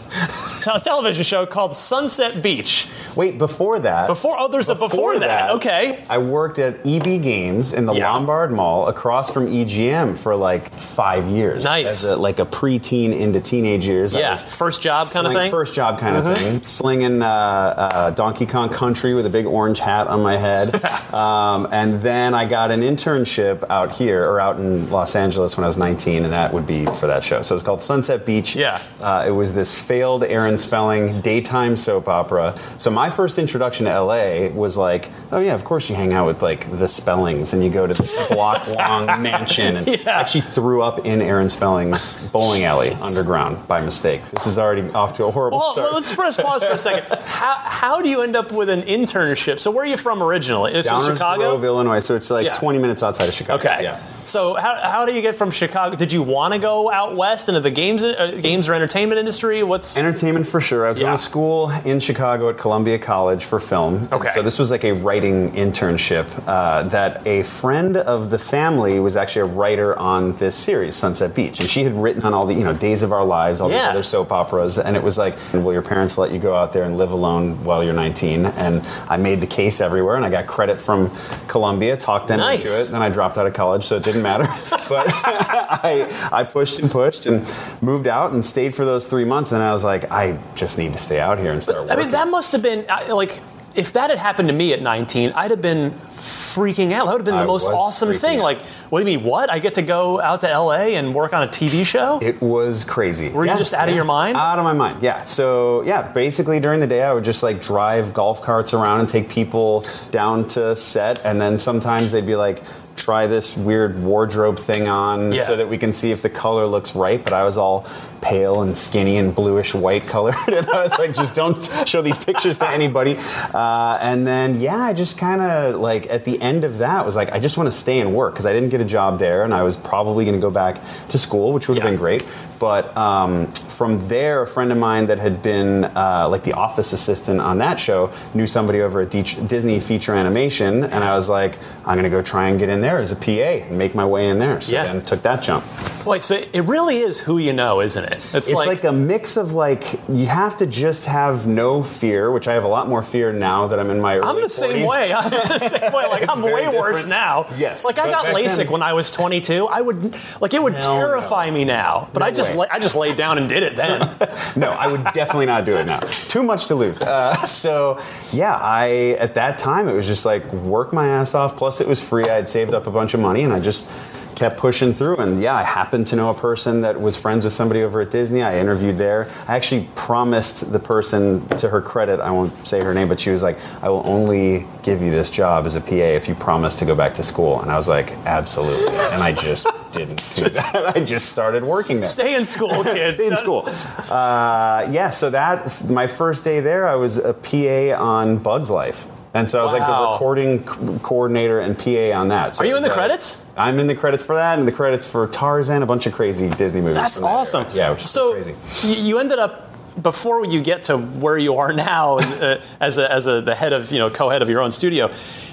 te- 0.61 0.79
television 0.81 1.23
show 1.23 1.47
called 1.47 1.73
Sunset 1.73 2.43
Beach. 2.43 2.87
Wait, 3.15 3.37
before 3.37 3.79
that. 3.79 4.07
Before, 4.07 4.35
oh, 4.37 4.47
there's 4.47 4.69
a 4.69 4.75
before 4.75 5.17
that. 5.19 5.51
Okay. 5.51 6.03
I 6.09 6.17
worked 6.19 6.59
at 6.59 6.85
EB 6.85 7.03
Games 7.23 7.73
in 7.73 7.85
the 7.85 7.93
Yeah. 7.93 8.11
Lombard 8.11 8.51
Mall 8.51 8.87
across 8.87 9.31
from 9.33 9.47
EGM 9.47 10.17
for 10.17 10.35
like 10.35 10.71
five 10.73 11.25
years. 11.27 11.63
Nice. 11.63 12.03
As 12.03 12.09
a, 12.09 12.15
like 12.17 12.39
a 12.39 12.45
preteen 12.45 13.17
into 13.17 13.39
teenage 13.39 13.85
years. 13.85 14.13
Yeah, 14.13 14.35
first 14.35 14.81
job 14.81 15.07
kind 15.11 15.25
of 15.27 15.33
thing? 15.33 15.41
Mm-hmm. 15.43 15.51
First 15.51 15.75
job 15.75 15.99
kind 15.99 16.17
of 16.17 16.23
thing. 16.37 16.63
Slinging 16.63 17.21
uh, 17.21 17.62
uh, 17.77 18.11
Donkey 18.11 18.45
Kong 18.45 18.69
Country 18.69 19.13
with 19.13 19.25
a 19.25 19.29
big 19.29 19.45
orange 19.45 19.79
hat 19.79 20.07
on 20.07 20.21
my 20.21 20.37
head. 20.37 20.73
um, 21.13 21.67
and 21.71 22.01
then 22.01 22.33
I 22.33 22.45
got 22.45 22.71
an 22.71 22.81
internship 22.81 23.63
out 23.69 23.91
here, 23.91 24.23
or 24.29 24.39
out 24.39 24.57
in 24.57 24.89
Los 24.89 25.15
Angeles 25.15 25.57
when 25.57 25.63
I 25.63 25.67
was 25.67 25.77
19, 25.77 26.23
and 26.23 26.33
that 26.33 26.53
would 26.53 26.65
be 26.67 26.85
for 26.85 27.07
that 27.07 27.23
show. 27.23 27.41
So 27.41 27.55
it's 27.55 27.63
called 27.63 27.81
Sunset 27.83 28.25
Beach. 28.25 28.55
Yeah. 28.55 28.81
Uh, 29.01 29.25
it 29.27 29.31
was 29.31 29.53
this 29.53 29.71
failed 29.79 30.23
Aaron 30.23 30.57
Spelling 30.57 31.21
daytime 31.21 31.77
soap 31.77 32.07
opera. 32.07 32.57
So 32.77 32.89
my 32.91 33.09
first 33.09 33.37
introduction 33.37 33.85
to 33.85 33.99
LA 34.01 34.49
was 34.49 34.77
like, 34.77 35.09
oh 35.31 35.39
yeah, 35.39 35.53
of 35.55 35.63
course 35.63 35.89
you 35.89 35.95
hang 35.95 36.13
out 36.13 36.25
with 36.27 36.41
like 36.41 36.69
the 36.77 36.87
Spellings 36.87 37.53
and 37.53 37.63
you 37.63 37.69
go 37.69 37.87
to 37.87 37.93
this 37.93 38.27
block 38.29 38.67
long 38.77 39.05
mansion. 39.21 39.77
And 39.77 39.87
Yeah. 39.87 40.19
Actually 40.19 40.41
threw 40.41 40.81
up 40.81 41.05
in 41.05 41.21
Aaron 41.21 41.49
Spelling's 41.49 42.23
bowling 42.29 42.63
alley 42.63 42.91
underground 43.01 43.67
by 43.67 43.81
mistake. 43.81 44.21
This 44.25 44.47
is 44.47 44.57
already 44.57 44.87
off 44.93 45.13
to 45.15 45.25
a 45.25 45.31
horrible 45.31 45.59
Well, 45.59 45.73
start. 45.73 45.93
let's 45.93 46.15
press 46.15 46.37
pause 46.37 46.63
for 46.63 46.71
a 46.71 46.77
second. 46.77 47.05
How, 47.43 47.55
how 47.65 48.01
do 48.01 48.07
you 48.07 48.21
end 48.21 48.37
up 48.37 48.53
with 48.53 48.69
an 48.69 48.83
internship? 48.83 49.59
So, 49.59 49.69
where 49.69 49.83
are 49.83 49.87
you 49.87 49.97
from 49.97 50.23
originally? 50.23 50.73
Is 50.73 50.85
it 50.85 50.89
Downers 50.89 51.11
Chicago? 51.11 51.41
Grove, 51.51 51.65
Illinois. 51.65 51.99
So 51.99 52.15
it's 52.15 52.29
like 52.29 52.45
Yeah. 52.45 52.53
20 52.53 52.79
minutes 52.79 53.03
outside 53.03 53.27
of 53.27 53.33
Chicago. 53.35 53.55
Okay. 53.55 53.83
Yeah. 53.83 53.99
So 54.25 54.53
how, 54.55 54.79
how 54.81 55.05
do 55.05 55.13
you 55.13 55.21
get 55.21 55.35
from 55.35 55.51
Chicago? 55.51 55.95
Did 55.95 56.13
you 56.13 56.23
want 56.23 56.53
to 56.53 56.59
go 56.59 56.89
out 56.91 57.15
west 57.15 57.49
into 57.49 57.59
the 57.59 57.71
games 57.71 58.03
uh, 58.03 58.39
games 58.41 58.69
or 58.69 58.73
entertainment 58.73 59.19
industry? 59.19 59.63
What's 59.63 59.97
Entertainment 59.97 60.47
for 60.47 60.61
sure. 60.61 60.85
I 60.85 60.89
was 60.89 60.99
Yeah. 60.99 61.07
going 61.07 61.17
to 61.17 61.23
school 61.23 61.69
in 61.85 61.99
Chicago 61.99 62.49
at 62.49 62.57
Columbia 62.57 62.97
College 62.99 63.43
for 63.45 63.59
film. 63.59 64.07
Okay. 64.11 64.29
So 64.33 64.41
this 64.41 64.57
was 64.57 64.71
like 64.71 64.83
a 64.85 64.93
writing 64.93 65.51
internship 65.51 66.25
uh, 66.47 66.83
that 66.89 67.25
a 67.27 67.43
friend 67.43 67.97
of 67.97 68.29
the 68.29 68.39
family 68.39 68.99
was 68.99 69.17
actually 69.17 69.41
a 69.41 69.53
writer 69.53 69.97
on 69.99 70.33
this 70.37 70.55
series, 70.55 70.95
Sunset 70.95 71.35
Beach, 71.35 71.59
and 71.59 71.69
she 71.69 71.83
had 71.83 71.93
written 71.93 72.23
on 72.23 72.33
all 72.33 72.45
the 72.45 72.53
you 72.53 72.63
know 72.63 72.73
Days 72.73 73.03
of 73.03 73.11
Our 73.11 73.25
Lives, 73.25 73.59
all 73.61 73.69
Yeah. 73.69 73.79
these 73.79 73.87
other 73.89 74.03
soap 74.03 74.31
operas, 74.31 74.77
and 74.79 74.95
it 74.95 75.03
was 75.03 75.17
like, 75.17 75.35
will 75.53 75.73
your 75.73 75.81
parents 75.81 76.17
let 76.17 76.31
you 76.31 76.39
go 76.39 76.55
out 76.55 76.71
there 76.73 76.83
and 76.83 76.97
live 76.97 77.11
alone 77.11 77.63
while 77.63 77.83
you're 77.83 77.93
19? 77.93 78.45
And 78.45 78.81
I 79.09 79.17
made 79.17 79.41
the 79.41 79.47
case 79.47 79.81
everywhere, 79.81 80.15
and 80.15 80.25
I 80.25 80.29
got 80.29 80.47
credit 80.47 80.79
from 80.79 81.11
Columbia, 81.47 81.97
talked 81.97 82.27
them 82.29 82.39
Nice. 82.39 82.61
into 82.61 82.81
it. 82.81 82.91
Then 82.93 83.01
I 83.01 83.09
dropped 83.09 83.37
out 83.37 83.45
of 83.47 83.53
college, 83.53 83.83
so 83.83 83.95
it 83.97 84.03
didn't 84.03 84.12
matter. 84.21 84.43
but 84.89 85.07
I, 85.09 86.29
I 86.31 86.43
pushed 86.43 86.79
and 86.79 86.91
pushed 86.91 87.25
and 87.25 87.45
moved 87.81 88.07
out 88.07 88.33
and 88.33 88.45
stayed 88.45 88.75
for 88.75 88.85
those 88.85 89.07
three 89.07 89.25
months. 89.25 89.51
And 89.51 89.63
I 89.63 89.73
was 89.73 89.83
like, 89.83 90.11
I 90.11 90.39
just 90.55 90.77
need 90.77 90.93
to 90.93 90.99
stay 90.99 91.19
out 91.19 91.39
here 91.39 91.51
and 91.51 91.63
start 91.63 91.77
I 91.77 91.81
working. 91.81 91.97
mean, 91.97 92.11
that 92.11 92.27
must 92.27 92.51
have 92.51 92.61
been 92.61 92.85
like 93.09 93.41
if 93.75 93.93
that 93.93 94.09
had 94.09 94.19
happened 94.19 94.49
to 94.49 94.53
me 94.53 94.73
at 94.73 94.81
19, 94.81 95.31
I'd 95.35 95.51
have 95.51 95.61
been 95.61 95.91
freaking 95.91 96.91
out. 96.91 97.05
That 97.05 97.13
would 97.13 97.21
have 97.21 97.25
been 97.25 97.37
the 97.37 97.43
I 97.43 97.47
most 97.47 97.65
awesome 97.65 98.13
thing. 98.13 98.39
out. 98.39 98.43
Like, 98.43 98.65
what 98.65 99.03
do 99.03 99.09
you 99.09 99.17
mean? 99.17 99.25
What? 99.25 99.51
I 99.51 99.59
get 99.59 99.75
to 99.75 99.81
go 99.81 100.21
out 100.21 100.41
to 100.41 100.47
LA 100.47 100.93
and 100.95 101.15
work 101.15 101.33
on 101.33 101.43
a 101.43 101.47
TV 101.47 101.85
show? 101.85 102.19
It 102.21 102.39
was 102.41 102.83
crazy. 102.83 103.29
Were 103.29 103.45
you 103.45 103.57
just 103.57 103.73
out 103.73 103.89
of 103.89 103.95
your 103.95 104.05
mind? 104.05 104.37
Out 104.37 104.59
of 104.59 104.63
my 104.63 104.73
mind, 104.73 105.01
yeah. 105.01 105.25
So, 105.25 105.81
yeah, 105.83 106.11
basically 106.11 106.59
during 106.59 106.79
the 106.79 106.87
day, 106.87 107.03
I 107.03 107.13
would 107.13 107.23
just 107.23 107.41
like 107.41 107.61
drive 107.61 108.13
golf 108.13 108.41
carts 108.41 108.73
around 108.73 108.99
and 108.99 109.09
take 109.09 109.29
people 109.29 109.85
down 110.11 110.47
to 110.49 110.75
set. 110.75 111.25
And 111.25 111.41
then 111.41 111.57
sometimes 111.57 112.11
they'd 112.11 112.27
be 112.27 112.35
like, 112.35 112.61
try 112.95 113.25
this 113.27 113.57
weird 113.57 114.01
wardrobe 114.03 114.59
thing 114.59 114.87
on 114.87 115.31
Yeah. 115.31 115.43
so 115.43 115.55
that 115.55 115.67
we 115.67 115.77
can 115.77 115.93
see 115.93 116.11
if 116.11 116.21
the 116.21 116.29
color 116.29 116.65
looks 116.67 116.95
right. 116.95 117.21
But 117.23 117.33
I 117.33 117.43
was 117.43 117.57
all 117.57 117.87
pale 118.21 118.61
and 118.61 118.77
skinny 118.77 119.17
and 119.17 119.33
bluish 119.35 119.73
white 119.73 120.05
colored. 120.07 120.35
and 120.47 120.69
I 120.69 120.83
was 120.83 120.91
like, 120.91 121.13
just 121.13 121.35
don't 121.35 121.61
show 121.85 122.01
these 122.01 122.17
pictures 122.23 122.57
to 122.59 122.69
anybody. 122.69 123.17
Uh, 123.53 123.97
and 124.01 124.25
then, 124.25 124.61
yeah, 124.61 124.77
I 124.77 124.93
just 124.93 125.17
kind 125.17 125.41
of 125.41 125.75
like 125.79 126.07
at 126.07 126.23
the 126.23 126.41
end 126.41 126.63
of 126.63 126.77
that 126.77 127.05
was 127.05 127.15
like, 127.15 127.31
I 127.31 127.39
just 127.39 127.57
want 127.57 127.67
to 127.67 127.77
stay 127.77 127.99
and 127.99 128.13
work 128.15 128.33
because 128.33 128.45
I 128.45 128.53
didn't 128.53 128.69
get 128.69 128.79
a 128.79 128.85
job 128.85 129.19
there 129.19 129.43
and 129.43 129.53
I 129.53 129.63
was 129.63 129.75
probably 129.75 130.23
going 130.23 130.35
to 130.37 130.41
go 130.41 130.51
back 130.51 130.79
to 131.09 131.17
school, 131.17 131.51
which 131.51 131.67
would 131.67 131.77
have 131.77 131.83
Yeah. 131.83 131.89
been 131.91 131.99
great. 131.99 132.25
But 132.59 132.95
um, 132.95 133.47
from 133.73 134.07
there, 134.07 134.41
a 134.43 134.47
friend 134.47 134.71
of 134.71 134.77
mine 134.77 135.07
that 135.07 135.19
had 135.19 135.41
been 135.41 135.85
uh, 135.85 136.27
like 136.29 136.43
the 136.43 136.53
office 136.53 136.93
assistant 136.93 137.41
on 137.41 137.57
that 137.57 137.79
show 137.79 138.11
knew 138.33 138.47
somebody 138.47 138.81
over 138.81 139.01
at 139.01 139.09
Deech- 139.09 139.47
Disney 139.47 139.79
Feature 139.79 140.13
Animation, 140.15 140.83
and 140.83 141.03
I 141.03 141.15
was 141.15 141.27
like, 141.29 141.57
I'm 141.85 141.97
gonna 141.97 142.09
go 142.09 142.21
try 142.21 142.49
and 142.49 142.59
get 142.59 142.69
in 142.69 142.79
there 142.81 142.99
as 142.99 143.11
a 143.11 143.15
PA 143.15 143.65
and 143.67 143.77
make 143.77 143.93
my 143.95 144.05
way 144.05 144.29
in 144.29 144.39
there. 144.39 144.61
So 144.61 144.73
Yeah. 144.73 144.83
then 144.85 145.01
took 145.03 145.21
that 145.23 145.41
jump. 145.43 145.65
Wait, 146.05 146.21
so 146.21 146.35
it 146.51 146.63
really 146.65 146.99
is 146.99 147.19
who 147.21 147.37
you 147.37 147.53
know, 147.53 147.79
isn't 147.81 148.03
it? 148.03 148.17
It's 148.33 148.51
like, 148.51 148.83
a 148.83 148.91
mix 148.91 149.37
of 149.37 149.53
like 149.53 149.99
you 150.09 150.25
have 150.27 150.57
to 150.57 150.65
just 150.65 151.05
have 151.05 151.47
no 151.47 151.81
fear, 151.81 152.29
which 152.31 152.47
I 152.47 152.53
have 152.53 152.65
a 152.65 152.67
lot 152.67 152.87
more 152.89 153.01
fear 153.03 153.31
now 153.31 153.67
that 153.67 153.79
I'm 153.79 153.89
in 153.89 154.01
my 154.01 154.17
early 154.17 154.27
I'm 154.27 154.41
the 154.41 154.49
same 154.49 154.85
way. 154.85 155.13
I'm 155.13 155.29
the 155.29 155.59
same 155.59 155.93
way. 155.93 156.05
Like 156.07 156.25
I'm 156.29 156.41
way 156.41 156.67
worse 156.67 157.07
now. 157.07 157.45
Yes, 157.57 157.85
Like 157.85 157.99
I 157.99 158.09
got 158.09 158.25
LASIK 158.35 158.57
then- 158.57 158.71
when 158.71 158.81
I 158.83 158.93
was 158.93 159.11
22. 159.11 159.67
I 159.67 159.79
would 159.81 160.13
like 160.41 160.53
it 160.53 160.61
would 160.61 160.75
terrify 160.75 161.49
me 161.51 161.63
now. 161.63 162.09
But 162.13 162.19
No 162.19 162.25
I 162.27 162.31
just 162.31 162.53
la- 162.55 162.65
I 162.69 162.79
just 162.79 162.95
laid 162.97 163.15
down 163.15 163.37
and 163.37 163.47
did 163.47 163.62
it 163.63 163.75
then. 163.75 163.99
no, 164.55 164.69
I 164.71 164.87
would 164.87 165.03
definitely 165.13 165.45
not 165.47 165.65
do 165.65 165.75
it 165.75 165.85
now. 165.85 165.99
Too 165.99 166.43
much 166.43 166.67
to 166.67 166.75
lose. 166.75 167.01
Uh, 167.01 167.35
so, 167.37 167.99
yeah, 168.31 168.55
I 168.55 169.17
at 169.19 169.35
that 169.35 169.57
time 169.57 169.87
it 169.87 169.93
was 169.93 170.07
just 170.07 170.25
like 170.25 170.51
work 170.53 170.93
my 170.93 171.07
ass 171.07 171.33
off. 171.33 171.57
Plus, 171.57 171.81
it 171.81 171.87
was 171.87 172.01
free. 172.01 172.25
I 172.25 172.35
had 172.35 172.49
saved 172.49 172.73
up 172.73 172.87
a 172.87 172.91
bunch 172.91 173.13
of 173.13 173.19
money, 173.19 173.43
and 173.43 173.53
I 173.53 173.59
just 173.59 173.89
kept 174.35 174.57
pushing 174.57 174.93
through. 174.93 175.17
And 175.17 175.41
yeah, 175.41 175.55
I 175.55 175.63
happened 175.63 176.07
to 176.07 176.15
know 176.15 176.29
a 176.29 176.33
person 176.33 176.81
that 176.81 176.99
was 176.99 177.17
friends 177.17 177.45
with 177.45 177.53
somebody 177.53 177.83
over 177.83 178.01
at 178.01 178.11
Disney. 178.11 178.41
I 178.41 178.59
interviewed 178.59 178.97
there. 178.97 179.29
I 179.47 179.55
actually 179.55 179.87
promised 179.95 180.71
the 180.71 180.79
person, 180.79 181.47
to 181.57 181.69
her 181.69 181.81
credit, 181.81 182.19
I 182.19 182.31
won't 182.31 182.67
say 182.67 182.83
her 182.83 182.93
name, 182.93 183.07
but 183.07 183.19
she 183.19 183.29
was 183.29 183.43
like, 183.43 183.57
"I 183.81 183.89
will 183.89 184.03
only 184.05 184.65
give 184.83 185.01
you 185.01 185.11
this 185.11 185.29
job 185.29 185.65
as 185.65 185.75
a 185.75 185.81
PA 185.81 186.15
if 186.15 186.27
you 186.27 186.35
promise 186.35 186.75
to 186.77 186.85
go 186.85 186.95
back 186.95 187.15
to 187.15 187.23
school." 187.23 187.61
And 187.61 187.71
I 187.71 187.77
was 187.77 187.87
like, 187.87 188.11
"Absolutely." 188.25 188.95
And 189.13 189.23
I 189.23 189.31
just 189.33 189.67
didn't 189.93 190.23
do 190.35 190.49
that. 190.49 190.95
I 190.95 190.99
just 191.03 191.29
started 191.29 191.63
working 191.63 191.99
there. 191.99 192.09
Stay 192.09 192.35
in 192.35 192.45
school, 192.45 192.83
kids. 192.83 193.15
Stay 193.17 193.27
in 193.27 193.35
school. 193.37 193.67
Uh, 194.09 194.87
yeah, 194.91 195.09
so 195.09 195.29
that 195.29 195.89
my 195.89 196.07
first 196.07 196.43
day 196.43 196.59
there, 196.59 196.87
I 196.87 196.95
was 196.95 197.17
a 197.17 197.33
PA 197.33 198.01
on 198.01 198.37
Bugs 198.37 198.69
Life, 198.69 199.07
and 199.33 199.49
so 199.49 199.59
I 199.59 199.63
was 199.63 199.73
like 199.73 199.85
the 199.85 200.11
recording 200.11 200.59
c- 200.59 200.99
coordinator 201.01 201.59
and 201.59 201.77
PA 201.77 202.17
on 202.17 202.27
that. 202.27 202.55
So 202.55 202.63
Are 202.63 202.67
you 202.67 202.75
in 202.77 202.83
the 202.83 202.91
uh, 202.91 202.93
credits? 202.93 203.45
I'm 203.57 203.79
in 203.79 203.87
the 203.87 203.95
credits 203.95 204.23
for 204.23 204.35
that, 204.35 204.59
and 204.59 204.67
the 204.67 204.71
credits 204.71 205.07
for 205.07 205.27
Tarzan, 205.27 205.81
a 205.81 205.85
bunch 205.85 206.05
of 206.05 206.13
crazy 206.13 206.49
Disney 206.49 206.81
movies. 206.81 206.97
That's 206.97 207.19
that 207.19 207.25
awesome. 207.25 207.65
Yeah, 207.73 207.91
which 207.91 208.03
is 208.03 208.11
so 208.11 208.33
crazy. 208.33 208.55
you 209.01 209.19
ended 209.19 209.39
up 209.39 209.69
before 210.01 210.45
you 210.45 210.61
get 210.61 210.85
to 210.85 210.97
where 210.97 211.37
you 211.37 211.55
are 211.55 211.71
now 211.73 212.17
uh, 212.19 212.59
as 212.79 212.97
a, 212.97 213.11
as 213.11 213.27
a, 213.27 213.41
the 213.41 213.55
head 213.55 213.73
of 213.73 213.91
you 213.91 213.99
know 213.99 214.09
co-head 214.09 214.41
of 214.41 214.49
your 214.49 214.61
own 214.61 214.71
studio. 214.71 215.09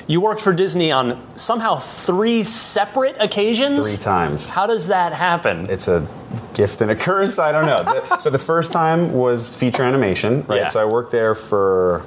You 0.07 0.21
worked 0.21 0.43
for 0.43 0.53
Disney 0.53 0.91
on 0.91 1.21
somehow 1.37 1.77
three 1.77 2.43
separate 2.43 3.17
occasions. 3.21 3.97
Three 3.97 4.05
times. 4.05 4.51
How 4.51 4.67
does 4.67 4.89
that 4.89 5.13
happen? 5.13 5.71
It's 5.71 5.87
a 5.87 6.07
gift 6.53 6.81
and 6.81 6.91
a 6.91 6.97
curse. 6.97 7.39
I 7.39 7.53
don't 7.53 7.65
know. 7.67 8.17
So 8.19 8.29
the 8.29 8.39
first 8.39 8.73
time 8.73 9.13
was 9.13 9.55
feature 9.55 9.85
animation, 9.85 10.45
right? 10.49 10.57
Yeah. 10.63 10.69
So 10.69 10.81
I 10.83 10.85
worked 10.85 11.13
there 11.13 11.37
for 11.37 12.05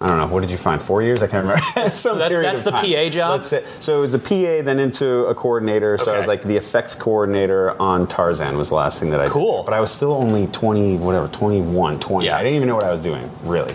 I 0.00 0.06
don't 0.06 0.18
know. 0.18 0.26
What 0.28 0.40
did 0.42 0.50
you 0.50 0.56
find? 0.56 0.80
Four 0.80 1.02
years? 1.02 1.22
I 1.22 1.26
can't 1.26 1.44
remember. 1.44 1.60
Some 1.90 2.18
that's- 2.18 2.30
period 2.30 2.46
that's 2.48 2.60
of 2.60 2.66
the 2.66 2.70
time. 2.70 2.84
PA 2.84 3.08
job? 3.10 3.30
Let's 3.32 3.48
say, 3.48 3.64
so 3.80 3.98
it 3.98 4.00
was 4.00 4.14
a 4.14 4.18
PA, 4.20 4.62
then 4.62 4.78
into 4.78 5.26
a 5.26 5.34
coordinator. 5.34 5.98
So 5.98 6.12
I 6.12 6.16
was 6.16 6.28
like 6.28 6.42
the 6.42 6.56
effects 6.56 6.94
coordinator 6.94 7.80
on 7.82 8.06
Tarzan 8.06 8.56
was 8.56 8.68
the 8.68 8.76
last 8.76 9.00
thing 9.00 9.10
that 9.10 9.20
I 9.20 9.26
Cool. 9.26 9.58
did. 9.58 9.66
But 9.66 9.74
I 9.74 9.80
was 9.80 9.90
still 9.90 10.12
only 10.12 10.46
20, 10.46 10.98
whatever, 10.98 11.26
21, 11.28 11.98
20. 11.98 12.26
Yeah. 12.26 12.36
I 12.36 12.42
didn't 12.44 12.54
even 12.56 12.68
know 12.68 12.76
what 12.76 12.84
I 12.84 12.92
was 12.92 13.00
doing, 13.00 13.28
really. 13.42 13.74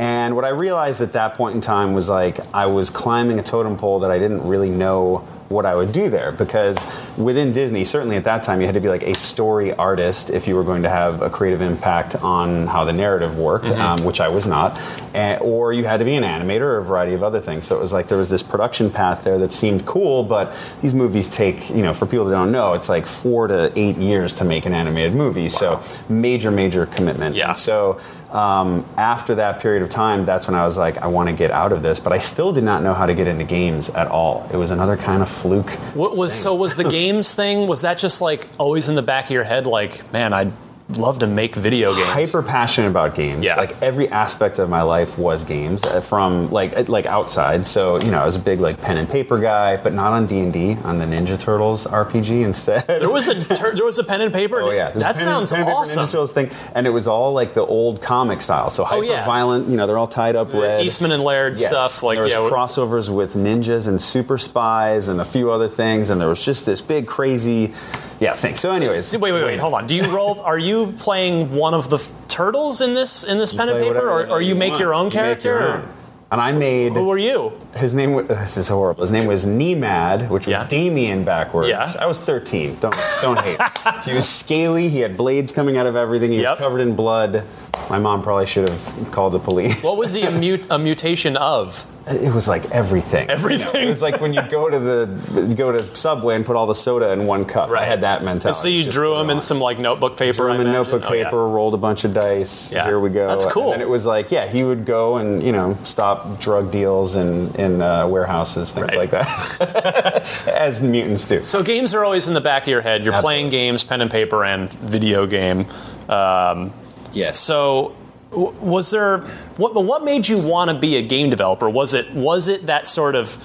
And 0.00 0.34
what 0.34 0.46
I 0.46 0.48
realized 0.48 1.02
at 1.02 1.12
that 1.12 1.34
point 1.34 1.56
in 1.56 1.60
time 1.60 1.92
was 1.92 2.08
like 2.08 2.40
I 2.54 2.64
was 2.64 2.88
climbing 2.88 3.38
a 3.38 3.42
totem 3.42 3.76
pole 3.76 4.00
that 4.00 4.10
I 4.10 4.18
didn't 4.18 4.48
really 4.48 4.70
know 4.70 5.28
what 5.50 5.66
I 5.66 5.74
would 5.74 5.92
do 5.92 6.08
there 6.08 6.30
because 6.30 6.78
within 7.18 7.52
Disney, 7.52 7.84
certainly 7.84 8.16
at 8.16 8.22
that 8.24 8.44
time, 8.44 8.60
you 8.60 8.66
had 8.66 8.76
to 8.76 8.80
be 8.80 8.88
like 8.88 9.02
a 9.02 9.14
story 9.14 9.74
artist 9.74 10.30
if 10.30 10.46
you 10.46 10.54
were 10.54 10.62
going 10.62 10.84
to 10.84 10.88
have 10.88 11.20
a 11.22 11.28
creative 11.28 11.60
impact 11.60 12.14
on 12.14 12.68
how 12.68 12.84
the 12.84 12.92
narrative 12.92 13.36
worked, 13.36 13.66
um, 13.66 14.04
which 14.04 14.20
I 14.20 14.28
was 14.28 14.46
not, 14.46 14.78
and, 15.12 15.42
or 15.42 15.72
you 15.72 15.84
had 15.84 15.96
to 15.96 16.04
be 16.04 16.14
an 16.14 16.22
animator 16.22 16.62
or 16.62 16.78
a 16.78 16.84
variety 16.84 17.14
of 17.14 17.24
other 17.24 17.40
things. 17.40 17.66
So 17.66 17.76
it 17.76 17.80
was 17.80 17.92
like 17.92 18.06
there 18.06 18.16
was 18.16 18.28
this 18.28 18.44
production 18.44 18.90
path 18.90 19.24
there 19.24 19.38
that 19.38 19.52
seemed 19.52 19.84
cool, 19.84 20.22
but 20.22 20.56
these 20.80 20.94
movies 20.94 21.28
take, 21.28 21.68
you 21.68 21.82
know, 21.82 21.92
for 21.92 22.06
people 22.06 22.26
that 22.26 22.32
don't 22.32 22.52
know, 22.52 22.74
it's 22.74 22.88
like 22.88 23.04
four 23.04 23.48
to 23.48 23.72
eight 23.76 23.96
years 23.96 24.32
to 24.34 24.44
make 24.44 24.66
an 24.66 24.72
animated 24.72 25.14
movie. 25.14 25.48
So 25.48 25.82
major, 26.08 26.52
major 26.52 26.86
commitment. 26.86 27.34
Yeah. 27.34 27.54
So 27.54 28.00
um, 28.32 28.84
after 28.96 29.34
that 29.36 29.60
period 29.60 29.82
of 29.82 29.90
time, 29.90 30.24
that's 30.24 30.46
when 30.46 30.54
I 30.54 30.64
was 30.64 30.78
like, 30.78 30.98
I 30.98 31.06
want 31.06 31.28
to 31.28 31.34
get 31.34 31.50
out 31.50 31.72
of 31.72 31.82
this. 31.82 32.00
But 32.00 32.12
I 32.12 32.18
still 32.18 32.52
did 32.52 32.64
not 32.64 32.82
know 32.82 32.94
how 32.94 33.06
to 33.06 33.14
get 33.14 33.26
into 33.26 33.44
games 33.44 33.90
at 33.90 34.08
all. 34.08 34.48
It 34.52 34.56
was 34.56 34.70
another 34.70 34.96
kind 34.96 35.22
of 35.22 35.28
fluke. 35.28 35.70
What 35.94 36.16
was 36.16 36.32
so 36.32 36.54
was 36.54 36.76
the 36.76 36.84
games 36.90 37.34
thing? 37.34 37.66
Was 37.66 37.82
that 37.82 37.98
just 37.98 38.20
like 38.20 38.48
always 38.58 38.88
in 38.88 38.94
the 38.94 39.02
back 39.02 39.26
of 39.26 39.30
your 39.30 39.44
head? 39.44 39.66
Like, 39.66 40.10
man, 40.12 40.32
I'd 40.32 40.52
love 40.96 41.18
to 41.20 41.26
make 41.26 41.54
video 41.54 41.94
games. 41.94 42.08
Hyper 42.08 42.42
passionate 42.42 42.88
about 42.88 43.14
games. 43.14 43.44
Yeah. 43.44 43.56
Like 43.56 43.80
every 43.82 44.08
aspect 44.08 44.58
of 44.58 44.68
my 44.68 44.82
life 44.82 45.18
was 45.18 45.44
games 45.44 45.84
uh, 45.84 46.00
from 46.00 46.50
like 46.50 46.76
uh, 46.76 46.84
like 46.88 47.06
outside. 47.06 47.66
So 47.66 48.00
you 48.00 48.10
know, 48.10 48.18
I 48.20 48.26
was 48.26 48.36
a 48.36 48.40
big 48.40 48.60
like 48.60 48.80
pen 48.80 48.96
and 48.96 49.08
paper 49.08 49.38
guy, 49.40 49.76
but 49.76 49.92
not 49.94 50.12
on 50.12 50.26
D 50.26 50.40
and 50.40 50.52
D, 50.52 50.76
on 50.84 50.98
the 50.98 51.04
Ninja 51.04 51.38
Turtles 51.38 51.86
RPG 51.86 52.42
instead. 52.44 52.86
There 52.86 53.10
was 53.10 53.28
a 53.28 53.42
tur- 53.44 53.74
there 53.74 53.84
was 53.84 53.98
a 53.98 54.04
pen 54.04 54.20
and 54.20 54.32
paper. 54.32 54.60
Oh 54.62 54.70
yeah, 54.70 54.90
that 54.90 55.16
pen- 55.16 55.24
sounds 55.24 55.50
pen 55.50 55.60
and 55.60 55.68
paper 55.68 55.78
awesome. 55.78 56.04
Ninja 56.06 56.10
Turtles 56.12 56.32
thing, 56.32 56.50
and 56.74 56.86
it 56.86 56.90
was 56.90 57.06
all 57.06 57.32
like 57.32 57.54
the 57.54 57.64
old 57.64 58.00
comic 58.02 58.40
style. 58.40 58.70
So 58.70 58.84
hyper 58.84 58.98
Oh, 58.98 59.02
yeah. 59.02 59.24
violent. 59.26 59.68
You 59.68 59.76
know, 59.76 59.86
they're 59.86 59.98
all 59.98 60.08
tied 60.08 60.36
up 60.36 60.52
red. 60.52 60.84
Eastman 60.84 61.12
and 61.12 61.22
Laird 61.24 61.58
Yes. 61.58 61.70
stuff. 61.70 62.02
Like 62.02 62.16
there 62.16 62.24
was 62.24 62.32
yeah, 62.32 62.38
crossovers 62.40 63.08
with 63.14 63.34
ninjas 63.34 63.88
and 63.88 64.00
super 64.00 64.38
spies 64.38 65.08
and 65.08 65.20
a 65.20 65.24
few 65.24 65.50
other 65.50 65.68
things, 65.68 66.10
and 66.10 66.20
there 66.20 66.28
was 66.28 66.44
just 66.44 66.66
this 66.66 66.80
big 66.82 67.06
crazy, 67.06 67.72
yeah, 68.20 68.34
thanks. 68.34 68.60
So, 68.60 68.70
anyways, 68.70 69.16
Wait, 69.16 69.32
wait, 69.32 69.42
wait. 69.44 69.58
Hold 69.58 69.74
on. 69.74 69.86
Do 69.86 69.96
you 69.96 70.04
roll? 70.14 70.40
Are 70.42 70.58
you 70.58 70.92
playing 70.98 71.54
one 71.54 71.74
of 71.74 71.90
the 71.90 71.96
f- 71.96 72.12
turtles 72.28 72.80
in 72.80 72.94
this 72.94 73.24
in 73.24 73.38
this 73.38 73.52
pen 73.52 73.68
and 73.68 73.78
paper, 73.78 73.88
whatever 73.88 74.10
or, 74.10 74.26
the 74.26 74.32
or 74.32 74.42
you 74.42 74.54
make 74.54 74.70
want. 74.72 74.80
your 74.80 74.94
own 74.94 75.00
You 75.06 75.06
make 75.06 75.12
character? 75.14 75.48
your 75.48 75.72
own. 75.78 75.88
And 76.32 76.40
I 76.40 76.52
made 76.52 76.92
Who 76.92 77.06
were 77.08 77.18
you? 77.18 77.52
his 77.74 77.92
name. 77.92 78.12
wa- 78.12 78.22
This 78.22 78.56
is 78.56 78.68
horrible. 78.68 79.02
His 79.02 79.10
name 79.10 79.26
was 79.26 79.46
Nemad, 79.46 80.28
which 80.28 80.46
was 80.46 80.52
Yeah. 80.52 80.64
Damien 80.68 81.24
backwards. 81.24 81.68
Yeah. 81.70 81.92
I 81.98 82.06
was 82.06 82.20
13. 82.24 82.76
Don't 82.78 82.94
don't 83.20 83.38
hate. 83.40 83.58
he 84.04 84.14
was 84.14 84.28
scaly. 84.28 84.88
He 84.88 85.00
had 85.00 85.16
blades 85.16 85.50
coming 85.50 85.76
out 85.76 85.86
of 85.86 85.96
everything. 85.96 86.30
He 86.30 86.42
Yep. 86.42 86.50
was 86.50 86.58
covered 86.60 86.80
in 86.82 86.94
blood. 86.94 87.42
My 87.90 87.98
mom 87.98 88.22
probably 88.22 88.46
should 88.46 88.68
have 88.68 89.08
called 89.10 89.32
the 89.34 89.38
police. 89.40 89.82
What 89.82 89.98
was 89.98 90.12
the 90.14 90.22
a, 90.22 90.30
mut- 90.30 90.66
a 90.70 90.78
mutation 90.88 91.36
of? 91.36 91.86
It 92.06 92.32
was 92.34 92.48
like 92.48 92.64
everything. 92.70 93.28
Everything? 93.28 93.82
It 93.82 93.88
was 93.88 94.00
like 94.02 94.20
when 94.20 94.32
you 94.32 94.42
go 94.50 94.68
to 94.70 94.78
the 94.78 95.54
go 95.56 95.70
to 95.70 95.94
Subway 95.94 96.34
and 96.34 96.44
put 96.46 96.56
all 96.56 96.66
the 96.66 96.74
soda 96.74 97.10
in 97.12 97.26
one 97.26 97.44
cup. 97.44 97.70
I 97.70 97.84
had 97.84 98.00
that 98.00 98.24
mentality. 98.24 98.48
And 98.48 98.56
so 98.56 98.68
you 98.68 98.84
Just 98.84 98.94
drew 98.96 99.16
him 99.20 99.28
in 99.30 99.40
some 99.40 99.60
like 99.60 99.78
notebook 99.78 100.16
paper. 100.16 100.38
Drew 100.44 100.52
I 100.52 100.54
him 100.54 100.60
in 100.62 100.72
notebook 100.72 101.02
Oh, 101.06 101.12
yeah. 101.12 101.24
paper, 101.24 101.46
rolled 101.48 101.74
a 101.74 101.76
bunch 101.76 102.04
of 102.04 102.14
dice. 102.14 102.72
Yeah. 102.72 102.86
Here 102.86 102.98
we 102.98 103.10
go. 103.10 103.28
That's 103.28 103.44
cool. 103.46 103.74
And 103.74 103.82
it 103.82 103.88
was 103.88 104.06
like, 104.06 104.32
yeah, 104.32 104.46
he 104.46 104.64
would 104.64 104.86
go 104.86 105.16
and 105.18 105.42
you 105.42 105.52
know 105.52 105.76
stop 105.84 106.40
drug 106.40 106.72
deals 106.72 107.16
in 107.16 107.54
in 107.56 107.82
uh, 107.82 108.08
warehouses, 108.08 108.72
things 108.72 108.88
Right. 108.88 108.96
like 108.96 109.10
that, 109.10 110.26
as 110.48 110.82
mutants 110.82 111.26
do. 111.26 111.44
So 111.44 111.62
games 111.62 111.92
are 111.94 112.04
always 112.04 112.26
in 112.28 112.34
the 112.34 112.40
back 112.40 112.62
of 112.62 112.68
your 112.68 112.80
head. 112.82 113.04
You're 113.04 113.14
Absolutely. 113.14 113.22
playing 113.40 113.48
games, 113.50 113.84
pen 113.84 114.00
and 114.00 114.10
paper, 114.10 114.44
and 114.44 114.72
video 114.72 115.26
game. 115.26 115.66
Um, 116.08 116.72
yes. 117.12 117.38
so, 117.38 117.94
was 118.32 118.90
there 118.90 119.18
what? 119.56 119.74
What 119.74 120.04
made 120.04 120.28
you 120.28 120.38
want 120.38 120.70
to 120.70 120.76
be 120.78 120.96
a 120.96 121.02
game 121.02 121.30
developer? 121.30 121.68
Was 121.68 121.94
it 121.94 122.12
was 122.14 122.48
it 122.48 122.66
that 122.66 122.86
sort 122.86 123.14
of 123.16 123.38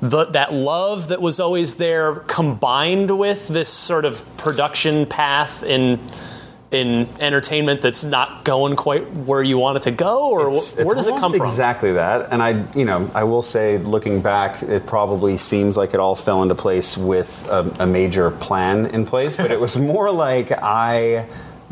the, 0.00 0.24
that 0.26 0.52
love 0.52 1.08
that 1.08 1.22
was 1.22 1.40
always 1.40 1.76
there, 1.76 2.16
combined 2.16 3.18
with 3.18 3.48
this 3.48 3.68
sort 3.68 4.04
of 4.04 4.24
production 4.36 5.06
path 5.06 5.62
in 5.62 5.98
in 6.70 7.06
entertainment 7.20 7.82
that's 7.82 8.02
not 8.02 8.44
going 8.44 8.74
quite 8.76 9.10
where 9.12 9.42
you 9.42 9.58
want 9.58 9.76
it 9.76 9.82
to 9.82 9.90
go, 9.90 10.30
or 10.30 10.48
wh- 10.50 10.56
It's- 10.56 10.76
where 10.76 10.86
it's 10.96 11.06
does 11.06 11.06
it 11.06 11.20
come 11.20 11.32
from? 11.32 11.42
Exactly 11.42 11.92
that. 11.92 12.32
And 12.32 12.42
I, 12.42 12.64
you 12.74 12.86
know, 12.86 13.10
I 13.14 13.24
will 13.24 13.42
say, 13.42 13.76
looking 13.76 14.22
back, 14.22 14.62
it 14.62 14.86
probably 14.86 15.36
seems 15.36 15.76
like 15.76 15.92
it 15.92 16.00
all 16.00 16.14
fell 16.16 16.42
into 16.42 16.54
place 16.54 16.96
with 16.96 17.46
a, 17.50 17.70
a 17.80 17.86
major 17.86 18.30
plan 18.30 18.86
in 18.86 19.04
place. 19.04 19.36
But 19.36 19.50
it 19.50 19.60
was 19.60 19.76
more 19.92 20.10
like 20.10 20.50
I 20.50 21.26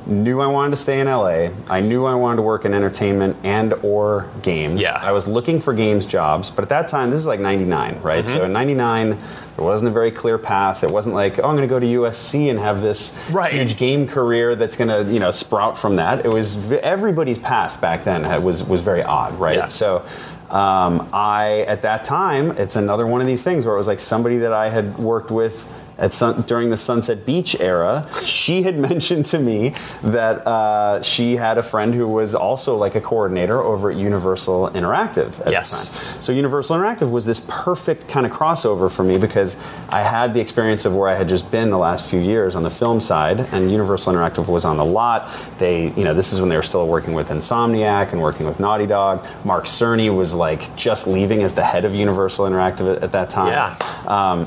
knew 0.06 0.40
I 0.40 0.46
wanted 0.46 0.70
to 0.70 0.76
stay 0.76 1.00
in 1.00 1.06
LA. 1.06 1.50
I 1.68 1.80
knew 1.80 2.04
I 2.06 2.14
wanted 2.14 2.36
to 2.36 2.42
work 2.42 2.64
in 2.64 2.74
entertainment 2.74 3.36
and 3.44 3.72
or 3.82 4.28
games. 4.42 4.82
Yeah. 4.82 4.98
I 5.00 5.12
was 5.12 5.26
looking 5.26 5.60
for 5.60 5.72
games 5.74 6.06
jobs, 6.06 6.50
but 6.50 6.62
at 6.62 6.68
that 6.70 6.88
time, 6.88 7.10
this 7.10 7.18
is 7.20 7.26
like 7.26 7.40
'99, 7.40 8.00
right? 8.02 8.24
Mm-hmm. 8.24 8.36
So 8.36 8.44
in 8.44 8.52
'99, 8.52 9.10
there 9.10 9.64
wasn't 9.64 9.90
a 9.90 9.92
very 9.92 10.10
clear 10.10 10.38
path. 10.38 10.82
It 10.84 10.90
wasn't 10.90 11.14
like, 11.14 11.38
oh, 11.38 11.44
I'm 11.44 11.56
going 11.56 11.68
to 11.68 11.72
go 11.72 11.78
to 11.80 11.86
USC 11.86 12.50
and 12.50 12.58
have 12.58 12.82
this 12.82 13.22
Right. 13.30 13.52
huge 13.52 13.76
game 13.76 14.06
career 14.06 14.56
that's 14.56 14.76
going 14.76 14.88
to, 14.88 15.12
you 15.12 15.20
know, 15.20 15.30
sprout 15.30 15.76
from 15.76 15.96
that. 15.96 16.24
It 16.24 16.28
was 16.28 16.72
everybody's 16.72 17.38
path 17.38 17.80
back 17.80 18.04
then 18.04 18.24
had, 18.24 18.42
was 18.42 18.62
was 18.64 18.80
very 18.80 19.02
odd, 19.02 19.38
right? 19.38 19.56
Yeah. 19.56 19.68
So. 19.68 20.04
Um, 20.50 21.08
I 21.12 21.60
at 21.68 21.82
that 21.82 22.04
time, 22.04 22.50
it's 22.58 22.74
another 22.74 23.06
one 23.06 23.20
of 23.20 23.28
these 23.28 23.44
things 23.44 23.64
where 23.64 23.72
it 23.76 23.78
was 23.78 23.86
like 23.86 24.00
somebody 24.00 24.38
that 24.38 24.52
I 24.52 24.68
had 24.68 24.98
worked 24.98 25.30
with 25.30 25.64
at 26.00 26.12
sun, 26.14 26.42
during 26.42 26.70
the 26.70 26.76
Sunset 26.76 27.24
Beach 27.26 27.54
era. 27.60 28.08
She 28.24 28.62
had 28.62 28.76
mentioned 28.90 29.26
to 29.26 29.38
me 29.38 29.74
that 30.02 30.46
uh, 30.46 31.02
she 31.02 31.36
had 31.36 31.58
a 31.58 31.62
friend 31.62 31.94
who 31.94 32.08
was 32.08 32.34
also 32.34 32.76
like 32.76 32.94
a 32.94 33.00
coordinator 33.00 33.60
over 33.60 33.90
at 33.90 33.96
Universal 33.96 34.70
Interactive 34.70 35.38
at 35.46 35.52
Yes. 35.52 35.90
the 35.92 35.98
time. 36.14 36.22
So 36.22 36.32
Universal 36.32 36.76
Interactive 36.78 37.10
was 37.10 37.24
this 37.26 37.44
perfect 37.48 38.08
kind 38.08 38.24
of 38.26 38.32
crossover 38.32 38.90
for 38.90 39.02
me 39.04 39.18
because 39.18 39.56
I 39.90 40.00
had 40.00 40.34
the 40.34 40.40
experience 40.40 40.84
of 40.84 40.96
where 40.96 41.08
I 41.08 41.14
had 41.14 41.28
just 41.28 41.50
been 41.50 41.70
the 41.70 41.78
last 41.78 42.08
few 42.08 42.20
years 42.20 42.56
on 42.56 42.62
the 42.62 42.70
film 42.70 43.00
side, 43.00 43.40
and 43.52 43.70
Universal 43.70 44.14
Interactive 44.14 44.48
was 44.48 44.64
on 44.64 44.76
the 44.78 44.84
lot. 44.84 45.30
They, 45.58 45.90
you 45.92 46.04
know, 46.04 46.14
this 46.14 46.32
is 46.32 46.40
when 46.40 46.48
they 46.48 46.56
were 46.56 46.62
still 46.62 46.86
working 46.88 47.12
with 47.14 47.28
Insomniac 47.28 48.12
and 48.12 48.20
working 48.22 48.46
with 48.46 48.58
Naughty 48.58 48.86
Dog. 48.86 49.26
Mark 49.44 49.66
Cerny 49.66 50.14
was 50.14 50.34
like 50.34 50.74
just 50.76 51.06
leaving 51.06 51.42
as 51.42 51.54
the 51.54 51.62
head 51.64 51.84
of 51.84 51.94
Universal 51.94 52.46
Interactive 52.46 52.96
at, 52.96 53.02
at 53.02 53.12
that 53.12 53.28
time. 53.30 53.48
Yeah. 53.52 53.76
Um, 54.06 54.46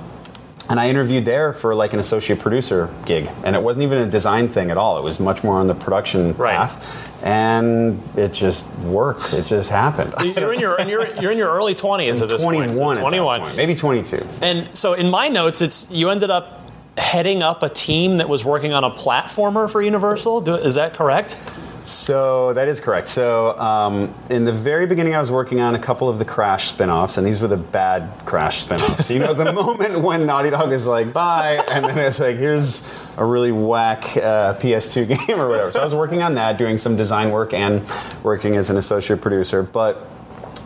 and 0.69 0.80
I 0.80 0.90
interviewed 0.90 1.26
there 1.26 1.53
for 1.53 1.76
like 1.76 1.94
an 1.94 1.99
associate 1.99 2.40
producer 2.40 2.90
gig, 3.06 3.30
and 3.44 3.56
it 3.56 3.61
wasn't 3.61 3.84
even 3.84 3.98
a 3.99 4.06
design 4.10 4.48
thing 4.48 4.72
at 4.72 4.77
all. 4.77 4.98
It 4.98 5.03
was 5.03 5.19
much 5.19 5.44
more 5.44 5.56
on 5.56 5.68
the 5.68 5.76
production 5.76 6.34
Right. 6.35 6.56
path, 6.56 7.23
and 7.23 8.02
it 8.15 8.34
just 8.34 8.73
worked. 8.80 9.34
It 9.34 9.45
just 9.45 9.69
happened. 9.69 10.14
You're 10.35 10.53
in 10.53 10.60
your 10.60 10.80
you're, 10.81 11.15
you're 11.18 11.31
in 11.31 11.38
your 11.38 11.52
early 11.52 11.76
20s 11.76 12.22
at 12.22 12.30
this 12.30 12.41
21 12.41 12.68
point. 12.69 12.95
So 12.98 13.02
21. 13.02 13.41
point, 13.41 13.57
maybe 13.57 13.76
22. 13.76 14.26
And 14.41 14.76
so 14.76 14.94
in 14.94 15.10
my 15.10 15.27
notes, 15.30 15.61
it's 15.61 15.90
you 15.91 16.10
ended 16.10 16.30
up 16.30 16.61
heading 16.98 17.41
up 17.41 17.64
a 17.64 17.69
team 17.69 18.18
that 18.18 18.30
was 18.30 18.45
working 18.45 18.72
on 18.73 18.84
a 18.84 18.90
platformer 18.91 19.69
for 19.69 19.81
Universal. 19.81 20.41
Do, 20.41 20.56
is 20.56 20.76
that 20.76 20.94
correct? 20.94 21.38
So 21.86 22.54
that 22.54 22.68
is 22.68 22.80
correct. 22.80 23.10
So 23.10 23.58
um, 23.60 24.14
in 24.30 24.46
the 24.46 24.54
very 24.54 24.88
beginning, 24.88 25.16
I 25.16 25.20
was 25.20 25.32
working 25.32 25.60
on 25.60 25.76
a 25.76 25.80
couple 25.80 26.08
of 26.08 26.18
the 26.18 26.26
Crash 26.26 26.70
spin-offs, 26.70 27.18
and 27.18 27.28
these 27.28 27.42
were 27.42 27.48
the 27.50 27.58
bad 27.58 28.10
Crash 28.26 28.62
spin-offs. 28.62 29.10
you 29.10 29.20
know, 29.20 29.34
the 29.34 29.52
moment 29.54 30.00
when 30.00 30.26
Naughty 30.26 30.50
Dog 30.50 30.72
is 30.72 30.88
like, 30.88 31.12
bye, 31.12 31.64
and 31.70 31.86
then 31.86 31.98
it's 31.98 32.20
like, 32.20 32.38
here's 32.38 32.88
a 33.18 33.26
really 33.26 33.52
whack 33.52 34.04
uh, 34.18 34.56
PS2 34.56 35.08
game 35.28 35.40
or 35.40 35.50
whatever. 35.50 35.72
So 35.72 35.82
I 35.82 35.84
was 35.84 35.94
working 35.94 36.22
on 36.22 36.36
that, 36.36 36.58
doing 36.58 36.78
some 36.78 36.96
design 36.96 37.32
work 37.32 37.54
and 37.54 37.84
working 38.24 38.56
as 38.56 38.70
an 38.70 38.78
associate 38.78 39.22
producer. 39.22 39.62
But 39.62 40.08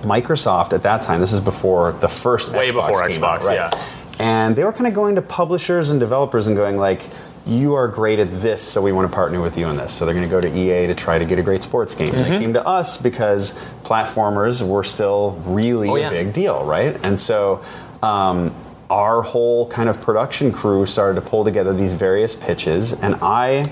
Microsoft 0.02 0.73
at 0.73 0.84
that 0.84 1.02
time, 1.02 1.19
this 1.19 1.34
is 1.34 1.39
before 1.41 1.94
the 1.94 2.07
first 2.07 2.52
Way 2.52 2.69
Xbox 2.69 2.73
before 2.73 3.02
Xbox, 3.02 3.23
out, 3.23 3.44
right? 3.44 3.56
yeah. 3.56 3.85
And 4.19 4.56
they 4.56 4.64
were 4.64 4.73
kind 4.73 4.88
of 4.88 4.94
going 4.94 5.15
to 5.15 5.22
publishers 5.22 5.89
and 5.89 5.99
developers 5.99 6.48
and 6.48 6.56
going 6.56 6.77
like, 6.77 7.02
you 7.47 7.73
are 7.75 7.87
great 7.87 8.19
at 8.19 8.29
this, 8.41 8.61
so 8.61 8.81
we 8.81 8.91
want 8.91 9.09
to 9.09 9.15
partner 9.15 9.41
with 9.41 9.57
you 9.57 9.65
on 9.65 9.77
this. 9.77 9.93
So 9.93 10.05
they're 10.05 10.13
going 10.13 10.27
to 10.27 10.31
go 10.31 10.41
to 10.41 10.47
EA 10.49 10.87
to 10.87 10.93
try 10.95 11.17
to 11.17 11.25
get 11.25 11.39
a 11.39 11.43
great 11.43 11.63
sports 11.63 11.95
game. 11.95 12.09
And 12.09 12.17
Mm-hmm. 12.17 12.33
they 12.33 12.39
came 12.39 12.53
to 12.53 12.65
us 12.67 13.01
because 13.01 13.57
platformers 13.83 14.67
were 14.67 14.83
still 14.83 15.41
really 15.45 15.89
Oh, 15.89 15.95
a 15.95 15.99
yeah. 16.01 16.09
big 16.09 16.33
deal, 16.33 16.63
right? 16.65 16.99
And 17.03 17.19
so 17.19 17.63
um, 18.03 18.53
our 18.89 19.21
whole 19.21 19.67
kind 19.69 19.87
of 19.89 20.01
production 20.01 20.51
crew 20.51 20.85
started 20.85 21.21
to 21.21 21.27
pull 21.27 21.45
together 21.45 21.73
these 21.73 21.93
various 21.93 22.35
pitches, 22.35 22.93
and 23.01 23.15
I 23.21 23.65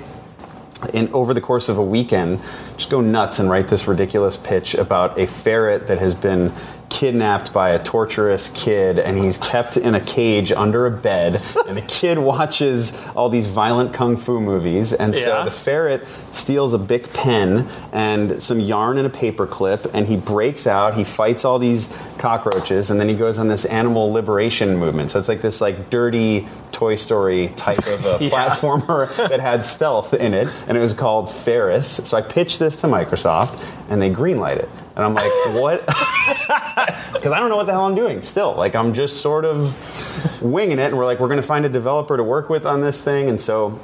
in 0.93 1.07
over 1.14 1.34
the 1.34 1.41
course 1.41 1.69
of 1.69 1.77
a 1.77 1.84
weekend, 1.84 2.39
just 2.77 2.89
go 2.89 2.99
nuts 3.02 3.39
and 3.39 3.49
write 3.49 3.68
this 3.69 3.88
ridiculous 3.88 4.35
pitch 4.38 4.76
about 4.76 5.18
a 5.18 5.26
ferret 5.26 5.88
that 5.88 5.99
has 5.99 6.14
been 6.14 6.52
kidnapped 7.00 7.52
by 7.52 7.72
a 7.72 7.84
torturous 7.84 8.50
kid 8.56 8.98
and 9.00 9.18
he's 9.18 9.38
kept 9.38 9.76
in 9.76 9.94
a 9.96 10.00
cage 10.00 10.50
under 10.54 10.86
a 10.86 10.92
bed 10.92 11.42
and 11.68 11.78
the 11.78 11.82
kid 11.82 12.18
watches 12.18 13.06
all 13.18 13.28
these 13.28 13.50
violent 13.50 13.94
kung 13.94 14.16
fu 14.16 14.40
movies 14.40 14.94
and 14.94 15.14
so 15.14 15.30
Yeah. 15.40 15.44
the 15.44 15.52
ferret 15.52 16.08
steals 16.32 16.72
a 16.74 16.78
big 16.78 17.12
pen 17.12 17.68
and 17.92 18.42
some 18.42 18.62
yarn 18.62 18.98
and 18.98 19.06
a 19.06 19.10
paper 19.10 19.46
clip 19.46 19.94
and 19.94 20.08
he 20.08 20.16
breaks 20.16 20.66
out 20.66 20.94
he 20.96 21.04
fights 21.04 21.44
all 21.44 21.60
these 21.60 21.94
cockroaches 22.18 22.90
and 22.90 22.98
then 23.00 23.10
he 23.10 23.16
goes 23.16 23.40
on 23.40 23.50
this 23.50 23.66
animal 23.66 24.12
liberation 24.14 24.78
movement 24.78 25.12
so 25.12 25.20
it's 25.20 25.28
like 25.28 25.42
this 25.42 25.60
like 25.60 25.90
dirty 25.90 26.48
toy 26.72 26.96
story 26.96 27.50
type 27.58 27.78
of 27.88 28.06
a 28.06 28.18
Yeah. 28.24 28.30
platformer 28.30 29.14
that 29.28 29.42
had 29.42 29.66
stealth 29.66 30.14
in 30.14 30.34
it 30.34 30.48
and 30.70 30.78
it 30.78 30.82
was 30.82 30.94
called 30.94 31.30
ferris 31.30 31.90
so 32.08 32.16
i 32.18 32.22
pitched 32.22 32.60
this 32.60 32.80
to 32.82 32.88
microsoft 32.88 33.62
and 33.90 34.02
they 34.02 34.10
greenlight 34.10 34.58
it 34.58 34.70
and 34.96 35.06
i'm 35.06 35.14
like 35.14 35.32
what 35.56 35.86
because 37.26 37.32
I 37.32 37.40
don't 37.40 37.50
know 37.50 37.56
what 37.56 37.66
the 37.66 37.72
hell 37.72 37.88
I'm 37.88 37.96
doing 37.96 38.22
still. 38.22 38.54
Like, 38.54 38.76
I'm 38.76 38.94
just 38.94 39.20
sort 39.20 39.46
of 39.46 40.44
winging 40.44 40.78
it, 40.78 40.86
and 40.86 40.98
we're 40.98 41.06
like, 41.06 41.20
we're 41.20 41.28
going 41.28 41.42
to 41.42 41.48
find 41.48 41.66
a 41.66 41.70
developer 41.70 42.16
to 42.18 42.24
work 42.24 42.50
with 42.52 42.68
on 42.68 42.82
this 42.82 43.04
thing, 43.04 43.30
and 43.30 43.42
so 43.42 43.80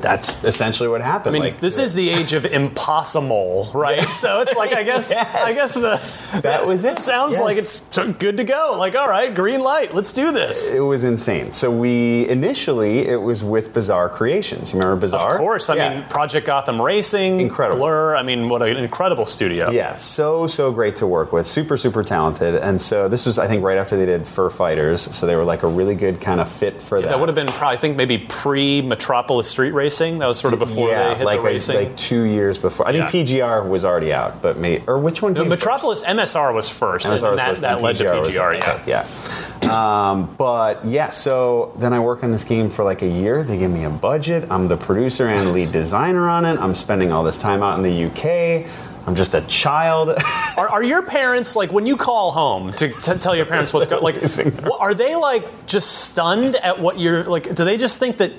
that's 0.00 0.44
essentially 0.44 0.88
what 0.88 1.00
happened. 1.00 1.36
I 1.36 1.38
mean, 1.38 1.52
like, 1.52 1.60
this 1.60 1.78
is 1.78 1.94
the 1.94 2.10
age 2.10 2.32
of 2.32 2.44
impossible, 2.46 3.70
right? 3.74 4.02
So 4.08 4.40
it's 4.42 4.54
like 4.56 4.72
I 4.72 4.82
guess 4.82 5.10
Yes. 5.18 5.34
I 5.34 5.52
guess 5.52 5.74
the 5.74 6.40
That 6.40 6.66
was 6.66 6.84
it. 6.84 6.98
sounds 7.08 7.34
Yes. 7.34 7.42
like 7.42 7.56
it's 7.56 7.68
so 7.94 8.12
good 8.12 8.36
to 8.38 8.44
go. 8.44 8.76
Like, 8.78 8.94
all 8.94 9.08
right, 9.08 9.34
green 9.34 9.60
light, 9.60 9.94
let's 9.94 10.12
do 10.12 10.32
this. 10.32 10.72
It 10.72 10.80
was 10.80 11.04
insane. 11.04 11.52
So 11.52 11.70
we 11.70 12.28
initially 12.28 13.06
it 13.08 13.20
was 13.20 13.42
with 13.44 13.72
Bizarre 13.74 14.08
Creations. 14.08 14.72
You 14.72 14.78
remember 14.78 15.00
Bizarre? 15.00 15.34
Of 15.34 15.38
course, 15.38 15.68
I 15.70 15.74
Yeah. 15.76 15.94
mean 15.98 16.04
Project 16.08 16.46
Gotham 16.46 16.80
Racing, 16.80 17.40
Incredible. 17.40 17.80
Blur. 17.80 18.16
I 18.16 18.22
mean, 18.22 18.48
what 18.48 18.62
an 18.62 18.76
incredible 18.76 19.26
studio. 19.26 19.70
Yeah, 19.70 19.94
so 19.96 20.46
so 20.46 20.72
great 20.72 20.96
to 20.96 21.06
work 21.06 21.32
with. 21.32 21.46
Super 21.46 21.76
super 21.76 22.02
talented. 22.04 22.54
And 22.54 22.80
so 22.80 23.08
this 23.08 23.26
was 23.26 23.38
I 23.38 23.46
think 23.46 23.62
right 23.62 23.78
after 23.78 23.96
they 23.96 24.06
did 24.06 24.26
Fur 24.26 24.50
Fighters, 24.50 25.02
so 25.02 25.26
they 25.26 25.36
were 25.36 25.44
like 25.44 25.62
a 25.62 25.68
really 25.68 25.94
good 25.94 26.20
kind 26.20 26.40
of 26.40 26.48
fit 26.48 26.82
for 26.82 27.00
that. 27.00 27.08
That 27.08 27.20
would 27.20 27.28
have 27.28 27.36
been 27.36 27.46
probably, 27.48 27.76
I 27.76 27.80
think, 27.80 27.96
maybe 27.96 28.18
pre 28.18 28.82
Metropolis 28.82 29.48
Street 29.48 29.72
Racing. 29.72 29.87
That 29.90 30.26
was 30.26 30.38
sort 30.38 30.52
of 30.52 30.58
before 30.58 30.88
yeah, 30.90 31.08
they 31.10 31.14
hit 31.16 31.24
like 31.24 31.38
the 31.40 31.44
racing. 31.46 31.76
like 31.76 31.96
two 31.96 32.22
years 32.22 32.58
before. 32.58 32.86
I 32.88 32.92
think 32.92 33.12
Yeah. 33.12 33.38
PGR 33.40 33.68
was 33.68 33.84
already 33.84 34.12
out, 34.12 34.42
but 34.42 34.58
may 34.58 34.82
or 34.86 34.98
which 34.98 35.22
one? 35.22 35.32
No, 35.32 35.42
came 35.42 35.50
first? 35.50 35.60
Metropolis 35.60 36.04
MSR 36.04 36.52
was 36.54 36.68
first, 36.68 37.06
MSR 37.06 37.10
and 37.10 37.12
was 37.12 37.22
that, 37.22 37.48
first, 37.48 37.60
that 37.62 37.72
and 37.74 37.82
led 37.82 37.96
to 37.98 38.04
PGR. 38.04 38.62
second. 38.62 38.86
Yeah. 38.86 39.06
Yeah. 39.62 40.10
Um, 40.10 40.34
but 40.38 40.84
yeah, 40.84 41.10
so 41.10 41.72
then 41.78 41.92
I 41.92 42.00
work 42.00 42.22
on 42.22 42.30
this 42.30 42.44
game 42.44 42.70
for 42.70 42.84
like 42.84 43.02
a 43.02 43.08
year. 43.08 43.42
They 43.42 43.58
give 43.58 43.70
me 43.70 43.84
a 43.84 43.90
budget. 43.90 44.50
I'm 44.50 44.68
the 44.68 44.76
producer 44.76 45.28
and 45.28 45.52
lead 45.52 45.72
designer 45.72 46.28
on 46.28 46.44
it. 46.44 46.58
I'm 46.60 46.74
spending 46.74 47.10
all 47.12 47.24
this 47.24 47.40
time 47.40 47.62
out 47.62 47.76
in 47.76 47.82
the 47.82 48.04
UK. 48.06 48.70
I'm 49.06 49.14
just 49.14 49.34
a 49.34 49.40
child. 49.42 50.10
Are, 50.58 50.68
are 50.68 50.82
your 50.82 51.02
parents 51.02 51.56
like 51.56 51.72
when 51.72 51.86
you 51.86 51.96
call 51.96 52.30
home 52.32 52.72
to, 52.74 52.88
to 52.92 53.18
tell 53.18 53.34
your 53.34 53.46
parents 53.46 53.72
what's 53.72 53.86
going? 53.88 54.02
Like, 54.02 54.16
are 54.80 54.92
they 54.92 55.14
like 55.14 55.66
just 55.66 56.00
stunned 56.04 56.56
at 56.56 56.78
what 56.78 56.98
you're 56.98 57.24
like? 57.24 57.54
Do 57.54 57.64
they 57.64 57.76
just 57.78 57.98
think 57.98 58.18
that 58.18 58.32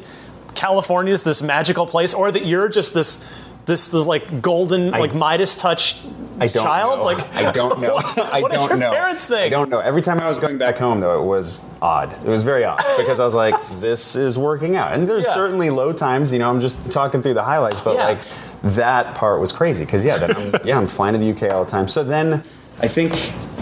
California 0.59 1.13
is 1.13 1.23
this 1.23 1.41
magical 1.41 1.85
place, 1.87 2.13
or 2.13 2.31
that 2.31 2.45
you're 2.45 2.67
just 2.67 2.93
this 2.93 3.49
this 3.65 3.89
this 3.89 4.05
like 4.05 4.41
golden 4.41 4.91
like 4.91 5.13
Midas 5.15 5.55
touch 5.55 6.01
I 6.39 6.47
don't 6.47 6.63
child? 6.63 6.99
know. 6.99 7.03
Like, 7.05 7.35
I 7.35 7.51
don't 7.51 7.79
know. 7.81 7.95
I 8.33 8.41
what 8.41 8.51
don't 8.51 8.69
your 8.69 8.77
know. 8.77 8.91
parents 8.91 9.25
think? 9.27 9.45
I 9.47 9.49
don't 9.49 9.69
know. 9.69 9.79
Every 9.79 10.01
time 10.01 10.19
I 10.19 10.27
was 10.27 10.39
going 10.39 10.57
back 10.57 10.77
home, 10.77 10.99
though, 11.01 11.21
it 11.21 11.25
was 11.25 11.69
odd. 11.81 12.11
It 12.25 12.29
was 12.29 12.43
very 12.43 12.63
odd 12.65 12.77
because 12.97 13.19
I 13.19 13.25
was 13.25 13.33
like, 13.33 13.55
"This 13.79 14.15
is 14.15 14.37
working 14.37 14.75
out." 14.75 14.93
And 14.93 15.07
there's 15.07 15.25
Yeah. 15.25 15.33
certainly 15.33 15.69
low 15.69 15.93
times. 15.93 16.31
You 16.33 16.39
know, 16.39 16.49
I'm 16.49 16.59
just 16.61 16.91
talking 16.91 17.21
through 17.21 17.35
the 17.35 17.43
highlights, 17.43 17.79
but 17.81 17.95
Yeah. 17.95 18.05
like 18.05 18.19
that 18.63 19.15
part 19.15 19.39
was 19.39 19.51
crazy 19.53 19.85
because 19.85 20.03
yeah, 20.03 20.17
then 20.17 20.35
I'm, 20.35 20.67
yeah, 20.67 20.77
I'm 20.77 20.87
flying 20.87 21.13
to 21.13 21.19
the 21.19 21.29
UK 21.31 21.53
all 21.53 21.63
the 21.63 21.71
time. 21.71 21.87
So 21.87 22.03
then. 22.03 22.43
I 22.81 22.87
think 22.87 23.13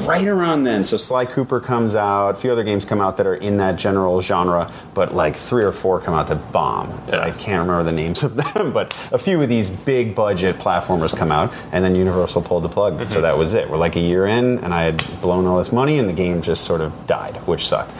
right 0.06 0.27
around 0.27 0.64
then, 0.64 0.85
so 0.85 0.95
Sly 0.98 1.26
Cooper 1.26 1.60
comes 1.60 1.95
out, 1.95 2.35
a 2.35 2.35
few 2.35 2.52
other 2.52 2.64
games 2.64 2.85
come 2.85 3.02
out 3.02 3.18
that 3.18 3.26
are 3.26 3.35
in 3.35 3.57
that 3.57 3.77
general 3.77 4.22
genre, 4.22 4.72
but 4.94 5.15
like 5.15 5.35
three 5.35 5.64
or 5.64 5.72
four 5.72 5.99
come 5.99 6.14
out 6.14 6.27
that 6.27 6.52
bomb. 6.52 6.89
Yeah. 7.10 7.22
I 7.22 7.31
can't 7.31 7.61
remember 7.61 7.84
the 7.84 7.91
names 7.91 8.23
of 8.23 8.35
them, 8.35 8.72
but 8.73 8.95
a 9.11 9.18
few 9.18 9.41
of 9.41 9.49
these 9.49 9.69
big 9.69 10.14
budget 10.14 10.57
platformers 10.57 11.15
come 11.15 11.31
out, 11.31 11.53
and 11.72 11.84
then 11.84 11.95
Universal 11.95 12.44
pulled 12.44 12.64
the 12.64 12.69
plug. 12.69 12.94
Mm-hmm. 12.94 13.11
So 13.11 13.22
that 13.22 13.38
was 13.38 13.53
it. 13.53 13.69
We're 13.69 13.77
like 13.77 13.95
a 13.95 14.02
year 14.02 14.27
in, 14.27 14.60
and 14.60 14.73
I 14.73 14.84
had 14.84 14.98
blown 15.22 15.45
all 15.45 15.57
this 15.57 15.72
money, 15.72 15.98
and 15.98 16.07
the 16.07 16.14
game 16.14 16.41
just 16.41 16.64
sort 16.64 16.81
of 16.81 17.07
died, 17.07 17.35
which 17.48 17.68
sucked. 17.68 17.91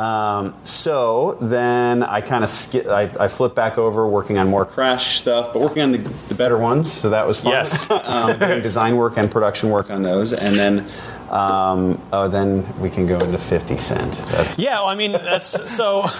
Um, 0.00 0.54
so 0.64 1.36
then 1.42 2.02
I 2.02 2.22
kind 2.22 2.42
of 2.42 2.48
sk- 2.48 2.86
I, 2.86 3.10
I 3.20 3.28
flipped 3.28 3.54
back 3.54 3.76
over 3.76 4.08
working 4.08 4.38
on 4.38 4.48
more 4.48 4.64
Crash 4.64 5.18
stuff, 5.18 5.52
but 5.52 5.60
working 5.60 5.82
on 5.82 5.92
the, 5.92 5.98
the 5.98 6.34
better 6.34 6.56
ones. 6.56 6.90
So 6.90 7.10
that 7.10 7.26
was 7.26 7.38
fun. 7.38 7.52
Yes. 7.52 7.90
um, 7.90 8.38
doing 8.38 8.62
design 8.62 8.96
work 8.96 9.18
and 9.18 9.30
production 9.30 9.68
work 9.68 9.90
on 9.90 10.02
those, 10.02 10.32
and 10.32 10.56
then 10.56 10.86
um, 11.28 12.00
oh, 12.14 12.28
then 12.28 12.66
we 12.80 12.88
can 12.88 13.06
go 13.06 13.18
into 13.18 13.36
Fifty 13.36 13.76
Cent. 13.76 14.12
That's, 14.12 14.58
yeah, 14.58 14.76
well, 14.76 14.86
I 14.86 14.94
mean 14.94 15.12
that's 15.12 15.70
so. 15.70 16.06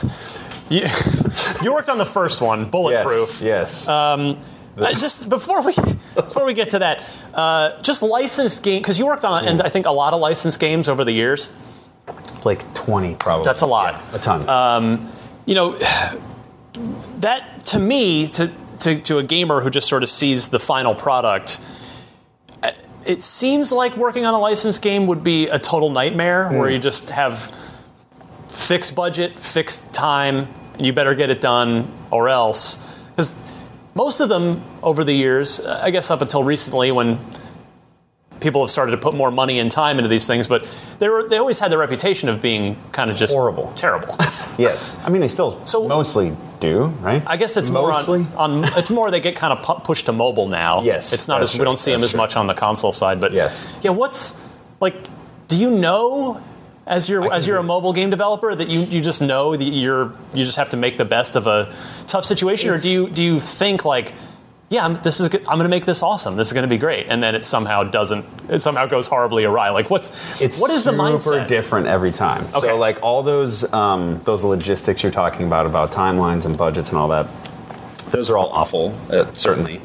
You, 0.70 0.86
you 1.64 1.72
worked 1.72 1.88
on 1.88 1.98
the 1.98 2.06
first 2.06 2.40
one, 2.40 2.70
Bulletproof. 2.70 3.42
Yes. 3.42 3.88
Yes. 3.88 3.88
Uh, 3.88 4.36
just 4.92 5.28
before 5.28 5.62
we 5.62 5.74
before 6.14 6.44
we 6.44 6.54
get 6.54 6.70
to 6.70 6.78
that, 6.78 7.02
uh, 7.34 7.82
just 7.82 8.04
licensed 8.04 8.62
game 8.62 8.80
because 8.80 8.96
you 8.96 9.04
worked 9.06 9.24
on 9.24 9.44
and 9.46 9.60
I 9.60 9.68
think 9.68 9.86
a 9.86 9.90
lot 9.90 10.14
of 10.14 10.20
licensed 10.20 10.60
games 10.60 10.88
over 10.88 11.04
the 11.04 11.10
years. 11.10 11.50
Like 12.44 12.74
20 12.74 13.14
probably. 13.16 13.44
That's 13.44 13.62
a 13.62 13.66
lot. 13.66 13.94
Yeah, 13.94 14.16
a 14.16 14.18
ton. 14.18 15.10
You 15.46 15.54
know, 15.54 15.78
that 17.18 17.64
to 17.66 17.78
me 17.78 18.28
to 18.28 18.52
to, 18.80 19.00
to 19.00 19.18
a 19.18 19.22
gamer 19.22 19.60
who 19.60 19.70
just 19.70 19.88
sort 19.88 20.02
of 20.02 20.08
sees 20.08 20.48
the 20.48 20.58
final 20.58 20.94
product. 20.94 21.60
It 23.06 23.22
seems 23.22 23.72
like 23.72 23.96
working 23.96 24.26
on 24.26 24.34
a 24.34 24.38
licensed 24.38 24.82
game 24.82 25.06
would 25.06 25.24
be 25.24 25.48
a 25.48 25.58
total 25.58 25.90
nightmare 25.90 26.50
where 26.50 26.70
you 26.70 26.78
just 26.78 27.10
have 27.10 27.54
fixed 28.48 28.94
budget, 28.94 29.38
fixed 29.38 29.92
time, 29.94 30.46
and 30.74 30.84
you 30.84 30.92
better 30.92 31.14
get 31.14 31.30
it 31.30 31.40
done 31.40 31.90
or 32.10 32.28
else. 32.28 32.76
Because 33.08 33.34
most 33.94 34.20
of 34.20 34.28
them 34.28 34.62
over 34.82 35.02
the 35.02 35.14
years, 35.14 35.60
uh, 35.60 35.80
I 35.82 35.90
guess 35.90 36.10
up 36.10 36.20
until 36.20 36.44
recently 36.44 36.92
when 36.92 37.18
people 38.40 38.62
have 38.62 38.70
started 38.70 38.92
to 38.92 38.96
put 38.96 39.14
more 39.14 39.30
money 39.30 39.58
and 39.58 39.70
time 39.70 39.98
into 39.98 40.08
these 40.08 40.26
things, 40.26 40.46
but 40.48 40.66
they 40.98 41.08
were 41.08 41.28
they 41.28 41.38
always 41.38 41.58
had 41.58 41.70
the 41.70 41.78
reputation 41.78 42.28
of 42.28 42.40
being 42.42 42.76
kind 42.92 43.10
of 43.10 43.16
just 43.16 43.34
Horrible. 43.34 43.72
terrible. 43.76 44.16
yes. 44.58 45.00
I 45.04 45.10
mean, 45.10 45.20
they 45.20 45.28
still 45.28 45.64
So- 45.66 45.86
mostly 45.86 46.36
do, 46.60 46.86
right? 47.00 47.22
I 47.26 47.36
guess 47.36 47.56
it's 47.56 47.70
mostly. 47.70 48.20
more 48.20 48.28
on, 48.36 48.64
on 48.64 48.70
it's 48.76 48.90
more 48.90 49.10
they 49.10 49.20
get 49.20 49.34
kind 49.36 49.52
of 49.56 49.64
pu- 49.64 49.80
pushed 49.82 50.06
to 50.06 50.12
mobile 50.12 50.46
now. 50.48 50.82
Yes, 50.90 51.12
it's 51.12 51.28
not 51.28 51.40
that's 51.40 51.54
as 51.54 51.58
we 51.58 51.64
don't 51.64 51.78
see 51.78 51.92
them 51.92 52.00
that's 52.00 52.12
as 52.14 52.16
much 52.16 52.36
on 52.36 52.46
the 52.46 52.54
console 52.54 52.92
side, 52.92 53.20
but 53.20 53.32
Yes. 53.32 53.76
yeah. 53.82 53.90
What's 53.92 54.42
like? 54.80 54.94
Do 55.48 55.56
you 55.56 55.70
know? 55.70 56.40
As 56.86 57.08
you're 57.08 57.32
as 57.32 57.46
you're 57.46 57.58
a 57.58 57.62
mobile 57.62 57.92
game 57.92 58.10
developer, 58.10 58.52
that 58.52 58.68
you, 58.68 58.80
you 58.80 59.00
just 59.00 59.22
know 59.22 59.54
that 59.54 59.62
you're 59.64 60.12
you 60.34 60.44
just 60.44 60.56
have 60.56 60.70
to 60.70 60.76
make 60.76 60.96
the 60.96 61.04
best 61.04 61.36
of 61.36 61.46
a 61.46 61.72
tough 62.08 62.24
situation, 62.24 62.70
or 62.70 62.78
do 62.80 62.90
you 62.90 63.08
do 63.08 63.22
you 63.22 63.38
think 63.38 63.84
like, 63.84 64.12
yeah, 64.70 64.84
I'm, 64.84 65.02
this 65.02 65.18
is 65.18 65.28
good, 65.28 65.40
I'm 65.40 65.58
going 65.58 65.64
to 65.64 65.68
make 65.68 65.84
this 65.84 66.00
awesome, 66.00 66.36
this 66.36 66.46
is 66.46 66.52
going 66.52 66.62
to 66.62 66.68
be 66.68 66.78
great, 66.78 67.08
and 67.08 67.20
then 67.20 67.34
it 67.34 67.44
somehow 67.44 67.82
doesn't, 67.82 68.24
it 68.48 68.60
somehow 68.60 68.86
goes 68.86 69.08
horribly 69.08 69.44
awry. 69.44 69.70
Like, 69.70 69.90
what's 69.90 70.40
It's 70.40 70.60
what 70.60 70.70
is 70.70 70.84
the 70.84 70.92
super 70.92 71.02
mindset? 71.02 71.48
different 71.48 71.86
every 71.88 72.12
time. 72.12 72.42
Okay. 72.54 72.68
So 72.68 72.76
like 72.78 73.02
all 73.02 73.24
those 73.24 73.70
um, 73.72 74.20
those 74.24 74.44
logistics 74.44 75.02
you're 75.02 75.10
talking 75.10 75.46
about 75.46 75.66
about 75.66 75.90
timelines 75.90 76.46
and 76.46 76.56
budgets 76.56 76.90
and 76.90 76.98
all 76.98 77.08
that, 77.08 77.26
those 78.12 78.30
are 78.30 78.38
all 78.38 78.50
awful, 78.50 78.96
uh, 79.10 79.26
certainly. 79.34 79.80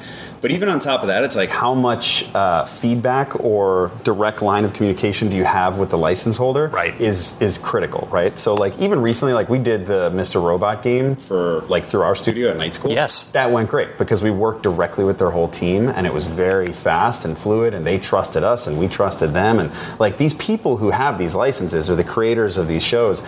But 0.46 0.52
even 0.52 0.70
on 0.70 0.80
top 0.80 1.02
of 1.02 1.08
that, 1.08 1.24
it's 1.24 1.36
like 1.36 1.50
how 1.50 1.74
much 1.74 2.32
uh, 2.36 2.66
feedback 2.66 3.44
or 3.44 3.92
direct 4.04 4.44
line 4.44 4.64
of 4.64 4.74
communication 4.74 5.28
do 5.28 5.36
you 5.36 5.44
have 5.44 5.80
with 5.80 5.90
the 5.90 5.98
license 5.98 6.38
holder? 6.38 6.68
Right. 6.68 6.94
Is 7.02 7.42
is 7.42 7.58
critical, 7.58 8.08
right? 8.12 8.38
So 8.38 8.54
like 8.54 8.78
even 8.78 9.02
recently, 9.02 9.34
like 9.34 9.50
we 9.50 9.58
did 9.58 9.88
the 9.88 10.12
Mr. 10.12 10.40
Robot 10.44 10.84
game 10.84 11.16
for 11.16 11.62
like 11.62 11.84
through 11.84 12.04
our 12.04 12.16
studio 12.16 12.52
at 12.52 12.58
Night 12.58 12.76
School. 12.76 12.92
Yes. 12.92 13.26
That 13.32 13.50
went 13.50 13.72
great 13.72 13.98
because 13.98 14.22
we 14.22 14.30
worked 14.30 14.62
directly 14.62 15.04
with 15.04 15.18
their 15.18 15.32
whole 15.32 15.48
team 15.48 15.90
and 15.90 16.06
it 16.06 16.14
was 16.14 16.28
very 16.28 16.68
fast 16.68 17.26
and 17.26 17.36
fluid 17.36 17.74
and 17.74 17.84
they 17.84 17.98
trusted 17.98 18.44
us 18.44 18.68
and 18.68 18.78
we 18.78 18.88
trusted 18.88 19.34
them 19.34 19.58
and 19.58 19.72
like 20.00 20.18
these 20.18 20.36
people 20.36 20.78
who 20.78 20.92
have 20.92 21.18
these 21.18 21.34
licenses 21.34 21.90
or 21.90 21.96
the 21.96 22.04
creators 22.04 22.60
of 22.60 22.68
these 22.68 22.84
shows 22.84 23.24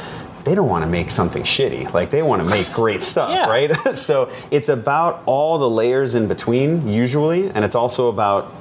they 0.48 0.56
don't 0.56 0.70
want 0.70 0.84
to 0.84 0.90
make 0.90 1.12
something 1.12 1.44
shitty 1.44 1.92
like 1.94 2.10
they 2.10 2.22
want 2.22 2.42
to 2.44 2.50
make 2.50 2.72
great 2.72 3.04
stuff 3.14 3.30
Yeah. 3.32 3.50
right 3.50 3.72
so 3.98 4.32
it's 4.50 4.70
about 4.70 5.24
all 5.26 5.58
the 5.58 5.70
layers 5.70 6.16
in 6.16 6.28
between 6.28 6.88
usually 6.88 7.50
and 7.50 7.66
it's 7.66 7.76
also 7.76 8.08
about 8.08 8.54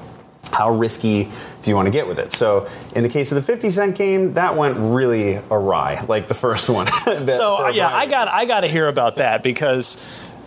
how 0.52 0.70
risky 0.70 1.24
do 1.62 1.70
you 1.70 1.74
want 1.76 1.86
to 1.86 1.90
get 1.90 2.06
with 2.06 2.20
it? 2.20 2.32
So, 2.32 2.68
in 2.94 3.02
the 3.02 3.08
case 3.08 3.32
of 3.32 3.36
the 3.36 3.42
50 3.42 3.68
Cent 3.68 3.96
game, 3.96 4.34
that 4.34 4.54
went 4.56 4.76
really 4.78 5.40
awry, 5.50 6.04
like 6.08 6.28
the 6.28 6.34
first 6.34 6.68
one. 6.70 6.86
So 7.30 7.68
yeah, 7.70 7.88
I 7.92 8.06
got 8.06 8.28
I 8.28 8.44
got 8.46 8.60
to 8.60 8.68
hear 8.68 8.86
about 8.86 9.16
that 9.16 9.42
because 9.42 9.96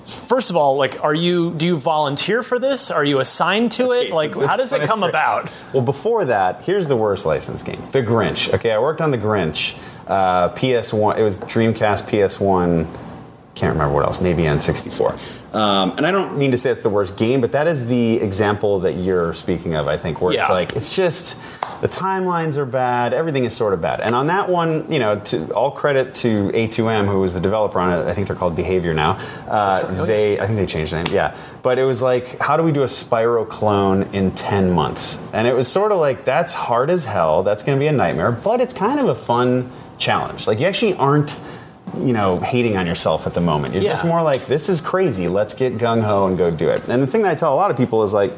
first 0.06 0.50
of 0.50 0.56
all, 0.56 0.78
like, 0.78 1.04
are 1.04 1.14
you 1.14 1.54
do 1.54 1.66
you 1.66 1.76
volunteer 1.78 2.44
for 2.44 2.58
this? 2.58 2.90
Are 2.92 3.04
you 3.04 3.20
assigned 3.20 3.74
to 3.74 3.92
it? 3.92 4.06
Okay, 4.06 4.14
Like, 4.14 4.34
how 4.36 4.56
does 4.56 4.72
it 4.72 4.84
come 4.84 5.04
about? 5.04 5.52
Well, 5.74 5.84
before 5.84 6.24
that, 6.26 6.62
here's 6.64 6.88
the 6.88 6.96
worst 6.98 7.26
license 7.26 7.62
game 7.62 7.82
The 7.92 8.02
Grinch. 8.02 8.52
Okay, 8.54 8.72
I 8.72 8.80
worked 8.80 9.02
on 9.02 9.12
The 9.12 9.18
Grinch, 9.18 9.78
uh, 10.10 10.50
PS1, 10.50 11.18
it 11.18 11.24
was 11.24 11.40
Dreamcast 11.40 12.10
PS1 12.10 12.88
can't 13.60 13.74
remember 13.74 13.94
what 13.94 14.06
else, 14.06 14.22
maybe 14.22 14.44
N64. 14.44 15.20
Um, 15.54 15.92
and 15.98 16.06
I 16.06 16.12
don't 16.12 16.38
mean 16.38 16.52
to 16.52 16.58
say 16.58 16.72
it's 16.72 16.84
the 16.84 16.90
worst 16.90 17.18
game, 17.18 17.42
but 17.42 17.52
that 17.52 17.68
is 17.68 17.88
the 17.88 18.22
example 18.22 18.80
that 18.82 18.94
you're 18.94 19.34
speaking 19.34 19.76
of, 19.76 19.88
I 19.88 19.98
think, 19.98 20.22
where 20.22 20.34
it's 20.34 20.48
like, 20.48 20.76
it's 20.76 20.96
just 20.96 21.36
the 21.82 21.88
timelines 21.90 22.56
are 22.56 22.66
bad, 22.66 23.14
everything 23.14 23.44
is 23.44 23.56
sort 23.56 23.74
of 23.74 23.82
bad. 23.82 24.00
And 24.00 24.16
on 24.16 24.28
that 24.28 24.48
one, 24.48 24.90
you 24.92 25.00
know, 25.00 25.20
to, 25.20 25.52
all 25.54 25.72
credit 25.72 26.16
to 26.16 26.50
A2M, 26.52 27.08
who 27.08 27.20
was 27.20 27.34
the 27.34 27.42
developer 27.42 27.80
on 27.80 27.92
it, 27.92 28.08
I 28.08 28.14
think 28.14 28.28
they're 28.28 28.36
called 28.36 28.56
Behavior 28.56 28.94
now. 28.94 29.14
Uh, 29.46 29.82
right. 29.84 29.86
Oh, 29.86 29.94
yeah. 29.96 30.06
they, 30.06 30.40
I 30.40 30.46
think 30.46 30.58
they 30.58 30.66
changed 30.68 30.94
the 30.94 31.04
name, 31.04 31.14
yeah. 31.14 31.36
But 31.62 31.80
it 31.80 31.84
was 31.84 32.02
like, 32.02 32.38
how 32.40 32.56
do 32.56 32.64
we 32.64 32.72
do 32.72 32.84
a 32.84 32.88
Spyro 32.88 33.50
clone 33.50 34.04
in 34.14 34.32
10 34.32 34.72
months? 34.72 35.22
And 35.34 35.48
it 35.48 35.56
was 35.56 35.68
sort 35.68 35.92
of 35.92 35.98
like, 35.98 36.24
that's 36.24 36.54
hard 36.54 36.90
as 36.90 37.06
hell, 37.06 37.44
that's 37.44 37.64
going 37.64 37.78
to 37.78 37.80
be 37.80 37.88
a 37.88 37.92
nightmare, 37.92 38.32
but 38.32 38.62
it's 38.62 38.74
kind 38.74 39.00
of 39.00 39.10
a 39.10 39.16
fun 39.16 39.70
challenge. 40.00 40.48
Like, 40.48 40.60
you 40.60 40.66
actually 40.66 40.96
aren't 40.96 41.38
you 41.98 42.14
know, 42.14 42.40
hating 42.40 42.78
on 42.78 42.86
yourself 42.86 43.26
at 43.26 43.34
the 43.34 43.42
moment. 43.42 43.74
You're 43.74 43.84
just 43.84 44.06
more 44.06 44.22
like, 44.22 44.46
this 44.46 44.70
is 44.70 44.82
crazy. 44.82 45.28
Let's 45.28 45.54
get 45.54 45.78
gung 45.78 46.02
ho 46.02 46.28
and 46.28 46.38
go 46.38 46.52
do 46.52 46.70
it. 46.70 46.88
And 46.88 47.02
the 47.02 47.08
thing 47.08 47.24
that 47.24 47.32
I 47.32 47.36
tell 47.36 47.54
a 47.54 47.56
lot 47.56 47.72
of 47.72 47.78
people 47.78 48.04
is 48.04 48.14
like, 48.14 48.32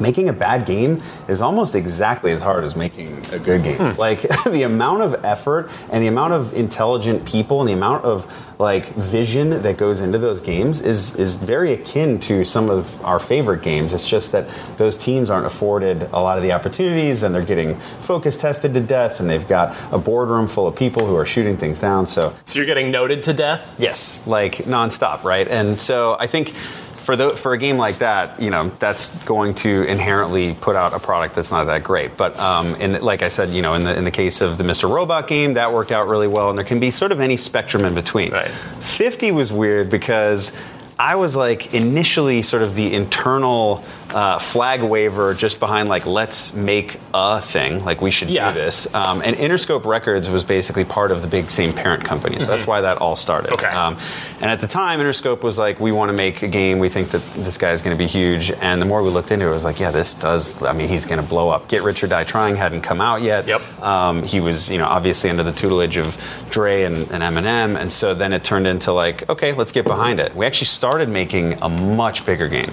making 0.00 0.28
a 0.28 0.32
bad 0.32 0.66
game 0.66 1.02
is 1.28 1.40
almost 1.40 1.74
exactly 1.74 2.32
as 2.32 2.40
hard 2.40 2.64
as 2.64 2.74
making 2.74 3.24
a 3.32 3.38
good 3.38 3.62
game. 3.62 3.76
Hmm. 3.76 3.98
Like 4.00 4.22
the 4.44 4.62
amount 4.62 5.02
of 5.02 5.24
effort 5.24 5.70
and 5.90 6.02
the 6.02 6.08
amount 6.08 6.32
of 6.32 6.54
intelligent 6.54 7.24
people 7.26 7.60
and 7.60 7.68
the 7.68 7.74
amount 7.74 8.04
of 8.04 8.26
like 8.58 8.86
vision 8.94 9.62
that 9.62 9.78
goes 9.78 10.02
into 10.02 10.18
those 10.18 10.40
games 10.42 10.82
is 10.82 11.16
is 11.16 11.36
very 11.36 11.72
akin 11.72 12.20
to 12.20 12.44
some 12.44 12.68
of 12.68 13.02
our 13.04 13.18
favorite 13.18 13.62
games. 13.62 13.94
It's 13.94 14.06
just 14.06 14.32
that 14.32 14.48
those 14.76 14.98
teams 14.98 15.30
aren't 15.30 15.46
afforded 15.46 16.02
a 16.12 16.20
lot 16.20 16.36
of 16.36 16.42
the 16.42 16.52
opportunities 16.52 17.22
and 17.22 17.34
they're 17.34 17.42
getting 17.44 17.74
focus 17.76 18.36
tested 18.36 18.74
to 18.74 18.80
death 18.80 19.18
and 19.18 19.30
they've 19.30 19.48
got 19.48 19.74
a 19.92 19.98
boardroom 19.98 20.46
full 20.46 20.66
of 20.66 20.76
people 20.76 21.06
who 21.06 21.16
are 21.16 21.24
shooting 21.24 21.56
things 21.56 21.80
down. 21.80 22.06
So 22.06 22.34
So 22.44 22.58
you're 22.58 22.66
getting 22.66 22.90
noted 22.90 23.22
to 23.24 23.32
death. 23.32 23.76
Yes, 23.78 24.26
like 24.26 24.56
nonstop, 24.66 25.24
right? 25.24 25.48
And 25.48 25.80
so 25.80 26.16
I 26.20 26.26
think 26.26 26.52
for 27.00 27.16
the, 27.16 27.30
for 27.30 27.52
a 27.54 27.58
game 27.58 27.76
like 27.76 27.98
that, 27.98 28.40
you 28.40 28.50
know, 28.50 28.70
that's 28.78 29.08
going 29.24 29.54
to 29.56 29.84
inherently 29.84 30.54
put 30.54 30.76
out 30.76 30.92
a 30.92 30.98
product 30.98 31.34
that's 31.34 31.50
not 31.50 31.64
that 31.64 31.82
great. 31.82 32.16
But 32.16 32.38
um, 32.38 32.74
in, 32.76 33.00
like 33.02 33.22
I 33.22 33.28
said, 33.28 33.50
you 33.50 33.62
know, 33.62 33.74
in 33.74 33.84
the 33.84 33.96
in 33.96 34.04
the 34.04 34.10
case 34.10 34.40
of 34.40 34.58
the 34.58 34.64
Mr. 34.64 34.88
Robot 34.88 35.26
game, 35.26 35.54
that 35.54 35.72
worked 35.72 35.92
out 35.92 36.08
really 36.08 36.28
well, 36.28 36.50
and 36.50 36.58
there 36.58 36.64
can 36.64 36.78
be 36.78 36.90
sort 36.90 37.12
of 37.12 37.20
any 37.20 37.36
spectrum 37.36 37.84
in 37.84 37.94
between. 37.94 38.32
Right. 38.32 38.48
Fifty 38.48 39.32
was 39.32 39.52
weird 39.52 39.90
because. 39.90 40.56
I 40.98 41.14
was 41.14 41.34
like 41.34 41.72
initially 41.72 42.42
sort 42.42 42.62
of 42.62 42.74
the 42.74 42.92
internal 42.92 43.82
uh, 44.14 44.38
flag 44.38 44.82
waver 44.82 45.34
just 45.34 45.60
behind 45.60 45.88
like 45.88 46.06
let's 46.06 46.54
make 46.54 46.98
a 47.14 47.40
thing 47.40 47.84
like 47.84 48.00
we 48.00 48.10
should 48.10 48.28
Yeah. 48.30 48.52
do 48.52 48.60
this. 48.60 48.92
Um, 48.94 49.22
and 49.24 49.36
Interscope 49.36 49.84
Records 49.84 50.28
was 50.28 50.42
basically 50.44 50.84
part 50.84 51.12
of 51.12 51.22
the 51.22 51.28
big 51.28 51.50
same 51.50 51.72
parent 51.72 52.04
company. 52.04 52.40
So 52.40 52.46
that's 52.46 52.66
why 52.66 52.80
that 52.80 52.98
all 52.98 53.16
started. 53.16 53.52
Okay. 53.52 53.66
um, 53.68 53.96
and 54.40 54.50
at 54.50 54.60
the 54.60 54.66
time 54.66 55.00
Interscope 55.00 55.42
was 55.42 55.58
like 55.58 55.80
we 55.80 55.92
want 55.92 56.08
to 56.08 56.12
make 56.12 56.42
a 56.42 56.48
game. 56.48 56.78
We 56.78 56.88
think 56.88 57.10
that 57.10 57.22
this 57.34 57.56
guy 57.58 57.70
is 57.72 57.82
going 57.82 57.96
to 57.96 57.98
be 57.98 58.06
huge. 58.08 58.50
And 58.50 58.80
the 58.82 58.86
more 58.86 59.02
we 59.02 59.10
looked 59.10 59.30
into 59.30 59.46
it 59.46 59.50
it 59.50 59.52
was 59.52 59.64
like 59.64 59.80
yeah 59.80 59.90
this 59.90 60.14
does 60.14 60.62
I 60.62 60.72
mean 60.72 60.88
he's 60.88 61.06
going 61.06 61.20
to 61.22 61.26
blow 61.28 61.48
up. 61.48 61.68
Get 61.68 61.82
Rich 61.82 62.02
or 62.04 62.06
Die 62.08 62.24
Trying 62.24 62.56
hadn't 62.56 62.82
come 62.82 63.00
out 63.00 63.22
yet. 63.22 63.46
Yep. 63.46 63.82
um, 63.82 64.22
he 64.22 64.40
was 64.40 64.70
you 64.70 64.78
know 64.78 64.86
obviously 64.86 65.30
under 65.30 65.42
the 65.42 65.52
tutelage 65.52 65.96
of 65.96 66.16
Dre 66.50 66.82
and, 66.82 66.96
and 67.10 67.22
Eminem. 67.22 67.76
And 67.80 67.92
so 67.92 68.14
then 68.14 68.32
it 68.32 68.42
turned 68.44 68.66
into 68.66 68.92
like 68.92 69.28
okay 69.30 69.52
let's 69.52 69.72
get 69.72 69.84
behind 69.84 70.20
it. 70.20 70.34
We 70.34 70.46
actually 70.46 70.66
started 70.66 71.08
making 71.08 71.62
a 71.62 71.68
much 71.68 72.26
bigger 72.26 72.48
game 72.48 72.72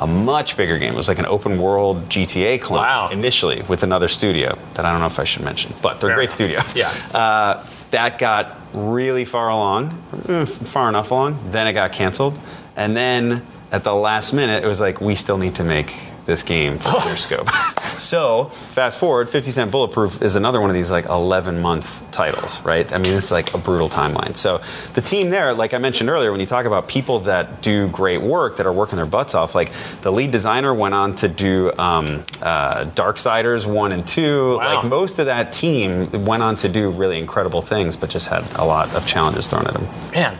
a 0.00 0.06
much 0.06 0.56
bigger 0.56 0.78
game 0.78 0.92
it 0.92 0.96
was 0.96 1.08
like 1.08 1.18
an 1.18 1.26
open 1.26 1.58
world 1.60 2.08
GTA 2.08 2.60
clone 2.60 2.80
Wow. 2.80 3.08
initially 3.10 3.62
with 3.62 3.82
another 3.82 4.08
studio 4.08 4.58
that 4.74 4.84
I 4.84 4.90
don't 4.92 5.00
know 5.00 5.06
if 5.06 5.18
I 5.18 5.24
should 5.24 5.42
mention 5.42 5.72
but 5.82 6.00
they're 6.00 6.10
a 6.10 6.14
great 6.14 6.24
enough. 6.24 6.34
studio 6.34 6.60
Yeah. 6.74 6.90
uh, 7.18 7.64
that 7.92 8.18
got 8.18 8.56
really 8.74 9.24
far 9.24 9.48
along, 9.48 10.02
eh, 10.28 10.44
far 10.44 10.88
enough 10.88 11.10
along. 11.12 11.38
Then 11.50 11.66
it 11.68 11.72
got 11.72 11.92
canceled, 11.92 12.36
and 12.76 12.96
then 12.96 13.46
at 13.72 13.84
the 13.84 13.94
last 13.94 14.32
minute, 14.32 14.64
it 14.64 14.66
was 14.66 14.80
like 14.80 15.00
we 15.00 15.14
still 15.14 15.38
need 15.38 15.54
to 15.54 15.64
make 15.64 15.94
this 16.26 16.42
game 16.42 16.78
for 16.78 16.90
Interscope. 16.90 17.48
so 17.98 18.44
fast 18.46 18.98
forward, 18.98 19.30
50 19.30 19.50
Cent 19.50 19.70
Bulletproof 19.70 20.20
is 20.20 20.36
another 20.36 20.60
one 20.60 20.68
of 20.68 20.74
these 20.76 20.90
like 20.90 21.06
11 21.06 21.60
month 21.60 22.02
titles, 22.10 22.60
right? 22.62 22.90
I 22.92 22.98
mean, 22.98 23.14
it's 23.14 23.30
like 23.30 23.54
a 23.54 23.58
brutal 23.58 23.88
timeline. 23.88 24.36
So 24.36 24.60
the 24.94 25.00
team 25.00 25.30
there, 25.30 25.54
like 25.54 25.72
I 25.72 25.78
mentioned 25.78 26.10
earlier, 26.10 26.30
when 26.30 26.40
you 26.40 26.46
talk 26.46 26.66
about 26.66 26.88
people 26.88 27.20
that 27.20 27.62
do 27.62 27.88
great 27.88 28.20
work, 28.20 28.56
that 28.56 28.66
are 28.66 28.72
working 28.72 28.96
their 28.96 29.06
butts 29.06 29.34
off, 29.34 29.54
like 29.54 29.70
the 30.02 30.12
lead 30.12 30.30
designer 30.30 30.74
went 30.74 30.94
on 30.94 31.14
to 31.16 31.28
do 31.28 31.72
um, 31.78 32.24
uh, 32.42 32.84
Darksiders 32.94 33.66
1 33.66 33.92
and 33.92 34.06
2. 34.06 34.58
Wow. 34.58 34.76
Like 34.76 34.84
most 34.84 35.18
of 35.18 35.26
that 35.26 35.52
team 35.52 36.24
went 36.24 36.42
on 36.42 36.56
to 36.56 36.68
do 36.68 36.90
really 36.90 37.18
incredible 37.18 37.62
things, 37.62 37.96
but 37.96 38.10
just 38.10 38.28
had 38.28 38.44
a 38.56 38.64
lot 38.64 38.94
of 38.94 39.06
challenges 39.06 39.46
thrown 39.46 39.66
at 39.66 39.74
them. 39.74 39.86
Man. 40.12 40.38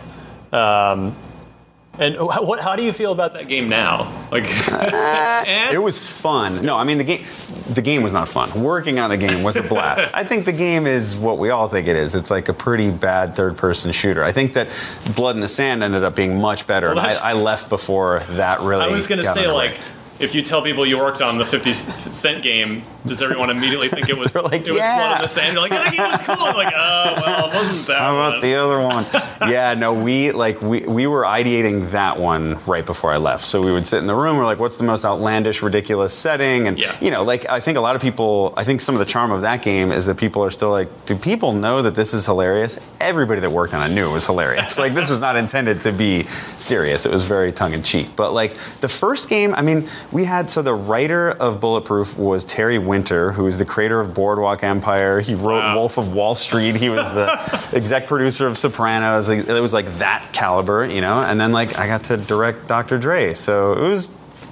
Um, 0.51 1.15
and 1.99 2.15
what? 2.17 2.59
How 2.59 2.75
do 2.75 2.83
you 2.83 2.93
feel 2.93 3.11
about 3.11 3.33
that 3.33 3.47
game 3.47 3.69
now? 3.69 4.11
Like, 4.31 4.45
uh, 4.71 5.43
and- 5.47 5.75
It 5.75 5.79
was 5.79 5.97
fun. 5.99 6.63
No, 6.65 6.75
I 6.77 6.83
mean 6.83 6.97
the 6.97 7.03
game. 7.03 7.25
The 7.73 7.81
game 7.81 8.01
was 8.01 8.13
not 8.13 8.29
fun. 8.29 8.49
Working 8.63 8.97
on 8.99 9.09
the 9.09 9.17
game 9.17 9.43
was 9.43 9.57
a 9.57 9.63
blast. 9.63 10.09
I 10.15 10.23
think 10.23 10.45
the 10.45 10.53
game 10.53 10.87
is 10.87 11.17
what 11.17 11.37
we 11.37 11.49
all 11.49 11.67
think 11.67 11.87
it 11.87 11.95
is. 11.97 12.15
It's 12.15 12.31
like 12.31 12.47
a 12.49 12.53
pretty 12.53 12.89
bad 12.91 13.35
third-person 13.35 13.91
shooter. 13.91 14.23
I 14.23 14.31
think 14.31 14.53
that 14.53 14.69
Blood 15.15 15.35
in 15.35 15.41
the 15.41 15.49
Sand 15.49 15.83
ended 15.83 16.03
up 16.03 16.15
being 16.15 16.39
much 16.39 16.65
better. 16.65 16.89
and 16.89 16.99
I, 16.99 17.31
I 17.31 17.33
left 17.33 17.67
before 17.69 18.21
that 18.31 18.61
really. 18.61 18.85
I 18.85 18.87
was 18.87 19.05
going 19.07 19.19
to 19.19 19.25
say, 19.25 19.41
underway. 19.45 19.69
like, 19.71 19.77
if 20.19 20.33
you 20.35 20.41
tell 20.41 20.61
people 20.61 20.85
you 20.85 20.97
worked 20.97 21.21
on 21.21 21.37
the 21.37 21.45
50 21.45 21.73
Cent 21.73 22.41
game, 22.43 22.81
does 23.05 23.21
everyone 23.21 23.49
immediately 23.49 23.87
think 23.87 24.09
it 24.09 24.17
was 24.17 24.35
like, 24.35 24.65
it 24.67 24.71
was 24.71 24.79
"Yeah." 24.79 24.97
Blood 24.97 25.15
in 25.17 25.21
the 25.21 25.27
Sand? 25.27 25.53
You're 25.53 25.61
like, 25.61 25.71
that 25.71 25.91
game 25.95 26.11
was 26.11 26.21
cool. 26.23 26.35
I'm 26.39 26.55
like, 26.55 26.73
oh, 26.75 27.13
well, 27.25 27.49
it 27.49 27.53
wasn't 27.53 27.87
that 27.87 27.99
How 27.99 28.15
one. 28.17 28.27
about 28.29 28.41
the 28.41 28.55
other 28.55 28.81
one? 28.81 29.05
yeah, 29.51 29.73
no, 29.73 29.93
we 29.93 30.31
like 30.31 30.61
we, 30.61 30.81
we 30.85 31.07
were 31.07 31.23
ideating 31.23 31.91
that 31.91 32.19
one 32.19 32.57
right 32.65 32.85
before 32.85 33.11
I 33.11 33.17
left. 33.17 33.45
So 33.45 33.61
we 33.61 33.71
would 33.71 33.85
sit 33.85 33.99
in 33.99 34.07
the 34.07 34.15
room. 34.15 34.37
We're 34.37 34.45
like, 34.45 34.59
what's 34.59 34.75
the 34.77 34.83
most 34.83 35.05
outlandish, 35.05 35.61
ridiculous 35.61 36.13
setting? 36.13 36.67
And 36.67 36.77
Yeah. 36.79 36.97
you 36.99 37.11
know, 37.11 37.23
like 37.23 37.47
I 37.49 37.59
think 37.59 37.77
a 37.77 37.81
lot 37.81 37.95
of 37.95 38.01
people. 38.01 38.53
I 38.57 38.63
think 38.63 38.81
some 38.81 38.95
of 38.95 38.99
the 38.99 39.05
charm 39.05 39.31
of 39.31 39.41
that 39.41 39.61
game 39.61 39.91
is 39.91 40.05
that 40.07 40.17
people 40.17 40.43
are 40.43 40.51
still 40.51 40.71
like, 40.71 41.05
do 41.05 41.15
people 41.15 41.53
know 41.53 41.81
that 41.81 41.95
this 41.95 42.13
is 42.13 42.25
hilarious? 42.25 42.79
Everybody 42.99 43.41
that 43.41 43.51
worked 43.51 43.73
on 43.73 43.89
it 43.89 43.93
knew 43.93 44.09
it 44.09 44.13
was 44.13 44.25
hilarious. 44.25 44.77
like 44.77 44.93
this 44.93 45.09
was 45.09 45.21
not 45.21 45.35
intended 45.37 45.81
to 45.81 45.91
be 45.91 46.23
serious. 46.57 47.05
It 47.05 47.11
was 47.11 47.23
very 47.23 47.51
tongue 47.51 47.73
in 47.73 47.83
cheek. 47.83 48.09
But 48.15 48.33
like 48.33 48.55
the 48.81 48.89
first 48.89 49.29
game, 49.29 49.53
I 49.55 49.61
mean, 49.61 49.87
we 50.11 50.23
had 50.23 50.49
so 50.49 50.61
the 50.61 50.73
writer 50.73 51.31
of 51.31 51.59
Bulletproof 51.59 52.17
was 52.17 52.43
Terry 52.45 52.77
Winter, 52.77 53.31
who 53.33 53.45
is 53.47 53.57
the 53.57 53.65
creator 53.65 53.99
of 53.99 54.13
Boardwalk 54.13 54.63
Empire. 54.63 55.19
He 55.19 55.35
wrote 55.35 55.59
Wow. 55.59 55.75
Wolf 55.75 55.97
of 55.97 56.13
Wall 56.13 56.35
Street. 56.35 56.75
He 56.75 56.89
was 56.89 57.05
the 57.13 57.69
exec 57.75 58.07
producer 58.07 58.47
of 58.47 58.57
Sopranos. 58.57 59.27
It 59.29 59.47
was 59.61 59.73
like 59.73 59.85
that 59.97 60.25
caliber, 60.31 60.85
you 60.85 61.01
know. 61.01 61.19
And 61.21 61.39
then 61.39 61.51
like 61.51 61.77
I 61.77 61.87
got 61.87 62.05
to 62.05 62.17
direct 62.17 62.67
Dr. 62.67 62.97
Dre, 62.97 63.33
so 63.33 63.73
it 63.73 63.81
was. 63.81 64.09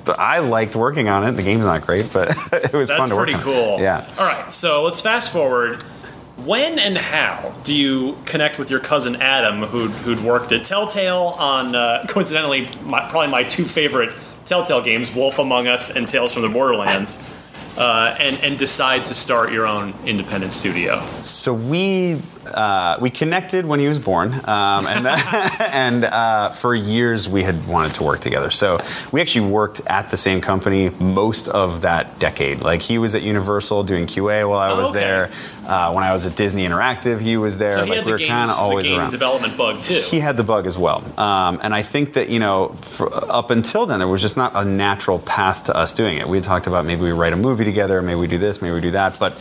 I 0.07 0.37
liked 0.37 0.75
working 0.75 1.07
on 1.07 1.23
it. 1.27 1.31
The 1.31 1.41
game's 1.41 1.65
not 1.65 1.81
great, 1.81 2.13
but 2.13 2.29
it 2.53 2.73
was 2.73 2.89
That's 2.89 2.99
fun 2.99 3.09
to 3.09 3.15
work 3.15 3.27
on. 3.27 3.33
That's 3.33 3.43
pretty 3.43 3.59
cool. 3.59 3.79
Yeah. 3.79 4.07
All 4.19 4.25
right, 4.25 4.53
so 4.53 4.83
let's 4.83 5.01
fast 5.01 5.31
forward. 5.33 5.81
When 6.43 6.77
and 6.77 6.95
how 6.97 7.55
do 7.63 7.73
you 7.73 8.17
connect 8.25 8.59
with 8.59 8.69
your 8.69 8.81
cousin 8.81 9.15
Adam, 9.15 9.63
who'd, 9.63 9.89
who'd 9.89 10.19
worked 10.19 10.51
at 10.51 10.63
Telltale 10.65 11.33
on, 11.39 11.73
uh, 11.73 12.03
coincidentally, 12.07 12.67
my, 12.83 13.09
probably 13.09 13.31
my 13.31 13.43
two 13.43 13.63
favorite 13.65 14.13
Telltale 14.45 14.81
games, 14.81 15.13
Wolf 15.13 15.39
Among 15.39 15.67
Us 15.67 15.95
and 15.95 16.07
Tales 16.07 16.33
from 16.33 16.43
the 16.43 16.49
Borderlands, 16.49 17.17
uh, 17.77 18.15
and, 18.19 18.39
and 18.41 18.57
decide 18.57 19.05
to 19.07 19.13
start 19.13 19.51
your 19.51 19.65
own 19.65 19.93
independent 20.05 20.53
studio? 20.53 21.03
So 21.21 21.53
we 21.53 22.21
uh, 22.47 22.97
we 23.01 23.09
connected 23.09 23.65
when 23.65 23.79
he 23.79 23.87
was 23.87 23.99
born, 23.99 24.33
um, 24.33 24.87
and 24.87 25.05
that, 25.05 25.69
and 25.73 26.03
uh, 26.05 26.49
for 26.49 26.73
years 26.75 27.27
we 27.29 27.43
had 27.43 27.67
wanted 27.67 27.93
to 27.95 28.03
work 28.03 28.19
together. 28.19 28.51
So 28.51 28.77
we 29.11 29.21
actually 29.21 29.49
worked 29.49 29.81
at 29.87 30.11
the 30.11 30.17
same 30.17 30.41
company 30.41 30.89
most 30.91 31.47
of 31.47 31.81
that 31.81 32.19
decade. 32.19 32.61
Like 32.61 32.81
he 32.81 32.97
was 32.97 33.15
at 33.15 33.21
Universal 33.23 33.83
doing 33.83 34.05
QA 34.07 34.47
while 34.47 34.59
I 34.59 34.71
Oh, 34.71 34.77
was 34.79 34.89
okay. 34.89 34.99
there. 34.99 35.31
Uh, 35.67 35.91
when 35.93 36.03
I 36.03 36.13
was 36.13 36.25
at 36.27 36.35
Disney 36.35 36.65
Interactive, 36.67 37.19
he 37.19 37.37
was 37.37 37.57
there. 37.57 37.71
So 37.71 37.83
he 37.85 37.89
like 37.89 37.97
had 37.99 38.05
we 38.05 38.11
the, 38.11 38.23
were 38.23 38.27
kind 38.27 38.49
of 38.51 38.55
the 38.57 38.61
always 38.61 38.83
game 38.85 38.99
around. 38.99 39.09
development 39.11 39.57
bug 39.57 39.81
too. 39.81 39.95
He 39.95 40.19
had 40.19 40.37
the 40.37 40.43
bug 40.43 40.67
as 40.67 40.77
well. 40.77 41.03
Um, 41.19 41.59
and 41.63 41.73
I 41.73 41.81
think 41.81 42.13
that, 42.13 42.29
you 42.29 42.37
know, 42.39 42.75
up 43.29 43.49
until 43.49 43.85
then, 43.87 43.97
there 43.99 44.07
was 44.07 44.21
just 44.21 44.37
not 44.37 44.51
a 44.55 44.63
natural 44.63 45.17
path 45.19 45.63
to 45.65 45.75
us 45.75 45.91
doing 45.91 46.17
it. 46.19 46.29
We 46.29 46.37
had 46.37 46.43
talked 46.43 46.67
about 46.67 46.85
maybe 46.85 47.01
we 47.01 47.11
write 47.11 47.33
a 47.33 47.37
movie 47.37 47.65
together, 47.65 48.01
maybe 48.03 48.19
we 48.19 48.27
do 48.27 48.37
this, 48.37 48.61
maybe 48.61 48.75
we 48.75 48.81
do 48.81 48.91
that. 48.91 49.17
But 49.19 49.33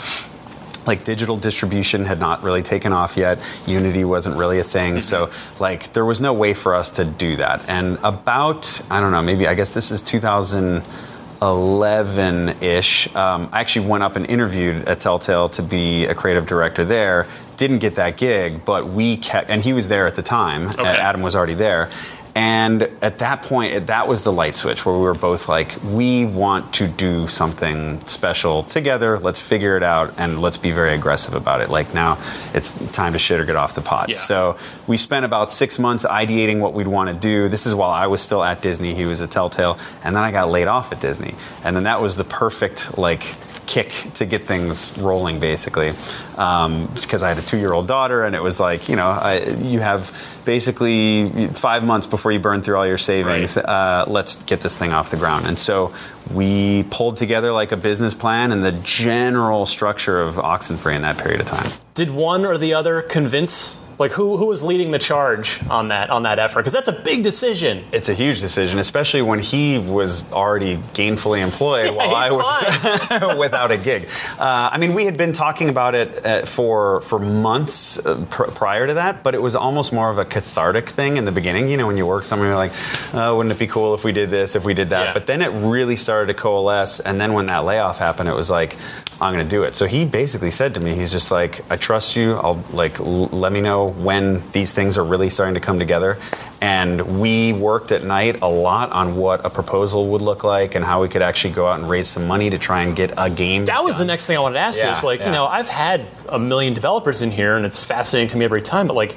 like 0.87 1.05
digital 1.05 1.37
distribution 1.37 2.05
had 2.05 2.21
not 2.21 2.43
really 2.43 2.63
taken 2.63 2.93
off 2.93 3.17
yet. 3.17 3.39
Unity 3.67 4.05
wasn't 4.05 4.37
really 4.37 4.59
a 4.59 4.65
thing. 4.65 5.01
So 5.01 5.31
like 5.61 5.93
there 5.93 6.05
was 6.05 6.21
no 6.21 6.33
way 6.33 6.55
for 6.55 6.75
us 6.75 6.91
to 6.93 7.05
do 7.05 7.37
that. 7.37 7.69
And 7.69 7.99
about, 8.03 8.81
I 8.91 9.01
don't 9.01 9.13
know, 9.13 9.23
maybe 9.23 9.47
I 9.47 9.55
guess 9.55 9.73
this 9.73 9.91
is 9.91 10.01
2011 10.03 12.63
ish. 12.63 13.15
Um, 13.15 13.49
I 13.53 13.61
actually 13.61 13.87
went 13.87 14.03
up 14.03 14.17
and 14.17 14.27
interviewed 14.27 14.89
at 14.89 15.01
Telltale 15.01 15.49
to 15.51 15.63
be 15.63 16.07
a 16.07 16.15
creative 16.15 16.47
director 16.47 16.85
there. 16.85 17.27
Didn't 17.57 17.79
get 17.79 17.95
that 17.95 18.17
gig, 18.17 18.65
but 18.65 18.89
we 18.89 19.17
kept, 19.17 19.49
and 19.49 19.63
he 19.63 19.73
was 19.73 19.87
there 19.89 20.09
at 20.09 20.17
the 20.17 20.23
time. 20.23 20.71
Okay. 20.71 20.83
Adam 20.83 21.23
was 21.23 21.37
already 21.37 21.55
there. 21.55 21.89
And 22.37 22.89
at 23.01 23.21
that 23.21 23.43
point, 23.43 23.75
it- 23.75 23.87
that 23.87 24.09
was 24.09 24.25
the 24.25 24.33
light 24.33 24.57
switch 24.57 24.85
where 24.85 24.95
we 24.95 25.03
were 25.03 25.15
both 25.15 25.49
like, 25.49 25.77
we 25.85 26.25
want 26.25 26.73
to 26.75 26.89
do 26.89 27.29
something 27.29 28.01
special 28.07 28.65
together. 28.65 29.19
Let's 29.21 29.39
figure 29.39 29.77
it 29.77 29.85
out 29.85 30.15
and 30.19 30.41
let's 30.41 30.59
be 30.59 30.73
very 30.73 30.95
aggressive 30.95 31.35
about 31.35 31.61
it. 31.61 31.71
Like 31.71 31.95
now, 31.95 32.19
it's 32.53 32.73
time 32.91 33.13
to 33.13 33.21
shit 33.21 33.39
or 33.41 33.45
get 33.45 33.55
off 33.55 33.75
the 33.75 33.83
pot. 33.83 34.09
Yeah. 34.09 34.17
So 34.17 34.57
we 34.89 34.97
spent 34.97 35.25
about 35.25 35.53
six 35.53 35.79
months 35.79 36.05
ideating 36.05 36.59
what 36.59 36.75
we'd 36.75 36.89
want 36.89 37.09
to 37.09 37.15
do. 37.15 37.49
This 37.49 37.67
is 37.67 37.75
while 37.75 37.91
I 37.91 38.09
was 38.09 38.21
still 38.21 38.43
at 38.43 38.61
Disney. 38.61 38.95
He 38.95 39.05
was 39.05 39.21
at 39.21 39.31
Telltale, 39.31 39.79
and 40.03 40.17
then 40.17 40.25
I 40.25 40.33
got 40.33 40.51
laid 40.51 40.67
off 40.67 40.91
at 40.91 41.01
Disney, 41.01 41.35
and 41.63 41.77
then 41.77 41.85
that 41.85 42.03
was 42.03 42.17
the 42.17 42.25
perfect 42.25 42.99
like 42.99 43.25
kick 43.67 43.93
to 44.15 44.27
get 44.27 44.43
things 44.43 44.93
rolling, 44.99 45.39
basically, 45.41 45.95
um, 46.37 46.87
because 46.95 47.23
I 47.23 47.29
had 47.29 47.39
a 47.39 47.43
two-year-old 47.43 47.87
daughter, 47.87 48.25
and 48.25 48.35
it 48.35 48.43
was 48.43 48.61
like 48.61 48.89
you 48.89 48.97
know 48.97 49.09
I, 49.09 49.41
you 49.61 49.81
have 49.81 50.13
basically 50.45 51.49
five 51.49 51.85
months 51.85 52.07
before 52.07 52.33
you 52.33 52.39
burn 52.39 52.63
through 52.63 52.77
all 52.77 52.87
your 52.87 52.99
savings. 52.99 53.57
Uh, 53.57 54.05
let's 54.07 54.37
get 54.45 54.61
this 54.61 54.77
thing 54.77 54.93
off 54.93 55.11
the 55.11 55.17
ground, 55.17 55.47
and 55.47 55.59
so 55.59 55.95
we 56.33 56.85
pulled 56.91 57.17
together 57.17 57.53
like 57.53 57.73
a 57.73 57.77
business 57.77 58.15
plan 58.15 58.53
and 58.53 58.65
the 58.65 58.73
general 58.73 59.67
structure 59.67 60.21
of 60.21 60.37
Oxenfree 60.37 60.97
in 60.97 61.03
that 61.03 61.19
period 61.19 61.41
of 61.41 61.47
time. 61.47 61.71
Did 61.95 62.11
one 62.11 62.45
or 62.45 62.59
the 62.59 62.75
other 62.75 63.03
convince? 63.03 63.81
Like 63.97 64.11
who 64.11 64.37
who 64.37 64.47
was 64.47 64.61
leading 64.61 64.91
the 64.91 64.99
charge 64.99 65.61
on 65.71 65.87
that 65.89 66.11
on 66.11 66.25
that 66.25 66.41
effort? 66.41 66.61
Because 66.61 66.73
that's 66.73 66.89
a 66.89 67.01
big 67.05 67.23
decision. 67.23 67.85
It's 67.93 68.09
a 68.09 68.15
huge 68.15 68.41
decision, 68.41 68.81
especially 68.81 69.23
when 69.23 69.39
he 69.39 69.79
was 69.79 70.33
already 70.33 70.79
gainfully 70.95 71.41
employed 71.41 71.95
while 71.97 72.13
I 72.13 72.33
was 72.33 73.37
without 73.39 73.71
a 73.71 73.77
gig. 73.77 74.09
Uh, 74.37 74.71
I 74.73 74.79
mean, 74.79 74.95
we 74.95 75.05
had 75.05 75.17
been 75.17 75.33
talking 75.33 75.69
about 75.69 75.95
it 75.95 76.24
uh, 76.25 76.47
for 76.47 77.01
for 77.03 77.19
months 77.19 78.05
uh, 78.05 78.25
pr- 78.31 78.45
prior 78.45 78.87
to 78.87 78.95
that, 78.95 79.23
but 79.23 79.35
it 79.35 79.43
was 79.43 79.55
almost 79.55 79.93
more 79.93 80.11
of 80.11 80.19
a 80.19 80.25
cathartic 80.25 80.89
thing 80.89 81.17
in 81.17 81.25
the 81.25 81.33
beginning. 81.33 81.69
You 81.69 81.77
know, 81.77 81.87
when 81.87 81.97
you 81.97 82.07
work 82.07 82.25
somewhere, 82.25 82.49
you're 82.49 82.57
like, 82.57 82.73
oh, 83.13 83.37
wouldn't 83.37 83.55
it 83.55 83.59
be 83.59 83.67
cool 83.67 83.95
if 83.95 84.05
we 84.05 84.13
did 84.13 84.31
this, 84.31 84.57
if 84.57 84.65
we 84.65 84.75
did 84.75 84.91
that? 84.91 85.07
Yeah. 85.07 85.13
But 85.13 85.27
then 85.27 85.43
it 85.43 85.51
really 85.51 85.97
started 85.97 86.29
to 86.29 86.35
coalesce, 86.35 87.01
and 87.01 87.21
then 87.21 87.33
when 87.33 87.47
that 87.47 87.65
layoff 87.65 87.99
happened, 87.99 88.29
it 88.29 88.35
was 88.35 88.51
like, 88.51 88.77
I'm 89.21 89.33
going 89.33 89.45
to 89.45 89.51
do 89.51 89.63
it. 89.63 89.75
So 89.77 89.87
he 89.87 90.05
basically 90.05 90.51
said 90.51 90.75
to 90.75 90.81
me, 90.81 90.95
he's 90.95 91.13
just 91.13 91.31
like, 91.31 91.69
I 91.71 91.77
trust 91.77 92.17
you. 92.17 92.35
I'll 92.35 92.63
like 92.73 92.99
l- 93.01 93.27
let 93.29 93.53
me 93.53 93.61
know 93.61 93.91
when 93.91 94.43
these 94.53 94.73
things 94.73 94.99
are 94.99 95.05
really 95.05 95.31
starting 95.31 95.55
to 95.55 95.61
come 95.61 95.79
together. 95.79 96.19
And 96.61 97.21
we 97.21 97.53
worked 97.53 97.93
at 97.93 98.05
night 98.05 98.39
a 98.43 98.49
lot 98.49 98.91
on 98.91 99.17
what 99.17 99.45
a 99.45 99.51
proposal 99.51 100.09
would 100.09 100.23
look 100.23 100.43
like 100.45 100.75
and 100.75 100.85
how 100.85 101.03
we 101.03 101.09
could 101.09 101.23
actually 101.23 101.55
go 101.55 101.69
out 101.69 101.79
and 101.79 101.89
raise 101.89 102.09
some 102.09 102.27
money 102.27 102.51
to 102.51 102.59
try 102.59 102.83
and 102.83 102.97
get 102.97 103.13
a 103.17 103.31
game. 103.31 103.67
That 103.67 103.85
was 103.85 103.99
the 103.99 104.05
next 104.05 104.27
thing 104.27 104.37
I 104.37 104.41
wanted 104.41 104.55
to 104.55 104.61
ask 104.61 104.79
you. 104.81 104.87
Yeah, 104.87 104.93
Is 104.93 105.05
like, 105.05 105.21
yeah. 105.21 105.27
you 105.27 105.33
know, 105.33 105.47
I've 105.47 105.69
had 105.69 106.07
a 106.29 106.39
million 106.39 106.73
developers 106.75 107.23
in 107.23 107.31
here, 107.31 107.57
and 107.57 107.65
it's 107.67 107.83
fascinating 107.85 108.29
to 108.29 108.37
me 108.37 108.45
every 108.47 108.63
time. 108.63 108.87
But 108.87 108.97
like, 108.97 109.17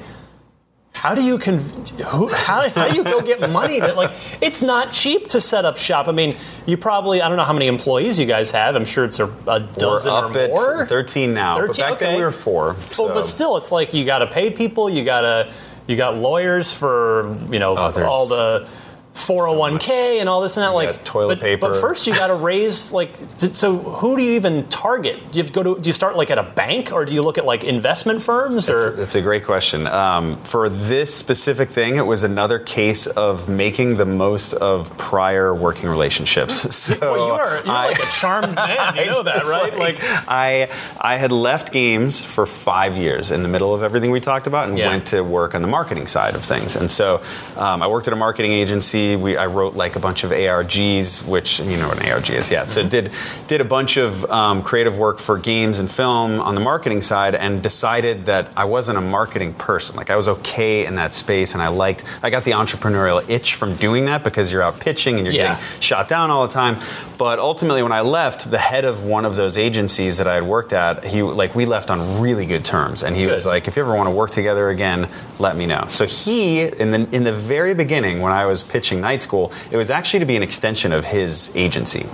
how 0.97 1.13
do 1.13 1.23
you 1.23 1.37
conv- 1.37 1.99
who, 2.01 2.27
how, 2.29 2.67
how 2.69 2.89
do 2.89 2.95
you 2.95 3.03
go 3.03 3.21
get 3.21 3.51
money? 3.51 3.79
That 3.79 3.95
like, 3.95 4.15
it's 4.41 4.63
not 4.63 4.91
cheap 4.91 5.27
to 5.27 5.39
set 5.39 5.63
up 5.63 5.77
shop. 5.77 6.07
I 6.07 6.11
mean, 6.11 6.35
you 6.65 6.75
probably 6.75 7.21
I 7.21 7.27
don't 7.27 7.37
know 7.37 7.43
how 7.43 7.53
many 7.53 7.67
employees 7.67 8.17
you 8.17 8.25
guys 8.25 8.49
have. 8.49 8.75
I'm 8.75 8.83
sure 8.83 9.05
it's 9.05 9.19
a, 9.19 9.31
a 9.47 9.59
dozen 9.59 10.11
or 10.11 10.29
more. 10.29 10.87
13 10.87 11.35
now. 11.35 11.57
13, 11.57 11.67
but 11.67 11.77
back 11.77 11.91
okay. 11.93 12.05
then 12.05 12.17
we 12.17 12.23
were 12.23 12.31
four. 12.31 12.75
Well, 12.97 13.09
but 13.09 13.23
still, 13.25 13.57
it's 13.57 13.71
like 13.71 13.93
you 13.93 14.05
got 14.05 14.19
to 14.19 14.27
pay 14.27 14.49
people. 14.49 14.89
You 14.89 15.05
got 15.05 15.21
to 15.21 15.53
you 15.85 15.95
got 15.95 16.17
lawyers 16.17 16.71
for 16.73 17.37
you 17.51 17.59
know 17.59 17.75
Oh, 17.77 18.03
all 18.03 18.25
the 18.25 18.67
401k 19.17 20.19
and 20.19 20.29
all 20.29 20.41
this 20.41 20.57
and 20.57 20.63
that. 20.63 20.69
Like 20.69 20.91
got 20.91 21.05
toilet 21.05 21.35
but, 21.39 21.41
paper. 21.41 21.69
But 21.69 21.81
first, 21.81 22.07
you 22.07 22.13
got 22.13 22.27
to 22.27 22.35
raise 22.35 22.91
like. 22.93 23.15
So 23.37 23.77
who 23.77 24.15
do 24.15 24.23
you 24.23 24.31
even 24.33 24.67
target? 24.69 25.31
Do 25.31 25.37
you 25.39 25.43
have 25.43 25.51
to 25.51 25.63
go 25.63 25.75
to? 25.75 25.81
Do 25.81 25.89
you 25.89 25.93
start 25.93 26.15
like 26.15 26.29
at 26.31 26.37
a 26.37 26.43
bank 26.43 26.91
or 26.91 27.03
do 27.05 27.13
you 27.13 27.21
look 27.21 27.37
at 27.37 27.45
like 27.45 27.63
investment 27.63 28.21
firms 28.21 28.69
or? 28.69 28.91
That's 28.91 29.15
a 29.15 29.21
great 29.21 29.43
question. 29.45 29.87
Um, 29.87 30.37
for 30.43 30.69
this 30.69 31.13
specific 31.15 31.69
thing, 31.69 31.95
it 31.95 32.05
was 32.05 32.23
another 32.23 32.59
case 32.59 33.07
of 33.07 33.49
making 33.49 33.97
the 33.97 34.05
most 34.05 34.53
of 34.53 34.95
prior 34.97 35.53
working 35.53 35.89
relationships. 35.89 36.65
So 36.87 36.95
well, 37.01 37.27
you 37.27 37.33
are 37.33 37.55
you're 37.57 37.69
I- 37.69 37.87
like 37.89 37.99
a 37.99 38.05
charmed 38.19 38.55
man. 38.55 38.95
You 38.97 39.05
know 39.11 39.23
that, 39.23 39.37
It's 39.37 39.49
right? 39.49 39.75
Like, 39.77 39.97
I 40.27 40.69
I 41.01 41.15
had 41.17 41.31
left 41.31 41.73
games 41.73 42.23
for 42.23 42.45
five 42.45 42.95
years 42.95 43.31
in 43.31 43.41
the 43.41 43.49
middle 43.49 43.73
of 43.73 43.81
everything 43.83 44.11
we 44.11 44.19
talked 44.21 44.47
about 44.47 44.69
and 44.69 44.77
Yeah. 44.77 44.89
went 44.89 45.07
to 45.07 45.21
work 45.21 45.55
on 45.55 45.61
the 45.61 45.67
marketing 45.67 46.07
side 46.07 46.35
of 46.35 46.43
things. 46.45 46.75
And 46.75 46.89
so 46.89 47.21
um, 47.57 47.81
I 47.81 47.87
worked 47.87 48.07
at 48.07 48.13
a 48.13 48.15
marketing 48.17 48.51
agency. 48.51 49.06
We 49.15 49.37
I 49.37 49.45
wrote 49.47 49.75
like 49.75 49.95
a 49.95 49.99
bunch 49.99 50.23
of 50.23 50.31
ARGs, 50.31 51.25
which 51.27 51.59
you 51.59 51.77
know 51.77 51.87
what 51.87 51.99
an 52.03 52.11
ARG 52.11 52.29
is, 52.29 52.51
yeah. 52.51 52.65
So 52.67 52.81
Mm-hmm. 52.81 52.89
did 52.89 53.11
did 53.47 53.61
a 53.61 53.65
bunch 53.65 53.97
of 53.97 54.25
um, 54.29 54.61
creative 54.63 54.97
work 54.97 55.19
for 55.19 55.37
games 55.37 55.79
and 55.79 55.89
film 55.89 56.39
on 56.41 56.53
the 56.55 56.61
marketing 56.61 57.01
side, 57.01 57.35
and 57.35 57.61
decided 57.63 58.25
that 58.25 58.49
I 58.57 58.65
wasn't 58.65 58.97
a 58.97 59.01
marketing 59.01 59.53
person. 59.53 59.95
Like 59.95 60.09
I 60.09 60.15
was 60.15 60.27
okay 60.27 60.85
in 60.85 60.95
that 60.95 61.13
space, 61.15 61.53
and 61.53 61.61
I 61.63 61.69
liked. 61.69 62.03
I 62.21 62.29
got 62.29 62.43
the 62.43 62.51
entrepreneurial 62.51 63.27
itch 63.29 63.53
from 63.55 63.75
doing 63.75 64.05
that 64.05 64.23
because 64.23 64.51
you're 64.51 64.61
out 64.63 64.79
pitching 64.79 65.15
and 65.17 65.25
you're 65.25 65.33
Yeah. 65.33 65.55
getting 65.55 65.81
shot 65.81 66.07
down 66.07 66.31
all 66.31 66.45
the 66.47 66.53
time. 66.53 66.77
But 67.17 67.39
ultimately, 67.39 67.81
when 67.81 67.91
I 67.91 68.01
left, 68.01 68.51
the 68.51 68.59
head 68.59 68.85
of 68.85 69.03
one 69.03 69.25
of 69.25 69.35
those 69.35 69.57
agencies 69.57 70.17
that 70.19 70.27
I 70.27 70.35
had 70.35 70.43
worked 70.43 70.71
at, 70.73 71.03
he 71.05 71.23
like 71.23 71.55
we 71.55 71.65
left 71.65 71.89
on 71.89 72.21
really 72.21 72.45
good 72.45 72.63
terms, 72.63 73.03
and 73.03 73.15
he 73.15 73.23
Good. 73.23 73.31
was 73.33 73.45
like, 73.45 73.67
"If 73.67 73.75
you 73.75 73.81
ever 73.83 73.95
want 73.95 74.07
to 74.07 74.11
work 74.11 74.31
together 74.31 74.69
again, 74.69 75.07
let 75.39 75.55
me 75.55 75.65
know." 75.65 75.85
So 75.89 76.05
he, 76.05 76.61
in 76.61 76.91
the 76.91 77.07
in 77.11 77.23
the 77.23 77.33
very 77.33 77.73
beginning, 77.73 78.21
when 78.21 78.31
I 78.31 78.45
was 78.45 78.63
pitching 78.63 78.96
Night 79.01 79.21
School, 79.21 79.51
it 79.71 79.77
was 79.77 79.89
actually 79.89 80.19
to 80.19 80.25
be 80.25 80.35
an 80.35 80.43
extension 80.43 80.91
of 80.91 81.05
his 81.05 81.55
agency. 81.55 82.05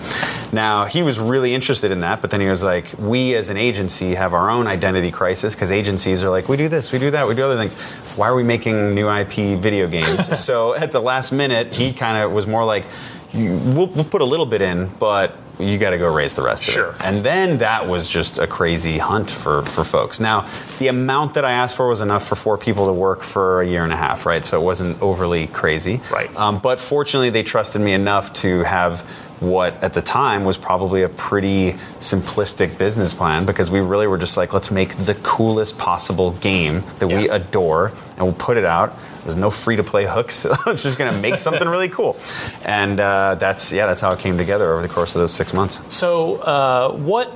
Now 0.51 0.85
he 0.85 1.03
was 1.03 1.19
really 1.19 1.53
interested 1.53 1.91
in 1.91 2.01
that, 2.01 2.22
but 2.22 2.31
then 2.31 2.41
he 2.41 2.47
was 2.47 2.64
like, 2.64 2.93
"We 2.97 3.35
as 3.35 3.49
an 3.49 3.57
agency 3.57 4.15
have 4.15 4.34
our 4.34 4.49
own 4.49 4.68
identity 4.68 5.11
crisis 5.11 5.55
because 5.55 5.72
agencies 5.72 6.23
are 6.23 6.30
like, 6.30 6.49
we 6.49 6.57
do 6.57 6.69
this, 6.69 6.91
we 6.91 6.99
do 6.99 7.11
that, 7.11 7.27
we 7.27 7.35
do 7.35 7.43
other 7.43 7.57
things. 7.57 7.73
Why 8.15 8.27
are 8.27 8.35
we 8.35 8.43
making 8.43 8.95
new 8.95 9.10
IP 9.10 9.57
video 9.60 9.88
games?" 9.88 10.39
so 10.45 10.76
at 10.76 10.91
the 10.91 11.01
last 11.01 11.31
minute, 11.31 11.73
he 11.73 11.93
kind 11.93 12.23
of 12.23 12.31
was 12.31 12.47
more 12.47 12.65
like 12.65 12.85
we'll, 13.34 13.88
we'll 13.88 14.03
put 14.03 14.22
a 14.22 14.26
little 14.26 14.45
bit 14.45 14.61
in, 14.61 14.88
but 14.99 15.35
you 15.59 15.77
got 15.77 15.91
to 15.91 15.97
go 15.97 16.11
raise 16.13 16.34
the 16.34 16.41
rest 16.41 16.63
Sure. 16.63 16.88
of 16.89 16.95
it. 16.95 17.05
And 17.05 17.23
then 17.23 17.59
that 17.59 17.88
was 17.88 18.09
just 18.09 18.39
a 18.39 18.47
crazy 18.47 18.97
hunt 18.97 19.30
for, 19.30 19.61
for 19.63 19.84
folks. 19.84 20.19
Now, 20.19 20.47
the 20.80 20.88
amount 20.88 21.35
that 21.35 21.45
I 21.45 21.51
asked 21.51 21.75
for 21.75 21.88
was 21.88 22.01
enough 22.01 22.27
for 22.27 22.35
four 22.35 22.57
people 22.57 22.85
to 22.88 22.93
work 22.93 23.21
for 23.21 23.61
a 23.61 23.67
year 23.67 23.84
and 23.84 23.93
a 23.93 23.97
half, 23.97 24.25
right? 24.25 24.43
So 24.45 24.59
it 24.59 24.63
wasn't 24.63 25.01
overly 25.01 25.47
crazy. 25.47 26.01
Right. 26.11 26.35
Um, 26.35 26.59
but 26.59 26.80
fortunately, 26.81 27.30
they 27.30 27.43
trusted 27.43 27.81
me 27.81 27.93
enough 27.93 28.34
to 28.35 28.63
have 28.63 29.01
what 29.39 29.81
at 29.84 29.93
the 29.93 30.01
time 30.01 30.45
was 30.45 30.57
probably 30.57 31.03
a 31.03 31.09
pretty 31.09 31.73
simplistic 31.99 32.77
business 32.77 33.13
plan 33.13 33.45
because 33.45 33.69
we 33.69 33.80
really 33.81 34.07
were 34.07 34.17
just 34.17 34.38
like, 34.38 34.53
let's 34.53 34.71
make 34.71 34.95
the 35.05 35.15
coolest 35.15 35.77
possible 35.77 36.31
game 36.34 36.81
that 36.99 37.07
we 37.07 37.27
adore 37.30 37.91
and 38.17 38.19
we'll 38.21 38.34
put 38.34 38.57
it 38.57 38.63
out. 38.65 38.93
There's 39.23 39.35
no 39.37 39.49
free 39.51 39.75
to 39.77 39.83
play 39.83 40.05
hooks. 40.05 40.45
it's 40.67 40.83
just 40.83 40.97
going 40.97 41.13
to 41.13 41.19
make 41.19 41.39
something 41.39 41.67
really 41.67 41.89
cool. 41.89 42.17
And 42.65 42.99
uh, 42.99 43.35
that's, 43.35 43.71
yeah, 43.71 43.87
that's 43.87 44.01
how 44.01 44.11
it 44.11 44.19
came 44.19 44.37
together 44.37 44.73
over 44.73 44.81
the 44.81 44.93
course 44.93 45.15
of 45.15 45.21
those 45.21 45.33
six 45.33 45.53
months. 45.53 45.79
So, 45.93 46.37
uh, 46.37 46.91
what 46.93 47.29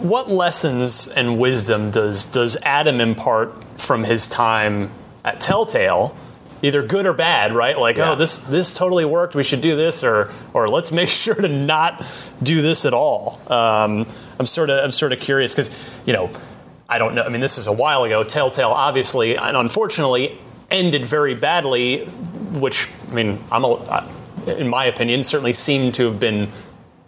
what 0.00 0.28
lessons 0.28 1.06
and 1.08 1.38
wisdom 1.38 1.90
does 1.90 2.24
does 2.24 2.56
Adam 2.62 3.00
impart 3.00 3.54
from 3.80 4.04
his 4.04 4.26
time 4.26 4.90
at 5.24 5.40
Telltale? 5.40 6.14
Either 6.62 6.82
good 6.82 7.06
or 7.06 7.12
bad, 7.12 7.54
right? 7.54 7.78
Like, 7.78 7.96
Yeah. 7.98 8.12
oh, 8.12 8.14
this 8.16 8.38
this 8.38 8.74
totally 8.74 9.04
worked. 9.04 9.34
We 9.34 9.42
should 9.44 9.60
do 9.60 9.76
this, 9.76 10.02
or 10.02 10.32
or 10.52 10.66
let's 10.68 10.92
make 10.92 11.08
sure 11.24 11.34
to 11.34 11.48
not 11.48 12.04
do 12.42 12.60
this 12.60 12.84
at 12.84 12.92
all. 12.92 13.40
Um, 13.48 14.06
I'm 14.38 14.46
sort 14.46 14.68
of 14.70 14.82
I'm 14.84 14.92
sort 14.92 15.12
of 15.12 15.20
curious 15.20 15.52
because 15.54 15.70
you 16.06 16.12
know 16.12 16.30
I 16.88 16.98
don't 16.98 17.14
know. 17.14 17.22
I 17.22 17.28
mean, 17.28 17.40
this 17.40 17.56
is 17.58 17.66
a 17.66 17.72
while 17.72 18.04
ago. 18.04 18.24
Telltale 18.24 18.70
obviously 18.70 19.36
and 19.36 19.56
unfortunately 19.56 20.38
ended 20.70 21.06
very 21.06 21.34
badly, 21.34 22.04
which 22.04 22.88
I 23.10 23.14
mean, 23.14 23.38
I'm 23.50 23.64
a, 23.64 24.08
in 24.46 24.68
my 24.68 24.84
opinion 24.84 25.24
certainly 25.24 25.52
seemed 25.52 25.94
to 25.94 26.06
have 26.06 26.20
been 26.20 26.48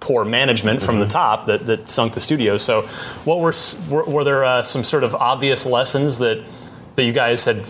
poor 0.01 0.25
management 0.25 0.83
from 0.83 1.01
the 1.01 1.07
top 1.07 1.47
that, 1.47 1.67
that 1.67 1.89
sunk 1.89 2.15
the 2.15 2.21
studio. 2.21 2.57
So, 2.59 2.83
what 3.25 3.41
were 3.41 3.53
were, 3.91 4.05
were 4.05 4.25
there 4.25 4.45
uh, 4.45 4.63
some 4.63 4.85
sort 4.85 5.05
of 5.05 5.15
obvious 5.15 5.67
lessons 5.67 6.19
that 6.19 6.45
that 6.95 7.05
you 7.05 7.13
guys 7.13 7.45
had 7.45 7.65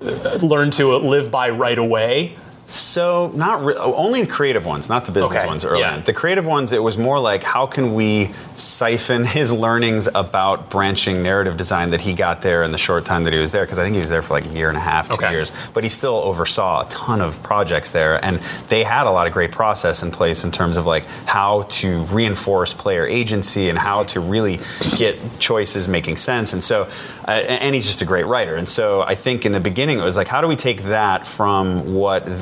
uh, 0.00 0.38
learned 0.42 0.72
to 0.74 0.96
live 0.96 1.30
by 1.30 1.50
right 1.50 1.78
away? 1.78 2.36
So 2.70 3.32
not 3.34 3.64
re- 3.64 3.74
only 3.74 4.22
the 4.22 4.30
creative 4.30 4.64
ones, 4.64 4.88
not 4.88 5.04
the 5.04 5.10
business 5.10 5.36
Okay, 5.38 5.46
ones 5.46 5.64
early 5.64 5.80
yeah. 5.80 5.94
on. 5.94 6.04
The 6.04 6.12
creative 6.12 6.46
ones, 6.46 6.70
it 6.70 6.80
was 6.82 6.96
more 6.96 7.18
like 7.18 7.42
how 7.42 7.66
can 7.66 7.94
we 7.94 8.30
siphon 8.54 9.24
his 9.38 9.52
learnings 9.52 10.08
about 10.14 10.70
branching 10.70 11.20
narrative 11.20 11.56
design 11.56 11.90
that 11.90 12.00
he 12.00 12.12
got 12.12 12.42
there 12.42 12.62
in 12.62 12.70
the 12.70 12.78
short 12.78 13.04
time 13.04 13.24
that 13.24 13.32
he 13.32 13.40
was 13.40 13.50
there? 13.50 13.64
Because 13.64 13.78
I 13.78 13.82
think 13.82 13.96
he 13.96 14.00
was 14.00 14.10
there 14.10 14.22
for 14.22 14.34
like 14.34 14.46
a 14.46 14.50
year 14.50 14.68
and 14.68 14.78
a 14.78 14.80
half, 14.80 15.08
two 15.08 15.14
Okay. 15.14 15.32
years. 15.32 15.50
But 15.74 15.82
he 15.82 15.90
still 15.90 16.14
oversaw 16.14 16.86
a 16.86 16.88
ton 16.88 17.20
of 17.20 17.42
projects 17.42 17.90
there, 17.90 18.24
and 18.24 18.38
they 18.68 18.84
had 18.84 19.06
a 19.06 19.10
lot 19.10 19.26
of 19.26 19.32
great 19.32 19.50
process 19.50 20.04
in 20.04 20.12
place 20.12 20.44
in 20.44 20.52
terms 20.52 20.76
of 20.76 20.86
like 20.86 21.04
how 21.26 21.62
to 21.70 22.04
reinforce 22.04 22.72
player 22.72 23.04
agency 23.04 23.68
and 23.68 23.78
how 23.78 24.04
to 24.04 24.20
really 24.20 24.60
get 24.96 25.18
choices 25.40 25.88
making 25.88 26.16
sense. 26.16 26.52
And 26.52 26.62
so, 26.62 26.88
uh, 27.26 27.30
and 27.32 27.74
he's 27.74 27.86
just 27.86 28.00
a 28.00 28.04
great 28.04 28.26
writer. 28.26 28.54
And 28.54 28.68
so 28.68 29.02
I 29.02 29.16
think 29.16 29.44
in 29.44 29.50
the 29.52 29.60
beginning 29.60 29.98
it 29.98 30.04
was 30.04 30.16
like, 30.16 30.28
how 30.28 30.40
do 30.40 30.46
we 30.46 30.56
take 30.56 30.82
that 30.84 31.26
from 31.26 31.94
what 31.94 32.26
th- 32.26 32.38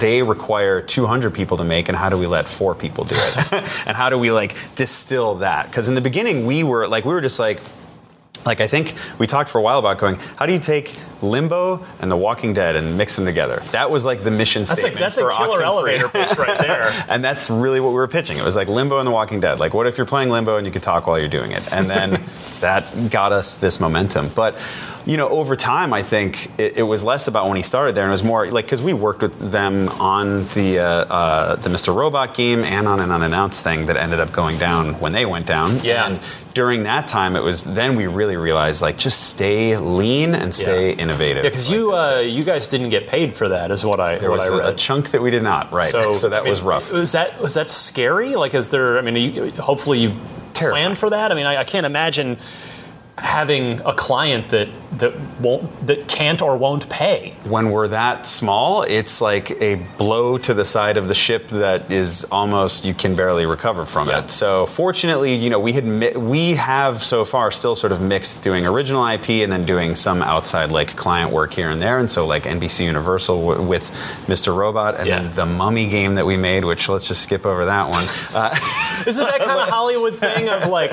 they 0.00 0.22
require 0.22 0.80
200 0.80 1.32
people 1.34 1.56
to 1.58 1.64
make, 1.64 1.88
and 1.88 1.96
how 1.96 2.08
do 2.08 2.18
we 2.18 2.26
let 2.26 2.48
four 2.48 2.74
people 2.74 3.04
do 3.04 3.14
it? 3.16 3.52
and 3.86 3.96
how 3.96 4.10
do 4.10 4.18
we 4.18 4.30
like 4.30 4.54
distill 4.74 5.36
that? 5.36 5.66
Because 5.66 5.88
in 5.88 5.94
the 5.94 6.00
beginning 6.00 6.46
we 6.46 6.62
were 6.62 6.86
like, 6.88 7.04
we 7.04 7.12
were 7.14 7.20
just 7.20 7.38
like, 7.38 7.60
like 8.44 8.60
I 8.60 8.66
think 8.66 8.94
we 9.18 9.26
talked 9.26 9.50
for 9.50 9.58
a 9.58 9.62
while 9.62 9.78
about 9.78 9.98
going, 9.98 10.16
how 10.36 10.46
do 10.46 10.52
you 10.52 10.58
take 10.58 10.92
Limbo 11.22 11.86
and 12.00 12.10
The 12.10 12.16
Walking 12.16 12.52
Dead 12.52 12.74
and 12.74 12.98
mix 12.98 13.14
them 13.14 13.24
together? 13.24 13.62
That 13.70 13.88
was 13.90 14.04
like 14.04 14.24
the 14.24 14.32
mission 14.32 14.62
That's 14.62 14.72
a, 14.72 14.76
statement. 14.76 14.98
that's 15.00 15.16
a 15.16 15.20
for 15.20 15.30
killer 15.30 15.60
Oxenfree. 15.60 15.64
elevator 15.64 16.08
pitch 16.08 16.36
right 16.36 16.58
there. 16.66 16.90
and 17.08 17.24
that's 17.24 17.48
really 17.50 17.78
what 17.78 17.90
we 17.90 17.94
were 17.94 18.08
pitching. 18.08 18.38
It 18.38 18.44
was 18.44 18.56
like 18.56 18.66
Limbo 18.66 18.98
and 18.98 19.06
The 19.06 19.12
Walking 19.12 19.38
Dead. 19.38 19.60
Like, 19.60 19.74
what 19.74 19.86
if 19.86 19.96
you're 19.96 20.08
playing 20.08 20.30
Limbo 20.30 20.56
and 20.56 20.66
you 20.66 20.72
could 20.72 20.82
talk 20.82 21.06
while 21.06 21.20
you're 21.20 21.28
doing 21.28 21.52
it? 21.52 21.62
And 21.72 21.88
then 21.88 22.20
that 22.58 23.10
got 23.10 23.30
us 23.30 23.58
this 23.58 23.78
momentum. 23.78 24.30
But 24.34 24.56
you 25.04 25.16
know, 25.16 25.28
over 25.28 25.56
time, 25.56 25.92
I 25.92 26.02
think 26.02 26.50
it, 26.58 26.78
it 26.78 26.82
was 26.82 27.02
less 27.02 27.26
about 27.28 27.48
when 27.48 27.56
he 27.56 27.62
started 27.62 27.94
there, 27.94 28.04
and 28.04 28.10
it 28.10 28.14
was 28.14 28.22
more 28.24 28.46
like 28.50 28.66
because 28.66 28.82
we 28.82 28.92
worked 28.92 29.22
with 29.22 29.50
them 29.50 29.88
on 29.88 30.46
the 30.54 30.78
uh, 30.78 30.84
uh, 30.84 31.56
the 31.56 31.68
Mr. 31.68 31.94
Robot 31.94 32.34
game 32.34 32.60
and 32.64 32.86
on 32.86 33.00
an 33.00 33.10
unannounced 33.10 33.62
thing 33.64 33.86
that 33.86 33.96
ended 33.96 34.20
up 34.20 34.32
going 34.32 34.58
down 34.58 34.94
when 35.00 35.12
they 35.12 35.26
went 35.26 35.46
down. 35.46 35.78
Yeah. 35.82 36.06
And 36.06 36.20
during 36.54 36.82
that 36.84 37.08
time, 37.08 37.34
it 37.34 37.42
was 37.42 37.64
then 37.64 37.96
we 37.96 38.06
really 38.06 38.36
realized 38.36 38.82
like 38.82 38.96
just 38.98 39.28
stay 39.30 39.76
lean 39.76 40.34
and 40.34 40.54
stay 40.54 40.90
Yeah. 40.90 41.02
innovative. 41.02 41.44
Yeah, 41.44 41.50
because 41.50 41.68
Like, 41.68 41.76
you 41.78 41.94
uh, 41.96 42.18
you 42.20 42.44
guys 42.44 42.68
didn't 42.68 42.90
get 42.90 43.06
paid 43.08 43.34
for 43.34 43.48
that, 43.48 43.70
is 43.70 43.84
what 43.84 43.98
I 44.00 44.18
there 44.18 44.30
what 44.30 44.38
was 44.38 44.50
I 44.50 44.54
a- 44.54 44.58
read. 44.58 44.74
a 44.74 44.76
chunk 44.76 45.10
that 45.12 45.22
we 45.22 45.30
did 45.30 45.42
not. 45.42 45.72
Right. 45.72 45.90
So, 46.14 46.28
that 46.28 46.40
I 46.40 46.42
mean, 46.42 46.50
was 46.50 46.60
rough. 46.62 46.92
Was 46.92 47.12
that 47.12 47.40
was 47.40 47.54
that 47.54 47.70
scary? 47.70 48.36
Like, 48.36 48.54
is 48.54 48.70
there? 48.70 48.98
I 48.98 49.00
mean, 49.00 49.16
you, 49.16 49.50
hopefully 49.52 49.98
you 50.00 50.12
Terrifying. 50.52 50.84
planned 50.84 50.98
for 50.98 51.10
that. 51.10 51.32
I 51.32 51.34
mean, 51.34 51.46
I, 51.46 51.56
I 51.58 51.64
can't 51.64 51.86
imagine 51.86 52.36
having 53.18 53.80
a 53.84 53.92
client 53.92 54.48
that 54.48 54.68
that 54.92 55.12
won't 55.40 55.86
that 55.86 56.06
can't 56.08 56.42
or 56.42 56.56
won't 56.56 56.88
pay. 56.90 57.34
when 57.44 57.70
we're 57.70 57.88
that 57.88 58.26
small, 58.26 58.82
it's 58.82 59.20
like 59.22 59.50
a 59.62 59.76
blow 59.96 60.36
to 60.38 60.52
the 60.54 60.64
side 60.64 60.96
of 60.98 61.08
the 61.08 61.14
ship 61.14 61.48
that 61.48 61.90
is 61.90 62.24
almost 62.30 62.84
you 62.84 62.92
can 62.94 63.14
barely 63.14 63.46
recover 63.46 63.84
from 63.86 64.08
Yeah. 64.08 64.20
it. 64.20 64.30
So 64.30 64.66
fortunately, 64.66 65.34
you 65.34 65.48
know, 65.50 65.58
we 65.60 65.72
had 65.72 65.84
mi- 65.84 66.12
we 66.16 66.54
have 66.54 67.02
so 67.02 67.24
far 67.24 67.50
still 67.50 67.74
sort 67.74 67.92
of 67.92 68.00
mixed 68.02 68.42
doing 68.42 68.66
original 68.66 69.06
IP 69.06 69.42
and 69.42 69.50
then 69.52 69.64
doing 69.66 69.94
some 69.94 70.20
outside 70.22 70.70
like 70.70 70.94
client 70.96 71.30
work 71.32 71.52
here 71.54 71.70
and 71.70 71.80
there. 71.80 71.98
And 71.98 72.10
so 72.10 72.26
like 72.26 72.44
NBC 72.44 72.84
Universal 72.84 73.36
w- 73.48 73.62
with 73.66 73.84
Mr. 74.26 74.54
Robot 74.54 74.96
and 74.98 75.06
Yeah. 75.06 75.20
then 75.20 75.34
the 75.34 75.46
Mummy 75.46 75.86
game 75.86 76.14
that 76.16 76.26
we 76.26 76.36
made, 76.36 76.64
which 76.64 76.88
let's 76.88 77.06
just 77.08 77.22
skip 77.22 77.46
over 77.46 77.64
that 77.66 77.88
one. 77.90 78.06
Uh, 78.34 78.54
Isn't 79.06 79.24
that 79.24 79.40
kind 79.40 79.60
of 79.60 79.68
Hollywood 79.78 80.16
thing 80.16 80.48
of 80.50 80.66
like 80.68 80.92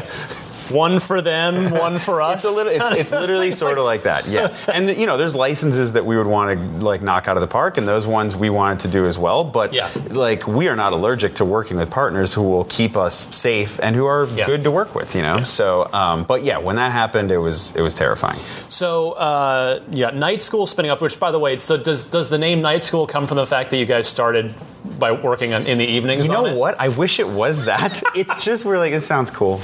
one 0.72 1.00
for 1.00 1.22
them, 1.22 1.72
one 1.72 2.00
for 2.00 2.22
us? 2.22 2.30
It's 2.40 2.46
a 2.46 2.52
little. 2.52 2.72
It's, 2.72 2.92
it's 3.02 3.12
literally 3.12 3.52
sort 3.64 3.78
of 3.78 3.84
like 3.86 4.04
that. 4.04 4.28
Yeah. 4.28 4.56
And 4.74 4.90
you 4.90 5.06
know, 5.06 5.18
there's 5.18 5.36
licenses 5.36 5.94
that 5.94 6.06
we 6.06 6.16
would 6.18 6.28
want 6.28 6.58
to 6.60 6.86
like 6.86 7.02
knock 7.02 7.28
out 7.28 7.36
of 7.38 7.42
the 7.42 7.48
park, 7.48 7.78
and 7.78 7.88
those 7.88 8.08
ones 8.08 8.36
we 8.36 8.50
wanted 8.50 8.80
to 8.82 8.88
do 8.88 9.06
as 9.08 9.18
well. 9.18 9.44
But 9.44 9.74
Yeah. 9.74 9.90
like, 10.10 10.48
we 10.48 10.68
are 10.70 10.76
not 10.76 10.94
allergic 10.94 11.36
to 11.36 11.46
working 11.46 11.78
with 11.78 11.90
partners 11.90 12.34
who 12.34 12.44
will 12.44 12.64
keep 12.66 12.96
us 12.96 13.36
safe 13.36 13.80
and 13.82 13.96
who 13.96 14.06
are 14.06 14.28
Yeah. 14.36 14.46
good 14.46 14.64
to 14.64 14.72
work 14.72 14.96
with. 14.96 15.16
You 15.16 15.22
know. 15.24 15.44
So, 15.44 15.90
um, 15.94 16.24
but 16.24 16.44
yeah, 16.44 16.58
when 16.60 16.76
that 16.78 16.92
happened, 16.92 17.32
it 17.32 17.40
was 17.40 17.76
it 17.76 17.82
was 17.82 17.94
terrifying. 17.94 18.40
So 18.70 19.12
uh, 19.14 19.82
yeah, 19.92 20.12
night 20.12 20.42
school 20.42 20.66
spinning 20.68 20.92
up. 20.92 21.02
Which, 21.02 21.20
by 21.20 21.32
the 21.32 21.40
way, 21.40 21.58
so 21.58 21.78
does 21.78 22.04
does 22.04 22.30
the 22.30 22.38
name 22.38 22.62
night 22.62 22.84
school 22.84 23.06
come 23.08 23.28
from 23.28 23.38
the 23.38 23.46
fact 23.48 23.70
that 23.72 23.78
you 23.78 23.86
guys 23.86 24.08
started 24.08 24.54
by 24.98 25.12
working 25.12 25.54
on, 25.54 25.66
in 25.66 25.78
the 25.78 25.86
evenings? 25.86 26.28
You 26.28 26.32
know 26.34 26.56
what? 26.56 26.80
I 26.80 26.90
wish 26.90 27.20
it 27.20 27.28
was 27.28 27.66
that. 27.66 28.02
it's 28.16 28.44
just 28.44 28.66
we're 28.66 28.78
like 28.78 28.94
it 28.94 29.02
sounds 29.02 29.32
cool. 29.32 29.60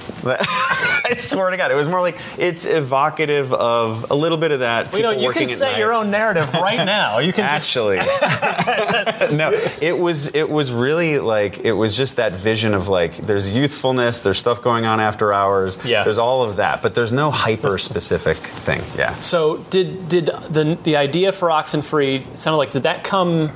I 1.05 1.15
swear 1.15 1.49
to 1.49 1.57
God, 1.57 1.72
it 1.72 1.76
was 1.76 1.88
more 1.88 2.01
like 2.01 2.17
it's 2.38 2.65
evocative 2.65 3.51
of 3.53 4.09
a 4.09 4.15
little 4.15 4.38
bit 4.38 4.51
of 4.51 4.59
that. 4.59 4.91
Well, 4.91 4.97
you 4.97 5.03
know, 5.03 5.11
you 5.11 5.31
can 5.31 5.47
set 5.47 5.77
your 5.77 5.93
own 5.93 6.11
narrative 6.11 6.51
right 6.53 6.85
now. 6.85 7.19
You 7.19 7.34
can 7.34 7.43
actually 7.43 7.97
no 9.35 9.51
it 9.81 9.97
was 9.97 10.34
it 10.35 10.49
was 10.49 10.72
really 10.72 11.19
like 11.19 11.59
it 11.59 11.73
was 11.73 11.95
just 11.97 12.15
that 12.17 12.34
vision 12.34 12.73
of 12.73 12.88
like 12.88 13.15
there's 13.17 13.55
youthfulness 13.55 14.22
there's 14.22 14.39
stuff 14.39 14.61
going 14.61 14.85
on 14.85 14.99
after 14.99 15.34
hours 15.34 15.84
Yeah. 15.85 16.03
there's 16.03 16.17
all 16.17 16.43
of 16.43 16.57
that 16.57 16.81
but 16.81 16.95
there's 16.95 17.11
no 17.11 17.31
hyper 17.31 17.77
specific 17.77 18.38
thing 18.38 18.81
yeah 18.97 19.13
so 19.22 19.57
did 19.69 20.07
did 20.07 20.27
the 20.27 20.77
the 20.84 20.95
idea 20.95 21.31
for 21.31 21.49
Oxenfree 21.49 22.27
it 22.27 22.39
sounded 22.39 22.57
like 22.57 22.72
did 22.72 22.84
that 22.84 23.03
come 23.03 23.51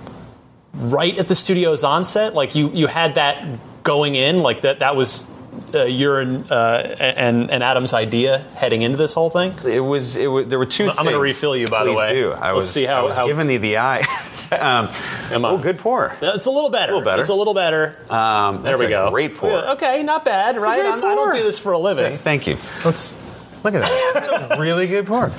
right 0.74 1.18
at 1.18 1.28
the 1.28 1.36
studio's 1.36 1.84
onset? 1.84 2.34
Like 2.34 2.56
you 2.56 2.70
you 2.72 2.88
had 2.88 3.16
that 3.16 3.84
going 3.84 4.16
in 4.16 4.40
like 4.40 4.62
that 4.62 4.80
that 4.80 4.96
was. 4.96 5.30
Uh, 5.76 5.84
your 5.84 6.20
and, 6.20 6.52
uh, 6.52 6.96
and 7.00 7.52
and 7.52 7.62
Adam's 7.64 7.94
idea 7.94 8.40
heading 8.56 8.82
into 8.82 8.98
this 8.98 9.14
whole 9.14 9.30
thing. 9.30 9.54
it 9.66 9.80
was 9.82 10.16
it 10.16 10.28
was 10.28 10.48
there 10.48 10.58
were 10.60 10.66
two 10.66 10.90
I'm 10.90 11.06
gonna 11.06 11.20
refill 11.20 11.56
you, 11.56 11.68
by 11.68 11.84
the 11.84 11.94
way. 11.94 12.14
do 12.14 12.32
i 12.32 12.48
Let's 12.52 12.56
was 12.58 12.70
see 12.72 12.86
how- 12.86 13.02
i 13.02 13.04
was 13.04 13.16
how- 13.16 13.28
giving 13.28 13.50
you 13.50 13.60
the 13.60 13.78
eye 13.78 14.00
um, 14.60 14.90
Am 15.32 15.46
I- 15.46 15.50
oh 15.50 15.58
good 15.60 15.78
pour 15.78 16.16
It's 16.22 16.46
a 16.48 16.52
little 16.52 16.70
better. 16.72 16.94
A 16.94 16.96
little 16.96 17.06
better. 17.06 17.20
It's 17.22 17.30
a 17.30 17.36
little 17.36 17.54
better. 17.54 17.96
um, 18.10 18.64
there 18.64 18.78
we 18.80 18.86
a 18.86 18.90
go. 18.90 19.10
great 19.12 19.36
pour 19.36 19.52
Okay, 19.52 20.02
not 20.04 20.26
bad, 20.26 20.58
right? 20.58 20.82
great 20.82 20.90
I'm- 20.90 21.04
I 21.04 21.16
don't 21.16 21.36
do 21.36 21.44
this 21.44 21.60
for 21.60 21.72
a 21.74 21.80
living. 21.80 22.18
thank 22.18 22.48
you 22.48 22.58
Let's. 22.84 23.16
Look 23.64 23.74
at 23.74 23.82
that. 23.82 24.12
That's 24.14 24.58
a 24.58 24.60
really 24.60 24.88
good 24.88 25.06
pour. 25.06 25.32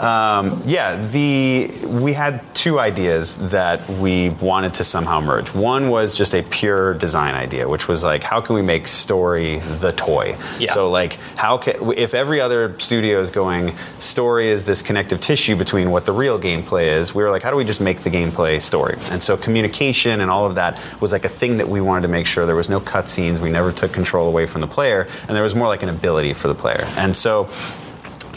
Um, 0.00 0.62
yeah, 0.66 1.04
the 1.06 1.70
we 1.86 2.12
had 2.12 2.42
two 2.54 2.78
ideas 2.78 3.50
that 3.50 3.88
we 3.88 4.30
wanted 4.30 4.74
to 4.74 4.84
somehow 4.84 5.20
merge. 5.20 5.54
One 5.54 5.88
was 5.88 6.16
just 6.16 6.34
a 6.34 6.42
pure 6.42 6.94
design 6.94 7.34
idea, 7.34 7.68
which 7.68 7.88
was 7.88 8.02
like, 8.02 8.22
how 8.22 8.40
can 8.40 8.54
we 8.54 8.62
make 8.62 8.88
story 8.88 9.58
the 9.58 9.92
toy? 9.92 10.36
Yeah. 10.58 10.72
So 10.72 10.90
like, 10.90 11.14
how 11.36 11.58
can 11.58 11.92
if 11.96 12.14
every 12.14 12.40
other 12.40 12.78
studio 12.80 13.20
is 13.20 13.30
going, 13.30 13.76
story 13.98 14.48
is 14.48 14.64
this 14.64 14.82
connective 14.82 15.20
tissue 15.20 15.56
between 15.56 15.90
what 15.90 16.06
the 16.06 16.12
real 16.12 16.38
gameplay 16.38 16.86
is. 16.86 17.14
We 17.14 17.22
were 17.22 17.30
like, 17.30 17.42
how 17.42 17.50
do 17.50 17.56
we 17.56 17.64
just 17.64 17.80
make 17.80 18.00
the 18.00 18.10
gameplay 18.10 18.60
story? 18.60 18.96
And 19.10 19.22
so 19.22 19.36
communication 19.36 20.20
and 20.20 20.30
all 20.30 20.46
of 20.46 20.54
that 20.56 20.80
was 21.00 21.12
like 21.12 21.24
a 21.24 21.28
thing 21.28 21.58
that 21.58 21.68
we 21.68 21.80
wanted 21.80 22.02
to 22.02 22.08
make 22.08 22.26
sure 22.26 22.46
there 22.46 22.56
was 22.56 22.68
no 22.68 22.80
cutscenes. 22.80 23.38
We 23.38 23.50
never 23.50 23.72
took 23.72 23.92
control 23.92 24.28
away 24.28 24.46
from 24.46 24.60
the 24.60 24.66
player, 24.66 25.06
and 25.26 25.36
there 25.36 25.42
was 25.42 25.54
more 25.54 25.68
like 25.68 25.82
an 25.82 25.88
ability 25.88 26.34
for 26.34 26.48
the 26.48 26.54
player. 26.54 26.84
And 26.96 27.16
so 27.16 27.48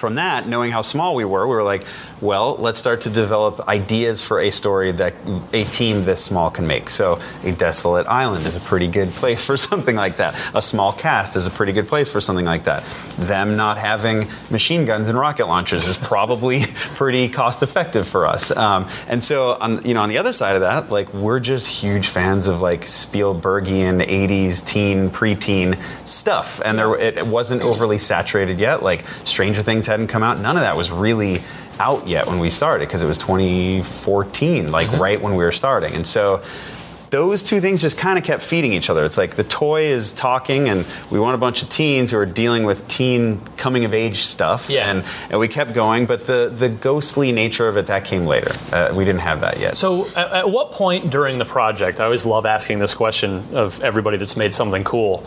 from 0.02 0.15
that, 0.15 0.48
knowing 0.49 0.72
how 0.72 0.82
small 0.82 1.15
we 1.15 1.23
were, 1.23 1.48
we 1.48 1.56
were 1.56 1.64
like, 1.64 1.86
well, 2.22 2.56
let's 2.57 2.80
start 2.80 3.02
to 3.02 3.10
develop 3.10 3.68
ideas 3.68 4.23
for 4.23 4.39
a 4.39 4.52
story 4.52 4.91
that 4.91 5.15
a 5.53 5.64
team 5.65 6.06
this 6.06 6.23
small 6.23 6.52
can 6.52 6.68
make. 6.68 6.89
So, 6.91 7.19
a 7.43 7.52
desolate 7.52 8.06
island 8.06 8.45
is 8.45 8.56
a 8.56 8.60
pretty 8.60 8.88
good 8.88 9.10
place 9.10 9.43
for 9.43 9.57
something 9.72 9.95
like 9.95 10.18
that. 10.18 10.35
A 10.53 10.61
small 10.61 10.93
cast 10.93 11.35
is 11.35 11.48
a 11.48 11.49
pretty 11.49 11.72
good 11.72 11.88
place 11.88 12.10
for 12.10 12.22
something 12.22 12.45
like 12.45 12.65
that. 12.65 12.84
Them 13.18 13.57
not 13.57 13.80
having 13.80 14.27
machine 14.52 14.85
guns 14.85 15.07
and 15.07 15.18
rocket 15.18 15.48
launchers 15.48 15.88
is 15.88 15.98
probably 15.98 16.61
pretty 16.95 17.27
cost 17.27 17.64
effective 17.64 18.07
for 18.07 18.27
us. 18.27 18.56
Um, 18.56 18.88
and 19.07 19.23
so, 19.23 19.56
on, 19.56 19.84
you 19.84 19.95
know, 19.95 20.02
on 20.02 20.10
the 20.10 20.19
other 20.19 20.34
side 20.34 20.56
of 20.56 20.61
that, 20.61 20.91
like 20.91 21.11
we're 21.14 21.39
just 21.39 21.68
huge 21.68 22.07
fans 22.07 22.48
of 22.48 22.61
like 22.61 22.81
Spielbergian 22.81 24.06
'80s 24.06 24.64
teen, 24.65 25.10
preteen 25.10 25.81
stuff, 26.07 26.61
and 26.64 26.77
there 26.77 26.95
it 26.95 27.26
wasn't 27.26 27.64
overly 27.64 27.98
saturated 27.98 28.60
yet. 28.60 28.84
Like 28.84 29.07
Stranger 29.23 29.64
Things 29.64 29.88
hadn't 29.88 30.07
come 30.07 30.22
out. 30.22 30.39
None 30.39 30.56
of 30.56 30.61
that 30.61 30.77
was 30.77 30.91
really 30.91 31.41
out 31.82 32.08
yet 32.08 32.28
when 32.28 32.38
we 32.38 32.52
started 32.52 32.88
because 32.88 33.02
it 33.02 33.08
was 33.08 33.18
2014, 33.18 34.72
like 34.72 34.91
right 34.91 35.20
when 35.20 35.36
we 35.36 35.44
were 35.44 35.52
starting. 35.52 35.94
And 35.95 36.06
so 36.06 36.44
those 37.10 37.44
two 37.44 37.60
things 37.60 37.82
just 37.82 37.98
kind 37.98 38.18
of 38.18 38.24
kept 38.24 38.41
feeding 38.41 38.72
each 38.72 38.90
other. 38.90 39.03
It's 39.03 39.18
like 39.18 39.36
the 39.36 39.44
toy 39.44 39.82
is 39.82 40.14
talking, 40.14 40.70
and 40.70 40.86
we 41.10 41.20
want 41.20 41.36
a 41.36 41.38
bunch 41.38 41.62
of 41.62 41.70
teens 41.70 42.12
who 42.12 42.18
are 42.18 42.26
dealing 42.26 42.64
with 42.64 42.88
teen 42.88 43.41
coming 43.58 43.84
of 43.84 43.94
age 43.94 44.24
stuff. 44.24 44.70
Yeah. 44.70 44.90
And, 44.90 45.03
and 45.30 45.40
we 45.40 45.48
kept 45.49 45.74
going, 45.74 46.06
but 46.06 46.26
the, 46.26 46.53
the 46.56 46.70
ghostly 46.70 47.32
nature 47.34 47.68
of 47.68 47.76
it, 47.78 47.88
that 47.88 48.06
came 48.06 48.26
later. 48.26 48.53
Uh, 48.72 48.94
we 48.95 49.03
didn't 49.03 49.22
have 49.22 49.41
that 49.41 49.60
yet. 49.60 49.76
So, 49.76 50.08
at, 50.16 50.32
at 50.32 50.52
what 50.52 50.72
point 50.72 51.10
during 51.10 51.38
the 51.38 51.45
project? 51.45 51.99
I 51.99 52.06
always 52.06 52.26
love 52.26 52.45
asking 52.45 52.80
this 52.80 52.94
question 52.94 53.44
of 53.53 53.82
everybody 53.82 54.16
that's 54.16 54.38
made 54.38 54.53
something 54.53 54.86
cool. 54.86 55.18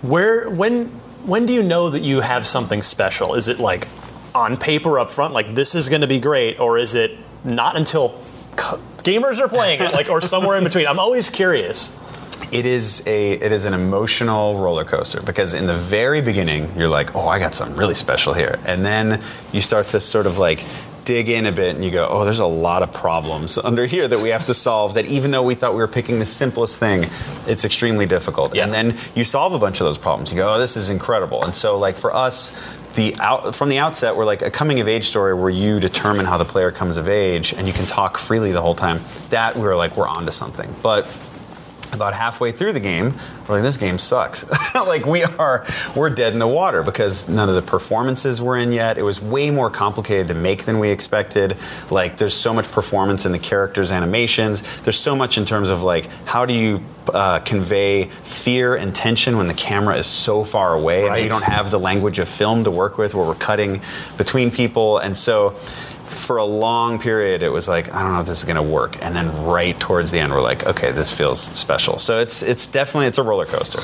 Where, 0.00 0.48
when, 0.48 0.86
when 1.26 1.44
do 1.44 1.52
you 1.52 1.62
know 1.62 1.90
that 1.90 2.00
you 2.00 2.22
have 2.22 2.46
something 2.46 2.80
special? 2.80 3.34
Is 3.34 3.48
it 3.48 3.58
like 3.58 3.88
on 4.34 4.56
paper 4.56 4.98
up 4.98 5.10
front, 5.10 5.34
like 5.34 5.54
this 5.54 5.74
is 5.74 5.88
going 5.88 6.02
to 6.02 6.06
be 6.06 6.20
great, 6.20 6.58
or 6.60 6.78
is 6.78 6.94
it 6.94 7.16
not 7.44 7.76
until 7.76 8.10
c- 8.56 8.76
gamers 9.02 9.38
are 9.40 9.48
playing 9.48 9.80
it, 9.80 9.92
like, 9.92 10.08
or 10.10 10.20
somewhere 10.20 10.56
in 10.58 10.64
between? 10.64 10.86
I'm 10.86 10.98
always 11.00 11.30
curious. 11.30 11.98
it 12.52 12.64
is 12.66 13.06
a 13.06 13.32
it 13.34 13.52
is 13.52 13.64
an 13.66 13.74
emotional 13.74 14.58
roller 14.58 14.84
coaster 14.84 15.20
because 15.22 15.52
in 15.54 15.66
the 15.66 15.76
very 15.76 16.20
beginning 16.22 16.66
you're 16.74 16.88
like 16.88 17.14
oh 17.14 17.28
i 17.28 17.38
got 17.38 17.54
something 17.54 17.76
really 17.76 17.94
special 17.94 18.32
here 18.32 18.58
and 18.66 18.84
then 18.84 19.20
you 19.52 19.60
start 19.60 19.86
to 19.88 20.00
sort 20.00 20.26
of 20.26 20.38
like 20.38 20.64
dig 21.04 21.28
in 21.28 21.44
a 21.46 21.52
bit 21.52 21.74
and 21.76 21.84
you 21.84 21.90
go 21.90 22.08
oh 22.08 22.24
there's 22.24 22.38
a 22.40 22.46
lot 22.46 22.82
of 22.82 22.92
problems 22.94 23.58
under 23.70 23.84
here 23.86 24.08
that 24.08 24.18
we 24.20 24.30
have 24.30 24.46
to 24.46 24.54
solve 24.54 24.94
that 24.94 25.04
even 25.04 25.30
though 25.30 25.42
we 25.42 25.54
thought 25.54 25.72
we 25.74 25.78
were 25.78 25.86
picking 26.00 26.18
the 26.18 26.26
simplest 26.26 26.78
thing 26.80 27.04
it's 27.46 27.64
extremely 27.64 28.06
difficult 28.06 28.54
Yeah. 28.54 28.64
and 28.64 28.72
then 28.72 28.96
you 29.14 29.22
solve 29.24 29.52
a 29.52 29.58
bunch 29.58 29.80
of 29.80 29.84
those 29.84 29.98
problems 29.98 30.32
you 30.32 30.36
go 30.38 30.54
oh 30.54 30.58
this 30.58 30.76
is 30.76 30.88
incredible 30.90 31.44
and 31.44 31.54
so 31.54 31.78
like 31.78 31.96
for 31.96 32.12
us 32.14 32.58
the 32.94 33.14
out, 33.16 33.54
from 33.54 33.68
the 33.68 33.78
outset, 33.78 34.16
we're 34.16 34.24
like 34.24 34.42
a 34.42 34.50
coming 34.50 34.80
of 34.80 34.88
age 34.88 35.08
story 35.08 35.34
where 35.34 35.50
you 35.50 35.80
determine 35.80 36.26
how 36.26 36.36
the 36.36 36.44
player 36.44 36.70
comes 36.70 36.96
of 36.96 37.08
age 37.08 37.52
and 37.52 37.66
you 37.66 37.72
can 37.72 37.86
talk 37.86 38.18
freely 38.18 38.52
the 38.52 38.62
whole 38.62 38.74
time. 38.74 39.00
That 39.30 39.56
we 39.56 39.62
were 39.62 39.76
like, 39.76 39.96
we're 39.96 40.08
onto 40.08 40.32
something. 40.32 40.74
But 40.82 41.06
about 41.92 42.14
halfway 42.14 42.52
through 42.52 42.72
the 42.72 42.80
game, 42.80 43.14
we're 43.48 43.56
like, 43.56 43.62
this 43.62 43.76
game 43.76 43.98
sucks. 43.98 44.46
like 44.74 45.06
we 45.06 45.24
are, 45.24 45.66
we're 45.96 46.10
dead 46.10 46.32
in 46.32 46.38
the 46.38 46.48
water 46.48 46.82
because 46.82 47.28
none 47.28 47.48
of 47.48 47.54
the 47.54 47.62
performances 47.62 48.40
were 48.40 48.56
in 48.56 48.72
yet. 48.72 48.98
It 48.98 49.02
was 49.02 49.20
way 49.20 49.50
more 49.50 49.70
complicated 49.70 50.28
to 50.28 50.34
make 50.34 50.64
than 50.64 50.78
we 50.78 50.90
expected. 50.90 51.56
Like 51.90 52.16
there's 52.16 52.34
so 52.34 52.54
much 52.54 52.70
performance 52.70 53.26
in 53.26 53.32
the 53.32 53.38
characters' 53.38 53.92
animations. 53.92 54.62
There's 54.82 54.98
so 54.98 55.16
much 55.16 55.38
in 55.38 55.44
terms 55.44 55.70
of 55.70 55.82
like 55.82 56.06
how 56.24 56.46
do 56.46 56.54
you 56.54 56.82
uh, 57.08 57.40
convey 57.40 58.04
fear 58.04 58.76
and 58.76 58.94
tension 58.94 59.36
when 59.36 59.48
the 59.48 59.54
camera 59.54 59.96
is 59.96 60.06
so 60.06 60.44
far 60.44 60.74
away 60.74 61.06
and 61.06 61.14
we 61.14 61.28
don't 61.28 61.42
have 61.42 61.70
the 61.70 61.78
language 61.78 62.18
of 62.18 62.28
film 62.28 62.64
to 62.64 62.70
work 62.70 62.98
with 62.98 63.14
where 63.14 63.26
we're 63.26 63.34
cutting 63.34 63.80
between 64.16 64.50
people 64.50 64.98
and 64.98 65.16
so 65.16 65.56
for 66.10 66.36
a 66.38 66.44
long 66.44 66.98
period 66.98 67.42
it 67.42 67.50
was 67.50 67.68
like 67.68 67.92
i 67.94 68.02
don't 68.02 68.12
know 68.12 68.20
if 68.20 68.26
this 68.26 68.38
is 68.38 68.44
going 68.44 68.56
to 68.56 68.62
work. 68.62 69.02
And 69.04 69.14
then 69.14 69.44
right 69.44 69.78
towards 69.78 70.10
the 70.10 70.18
end 70.18 70.32
we're 70.32 70.42
like 70.42 70.66
okay 70.66 70.90
this 70.92 71.10
feels 71.16 71.40
special. 71.40 71.98
So 71.98 72.18
it's 72.18 72.42
it's 72.42 72.66
definitely 72.66 73.06
it's 73.06 73.18
a 73.18 73.22
roller 73.22 73.46
coaster. 73.46 73.80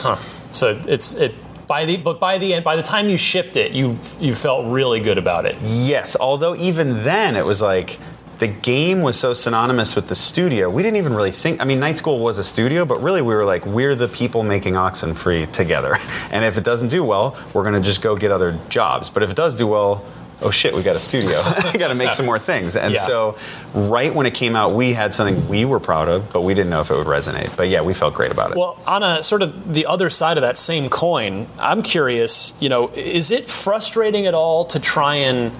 So 0.52 0.80
it's 0.86 1.14
it's 1.14 1.38
by 1.66 1.84
the 1.84 1.96
but 1.96 2.20
by 2.20 2.38
the 2.38 2.54
end 2.54 2.64
by 2.64 2.76
the 2.76 2.82
time 2.82 3.08
you 3.08 3.16
shipped 3.18 3.56
it, 3.56 3.72
you 3.72 3.98
you 4.20 4.34
felt 4.34 4.66
really 4.66 5.00
good 5.00 5.18
about 5.18 5.46
it. 5.46 5.56
yes 5.62 6.16
although 6.20 6.54
even 6.56 7.04
then 7.04 7.36
it 7.36 7.44
was 7.44 7.60
like 7.62 7.98
the 8.38 8.46
game 8.48 9.00
was 9.00 9.18
so 9.18 9.32
synonymous 9.32 9.96
with 9.96 10.08
the 10.08 10.14
studio 10.14 10.68
we 10.68 10.82
didn't 10.82 10.98
even 10.98 11.14
really 11.14 11.30
think 11.30 11.58
i 11.60 11.64
mean 11.64 11.80
night 11.80 11.96
school 11.96 12.18
was 12.18 12.36
a 12.38 12.44
studio 12.44 12.84
but 12.84 13.00
really 13.02 13.22
we 13.22 13.34
were 13.34 13.46
like 13.46 13.64
we're 13.64 13.94
the 13.94 14.08
people 14.08 14.42
making 14.42 14.74
oxenfree 14.74 15.50
together. 15.52 15.96
And 16.30 16.44
if 16.44 16.58
it 16.58 16.64
doesn't 16.64 16.88
do 16.90 17.02
well 17.02 17.36
we're 17.54 17.62
going 17.62 17.80
to 17.82 17.86
just 17.92 18.02
go 18.02 18.14
get 18.16 18.30
other 18.30 18.58
jobs. 18.68 19.08
But 19.10 19.22
if 19.22 19.30
it 19.30 19.36
does 19.36 19.54
do 19.54 19.66
well 19.66 20.04
oh 20.42 20.50
shit 20.50 20.74
we 20.74 20.82
got 20.82 20.96
a 20.96 21.00
studio. 21.00 21.42
We 21.72 21.78
got 21.78 21.88
to 21.88 21.94
make 21.94 22.12
some 22.12 22.26
more 22.26 22.38
things. 22.38 22.76
And 22.76 22.94
Yeah. 22.94 23.00
so 23.00 23.38
right 23.74 24.14
when 24.14 24.26
it 24.26 24.34
came 24.34 24.54
out 24.56 24.74
we 24.74 24.92
had 24.92 25.14
something 25.14 25.48
we 25.48 25.64
were 25.64 25.80
proud 25.80 26.08
of 26.08 26.32
but 26.32 26.42
we 26.42 26.52
didn't 26.54 26.70
know 26.70 26.80
if 26.80 26.90
it 26.90 26.96
would 26.96 27.06
resonate. 27.06 27.56
But 27.56 27.68
yeah 27.68 27.80
we 27.82 27.94
felt 27.94 28.14
great 28.14 28.30
about 28.30 28.50
it. 28.50 28.56
Well, 28.56 28.78
on 28.86 29.02
a 29.02 29.22
sort 29.22 29.42
of 29.42 29.72
the 29.72 29.86
other 29.86 30.10
side 30.10 30.36
of 30.36 30.42
that 30.42 30.58
same 30.58 30.88
coin, 30.88 31.46
I'm 31.58 31.82
curious, 31.82 32.54
you 32.60 32.68
know, 32.68 32.88
is 32.94 33.30
it 33.30 33.48
frustrating 33.48 34.26
at 34.26 34.34
all 34.34 34.64
to 34.66 34.78
try 34.78 35.14
and 35.16 35.52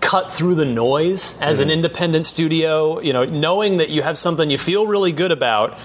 cut 0.00 0.30
through 0.30 0.56
the 0.56 0.66
noise 0.66 1.40
as 1.40 1.58
Mm-hmm. 1.58 1.62
an 1.62 1.70
independent 1.70 2.26
studio, 2.26 3.00
you 3.00 3.12
know, 3.12 3.24
knowing 3.24 3.78
that 3.78 3.88
you 3.88 4.02
have 4.02 4.18
something 4.18 4.50
you 4.50 4.58
feel 4.58 4.86
really 4.86 5.12
good 5.12 5.30
about 5.32 5.78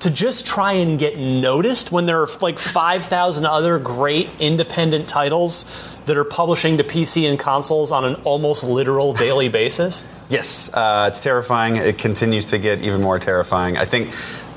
to 0.00 0.10
just 0.10 0.46
try 0.46 0.72
and 0.74 0.98
get 0.98 1.18
noticed 1.18 1.90
when 1.90 2.04
there 2.06 2.20
are 2.22 2.28
like 2.42 2.58
5,000 2.58 3.46
other 3.46 3.78
great 3.78 4.28
independent 4.38 5.08
titles 5.08 5.93
that 6.06 6.16
are 6.16 6.24
publishing 6.24 6.76
to 6.78 6.84
PC 6.84 7.28
and 7.28 7.38
consoles 7.38 7.90
on 7.90 8.04
an 8.04 8.14
almost 8.24 8.64
literal 8.64 9.12
daily 9.12 9.48
basis? 9.60 10.08
Yes, 10.28 10.72
uh, 10.72 11.06
it's 11.08 11.20
terrifying. 11.20 11.76
It 11.76 11.98
continues 11.98 12.46
to 12.46 12.58
get 12.58 12.80
even 12.80 13.02
more 13.02 13.18
terrifying. 13.18 13.76
I 13.76 13.84
think 13.84 14.12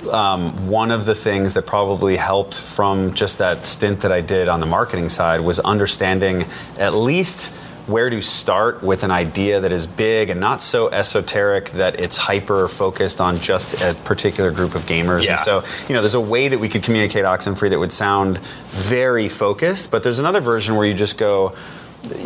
um, 0.09 0.67
one 0.67 0.91
of 0.91 1.05
the 1.05 1.15
things 1.15 1.53
that 1.55 1.65
probably 1.65 2.15
helped 2.15 2.59
from 2.59 3.13
just 3.13 3.37
that 3.39 3.65
stint 3.65 4.01
that 4.01 4.11
I 4.11 4.21
did 4.21 4.47
on 4.47 4.59
the 4.59 4.65
marketing 4.65 5.09
side 5.09 5.41
was 5.41 5.59
understanding 5.59 6.45
at 6.77 6.93
least 6.93 7.53
where 7.87 8.09
to 8.09 8.21
start 8.21 8.83
with 8.83 9.03
an 9.03 9.11
idea 9.11 9.61
that 9.61 9.71
is 9.71 9.87
big 9.87 10.29
and 10.29 10.39
not 10.39 10.61
so 10.61 10.89
esoteric 10.89 11.69
that 11.71 11.99
it's 11.99 12.17
hyper 12.17 12.67
focused 12.67 13.21
on 13.21 13.37
just 13.37 13.81
a 13.81 13.95
particular 14.03 14.51
group 14.51 14.75
of 14.75 14.81
gamers. 14.83 15.23
Yeah. 15.23 15.31
And 15.31 15.39
so, 15.39 15.63
you 15.87 15.95
know, 15.95 16.01
there's 16.01 16.13
a 16.13 16.19
way 16.19 16.49
that 16.49 16.59
we 16.59 16.69
could 16.69 16.83
communicate 16.83 17.23
Oxenfree 17.23 17.69
that 17.69 17.79
would 17.79 17.93
sound 17.93 18.39
very 18.67 19.29
focused, 19.29 19.89
but 19.89 20.03
there's 20.03 20.19
another 20.19 20.41
version 20.41 20.75
where 20.75 20.85
you 20.85 20.93
just 20.93 21.17
go, 21.17 21.55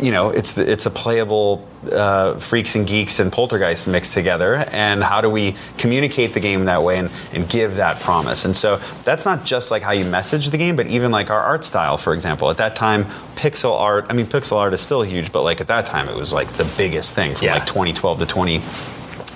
you 0.00 0.12
know, 0.12 0.30
it's 0.30 0.52
the, 0.52 0.70
it's 0.70 0.86
a 0.86 0.90
playable 0.90 1.66
uh, 1.90 2.34
freaks 2.38 2.76
and 2.76 2.86
geeks 2.86 3.18
and 3.18 3.32
poltergeist 3.32 3.88
mixed 3.88 4.14
together, 4.14 4.54
and 4.70 5.02
how 5.02 5.20
do 5.20 5.28
we 5.28 5.56
communicate 5.78 6.34
the 6.34 6.40
game 6.40 6.66
that 6.66 6.82
way 6.82 6.98
and, 6.98 7.10
and 7.32 7.48
give 7.48 7.76
that 7.76 7.98
promise? 8.00 8.44
And 8.44 8.56
so 8.56 8.80
that's 9.04 9.24
not 9.24 9.44
just 9.44 9.70
like 9.70 9.82
how 9.82 9.90
you 9.92 10.04
message 10.04 10.50
the 10.50 10.58
game, 10.58 10.76
but 10.76 10.86
even 10.86 11.10
like 11.10 11.30
our 11.30 11.40
art 11.40 11.64
style, 11.64 11.96
for 11.96 12.14
example. 12.14 12.48
At 12.50 12.58
that 12.58 12.76
time, 12.76 13.04
pixel 13.34 13.72
art. 13.78 14.06
I 14.08 14.12
mean, 14.12 14.26
pixel 14.26 14.56
art 14.58 14.72
is 14.74 14.80
still 14.80 15.02
huge, 15.02 15.32
but 15.32 15.42
like 15.42 15.60
at 15.60 15.66
that 15.68 15.86
time, 15.86 16.08
it 16.08 16.14
was 16.16 16.32
like 16.32 16.48
the 16.52 16.70
biggest 16.76 17.14
thing 17.14 17.34
from 17.34 17.46
Yeah. 17.46 17.54
like 17.54 17.66
2012 17.66 18.20
to 18.20 18.26
20. 18.26 18.60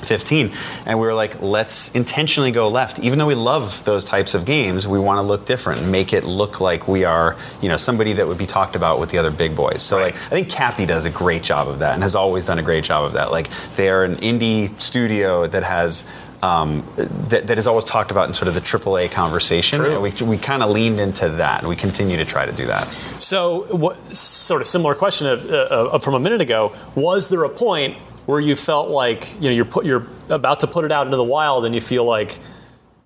15 0.06 0.52
and 0.86 0.98
we 0.98 1.06
were 1.06 1.14
like 1.14 1.40
let's 1.42 1.94
intentionally 1.94 2.50
go 2.50 2.68
left 2.68 2.98
even 2.98 3.18
though 3.18 3.26
we 3.26 3.34
love 3.34 3.84
those 3.84 4.04
types 4.04 4.34
of 4.34 4.44
games 4.44 4.86
we 4.86 4.98
want 4.98 5.18
to 5.18 5.22
look 5.22 5.46
different 5.46 5.86
make 5.86 6.12
it 6.12 6.24
look 6.24 6.60
like 6.60 6.88
we 6.88 7.04
are 7.04 7.36
you 7.60 7.68
know 7.68 7.76
somebody 7.76 8.12
that 8.12 8.26
would 8.26 8.38
be 8.38 8.46
talked 8.46 8.76
about 8.76 8.98
with 9.00 9.10
the 9.10 9.18
other 9.18 9.30
big 9.30 9.54
boys 9.56 9.82
so 9.82 9.98
like 9.98 10.14
i 10.14 10.28
think 10.28 10.48
Capy 10.48 10.86
does 10.86 11.04
a 11.04 11.10
great 11.10 11.42
job 11.42 11.68
of 11.68 11.80
that 11.80 11.94
and 11.94 12.02
has 12.02 12.14
always 12.14 12.46
done 12.46 12.58
a 12.58 12.62
great 12.62 12.84
job 12.84 13.04
of 13.04 13.12
that 13.12 13.30
like 13.30 13.48
they 13.76 13.88
are 13.88 14.04
an 14.04 14.16
indie 14.16 14.78
studio 14.80 15.46
that 15.46 15.62
has 15.62 16.10
um, 16.42 16.84
that, 16.96 17.46
that 17.46 17.58
is 17.58 17.66
always 17.66 17.84
talked 17.84 18.10
about 18.10 18.28
in 18.28 18.34
sort 18.34 18.48
of 18.48 18.54
the 18.54 18.60
AAA 18.60 19.10
conversation. 19.10 19.78
True. 19.78 20.00
We, 20.00 20.10
we 20.22 20.38
kind 20.38 20.62
of 20.62 20.70
leaned 20.70 21.00
into 21.00 21.28
that, 21.28 21.60
and 21.60 21.68
we 21.68 21.76
continue 21.76 22.16
to 22.16 22.24
try 22.24 22.46
to 22.46 22.52
do 22.52 22.66
that. 22.66 22.88
So, 23.18 23.66
what 23.74 23.96
sort 24.14 24.60
of 24.60 24.66
similar 24.66 24.94
question 24.94 25.26
of, 25.26 25.46
uh, 25.46 25.56
uh, 25.56 25.98
from 25.98 26.14
a 26.14 26.20
minute 26.20 26.40
ago? 26.40 26.74
Was 26.94 27.28
there 27.28 27.44
a 27.44 27.48
point 27.48 27.96
where 28.26 28.40
you 28.40 28.56
felt 28.56 28.90
like 28.90 29.34
you 29.36 29.48
know 29.48 29.50
you're 29.50 29.64
put, 29.64 29.84
you're 29.84 30.06
about 30.28 30.60
to 30.60 30.66
put 30.66 30.84
it 30.84 30.92
out 30.92 31.06
into 31.06 31.16
the 31.16 31.24
wild, 31.24 31.64
and 31.64 31.74
you 31.74 31.80
feel 31.80 32.04
like, 32.04 32.38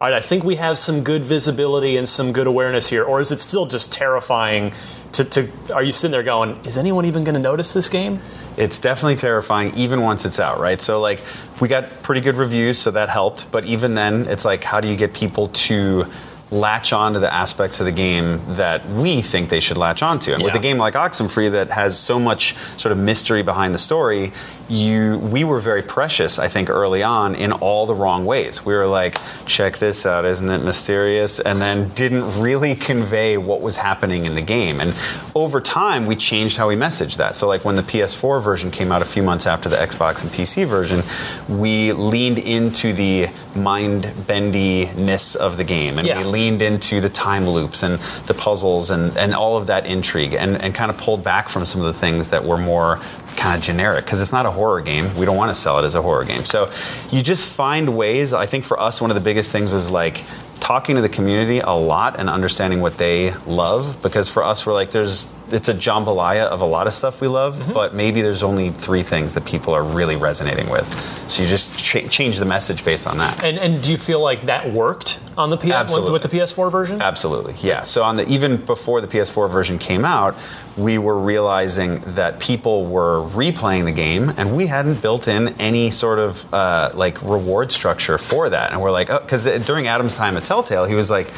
all 0.01 0.09
right, 0.09 0.17
I 0.17 0.21
think 0.21 0.45
we 0.45 0.57
have 0.57 0.79
some 0.79 1.05
good 1.05 1.25
visibility 1.25 1.97
and 1.97 2.09
some 2.09 2.33
good 2.33 2.47
awareness 2.47 2.89
here, 2.89 3.05
or 3.05 3.21
is 3.21 3.31
it 3.31 3.41
still 3.41 3.67
just 3.67 3.93
terrifying? 3.93 4.73
To, 5.13 5.25
to 5.25 5.75
are 5.75 5.83
you 5.83 5.93
sitting 5.93 6.13
there 6.13 6.23
going, 6.23 6.65
is 6.65 6.79
anyone 6.79 7.05
even 7.05 7.25
going 7.25 7.35
to 7.35 7.41
notice 7.41 7.73
this 7.73 7.89
game? 7.89 8.21
it's 8.57 8.79
definitely 8.79 9.17
terrifying 9.17 9.75
even 9.75 10.03
once 10.03 10.25
it's 10.25 10.41
out 10.41 10.61
right 10.61 10.81
so 10.81 11.01
like 11.01 11.21
we 11.61 11.69
got 11.69 12.03
pretty 12.03 12.21
good 12.21 12.35
reviews 12.35 12.79
so 12.79 12.91
that 12.91 13.09
helped 13.09 13.51
but 13.51 13.65
even 13.65 13.95
then 13.95 14.27
it's 14.27 14.45
like 14.45 14.65
how 14.65 14.81
do 14.81 14.89
you 14.89 14.97
get 14.97 15.15
people 15.15 15.49
to 15.49 16.05
latch 16.51 16.93
on 16.93 17.13
to 17.13 17.21
the 17.21 17.33
aspects 17.33 17.79
of 17.79 17.87
the 17.87 17.93
game 17.93 18.41
that 18.57 18.85
we 18.87 19.23
think 19.23 19.49
they 19.49 19.61
should 19.61 19.79
latch 19.79 20.03
onto 20.03 20.33
and 20.33 20.43
with 20.43 20.55
a 20.55 20.59
game 20.59 20.79
like 20.79 20.95
oxenfree 20.95 21.51
that 21.53 21.71
has 21.71 21.99
so 21.99 22.19
much 22.19 22.55
sort 22.77 22.91
of 22.91 22.99
mystery 22.99 23.43
behind 23.43 23.73
the 23.73 23.79
story 23.79 24.33
you 24.71 25.19
we 25.19 25.43
were 25.43 25.59
very 25.61 25.83
precious 25.83 26.39
i 26.39 26.47
think 26.49 26.71
early 26.71 27.03
on 27.03 27.35
in 27.35 27.51
all 27.53 27.87
the 27.87 27.95
wrong 27.95 28.25
ways. 28.25 28.65
We 28.65 28.73
were 28.75 28.87
like 28.87 29.17
check 29.45 29.79
this 29.79 30.07
out 30.07 30.25
isn't 30.25 30.49
it 30.49 30.63
mysterious? 30.63 31.41
And 31.41 31.61
then 31.61 31.89
didn't 31.91 32.41
really 32.41 32.75
convey 32.77 33.37
what 33.37 33.61
was 33.61 33.77
happening 33.77 34.27
in 34.27 34.35
the 34.37 34.43
game. 34.43 34.81
And 34.81 34.95
over 35.35 35.61
time 35.61 36.07
we 36.07 36.15
changed 36.15 36.57
how 36.57 36.69
we 36.69 36.77
messaged 36.77 37.17
that. 37.17 37.35
So 37.35 37.49
like 37.49 37.65
when 37.65 37.75
the 37.77 37.83
ps4 37.83 38.43
version 38.43 38.71
came 38.71 38.93
out 38.93 39.03
a 39.03 39.05
few 39.05 39.23
months 39.25 39.47
after 39.47 39.69
the 39.69 39.77
xbox 39.77 40.23
and 40.23 40.31
pc 40.31 40.67
version 40.67 41.03
we 41.49 41.93
leaned 41.93 42.39
into 42.39 42.93
the 42.93 43.27
mind 43.57 44.05
bendiness 44.05 45.35
of 45.37 45.57
the 45.57 45.65
game. 45.65 45.99
And 45.99 46.07
Yeah. 46.07 46.19
we 46.19 46.25
leaned 46.25 46.63
into 46.63 47.01
the 47.01 47.09
time 47.09 47.49
loops 47.49 47.83
and 47.83 47.99
the 48.27 48.35
puzzles 48.35 48.91
and, 48.91 49.17
and 49.19 49.35
all 49.35 49.57
of 49.57 49.67
that 49.67 49.85
intrigue 49.87 50.35
and, 50.35 50.61
and 50.63 50.75
kind 50.75 50.91
of 50.91 50.97
pulled 50.97 51.25
back 51.25 51.49
from 51.49 51.67
some 51.67 51.81
of 51.81 51.93
the 51.93 51.99
things 51.99 52.29
that 52.29 52.45
were 52.45 52.59
more 52.59 53.01
kind 53.41 53.57
of 53.57 53.63
generic 53.63 54.05
because 54.05 54.21
it's 54.21 54.33
not 54.33 54.45
a 54.45 54.51
horror 54.51 54.83
game. 54.83 55.17
We 55.17 55.25
don't 55.25 55.37
want 55.37 55.51
to 55.51 55.61
sell 55.61 55.79
it 55.79 55.85
as 55.85 55.95
a 55.95 56.03
horror 56.03 56.25
game. 56.25 56.45
So 56.45 56.71
you 57.11 57.23
just 57.23 57.49
find 57.49 57.97
ways. 57.97 58.35
I 58.35 58.45
think 58.45 58.65
for 58.65 58.79
us, 58.79 59.01
one 59.01 59.11
of 59.11 59.15
the 59.15 59.23
biggest 59.23 59.51
things 59.51 59.73
was 59.73 59.91
like 59.91 60.23
talking 60.57 60.97
to 60.97 61.03
the 61.03 61.09
community 61.09 61.61
a 61.61 61.71
lot 61.71 62.21
and 62.21 62.29
understanding 62.29 62.83
what 62.83 62.99
they 62.99 63.33
love 63.47 64.03
because 64.03 64.29
for 64.29 64.45
us, 64.45 64.67
we're 64.67 64.75
like, 64.75 64.91
there's 64.91 65.33
it's 65.53 65.69
a 65.69 65.75
jambalaya 65.75 66.47
of 66.47 66.61
a 66.61 66.65
lot 66.67 66.87
of 66.87 66.95
stuff 66.95 67.21
we 67.21 67.29
love, 67.29 67.73
but 67.73 67.95
maybe 67.95 68.23
there's 68.23 68.43
only 68.43 68.71
three 68.71 69.03
things 69.03 69.35
that 69.35 69.45
people 69.45 69.75
are 69.75 69.83
really 69.83 70.17
resonating 70.17 70.69
with. 70.69 70.87
So 71.29 71.43
you 71.43 71.49
just 71.49 71.79
cha- 71.79 72.09
change 72.09 72.39
the 72.39 72.45
message 72.45 72.85
based 72.85 73.07
on 73.07 73.19
that. 73.19 73.43
And 73.43 73.59
and 73.59 73.83
do 73.83 73.91
you 73.91 73.99
feel 73.99 74.21
like 74.21 74.43
that 74.43 74.73
worked 74.73 75.21
on 75.37 75.51
the 75.51 75.57
PS 75.57 75.71
Absolutely. 75.71 76.13
with 76.13 76.23
the 76.23 76.29
PS4 76.29 76.71
version? 76.71 77.01
Absolutely, 77.03 77.55
yeah. 77.61 77.83
So 77.83 78.03
on 78.03 78.17
the 78.17 78.29
even 78.29 78.57
before 78.57 79.01
the 79.01 79.09
PS4 79.09 79.51
version 79.51 79.79
came 79.79 80.05
out, 80.05 80.35
we 80.77 80.99
were 80.99 81.19
realizing 81.19 81.97
that 82.15 82.41
people 82.41 82.87
were 82.87 83.23
replaying 83.31 83.85
the 83.85 83.93
game, 83.93 84.33
and 84.37 84.57
we 84.57 84.67
hadn't 84.67 85.03
built 85.03 85.29
in 85.29 85.49
any 85.61 85.91
sort 85.91 86.19
of 86.19 86.53
uh, 86.53 86.91
like 86.95 87.21
reward 87.23 87.73
structure 87.73 88.19
for 88.19 88.51
that. 88.51 88.73
And 88.73 88.81
we're 88.81 88.91
like, 88.91 89.11
oh 89.11 89.21
because 89.21 89.45
during 89.67 89.87
Adam's 89.87 90.15
time 90.15 90.37
at 90.37 90.45
Telltale, 90.45 90.85
he 90.85 90.95
was 90.95 91.11
like. 91.11 91.31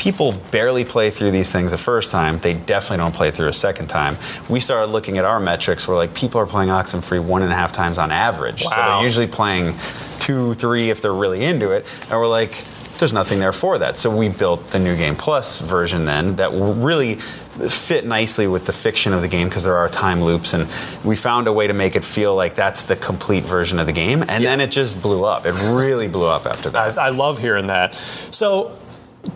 People 0.00 0.32
barely 0.50 0.86
play 0.86 1.10
through 1.10 1.30
these 1.30 1.52
things 1.52 1.72
the 1.72 1.78
first 1.78 2.10
time. 2.10 2.38
They 2.38 2.54
definitely 2.54 2.96
don't 2.96 3.14
play 3.14 3.30
through 3.30 3.48
a 3.48 3.52
second 3.52 3.88
time. 3.88 4.16
We 4.48 4.58
started 4.58 4.90
looking 4.90 5.18
at 5.18 5.26
our 5.26 5.38
metrics. 5.38 5.86
We're 5.86 5.96
like, 5.96 6.14
people 6.14 6.40
are 6.40 6.46
playing 6.46 6.70
Oxenfree 6.70 7.22
one 7.22 7.42
and 7.42 7.52
a 7.52 7.54
half 7.54 7.72
times 7.72 7.98
on 7.98 8.10
average. 8.10 8.62
So 8.62 8.70
Wow. 8.70 8.96
they're 8.96 9.06
usually 9.06 9.26
playing 9.26 9.74
two, 10.18 10.54
three 10.54 10.88
if 10.88 11.02
they're 11.02 11.12
really 11.12 11.44
into 11.44 11.72
it. 11.72 11.84
And 12.04 12.12
we're 12.12 12.26
like, 12.26 12.64
there's 12.98 13.12
nothing 13.12 13.40
there 13.40 13.52
for 13.52 13.76
that. 13.78 13.98
So 13.98 14.14
we 14.14 14.30
built 14.30 14.70
the 14.70 14.78
New 14.78 14.96
Game 14.96 15.16
Plus 15.16 15.60
version 15.60 16.06
then 16.06 16.36
that 16.36 16.50
really 16.52 17.16
fit 17.16 18.06
nicely 18.06 18.46
with 18.46 18.64
the 18.64 18.72
fiction 18.72 19.12
of 19.12 19.20
the 19.20 19.28
game 19.28 19.48
because 19.48 19.64
there 19.64 19.76
are 19.76 19.88
time 19.88 20.22
loops 20.22 20.54
and 20.54 20.66
we 21.04 21.14
found 21.14 21.46
a 21.46 21.52
way 21.52 21.66
to 21.66 21.74
make 21.74 21.94
it 21.94 22.04
feel 22.04 22.34
like 22.34 22.54
that's 22.54 22.82
the 22.84 22.96
complete 22.96 23.44
version 23.44 23.78
of 23.78 23.84
the 23.86 23.92
game 23.92 24.22
and 24.28 24.44
then 24.44 24.60
it 24.62 24.70
just 24.70 25.02
blew 25.02 25.24
up. 25.24 25.44
It 25.44 25.52
really 25.74 26.08
blew 26.08 26.26
up 26.26 26.46
after 26.46 26.70
that. 26.70 26.96
I, 26.98 27.06
I 27.06 27.08
love 27.10 27.38
hearing 27.38 27.66
that. 27.66 27.94
So, 27.94 28.78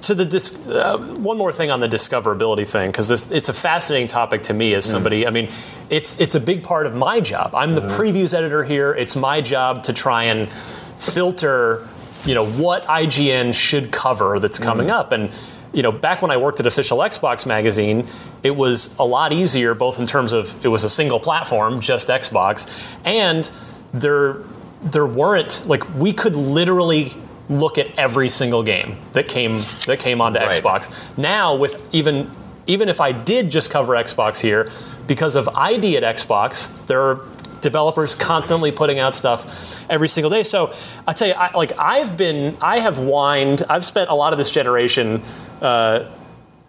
to 0.02 0.14
the 0.14 0.24
dis- 0.24 0.66
uh, 0.66 0.98
one 0.98 1.36
more 1.36 1.52
thing 1.52 1.70
on 1.70 1.80
the 1.80 1.88
discoverability 1.88 2.66
thing, 2.66 2.90
because 2.90 3.08
this 3.08 3.30
it's 3.30 3.48
a 3.48 3.54
fascinating 3.54 4.06
topic 4.06 4.42
to 4.44 4.54
me 4.54 4.74
as 4.74 4.84
hmm. 4.84 4.92
somebody. 4.92 5.26
I 5.26 5.30
mean, 5.30 5.48
it's 5.90 6.20
it's 6.20 6.34
a 6.34 6.40
big 6.40 6.62
part 6.62 6.86
of 6.86 6.94
my 6.94 7.20
job. 7.20 7.54
I'm 7.54 7.74
the 7.74 7.82
mm-hmm. 7.82 8.00
previews 8.00 8.34
editor 8.34 8.64
here. 8.64 8.92
It's 8.92 9.16
my 9.16 9.40
job 9.40 9.82
to 9.84 9.92
try 9.92 10.24
and 10.24 10.48
filter 10.48 11.86
you 12.24 12.34
know, 12.34 12.46
what 12.46 12.84
IGN 12.84 13.54
should 13.54 13.92
cover 13.92 14.38
that's 14.38 14.58
hmm. 14.58 14.64
coming 14.64 14.90
up. 14.90 15.12
And 15.12 15.30
you 15.72 15.82
know, 15.82 15.92
back 15.92 16.22
when 16.22 16.30
I 16.30 16.36
worked 16.36 16.60
at 16.60 16.66
Official 16.66 16.98
Xbox 16.98 17.46
Magazine, 17.46 18.06
it 18.42 18.54
was 18.54 18.96
a 18.98 19.04
lot 19.04 19.32
easier, 19.32 19.74
both 19.74 19.98
in 19.98 20.06
terms 20.06 20.32
of 20.32 20.64
it 20.64 20.68
was 20.68 20.84
a 20.84 20.90
single 20.90 21.18
platform, 21.18 21.80
just 21.80 22.08
Xbox, 22.08 22.70
and 23.04 23.50
there 23.92 24.38
there 24.82 25.06
weren't 25.06 25.66
like 25.66 25.94
we 25.96 26.12
could 26.12 26.36
literally 26.36 27.12
look 27.48 27.76
at 27.78 27.86
every 27.98 28.28
single 28.28 28.62
game 28.62 28.96
that 29.12 29.28
came 29.28 29.56
that 29.86 29.98
came 29.98 30.20
onto 30.20 30.38
Right. 30.40 30.62
Xbox. 30.62 30.90
Now 31.18 31.54
with 31.54 31.80
even 31.92 32.30
even 32.66 32.88
if 32.88 33.00
I 33.00 33.12
did 33.12 33.50
just 33.50 33.70
cover 33.70 33.92
Xbox 33.92 34.40
here, 34.40 34.70
because 35.06 35.36
of 35.36 35.48
ID 35.50 35.98
at 35.98 36.16
Xbox, 36.16 36.70
there 36.86 37.00
are 37.00 37.20
developers 37.60 38.14
constantly 38.14 38.72
putting 38.72 38.98
out 38.98 39.14
stuff 39.14 39.86
every 39.90 40.08
single 40.08 40.30
day. 40.30 40.42
So 40.42 40.72
I 41.06 41.12
tell 41.12 41.28
you, 41.28 41.34
I, 41.34 41.54
like 41.54 41.78
I've 41.78 42.16
been, 42.16 42.56
I 42.62 42.78
have 42.78 42.96
whined. 42.98 43.62
I've 43.68 43.84
spent 43.84 44.08
a 44.08 44.14
lot 44.14 44.32
of 44.32 44.38
this 44.38 44.50
generation. 44.50 45.22
Uh, 45.60 46.10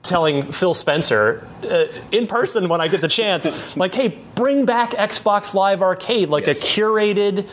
telling 0.04 0.44
Phil 0.44 0.76
Spencer 0.76 1.48
uh, 1.68 1.86
in 2.12 2.28
person 2.28 2.70
when 2.70 2.80
I 2.80 2.88
get 2.90 3.02
the 3.02 3.08
chance, 3.08 3.76
like, 3.78 3.96
hey, 3.96 4.16
bring 4.36 4.64
back 4.64 4.92
Xbox 4.92 5.56
Live 5.56 5.82
Arcade, 5.82 6.30
like 6.30 6.46
Yes. 6.46 6.62
a 6.62 6.80
curated, 6.80 7.50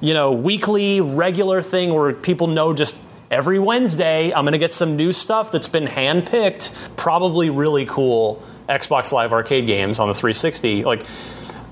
you 0.00 0.14
know, 0.14 0.32
weekly, 0.32 1.00
regular 1.00 1.62
thing 1.62 1.94
where 1.94 2.12
people 2.12 2.46
know 2.46 2.74
just 2.74 3.02
every 3.30 3.58
Wednesday 3.58 4.32
I'm 4.32 4.44
going 4.44 4.52
to 4.52 4.58
get 4.58 4.72
some 4.72 4.96
new 4.96 5.12
stuff 5.12 5.50
that's 5.50 5.68
been 5.68 5.86
handpicked, 5.86 6.96
probably 6.96 7.50
really 7.50 7.86
cool 7.86 8.42
Xbox 8.68 9.12
Live 9.12 9.32
Arcade 9.32 9.66
games 9.66 9.98
on 9.98 10.08
the 10.08 10.14
360. 10.14 10.84
Like, 10.84 11.02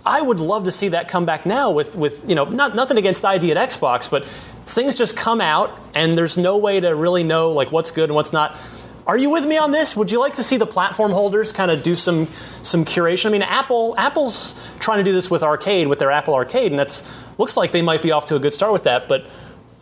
I 0.07 0.21
would 0.21 0.39
love 0.39 0.65
to 0.65 0.73
see 0.73 0.89
that 0.89 1.09
come 1.09 1.25
back 1.25 1.47
now 1.47 1.71
with, 1.71 1.97
with 1.97 2.29
you 2.29 2.35
know, 2.35 2.45
not, 2.45 2.75
nothing 2.75 2.99
against 2.99 3.25
ID 3.25 3.51
at 3.53 3.57
Xbox, 3.57 4.11
but 4.11 4.27
things 4.67 4.95
just 4.95 5.17
come 5.17 5.41
out 5.41 5.79
and 5.95 6.17
there's 6.17 6.37
no 6.37 6.57
way 6.57 6.81
to 6.81 6.95
really 6.95 7.23
know 7.23 7.53
like 7.53 7.73
what's 7.73 7.91
good 7.91 8.11
and 8.11 8.15
what's 8.15 8.33
not. 8.33 8.57
Are 9.07 9.19
you 9.19 9.29
with 9.29 9.47
me 9.47 9.59
on 9.59 9.71
this? 9.71 9.95
Would 9.97 10.11
you 10.11 10.19
like 10.19 10.35
to 10.35 10.43
see 10.43 10.57
the 10.57 10.67
platform 10.67 11.13
holders 11.13 11.53
kind 11.53 11.71
of 11.71 11.83
do 11.83 11.95
some 11.95 12.27
some 12.63 12.87
curation? 12.87 13.27
I 13.27 13.31
mean, 13.31 13.43
Apple 13.43 13.95
Apple's 13.99 14.55
trying 14.79 14.99
to 14.99 15.05
do 15.05 15.13
this 15.13 15.31
with 15.31 15.43
Arcade 15.43 15.89
with 15.89 15.99
their 15.99 16.11
Apple 16.11 16.35
Arcade, 16.35 16.73
and 16.73 16.79
that's 16.79 17.03
looks 17.39 17.57
like 17.57 17.73
they 17.73 17.83
might 17.83 18.03
be 18.03 18.13
off 18.13 18.27
to 18.27 18.37
a 18.37 18.39
good 18.39 18.53
start 18.53 18.73
with 18.73 18.85
that. 18.85 19.09
But 19.09 19.27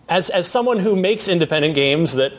as 0.09 0.31
as 0.31 0.47
someone 0.47 0.79
who 0.79 0.95
makes 0.97 1.29
independent 1.29 1.75
games, 1.75 2.15
that 2.15 2.33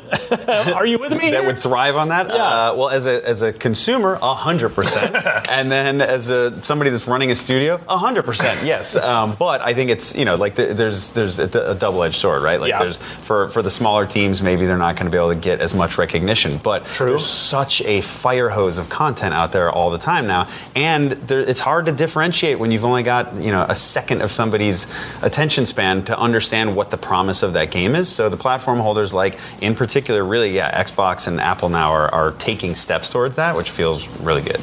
are 0.76 0.86
you 0.86 1.00
with 1.00 1.18
me? 1.20 1.32
that 1.32 1.46
would 1.46 1.58
thrive 1.58 1.96
on 1.96 2.10
that. 2.10 2.28
Yeah. 2.28 2.34
Uh, 2.36 2.76
well, 2.76 2.90
as 2.90 3.06
a 3.06 3.28
as 3.28 3.42
a 3.42 3.52
consumer, 3.54 4.16
hundred 4.22 4.70
percent, 4.70 5.16
and 5.50 5.72
then 5.72 6.02
as 6.02 6.30
a 6.30 6.62
somebody 6.64 6.90
that's 6.92 7.08
running 7.08 7.32
a 7.32 7.36
studio, 7.36 7.78
hundred 7.88 8.24
percent, 8.24 8.64
yes. 8.64 8.96
Um, 8.96 9.36
but 9.40 9.62
I 9.62 9.74
think 9.74 9.90
it's 9.90 10.16
you 10.16 10.26
know 10.26 10.36
like 10.36 10.56
the, 10.56 10.74
there's 10.74 11.14
there's 11.14 11.40
a, 11.40 11.46
a 11.72 11.76
double 11.76 12.04
edged 12.04 12.18
sword, 12.18 12.44
right? 12.44 12.60
Like 12.60 12.70
Yeah. 12.70 12.84
there's 12.84 12.98
for 12.98 13.50
for 13.50 13.62
the 13.62 13.72
smaller 13.72 14.06
teams, 14.06 14.44
maybe 14.44 14.66
they're 14.66 14.78
not 14.78 14.96
going 14.96 15.06
to 15.06 15.12
be 15.12 15.18
able 15.18 15.30
to 15.34 15.40
get 15.40 15.60
as 15.62 15.74
much 15.74 15.98
recognition, 15.98 16.58
but 16.58 16.86
True. 16.86 17.12
there's 17.12 17.26
such 17.26 17.82
a 17.84 18.02
fire 18.02 18.50
hose 18.50 18.78
of 18.78 18.90
content 18.90 19.34
out 19.34 19.52
there 19.52 19.72
all 19.72 19.90
the 19.90 19.98
time 19.98 20.28
now, 20.28 20.48
and 20.76 21.12
there, 21.14 21.40
it's 21.40 21.62
hard 21.62 21.86
to 21.88 21.92
differentiate 21.92 22.60
when 22.60 22.72
you've 22.72 22.86
only 22.86 23.04
got 23.04 23.34
you 23.36 23.52
know 23.52 23.66
a 23.68 23.76
second 23.76 24.22
of 24.22 24.32
somebody's 24.32 24.94
attention 25.24 25.66
span 25.66 26.04
to 26.04 26.18
understand 26.20 26.76
what 26.76 26.92
the 26.92 26.98
promise 26.98 27.42
of 27.42 27.53
that 27.54 27.72
game 27.72 27.96
is. 27.96 28.10
So 28.10 28.30
the 28.30 28.38
platform 28.38 28.80
holders, 28.80 29.14
like 29.14 29.38
in 29.62 29.76
particular, 29.76 30.24
really, 30.24 30.52
yeah, 30.52 30.84
Xbox 30.84 31.28
and 31.28 31.40
Apple 31.40 31.70
now 31.70 31.92
are, 31.92 32.14
are 32.14 32.32
taking 32.34 32.76
steps 32.76 33.10
towards 33.10 33.36
that, 33.36 33.56
which 33.56 33.70
feels 33.70 34.08
really 34.20 34.42
good. 34.42 34.60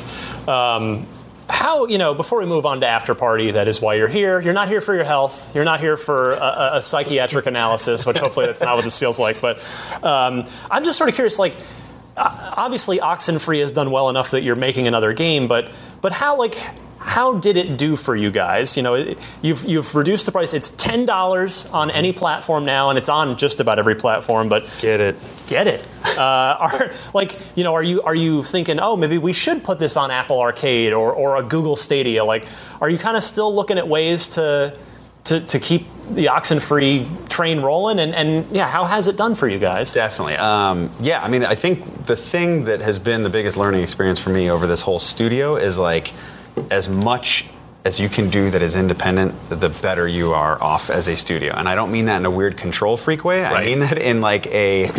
how 1.51 1.87
you 1.87 1.99
know 1.99 2.15
before 2.15 2.39
we 2.39 2.47
move 2.47 2.65
on 2.65 2.81
to 2.81 2.87
after 2.87 3.15
party 3.15 3.51
that 3.51 3.67
is 3.67 3.81
why 3.81 3.95
you're 3.95 4.09
here 4.09 4.41
you're 4.41 4.55
not 4.55 4.69
here 4.69 4.81
for 4.81 4.95
your 4.95 5.05
health 5.05 5.53
you're 5.55 5.65
not 5.65 5.81
here 5.81 5.97
for 5.97 6.35
a, 6.35 6.71
a, 6.75 6.83
psychiatric 6.83 7.47
analysis 7.47 8.07
which 8.07 8.19
hopefully 8.19 8.47
that's 8.47 8.61
not 8.61 8.77
what 8.77 8.85
this 8.85 8.99
feels 8.99 9.19
like 9.19 9.41
but 9.41 9.59
um, 10.05 10.45
i'm 10.71 10.85
just 10.85 10.97
sort 10.97 11.11
of 11.11 11.15
curious 11.15 11.39
like 11.39 11.55
obviously 12.17 12.99
oxenfree 12.99 13.61
has 13.61 13.73
done 13.73 13.91
well 13.91 14.09
enough 14.09 14.31
that 14.31 14.43
you're 14.43 14.57
making 14.57 14.87
another 14.87 15.13
game 15.13 15.49
but 15.49 15.71
but 16.01 16.13
how 16.13 16.37
like 16.37 16.57
how 17.03 17.35
did 17.39 17.57
it 17.57 17.77
do 17.79 17.97
for 17.97 18.15
you 18.15 18.31
guys? 18.31 18.77
You 18.77 18.83
know, 18.83 18.95
it- 18.95 19.19
you've 19.43 19.65
you've 19.65 19.95
reduced 19.95 20.27
the 20.27 20.33
price. 20.33 20.53
It's 20.55 20.71
ten 20.71 21.07
dollars 21.07 21.67
on 21.73 21.91
any 21.91 22.13
platform 22.13 22.65
now, 22.65 22.91
and 22.91 22.99
it's 22.99 23.09
on 23.09 23.37
just 23.39 23.59
about 23.59 23.79
every 23.79 23.95
platform. 23.95 24.49
But 24.49 24.69
Get 24.81 25.01
it? 25.01 25.17
get 25.49 25.67
it. 25.67 25.89
Uh, 26.19 26.21
are 26.61 26.93
like 27.15 27.39
you 27.57 27.65
know, 27.65 27.75
are 27.75 27.83
you 27.83 28.03
are 28.03 28.15
you 28.15 28.43
thinking, 28.43 28.79
oh, 28.81 28.97
maybe 28.97 29.19
we 29.19 29.33
should 29.33 29.65
put 29.65 29.79
this 29.79 29.97
on 29.97 30.11
Apple 30.11 30.39
Arcade 30.41 30.93
or 30.93 31.13
or 31.13 31.37
a 31.37 31.43
Google 31.43 31.77
Stadia? 31.77 32.25
Like, 32.25 32.47
are 32.81 32.91
you 32.91 32.99
kind 32.99 33.17
of 33.17 33.23
still 33.23 33.55
looking 33.55 33.79
at 33.79 33.89
ways 33.89 34.29
to 34.29 34.77
to, 35.25 35.39
to 35.41 35.59
keep 35.59 35.87
the 36.11 36.27
Oxenfree 36.27 37.29
train 37.29 37.61
rolling? 37.63 37.99
And 37.99 38.15
and 38.15 38.45
yeah, 38.55 38.69
how 38.69 38.85
has 38.85 39.09
it 39.09 39.17
done 39.17 39.35
for 39.35 39.49
you 39.49 39.59
guys? 39.59 39.93
Definitely. 39.93 40.37
Um, 40.37 40.91
yeah, 41.01 41.23
I 41.23 41.29
mean, 41.29 41.45
I 41.45 41.55
think 41.55 42.07
the 42.07 42.17
thing 42.17 42.65
that 42.67 42.83
has 42.83 42.99
been 42.99 43.23
the 43.23 43.31
biggest 43.31 43.57
learning 43.57 43.83
experience 43.83 44.21
for 44.21 44.31
me 44.31 44.51
over 44.51 44.67
this 44.67 44.83
whole 44.83 44.99
studio 44.99 45.57
is 45.57 45.79
like 45.79 46.13
as 46.71 46.89
much 46.89 47.49
as 47.85 47.99
you 47.99 48.09
can 48.09 48.29
do 48.29 48.51
that 48.51 48.61
is 48.61 48.77
independent, 48.77 49.35
the 49.49 49.69
better 49.69 50.07
you 50.07 50.35
are 50.35 50.63
off 50.63 50.91
as 50.91 51.09
a 51.09 51.17
studio. 51.17 51.55
And 51.57 51.69
I 51.69 51.75
don't 51.75 51.91
mean 51.91 52.07
that 52.07 52.19
in 52.19 52.27
a 52.27 52.31
weird 52.31 52.57
control 52.57 52.97
freak 52.97 53.25
way. 53.25 53.45
I 53.45 53.65
mean 53.65 53.81
that 53.81 53.99
in 53.99 54.21
like 54.21 54.47
a 54.49 54.91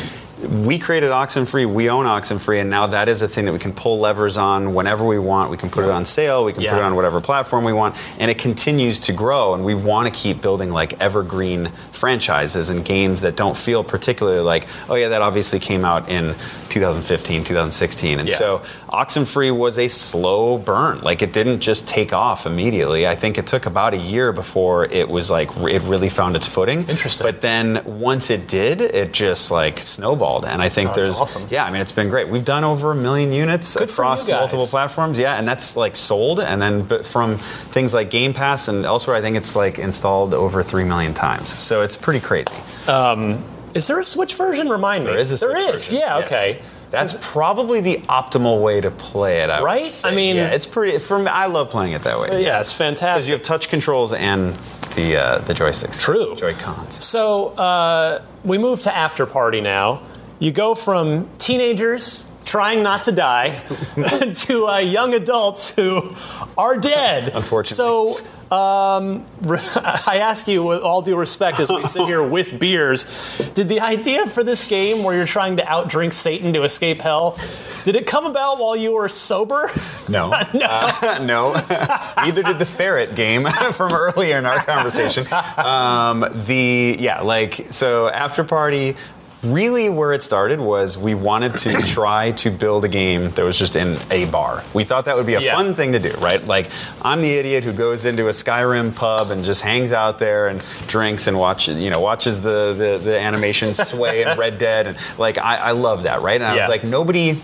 we 0.49 0.79
created 0.79 1.11
Oxenfree, 1.11 1.71
we 1.71 1.89
own 1.89 2.05
Oxenfree, 2.05 2.61
and 2.61 2.69
now 2.69 2.87
that 2.87 3.07
is 3.07 3.21
a 3.21 3.27
thing 3.27 3.45
that 3.45 3.53
we 3.53 3.59
can 3.59 3.73
pull 3.73 3.99
levers 3.99 4.37
on 4.37 4.73
whenever 4.73 5.05
we 5.05 5.19
want. 5.19 5.51
We 5.51 5.57
can 5.57 5.69
put 5.69 5.83
it 5.83 5.91
on 5.91 6.05
sale, 6.05 6.43
we 6.43 6.53
can 6.53 6.63
put 6.63 6.77
it 6.77 6.83
on 6.83 6.95
whatever 6.95 7.21
platform 7.21 7.63
we 7.63 7.73
want, 7.73 7.95
and 8.19 8.31
it 8.31 8.37
continues 8.37 8.99
to 9.01 9.13
grow. 9.13 9.53
And 9.53 9.63
we 9.63 9.75
want 9.75 10.11
to 10.11 10.19
keep 10.19 10.41
building 10.41 10.71
like 10.71 10.99
evergreen 10.99 11.67
franchises 11.91 12.69
and 12.69 12.83
games 12.83 13.21
that 13.21 13.35
don't 13.35 13.55
feel 13.55 13.83
particularly 13.83 14.41
like, 14.41 14.65
oh 14.89 14.95
yeah, 14.95 15.09
that 15.09 15.21
obviously 15.21 15.59
came 15.59 15.85
out 15.85 16.09
in 16.09 16.35
2015, 16.69 17.43
2016. 17.43 18.19
And 18.19 18.27
Yeah. 18.27 18.35
so 18.35 18.63
Oxenfree 18.91 19.55
was 19.55 19.79
a 19.79 19.87
slow 19.87 20.57
burn. 20.57 20.99
Like 21.01 21.21
it 21.21 21.31
didn't 21.31 21.61
just 21.61 21.87
take 21.87 22.11
off 22.11 22.45
immediately. 22.45 23.07
I 23.07 23.15
think 23.15 23.37
it 23.37 23.47
took 23.47 23.65
about 23.65 23.93
a 23.93 23.97
year 23.97 24.33
before 24.33 24.85
it 24.85 25.07
was 25.07 25.31
like 25.31 25.49
it 25.57 25.81
really 25.83 26.09
found 26.09 26.35
its 26.35 26.45
footing. 26.45 26.79
Interesting. 26.89 27.25
But 27.25 27.39
then 27.41 27.81
once 27.85 28.29
it 28.29 28.47
did, 28.49 28.81
it 28.81 29.13
just 29.13 29.49
like 29.49 29.77
snowballed. 29.79 30.43
And 30.45 30.61
I 30.61 30.67
think 30.67 30.89
Oh, 30.89 30.93
there's 30.95 31.19
awesome. 31.19 31.47
yeah, 31.49 31.63
I 31.63 31.71
mean 31.71 31.81
it's 31.81 31.93
been 31.93 32.09
great. 32.09 32.27
We've 32.27 32.43
done 32.43 32.63
over 32.65 32.91
a 32.91 32.95
million 32.95 33.31
units 33.31 33.77
Good 33.77 33.89
across 33.89 34.27
multiple 34.27 34.67
platforms. 34.67 35.17
Yeah, 35.17 35.35
and 35.39 35.47
that's 35.47 35.77
like 35.77 35.95
sold. 35.95 36.41
And 36.41 36.61
then 36.61 36.83
but 36.83 37.05
from 37.05 37.37
things 37.37 37.93
like 37.93 38.09
Game 38.09 38.33
Pass 38.33 38.67
and 38.67 38.85
elsewhere, 38.85 39.15
I 39.15 39.21
think 39.21 39.37
it's 39.37 39.55
like 39.55 39.79
installed 39.79 40.33
over 40.33 40.63
three 40.63 40.83
million 40.83 41.13
times. 41.13 41.57
So 41.63 41.81
it's 41.81 41.95
pretty 41.95 42.19
crazy. 42.19 42.47
Um, 42.89 43.41
Is 43.73 43.87
there 43.87 43.99
a 44.01 44.03
Switch 44.03 44.35
version? 44.35 44.67
Remind 44.67 45.05
me. 45.05 45.11
There 45.11 45.19
is 45.19 45.31
a 45.31 45.37
Switch 45.37 45.55
is. 45.57 45.87
version, 45.89 45.99
Yeah. 45.99 46.17
yes. 46.19 46.25
Okay. 46.27 46.65
That's 46.91 47.17
probably 47.21 47.81
the 47.81 47.97
optimal 48.09 48.61
way 48.61 48.81
to 48.81 48.91
play 48.91 49.39
it. 49.39 49.49
I 49.49 49.61
Right? 49.61 50.01
I 50.03 50.11
mean- 50.11 50.35
yeah, 50.35 50.49
it's 50.49 50.65
pretty. 50.65 50.99
For 50.99 51.17
me, 51.17 51.27
I 51.27 51.47
love 51.47 51.69
playing 51.69 51.93
it 51.93 52.03
that 52.03 52.19
way. 52.19 52.43
Yeah, 52.43 52.59
it's 52.59 52.73
fantastic 52.73 53.15
because 53.15 53.27
you 53.27 53.33
have 53.33 53.41
touch 53.43 53.69
controls 53.69 54.13
and 54.13 54.53
the 54.95 55.15
uh, 55.17 55.37
the 55.39 55.53
joysticks. 55.53 55.99
True. 56.01 56.35
Joy 56.35 56.53
Cons. 56.53 57.03
So 57.03 57.49
uh, 57.49 58.21
we 58.43 58.57
move 58.57 58.81
to 58.83 58.95
after 58.95 59.25
party 59.25 59.61
now. 59.61 60.01
You 60.39 60.51
go 60.51 60.75
from 60.75 61.29
teenagers 61.37 62.25
trying 62.45 62.83
not 62.83 63.05
to 63.05 63.11
die 63.13 63.61
to 64.33 64.67
uh, 64.67 64.79
young 64.79 65.13
adults 65.13 65.69
who 65.69 66.13
are 66.57 66.77
dead. 66.77 67.31
Unfortunately. 67.33 67.75
So 67.75 68.17
um, 68.51 69.25
I 69.45 70.19
ask 70.21 70.47
you, 70.47 70.63
with 70.63 70.81
all 70.81 71.01
due 71.01 71.15
respect, 71.15 71.59
as 71.59 71.69
we 71.69 71.83
sit 71.83 72.05
here 72.05 72.21
with 72.21 72.59
beers, 72.59 73.39
did 73.53 73.69
the 73.69 73.79
idea 73.79 74.27
for 74.27 74.43
this 74.43 74.67
game, 74.67 75.03
where 75.03 75.15
you're 75.15 75.25
trying 75.25 75.57
to 75.57 75.63
outdrink 75.63 76.13
Satan 76.13 76.51
to 76.53 76.63
escape 76.63 77.01
hell, 77.01 77.37
did 77.83 77.95
it 77.95 78.05
come 78.05 78.25
about 78.25 78.59
while 78.59 78.75
you 78.75 78.93
were 78.93 79.09
sober? 79.09 79.71
No. 80.09 80.31
Uh, 80.71 81.19
no. 81.23 81.53
Neither 82.17 82.43
did 82.43 82.59
the 82.59 82.65
ferret 82.65 83.15
game 83.15 83.45
from 83.45 83.93
earlier 83.93 84.37
in 84.37 84.45
our 84.45 84.63
conversation. 84.63 85.25
Um, 85.57 86.25
the 86.45 86.95
yeah, 86.99 87.21
like 87.21 87.67
so 87.71 88.07
after 88.09 88.43
party. 88.43 88.95
Really, 89.43 89.89
where 89.89 90.13
it 90.13 90.21
started 90.21 90.59
was 90.59 90.99
we 90.99 91.15
wanted 91.15 91.57
to 91.59 91.73
try 91.87 92.31
to 92.33 92.51
build 92.51 92.85
a 92.85 92.87
game 92.87 93.31
that 93.31 93.43
was 93.43 93.57
just 93.57 93.75
in 93.75 93.97
a 94.11 94.25
bar. 94.25 94.63
We 94.75 94.83
thought 94.83 95.05
that 95.05 95.15
would 95.15 95.25
be 95.25 95.33
a 95.33 95.39
Yeah. 95.41 95.55
fun 95.55 95.73
thing 95.73 95.93
to 95.93 95.99
do, 95.99 96.11
right? 96.19 96.45
Like, 96.45 96.69
I'm 97.01 97.21
the 97.21 97.31
idiot 97.31 97.63
who 97.63 97.73
goes 97.73 98.05
into 98.05 98.27
a 98.27 98.31
Skyrim 98.31 98.93
pub 98.95 99.31
and 99.31 99.43
just 99.43 99.63
hangs 99.63 99.93
out 99.93 100.19
there 100.19 100.47
and 100.47 100.63
drinks 100.85 101.25
and 101.25 101.39
watch, 101.39 101.67
you 101.67 101.89
know, 101.89 101.99
watches 101.99 102.43
the 102.43 102.75
the, 102.77 102.99
the 103.03 103.19
animation 103.19 103.73
sway 103.73 104.21
in 104.21 104.37
Red 104.37 104.59
Dead, 104.59 104.85
and 104.85 104.97
like 105.17 105.39
I, 105.39 105.55
I 105.57 105.71
love 105.71 106.03
that, 106.03 106.21
right? 106.21 106.39
And 106.39 106.43
I 106.43 106.55
Yeah. 106.55 106.67
was 106.67 106.69
like, 106.69 106.83
nobody 106.83 107.41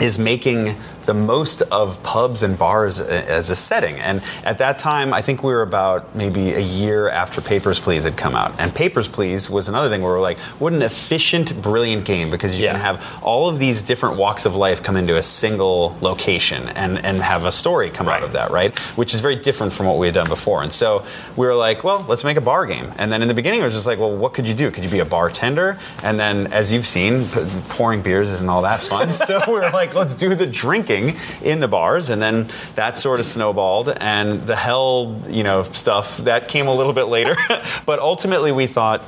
is 0.00 0.18
making 0.18 0.74
the 1.10 1.14
most 1.14 1.60
of 1.72 2.00
pubs 2.04 2.44
and 2.44 2.56
bars 2.56 3.00
as 3.00 3.50
a 3.50 3.56
setting. 3.56 3.96
And 3.98 4.22
at 4.44 4.58
that 4.58 4.78
time, 4.78 5.12
I 5.12 5.22
think 5.22 5.42
we 5.42 5.52
were 5.52 5.62
about 5.62 6.14
maybe 6.14 6.52
a 6.52 6.60
year 6.60 7.08
after 7.08 7.40
Papers, 7.40 7.80
Please 7.80 8.04
had 8.04 8.16
come 8.16 8.36
out. 8.36 8.54
And 8.60 8.72
Papers, 8.72 9.08
Please 9.08 9.50
was 9.50 9.68
another 9.68 9.88
thing 9.88 10.02
where 10.02 10.12
we're 10.12 10.20
like, 10.20 10.38
what 10.60 10.72
an 10.72 10.82
efficient, 10.82 11.60
brilliant 11.60 12.04
game 12.04 12.30
because 12.30 12.56
you 12.56 12.64
Yeah. 12.66 12.72
can 12.74 12.80
have 12.80 13.18
all 13.24 13.48
of 13.48 13.58
these 13.58 13.82
different 13.82 14.18
walks 14.18 14.46
of 14.46 14.54
life 14.54 14.84
come 14.84 14.96
into 14.96 15.16
a 15.16 15.22
single 15.22 15.96
location 16.00 16.68
and, 16.76 17.04
and 17.04 17.18
have 17.22 17.44
a 17.44 17.50
story 17.50 17.90
come 17.90 18.08
out 18.08 18.22
of 18.22 18.32
that, 18.34 18.52
right? 18.52 18.78
Which 18.96 19.12
is 19.12 19.18
very 19.20 19.34
different 19.36 19.72
from 19.72 19.86
what 19.86 19.98
we 19.98 20.06
had 20.06 20.14
done 20.14 20.28
before. 20.28 20.62
And 20.62 20.72
so 20.72 21.04
we 21.36 21.44
were 21.44 21.56
like, 21.56 21.82
well, 21.82 22.04
let's 22.08 22.22
make 22.22 22.36
a 22.36 22.40
bar 22.40 22.66
game. 22.66 22.92
And 22.98 23.10
then 23.10 23.20
in 23.20 23.26
the 23.26 23.34
beginning, 23.34 23.62
it 23.62 23.64
was 23.64 23.74
just 23.74 23.86
like, 23.88 23.98
well, 23.98 24.16
what 24.16 24.32
could 24.32 24.46
you 24.46 24.54
do? 24.54 24.70
Could 24.70 24.84
you 24.84 24.90
be 24.90 25.00
a 25.00 25.04
bartender? 25.04 25.76
And 26.04 26.20
then, 26.20 26.46
as 26.52 26.70
you've 26.70 26.86
seen, 26.86 27.24
p- 27.30 27.44
pouring 27.70 28.00
beers 28.00 28.30
isn't 28.30 28.48
all 28.48 28.62
that 28.62 28.78
fun. 28.78 29.12
so 29.28 29.40
we 29.48 29.54
were 29.54 29.70
like, 29.70 29.94
let's 29.94 30.14
do 30.14 30.34
the 30.36 30.46
drinking 30.46 30.99
in 31.42 31.60
the 31.60 31.68
bars. 31.68 32.10
And 32.10 32.20
then 32.20 32.48
that 32.74 32.98
sort 32.98 33.20
of 33.20 33.26
snowballed. 33.26 33.88
And 34.00 34.40
the 34.42 34.56
hell, 34.56 35.20
you 35.28 35.42
know, 35.42 35.62
stuff 35.64 36.18
that 36.18 36.48
came 36.48 36.66
a 36.66 36.74
little 36.74 36.92
bit 36.92 37.04
later. 37.04 37.36
but 37.86 37.98
ultimately, 37.98 38.52
we 38.52 38.66
thought, 38.66 39.02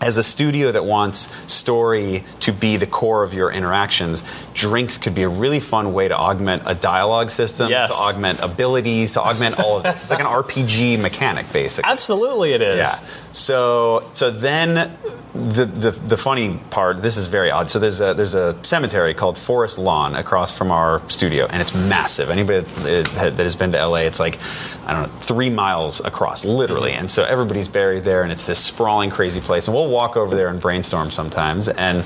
as 0.00 0.18
a 0.18 0.22
studio 0.22 0.72
that 0.72 0.84
wants 0.84 1.34
story 1.52 2.24
to 2.40 2.52
be 2.52 2.76
the 2.76 2.86
core 2.86 3.22
of 3.22 3.32
your 3.34 3.50
interactions, 3.50 4.22
drinks 4.54 4.98
could 4.98 5.14
be 5.14 5.22
a 5.22 5.28
really 5.28 5.60
fun 5.60 5.92
way 5.94 6.06
to 6.08 6.16
augment 6.16 6.62
a 6.66 6.74
dialogue 6.74 7.30
system, 7.30 7.70
Yes. 7.70 7.88
to 7.88 7.94
augment 8.02 8.40
abilities, 8.40 9.12
to 9.14 9.22
augment 9.22 9.58
all 9.58 9.78
of 9.78 9.82
this. 9.84 10.02
It's 10.02 10.10
like 10.10 10.20
an 10.20 10.26
RPG 10.26 11.00
mechanic, 11.00 11.50
basically. 11.52 11.90
Absolutely, 11.90 12.52
it 12.52 12.62
is. 12.62 12.78
Yeah. 12.78 13.08
So 13.32 14.04
so 14.14 14.30
then 14.30 14.96
the, 15.34 15.64
the 15.66 15.90
the 15.90 16.16
funny 16.16 16.58
part. 16.70 17.02
This 17.02 17.16
is 17.18 17.26
very 17.26 17.50
odd. 17.50 17.70
So 17.70 17.78
there's 17.78 18.00
a 18.00 18.14
there's 18.14 18.34
a 18.34 18.56
cemetery 18.64 19.12
called 19.14 19.36
Forest 19.38 19.78
Lawn 19.78 20.14
across 20.14 20.56
from 20.56 20.70
our 20.70 21.02
studio, 21.10 21.46
and 21.50 21.60
it's 21.60 21.74
massive. 21.74 22.30
Anybody 22.30 22.60
that 22.60 23.34
that 23.36 23.44
has 23.44 23.54
been 23.56 23.72
to 23.72 23.86
LA, 23.86 23.96
it's 24.06 24.20
like 24.20 24.38
I 24.86 24.92
don't 24.92 25.02
know 25.02 25.18
three 25.18 25.50
miles 25.50 26.00
across, 26.00 26.44
literally. 26.44 26.92
And 26.92 27.10
so 27.10 27.24
everybody's 27.24 27.66
buried 27.66 28.04
there, 28.04 28.22
and 28.22 28.30
it's 28.30 28.44
this 28.44 28.64
sprawling, 28.64 29.10
crazy 29.10 29.40
place. 29.40 29.66
And 29.66 29.74
we'll 29.74 29.90
walk 29.90 30.16
over 30.16 30.36
there 30.36 30.48
and 30.48 30.60
brainstorm 30.60 31.10
sometimes. 31.10 31.68
And 31.68 32.04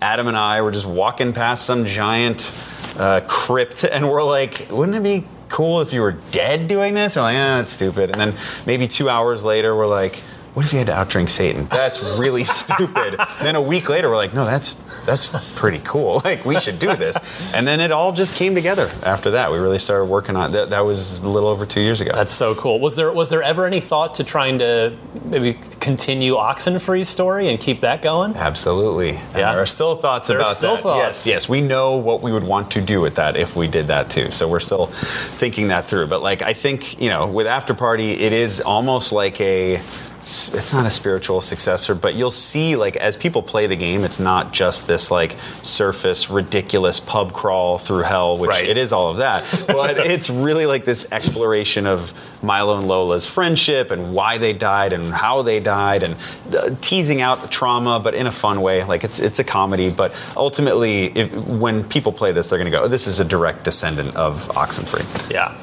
Adam 0.00 0.28
and 0.28 0.36
I 0.36 0.62
were 0.62 0.70
just 0.70 0.86
walking 0.86 1.32
past 1.32 1.66
some 1.66 1.84
giant 1.84 2.54
uh, 2.96 3.20
crypt, 3.26 3.84
and 3.92 4.10
we're 4.10 4.22
like, 4.22 4.68
wouldn't 4.70 4.96
it 4.96 5.02
be 5.02 5.26
cool 5.50 5.82
if 5.82 5.92
you 5.92 6.00
were 6.00 6.16
dead 6.30 6.66
doing 6.68 6.94
this? 6.94 7.16
We're 7.16 7.22
like, 7.22 7.36
ah, 7.36 7.60
it's 7.60 7.72
stupid. 7.72 8.10
And 8.10 8.18
then 8.18 8.34
maybe 8.66 8.88
two 8.88 9.10
hours 9.10 9.44
later, 9.44 9.76
we're 9.76 9.86
like, 9.86 10.22
what 10.54 10.66
if 10.66 10.72
you 10.72 10.78
had 10.78 10.88
to 10.88 10.92
outdrink 10.92 11.30
Satan? 11.30 11.64
That's 11.66 12.02
really 12.18 12.44
stupid. 12.62 13.18
then 13.40 13.54
a 13.56 13.62
week 13.62 13.88
later, 13.88 14.10
we're 14.10 14.16
like, 14.16 14.34
no, 14.34 14.44
that's 14.44 14.74
that's 15.06 15.28
pretty 15.58 15.80
cool. 15.84 16.20
Like 16.32 16.44
we 16.44 16.60
should 16.60 16.78
do 16.78 16.94
this. 16.94 17.16
And 17.54 17.66
then 17.66 17.80
it 17.80 17.90
all 17.90 18.12
just 18.12 18.34
came 18.36 18.54
together 18.54 18.88
after 19.02 19.32
that. 19.32 19.50
We 19.50 19.58
really 19.58 19.78
started 19.80 20.04
working 20.04 20.36
on 20.36 20.52
that. 20.52 20.70
That 20.70 20.80
was 20.84 21.18
a 21.18 21.28
little 21.28 21.48
over 21.48 21.66
two 21.66 21.80
years 21.80 22.00
ago. 22.00 22.12
That's 22.14 22.30
so 22.32 22.54
cool. 22.54 22.78
Was 22.80 22.94
there 22.96 23.10
was 23.12 23.28
there 23.28 23.42
ever 23.42 23.66
any 23.66 23.80
thought 23.80 24.14
to 24.16 24.24
trying 24.24 24.58
to 24.60 24.96
maybe 25.24 25.54
continue 25.80 26.36
Oxenfree's 26.36 27.08
story 27.08 27.48
and 27.48 27.58
keep 27.58 27.80
that 27.80 28.02
going? 28.02 28.36
Absolutely. 28.36 29.12
Yeah. 29.12 29.52
There 29.52 29.62
are 29.62 29.66
still 29.66 29.96
thoughts 29.96 30.28
There 30.28 30.38
are 30.38 30.42
about 30.42 30.54
still 30.56 30.74
that. 30.76 30.82
thoughts. 30.82 31.26
Yes, 31.26 31.44
yes. 31.44 31.48
We 31.48 31.60
know 31.62 31.96
what 31.96 32.22
we 32.22 32.30
would 32.32 32.44
want 32.44 32.70
to 32.72 32.80
do 32.80 33.00
with 33.00 33.16
that 33.16 33.36
if 33.36 33.56
we 33.56 33.66
did 33.68 33.88
that 33.88 34.10
too. 34.10 34.30
So 34.30 34.46
we're 34.48 34.60
still 34.60 34.86
thinking 34.86 35.68
that 35.68 35.86
through. 35.86 36.06
But 36.06 36.22
like 36.22 36.42
I 36.42 36.52
think, 36.52 37.00
you 37.00 37.08
know, 37.08 37.26
with 37.26 37.46
After 37.48 37.74
Party, 37.74 38.12
it 38.12 38.32
is 38.32 38.60
almost 38.60 39.10
like 39.12 39.40
a 39.40 39.80
it's 40.22 40.72
not 40.72 40.86
a 40.86 40.90
spiritual 40.90 41.40
successor, 41.40 41.94
but 41.94 42.14
you'll 42.14 42.30
see 42.30 42.76
like 42.76 42.96
as 42.96 43.16
people 43.16 43.42
play 43.42 43.66
the 43.66 43.76
game, 43.76 44.04
it's 44.04 44.20
not 44.20 44.52
just 44.52 44.86
this 44.86 45.10
like 45.10 45.36
surface 45.62 46.30
ridiculous 46.30 47.00
pub 47.00 47.32
crawl 47.32 47.78
through 47.78 48.02
hell, 48.04 48.38
which 48.38 48.48
Right. 48.50 48.68
it 48.68 48.76
is 48.76 48.92
all 48.92 49.10
of 49.10 49.16
that. 49.18 49.42
But 49.66 49.98
it's 49.98 50.30
really 50.30 50.66
like 50.66 50.84
this 50.84 51.10
exploration 51.12 51.86
of 51.86 52.12
Milo 52.42 52.76
and 52.78 52.86
Lola's 52.86 53.26
friendship 53.26 53.90
and 53.90 54.14
why 54.14 54.38
they 54.38 54.52
died 54.52 54.92
and 54.92 55.12
how 55.12 55.42
they 55.42 55.58
died 55.60 56.02
and 56.02 56.14
uh, 56.56 56.70
teasing 56.80 57.20
out 57.20 57.50
trauma, 57.50 57.98
but 57.98 58.14
in 58.14 58.26
a 58.26 58.32
fun 58.32 58.60
way. 58.60 58.84
Like 58.84 59.02
it's 59.04 59.18
it's 59.18 59.38
a 59.40 59.44
comedy, 59.44 59.90
but 59.90 60.14
ultimately, 60.36 61.06
if, 61.06 61.32
when 61.34 61.82
people 61.84 62.12
play 62.12 62.32
this, 62.32 62.48
they're 62.50 62.58
going 62.58 62.70
to 62.70 62.76
go, 62.76 62.84
oh, 62.84 62.88
"This 62.88 63.06
is 63.06 63.18
a 63.20 63.24
direct 63.24 63.64
descendant 63.64 64.14
of 64.16 64.48
Oxenfree." 64.54 65.30
Yeah. 65.30 65.56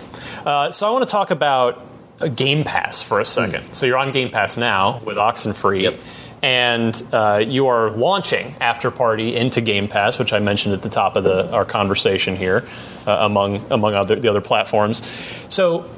Uh, 0.45 0.71
so 0.71 0.87
I 0.87 0.91
want 0.91 1.07
to 1.07 1.11
talk 1.11 1.31
about 1.31 1.85
Game 2.27 2.63
Pass 2.63 3.01
for 3.01 3.19
a 3.19 3.25
second. 3.25 3.73
So 3.73 3.85
you're 3.85 3.97
on 3.97 4.11
Game 4.11 4.29
Pass 4.29 4.57
now 4.57 4.99
with 5.05 5.17
Oxenfree. 5.17 5.83
Yep. 5.83 5.95
And 6.41 7.03
uh, 7.11 7.43
you 7.45 7.67
are 7.67 7.91
launching 7.91 8.55
After 8.61 8.91
Party 8.91 9.35
into 9.35 9.59
Game 9.59 9.87
Pass, 9.87 10.19
which 10.19 10.31
I 10.31 10.39
mentioned 10.39 10.73
at 10.73 10.81
the 10.81 10.89
top 10.89 11.15
of 11.15 11.23
the, 11.25 11.51
our 11.51 11.65
conversation 11.65 12.35
here, 12.35 12.67
uh, 13.05 13.17
among 13.21 13.69
among 13.71 13.93
other 13.93 14.15
the 14.15 14.29
other 14.29 14.39
platforms. 14.39 15.05
So, 15.49 15.89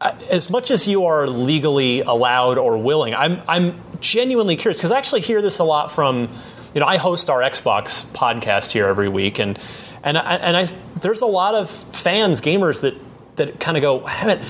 uh, 0.00 0.12
as 0.28 0.50
much 0.50 0.72
as 0.72 0.88
you 0.88 1.04
are 1.04 1.28
legally 1.28 2.00
allowed 2.00 2.58
or 2.58 2.78
willing, 2.78 3.14
I'm 3.14 3.42
I'm 3.46 3.80
genuinely 4.00 4.56
curious 4.56 4.78
because 4.78 4.90
I 4.90 4.98
actually 4.98 5.20
hear 5.20 5.40
this 5.40 5.60
a 5.60 5.64
lot 5.64 5.92
from, 5.92 6.28
you 6.74 6.80
know, 6.80 6.86
I 6.86 6.96
host 6.96 7.30
our 7.30 7.40
Xbox 7.40 8.04
podcast 8.06 8.72
here 8.72 8.86
every 8.86 9.08
week, 9.08 9.38
and 9.38 9.56
and 10.02 10.18
I, 10.18 10.34
and 10.36 10.56
I 10.56 10.64
there's 11.00 11.20
a 11.20 11.26
lot 11.26 11.54
of 11.54 11.70
fans, 11.70 12.40
gamers 12.40 12.80
that 12.80 12.94
that 13.36 13.60
kind 13.60 13.76
of 13.76 13.82
go, 13.82 14.04
"Hey, 14.04 14.40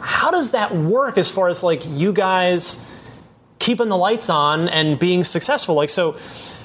how 0.00 0.30
does 0.30 0.52
that 0.52 0.74
work 0.74 1.18
as 1.18 1.30
far 1.30 1.48
as 1.48 1.62
like 1.62 1.82
you 1.88 2.12
guys 2.12 2.86
keeping 3.58 3.88
the 3.88 3.96
lights 3.96 4.28
on 4.28 4.68
and 4.68 4.98
being 4.98 5.24
successful? 5.24 5.74
Like, 5.74 5.90
so 5.90 6.16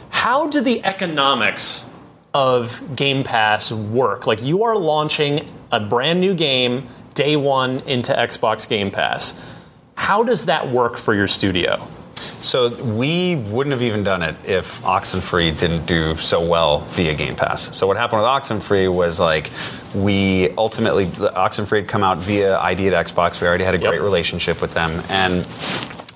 how 0.10 0.48
do 0.48 0.62
the 0.62 0.84
economics 0.84 1.90
of 2.34 2.96
Game 2.96 3.24
Pass 3.24 3.72
work? 3.72 4.26
Like, 4.28 4.42
you 4.42 4.64
are 4.64 4.76
launching 4.76 5.48
a 5.72 5.80
brand 5.80 6.22
new 6.22 6.34
game 6.34 6.88
day 7.14 7.36
one 7.36 7.80
into 7.80 8.14
Xbox 8.14 8.68
Game 8.68 8.92
Pass. 8.92 9.46
How 9.96 10.24
does 10.24 10.46
that 10.46 10.70
work 10.70 10.98
for 10.98 11.14
your 11.14 11.28
studio? 11.28 11.88
So 12.46 12.70
we 12.84 13.36
wouldn't 13.36 13.72
have 13.72 13.82
even 13.82 14.04
done 14.04 14.22
it 14.22 14.36
if 14.48 14.82
Oxenfree 14.84 15.58
didn't 15.58 15.86
do 15.88 16.16
so 16.18 16.46
well 16.46 16.80
via 16.92 17.16
Game 17.16 17.36
Pass. 17.36 17.76
So 17.76 17.88
what 17.88 17.98
happened 17.98 18.22
with 18.22 18.28
Oxenfree 18.30 18.94
was 18.94 19.20
like 19.20 19.50
we 19.96 20.52
ultimately 20.52 21.08
Oxenfree 21.08 21.78
had 21.78 21.88
come 21.88 22.04
out 22.04 22.20
via 22.20 22.58
ID 22.60 22.88
at 22.94 23.08
Xbox. 23.08 23.42
We 23.42 23.48
already 23.48 23.64
had 23.64 23.74
a 23.76 23.80
Yep. 23.80 23.90
great 23.90 24.02
relationship 24.02 24.62
with 24.62 24.74
them 24.74 25.02
and. 25.10 25.46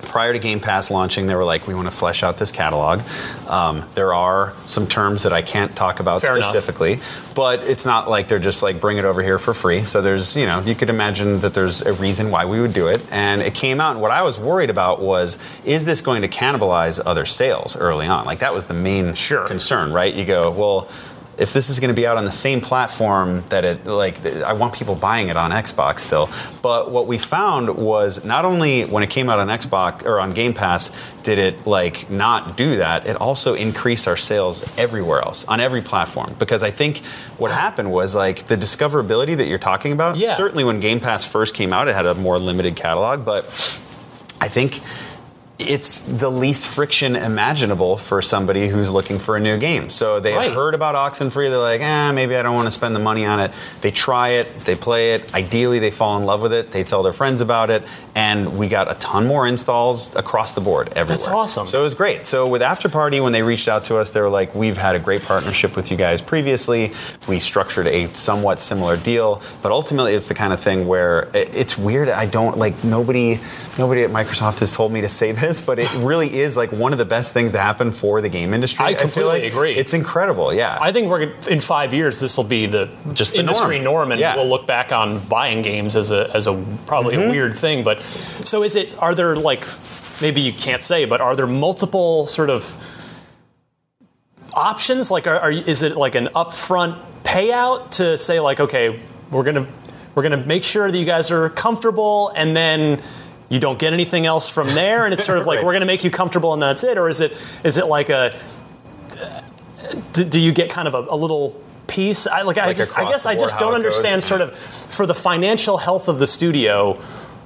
Prior 0.10 0.34
to 0.34 0.40
Game 0.40 0.60
Pass 0.60 0.90
launching, 0.90 1.27
they 1.27 1.36
were 1.36 1.45
like, 1.45 1.68
"We 1.68 1.76
want 1.76 1.86
to 1.90 1.95
flesh 1.95 2.23
out 2.23 2.38
this 2.38 2.52
catalog." 2.52 3.02
Um, 3.48 3.86
there 3.94 4.14
are 4.14 4.53
some 4.65 4.88
terms 4.88 5.23
that 5.23 5.31
I 5.34 5.41
can't 5.44 5.76
talk 5.76 5.99
about 5.99 6.22
Fair 6.22 6.36
enough. 6.36 6.49
specifically, 6.49 6.99
but 7.36 7.61
it's 7.64 7.86
not 7.86 8.10
like 8.10 8.27
they're 8.27 8.40
just 8.40 8.64
like 8.64 8.81
bring 8.81 8.98
it 8.98 9.06
over 9.06 9.22
here 9.22 9.38
for 9.38 9.53
free. 9.53 9.84
So 9.84 10.02
there's, 10.02 10.36
you 10.36 10.45
know, 10.48 10.61
you 10.61 10.73
could 10.76 10.90
imagine 10.90 11.41
that 11.41 11.53
there's 11.53 11.81
a 11.84 11.94
reason 11.94 12.31
why 12.31 12.45
we 12.45 12.60
would 12.60 12.73
do 12.73 12.88
it. 12.88 13.02
And 13.11 13.41
it 13.41 13.53
came 13.53 13.80
out, 13.80 13.91
and 13.91 14.02
what 14.02 14.11
I 14.11 14.23
was 14.23 14.40
worried 14.40 14.69
about 14.72 14.99
was, 14.99 15.38
is 15.64 15.86
this 15.86 16.02
going 16.02 16.23
to 16.23 16.27
cannibalize 16.27 16.99
other 17.06 17.26
sales 17.27 17.76
early 17.77 18.07
on? 18.07 18.26
Like 18.26 18.40
that 18.40 18.53
was 18.53 18.65
the 18.65 18.73
main 18.73 19.14
Sure. 19.14 19.45
concern, 19.48 19.94
right? 19.94 20.14
You 20.14 20.26
go, 20.26 20.49
well. 20.52 20.88
If 21.40 21.53
this 21.53 21.70
is 21.70 21.80
going 21.80 21.90
to 21.90 21.95
be 21.95 22.06
out 22.06 22.18
on 22.18 22.26
the 22.26 22.32
same 22.32 22.61
platform 22.61 23.44
that 23.49 23.64
it 23.64 23.86
like, 23.86 24.26
I 24.26 24.53
want 24.53 24.74
people 24.74 24.95
buying 24.95 25.30
it 25.30 25.38
on 25.38 25.52
Xbox 25.52 25.99
still. 25.99 26.30
But 26.61 26.91
what 26.91 27.07
we 27.07 27.18
found 27.18 27.78
was 27.78 28.26
not 28.26 28.45
only 28.45 28.84
when 28.84 29.03
it 29.03 29.10
came 29.10 29.30
out 29.30 29.40
on 29.40 29.48
Xbox 29.48 30.06
or 30.06 30.20
on 30.20 30.34
Game 30.34 30.53
Pass 30.53 30.94
did 31.24 31.38
it 31.38 31.66
like 31.66 32.10
not 32.10 32.57
do 32.57 32.78
that, 32.78 33.07
it 33.07 33.16
also 33.16 33.53
increased 33.53 34.07
our 34.07 34.18
sales 34.18 34.66
everywhere 34.78 35.22
else 35.22 35.45
on 35.45 35.60
every 35.60 35.82
platform. 35.82 36.36
Because 36.40 36.64
I 36.64 36.72
think 36.72 36.98
what 37.38 37.52
happened 37.52 37.91
was 37.91 38.16
like 38.16 38.48
the 38.48 38.57
discoverability 38.57 39.38
that 39.38 39.48
you're 39.48 39.60
talking 39.60 39.91
about. 39.91 40.18
Yeah. 40.18 40.36
Certainly 40.36 40.66
when 40.66 40.80
Game 40.80 40.99
Pass 40.99 41.24
first 41.24 41.56
came 41.56 41.72
out, 41.72 41.88
it 41.88 41.95
had 41.95 42.06
a 42.06 42.16
more 42.16 42.38
limited 42.38 42.76
catalog, 42.76 43.24
but 43.24 43.45
I 44.41 44.48
think 44.48 44.82
it's 45.60 45.99
the 45.99 46.31
least 46.31 46.65
friction 46.65 47.18
imaginable 47.18 47.98
for 47.98 48.22
somebody 48.22 48.69
who's 48.69 48.90
looking 48.90 49.19
for 49.19 49.36
a 49.36 49.40
new 49.41 49.57
game. 49.57 49.90
So 49.90 50.19
they 50.22 50.34
Right. 50.34 50.53
heard 50.53 50.73
about 50.73 50.95
Oxenfree. 50.95 51.49
They're 51.49 51.57
like, 51.57 51.81
eh, 51.81 52.11
maybe 52.11 52.38
I 52.38 52.41
don't 52.44 52.56
want 52.56 52.68
to 52.68 52.72
spend 52.72 52.95
the 52.95 52.99
money 52.99 53.26
on 53.26 53.41
it. 53.41 53.52
They 53.81 53.91
try 53.91 54.30
it, 54.30 54.64
they 54.64 54.76
play 54.76 55.15
it. 55.15 55.34
Ideally, 55.36 55.80
they 55.80 55.91
fall 55.91 56.15
in 56.18 56.23
love 56.23 56.41
with 56.41 56.53
it. 56.53 56.72
They 56.72 56.84
tell 56.86 57.03
their 57.03 57.11
friends 57.14 57.41
about 57.41 57.69
it, 57.69 57.84
and 58.15 58.57
we 58.57 58.69
got 58.69 58.90
a 58.90 58.94
ton 58.95 59.27
more 59.27 59.45
installs 59.48 60.15
across 60.15 60.53
the 60.53 60.61
board 60.61 60.88
everywhere. 60.95 61.18
That's 61.18 61.27
awesome. 61.27 61.68
So 61.68 61.81
it 61.81 61.84
was 61.84 61.94
great. 61.94 62.26
So 62.26 62.48
with 62.48 62.61
Afterparty, 62.61 63.22
when 63.22 63.34
they 63.34 63.41
reached 63.44 63.68
out 63.68 63.84
to 63.86 63.98
us, 63.98 64.11
they 64.11 64.22
were 64.22 64.30
like, 64.30 64.56
"We've 64.56 64.77
had 64.77 64.95
a 64.95 64.99
great 64.99 65.26
partnership 65.26 65.76
with 65.76 65.91
you 65.91 65.98
guys 65.98 66.22
previously. 66.22 66.94
We 67.27 67.40
structured 67.41 67.88
a 67.88 68.07
somewhat 68.14 68.61
similar 68.61 68.95
deal, 68.95 69.41
but 69.61 69.73
ultimately, 69.73 70.14
it's 70.14 70.27
the 70.27 70.36
kind 70.36 70.53
of 70.53 70.61
thing 70.61 70.88
where 70.88 71.27
it's 71.34 71.77
weird. 71.77 72.07
I 72.07 72.27
don't 72.27 72.57
like 72.57 72.81
nobody. 72.86 73.40
Nobody 73.77 74.03
at 74.03 74.10
Microsoft 74.10 74.60
has 74.60 74.73
told 74.76 74.91
me 74.91 75.02
to 75.02 75.10
say 75.10 75.31
this, 75.40 75.49
but 75.60 75.80
it 75.80 75.92
really 75.96 76.40
is 76.40 76.56
like 76.56 76.72
one 76.72 76.92
of 76.92 76.98
the 77.00 77.06
best 77.06 77.34
things 77.34 77.52
to 77.54 77.60
happen 77.60 77.92
for 77.92 78.22
the 78.22 78.30
game 78.30 78.54
industry. 78.54 78.86
I 78.86 78.94
completely 78.94 79.42
like 79.42 79.44
agree. 79.52 79.74
It's 79.76 79.94
incredible. 79.94 80.54
Yeah. 80.54 80.78
I 80.80 80.92
think 80.92 81.10
we're 81.10 81.34
in 81.50 81.60
five 81.60 81.94
years 81.94 82.20
this 82.20 82.38
will 82.38 82.44
be 82.44 82.66
the 82.68 82.90
Just 83.14 83.34
the 83.34 83.40
industry 83.40 83.80
norm. 83.80 84.10
norm, 84.10 84.12
and 84.14 84.22
Yeah. 84.22 84.36
we'll 84.36 84.48
look 84.48 84.68
back 84.68 84.92
on 84.92 85.20
buying 85.28 85.62
games 85.62 85.96
as 85.96 86.12
a 86.12 86.30
as 86.36 86.48
a 86.48 86.54
probably 86.86 87.16
Mm-hmm. 87.16 87.30
a 87.30 87.32
weird 87.32 87.54
thing. 87.56 87.84
But 87.84 88.02
so 88.02 88.64
is 88.64 88.76
it? 88.76 88.90
Are 89.00 89.16
there 89.16 89.36
like 89.36 89.66
maybe 90.22 90.42
you 90.42 90.54
can't 90.54 90.84
say, 90.84 91.06
but 91.06 91.20
are 91.22 91.36
there 91.36 91.48
multiple 91.48 92.28
sort 92.28 92.50
of 92.50 92.76
options? 94.54 95.12
Like, 95.12 95.28
are, 95.28 95.40
are 95.40 95.52
is 95.52 95.82
it 95.82 95.96
like 95.98 96.16
an 96.16 96.28
upfront 96.36 97.00
payout 97.24 97.90
to 97.92 98.18
say 98.18 98.40
like, 98.40 98.60
okay, 98.60 99.00
we're 99.32 99.44
gonna 99.44 99.68
we're 100.16 100.24
gonna 100.24 100.38
make 100.46 100.64
sure 100.64 100.92
that 100.92 100.98
you 100.98 101.06
guys 101.06 101.32
are 101.32 101.50
comfortable, 101.50 102.32
and 102.36 102.56
then 102.56 103.02
you 103.50 103.60
don't 103.60 103.80
get 103.80 103.94
anything 103.94 104.26
else 104.26 104.50
from 104.50 104.68
there, 104.68 105.06
and 105.06 105.14
it's 105.14 105.26
sort 105.26 105.40
of 105.40 105.46
like 105.46 105.58
Right. 105.58 105.66
we're 105.66 105.74
gonna 105.74 105.86
make 105.86 106.04
you 106.04 106.12
comfortable, 106.12 106.54
and 106.54 106.62
that's 106.62 106.84
it, 106.84 106.98
or 106.98 107.10
is 107.10 107.20
it 107.20 107.34
is 107.64 107.78
it 107.78 107.88
like 107.88 108.10
a 108.10 108.34
do, 110.14 110.24
do 110.24 110.40
you 110.40 110.52
get 110.52 110.70
kind 110.70 110.88
of 110.88 110.94
a, 110.94 111.06
a 111.10 111.16
little 111.16 111.60
piece? 111.88 112.28
I 112.28 112.44
like 112.44 112.58
I 112.58 112.74
just 112.74 112.98
I 112.98 113.10
guess 113.10 113.26
I 113.26 113.36
just 113.36 113.58
don't 113.60 113.74
understand 113.74 114.24
sort 114.24 114.42
of 114.42 114.56
for 114.56 115.06
the 115.06 115.16
financial 115.16 115.78
health 115.78 116.08
of 116.08 116.20
the 116.20 116.28
studio. 116.28 116.94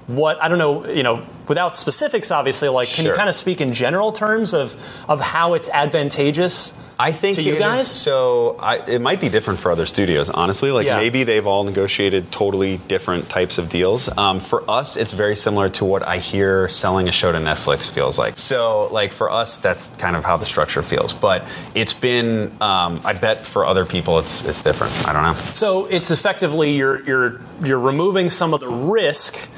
What 0.08 0.44
I 0.44 0.50
don't 0.50 0.58
know, 0.58 0.86
you 0.86 1.04
know, 1.04 1.26
without 1.48 1.76
specifics, 1.78 2.30
obviously. 2.30 2.68
Like, 2.68 2.90
can 2.90 3.06
you 3.06 3.14
kind 3.14 3.30
of 3.30 3.36
speak 3.36 3.62
in 3.62 3.74
general 3.74 4.12
terms 4.12 4.54
of 4.54 4.76
of 5.08 5.22
how 5.22 5.54
it's 5.54 5.70
advantageous? 5.70 6.74
I 7.00 7.12
think 7.12 7.36
to 7.38 7.42
you 7.44 7.54
it 7.54 7.56
is- 7.56 7.60
guys? 7.60 7.88
so 7.92 8.56
I, 8.60 8.78
it 8.78 9.02
might 9.02 9.20
be 9.20 9.30
different 9.30 9.60
for 9.60 9.72
other 9.72 9.86
studios, 9.86 10.30
honestly. 10.30 10.72
Like 10.72 10.86
Yeah. 10.86 10.98
maybe 10.98 11.24
they've 11.24 11.46
all 11.46 11.64
negotiated 11.64 12.32
totally 12.32 12.78
different 12.88 13.30
types 13.30 13.58
of 13.58 13.70
deals. 13.70 14.16
Um, 14.18 14.40
for 14.40 14.64
us, 14.70 14.96
it's 14.96 15.14
very 15.14 15.36
similar 15.36 15.70
to 15.72 15.86
what 15.86 16.08
I 16.08 16.18
hear 16.18 16.70
selling 16.70 17.08
a 17.10 17.12
show 17.12 17.32
to 17.32 17.38
Netflix 17.40 17.90
feels 17.92 18.20
like. 18.20 18.38
So 18.38 18.88
like 18.92 19.12
for 19.14 19.32
us, 19.32 19.58
that's 19.58 19.88
kind 19.98 20.16
of 20.16 20.24
how 20.24 20.38
the 20.38 20.46
structure 20.46 20.84
feels. 20.84 21.14
But 21.14 21.48
it's 21.74 21.94
been, 21.94 22.52
um, 22.62 23.02
I 23.04 23.14
bet 23.14 23.46
for 23.46 23.66
other 23.66 23.86
people, 23.86 24.20
it's 24.20 24.44
it's 24.46 24.62
different. 24.62 24.94
I 25.08 25.14
don't 25.14 25.24
know. 25.24 25.34
So 25.54 25.86
it's 25.88 26.12
effectively 26.12 26.74
you're 26.76 27.02
you're 27.06 27.42
you're 27.64 27.80
removing 27.80 28.30
some 28.30 28.54
of 28.54 28.60
the 28.60 28.70
risk. 28.70 29.50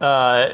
Uh, 0.00 0.50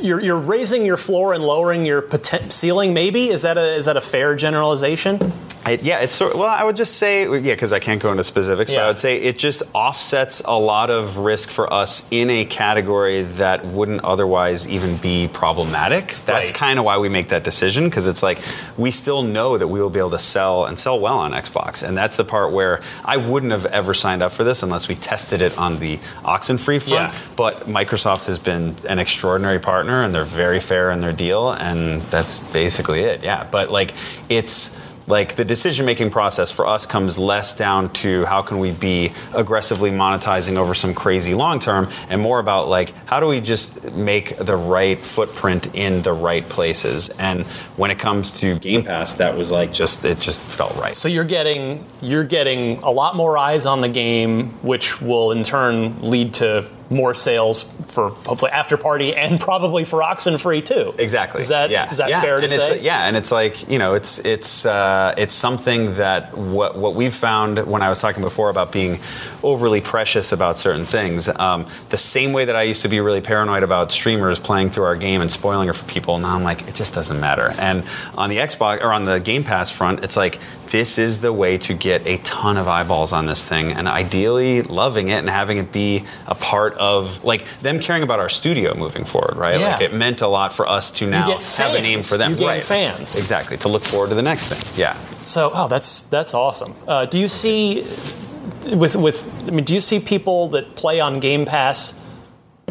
you're, 0.00 0.20
you're 0.20 0.38
raising 0.38 0.84
your 0.84 0.96
floor 0.96 1.32
and 1.32 1.44
lowering 1.44 1.86
your 1.86 2.02
poten- 2.02 2.50
ceiling. 2.50 2.92
Maybe 2.92 3.28
is 3.28 3.42
that 3.42 3.56
a 3.56 3.74
is 3.74 3.84
that 3.84 3.96
a 3.96 4.00
fair 4.00 4.34
generalization? 4.34 5.32
It, 5.66 5.82
yeah, 5.82 5.98
it's 6.00 6.16
sort 6.16 6.34
well. 6.36 6.48
I 6.48 6.64
would 6.64 6.74
just 6.74 6.96
say 6.96 7.24
yeah, 7.24 7.52
because 7.54 7.72
I 7.74 7.80
can't 7.80 8.00
go 8.02 8.10
into 8.10 8.24
specifics, 8.24 8.70
but 8.70 8.80
I 8.80 8.86
would 8.88 8.98
say 8.98 9.18
it 9.20 9.38
just 9.38 9.62
offsets 9.74 10.40
a 10.46 10.58
lot 10.58 10.88
of 10.88 11.18
risk 11.18 11.50
for 11.50 11.70
us 11.70 12.08
in 12.10 12.30
a 12.30 12.46
category 12.46 13.22
that 13.22 13.66
wouldn't 13.66 14.02
otherwise 14.02 14.66
even 14.66 14.96
be 14.96 15.28
problematic. 15.30 16.16
That's 16.24 16.50
Right. 16.50 16.54
kind 16.58 16.78
of 16.78 16.86
why 16.86 16.96
we 16.96 17.10
make 17.10 17.28
that 17.28 17.44
decision 17.44 17.84
because 17.84 18.06
it's 18.06 18.22
like 18.22 18.38
we 18.78 18.90
still 18.90 19.22
know 19.22 19.58
that 19.58 19.68
we 19.68 19.82
will 19.82 19.90
be 19.90 19.98
able 19.98 20.10
to 20.12 20.18
sell 20.18 20.64
and 20.64 20.78
sell 20.78 20.98
well 20.98 21.18
on 21.18 21.32
Xbox, 21.32 21.86
and 21.86 21.96
that's 21.96 22.16
the 22.16 22.24
part 22.24 22.52
where 22.52 22.80
I 23.04 23.18
wouldn't 23.18 23.52
have 23.52 23.66
ever 23.66 23.92
signed 23.92 24.22
up 24.22 24.32
for 24.32 24.44
this 24.44 24.62
unless 24.62 24.88
we 24.88 24.94
tested 24.94 25.42
it 25.42 25.56
on 25.58 25.78
the 25.78 25.98
Oxenfree 26.24 26.80
front. 26.82 27.12
Yeah. 27.12 27.14
But 27.36 27.66
Microsoft 27.68 28.24
has 28.24 28.38
been 28.38 28.74
an 28.88 28.98
extraordinary 28.98 29.58
partner, 29.58 30.02
and 30.02 30.14
they're 30.14 30.24
very 30.24 30.60
fair 30.60 30.90
in 30.90 31.00
their 31.00 31.12
deal, 31.12 31.52
and 31.52 32.00
that's 32.02 32.38
basically 32.52 33.00
it. 33.00 33.22
Yeah, 33.22 33.44
but 33.50 33.70
like 33.70 33.92
it's 34.28 34.80
like 35.10 35.34
the 35.34 35.44
decision 35.44 35.84
making 35.84 36.10
process 36.10 36.50
for 36.50 36.66
us 36.66 36.86
comes 36.86 37.18
less 37.18 37.56
down 37.56 37.92
to 37.92 38.24
how 38.26 38.42
can 38.42 38.58
we 38.58 38.70
be 38.70 39.12
aggressively 39.34 39.90
monetizing 39.90 40.56
over 40.56 40.74
some 40.74 40.94
crazy 40.94 41.34
long 41.34 41.58
term 41.58 41.90
and 42.08 42.20
more 42.20 42.38
about 42.38 42.68
like 42.68 42.94
how 43.06 43.18
do 43.20 43.26
we 43.26 43.40
just 43.40 43.92
make 43.92 44.36
the 44.36 44.56
right 44.56 44.98
footprint 44.98 45.74
in 45.74 46.02
the 46.02 46.12
right 46.12 46.48
places 46.48 47.08
and 47.18 47.46
when 47.76 47.90
it 47.90 47.98
comes 47.98 48.30
to 48.30 48.58
game 48.60 48.84
pass 48.84 49.14
that 49.16 49.36
was 49.36 49.50
like 49.50 49.72
just 49.72 50.04
it 50.04 50.20
just 50.20 50.40
felt 50.40 50.74
right 50.76 50.96
So 50.96 51.08
you're 51.08 51.24
getting 51.24 51.84
you're 52.00 52.24
getting 52.24 52.78
a 52.78 52.90
lot 52.90 53.16
more 53.16 53.36
eyes 53.36 53.66
on 53.66 53.80
the 53.80 53.88
game, 53.88 54.50
which 54.62 55.02
will 55.02 55.32
in 55.32 55.42
turn 55.42 56.00
lead 56.02 56.34
to 56.34 56.70
more 56.90 57.14
sales 57.14 57.62
for 57.86 58.10
hopefully 58.10 58.50
after 58.50 58.76
party 58.76 59.14
and 59.14 59.40
probably 59.40 59.84
for 59.84 60.00
Oxenfree 60.00 60.64
too. 60.64 60.92
Exactly. 60.98 61.40
Is 61.40 61.48
that 61.48 61.70
yeah. 61.70 61.90
is 61.90 61.98
that 61.98 62.10
yeah. 62.10 62.20
fair 62.20 62.40
to 62.40 62.44
and 62.44 62.52
it's, 62.52 62.66
say? 62.66 62.80
yeah, 62.80 63.06
and 63.06 63.16
it's 63.16 63.30
like 63.30 63.68
you 63.70 63.78
know, 63.78 63.94
it's 63.94 64.18
it's 64.24 64.66
uh, 64.66 65.14
it's 65.16 65.34
something 65.34 65.94
that 65.94 66.36
what 66.36 66.76
what 66.76 66.94
we've 66.94 67.14
found 67.14 67.64
when 67.66 67.80
I 67.80 67.88
was 67.88 68.00
talking 68.00 68.22
before 68.22 68.50
about 68.50 68.72
being 68.72 68.98
overly 69.42 69.80
precious 69.80 70.32
about 70.32 70.58
certain 70.58 70.84
things. 70.84 71.28
Um, 71.28 71.66
the 71.90 71.98
same 71.98 72.32
way 72.32 72.44
that 72.44 72.56
I 72.56 72.62
used 72.62 72.82
to 72.82 72.88
be 72.88 73.00
really 73.00 73.20
paranoid 73.20 73.62
about 73.62 73.92
streamers 73.92 74.40
playing 74.40 74.70
through 74.70 74.84
our 74.84 74.96
game 74.96 75.20
and 75.20 75.30
spoiling 75.30 75.68
it 75.68 75.76
for 75.76 75.84
people. 75.84 76.18
Now 76.18 76.34
I'm 76.34 76.42
like, 76.42 76.66
it 76.68 76.74
just 76.74 76.92
doesn't 76.92 77.20
matter. 77.20 77.52
And 77.58 77.84
on 78.16 78.30
the 78.30 78.38
Xbox 78.38 78.82
or 78.82 78.92
on 78.92 79.04
the 79.04 79.20
Game 79.20 79.44
Pass 79.44 79.70
front, 79.70 80.02
it's 80.02 80.16
like 80.16 80.40
this 80.70 80.98
is 80.98 81.20
the 81.20 81.32
way 81.32 81.58
to 81.58 81.74
get 81.74 82.06
a 82.06 82.18
ton 82.18 82.56
of 82.56 82.68
eyeballs 82.68 83.12
on 83.12 83.26
this 83.26 83.46
thing, 83.46 83.72
and 83.72 83.88
ideally 83.88 84.62
loving 84.62 85.08
it 85.08 85.18
and 85.18 85.28
having 85.28 85.58
it 85.58 85.72
be 85.72 86.04
a 86.26 86.34
part 86.34 86.74
of 86.74 87.22
like 87.24 87.44
them 87.62 87.80
caring 87.80 88.02
about 88.02 88.20
our 88.20 88.28
studio 88.28 88.76
moving 88.76 89.04
forward, 89.04 89.36
right? 89.36 89.60
Yeah. 89.60 89.72
Like 89.72 89.82
it 89.82 89.94
meant 89.94 90.20
a 90.20 90.28
lot 90.28 90.52
for 90.52 90.68
us 90.68 90.90
to 90.92 91.06
now 91.06 91.38
have 91.38 91.74
a 91.74 91.80
name 91.80 92.02
for 92.02 92.16
them. 92.16 92.32
You 92.32 92.38
gain 92.38 92.46
right. 92.48 92.64
fans. 92.64 93.18
Exactly. 93.18 93.56
To 93.58 93.68
look 93.68 93.82
forward 93.82 94.08
to 94.08 94.14
the 94.14 94.22
next 94.22 94.48
thing. 94.48 94.62
Yeah. 94.76 94.96
So, 95.24 95.50
oh, 95.54 95.68
that's 95.68 96.02
that's 96.04 96.34
awesome. 96.34 96.74
Uh, 96.86 97.06
do 97.06 97.18
you 97.18 97.28
see 97.28 97.82
with 98.72 98.96
with 98.96 99.48
I 99.48 99.50
mean, 99.50 99.64
do 99.64 99.74
you 99.74 99.80
see 99.80 100.00
people 100.00 100.48
that 100.48 100.76
play 100.76 101.00
on 101.00 101.20
Game 101.20 101.44
Pass? 101.44 101.99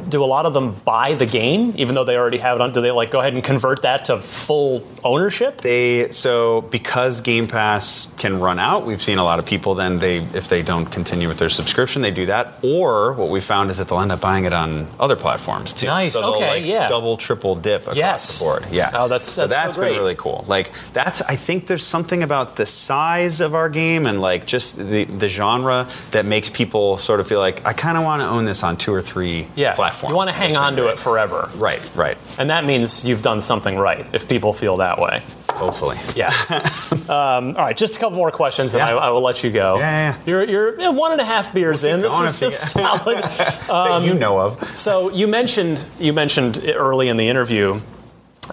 Do 0.07 0.23
a 0.23 0.25
lot 0.25 0.45
of 0.45 0.53
them 0.53 0.73
buy 0.85 1.13
the 1.13 1.25
game, 1.25 1.73
even 1.77 1.95
though 1.95 2.03
they 2.03 2.17
already 2.17 2.37
have 2.37 2.55
it 2.57 2.61
on? 2.61 2.71
Do 2.71 2.81
they 2.81 2.91
like 2.91 3.11
go 3.11 3.19
ahead 3.19 3.33
and 3.33 3.43
convert 3.43 3.81
that 3.83 4.05
to 4.05 4.17
full 4.19 4.83
ownership? 5.03 5.61
They 5.61 6.11
so 6.11 6.61
because 6.61 7.21
Game 7.21 7.47
Pass 7.47 8.13
can 8.17 8.39
run 8.39 8.59
out, 8.59 8.85
we've 8.85 9.01
seen 9.01 9.17
a 9.17 9.23
lot 9.23 9.39
of 9.39 9.45
people 9.45 9.75
then 9.75 9.99
they 9.99 10.17
if 10.33 10.47
they 10.47 10.61
don't 10.61 10.85
continue 10.85 11.27
with 11.27 11.37
their 11.39 11.49
subscription, 11.49 12.01
they 12.01 12.11
do 12.11 12.25
that. 12.27 12.53
Or 12.63 13.13
what 13.13 13.29
we 13.29 13.41
found 13.41 13.69
is 13.71 13.77
that 13.77 13.87
they'll 13.87 13.99
end 13.99 14.11
up 14.11 14.21
buying 14.21 14.45
it 14.45 14.53
on 14.53 14.87
other 14.99 15.15
platforms 15.15 15.73
too. 15.73 15.87
Nice, 15.87 16.13
So 16.13 16.35
okay, 16.35 16.49
like, 16.49 16.65
yeah. 16.65 16.87
Double, 16.87 17.17
triple 17.17 17.55
dip 17.55 17.81
across 17.81 17.97
Yes. 17.97 18.39
the 18.39 18.45
board. 18.45 18.65
Yeah. 18.71 18.91
Oh, 18.93 19.07
that's- 19.07 19.27
so 19.29 19.41
that's 19.47 19.53
so 19.53 19.65
that's 19.67 19.77
great. 19.77 19.89
been 19.93 19.99
really 19.99 20.15
cool. 20.15 20.45
Like 20.47 20.71
that's 20.93 21.21
I 21.23 21.35
think 21.35 21.67
there's 21.67 21.85
something 21.85 22.23
about 22.23 22.55
the 22.55 22.65
size 22.65 23.41
of 23.41 23.53
our 23.55 23.69
game 23.69 24.05
and 24.05 24.21
like 24.21 24.45
just 24.45 24.77
the 24.77 25.03
the 25.05 25.29
genre 25.29 25.87
that 26.11 26.25
makes 26.25 26.49
people 26.49 26.97
sort 26.97 27.19
of 27.19 27.27
feel 27.27 27.39
like 27.39 27.65
I 27.65 27.73
kind 27.73 27.97
of 27.97 28.03
want 28.03 28.21
to 28.21 28.27
own 28.27 28.45
this 28.45 28.63
on 28.63 28.77
two 28.77 28.93
or 28.93 29.01
three 29.01 29.47
Yeah, 29.55 29.73
platforms. 29.75 29.88
You 30.07 30.13
want 30.15 30.29
to 30.29 30.35
hang 30.35 30.55
on 30.55 30.75
to 30.77 30.87
it 30.87 30.99
forever, 30.99 31.49
Right, 31.55 31.81
right. 31.95 32.17
and 32.37 32.49
that 32.49 32.65
means 32.65 33.05
you've 33.05 33.21
done 33.21 33.41
something 33.41 33.77
right. 33.77 34.05
If 34.13 34.27
people 34.29 34.53
feel 34.53 34.77
that 34.77 34.99
way, 34.99 35.21
Hopefully. 35.49 35.97
yes. 36.15 36.51
um, 37.09 37.47
all 37.57 37.65
right, 37.65 37.75
just 37.75 37.95
a 37.97 37.99
couple 37.99 38.17
more 38.17 38.31
questions, 38.31 38.73
and 38.73 38.79
Yeah. 38.79 38.95
I, 38.95 39.07
I 39.07 39.09
will 39.09 39.21
let 39.21 39.43
you 39.43 39.51
go. 39.51 39.77
Yeah, 39.77 40.15
yeah. 40.25 40.45
You're 40.45 40.79
you're 40.79 40.91
one 40.93 41.11
and 41.11 41.21
a 41.21 41.25
half 41.25 41.53
beers 41.53 41.83
in. 41.83 42.01
This 42.01 42.17
is 42.21 42.39
this 42.39 42.71
solid. 42.71 43.17
that 43.23 44.03
you 44.05 44.13
know 44.13 44.39
of. 44.39 44.77
So 44.77 45.09
you 45.11 45.27
mentioned 45.27 45.85
you 45.99 46.13
mentioned 46.13 46.61
early 46.75 47.09
in 47.09 47.17
the 47.17 47.27
interview 47.27 47.81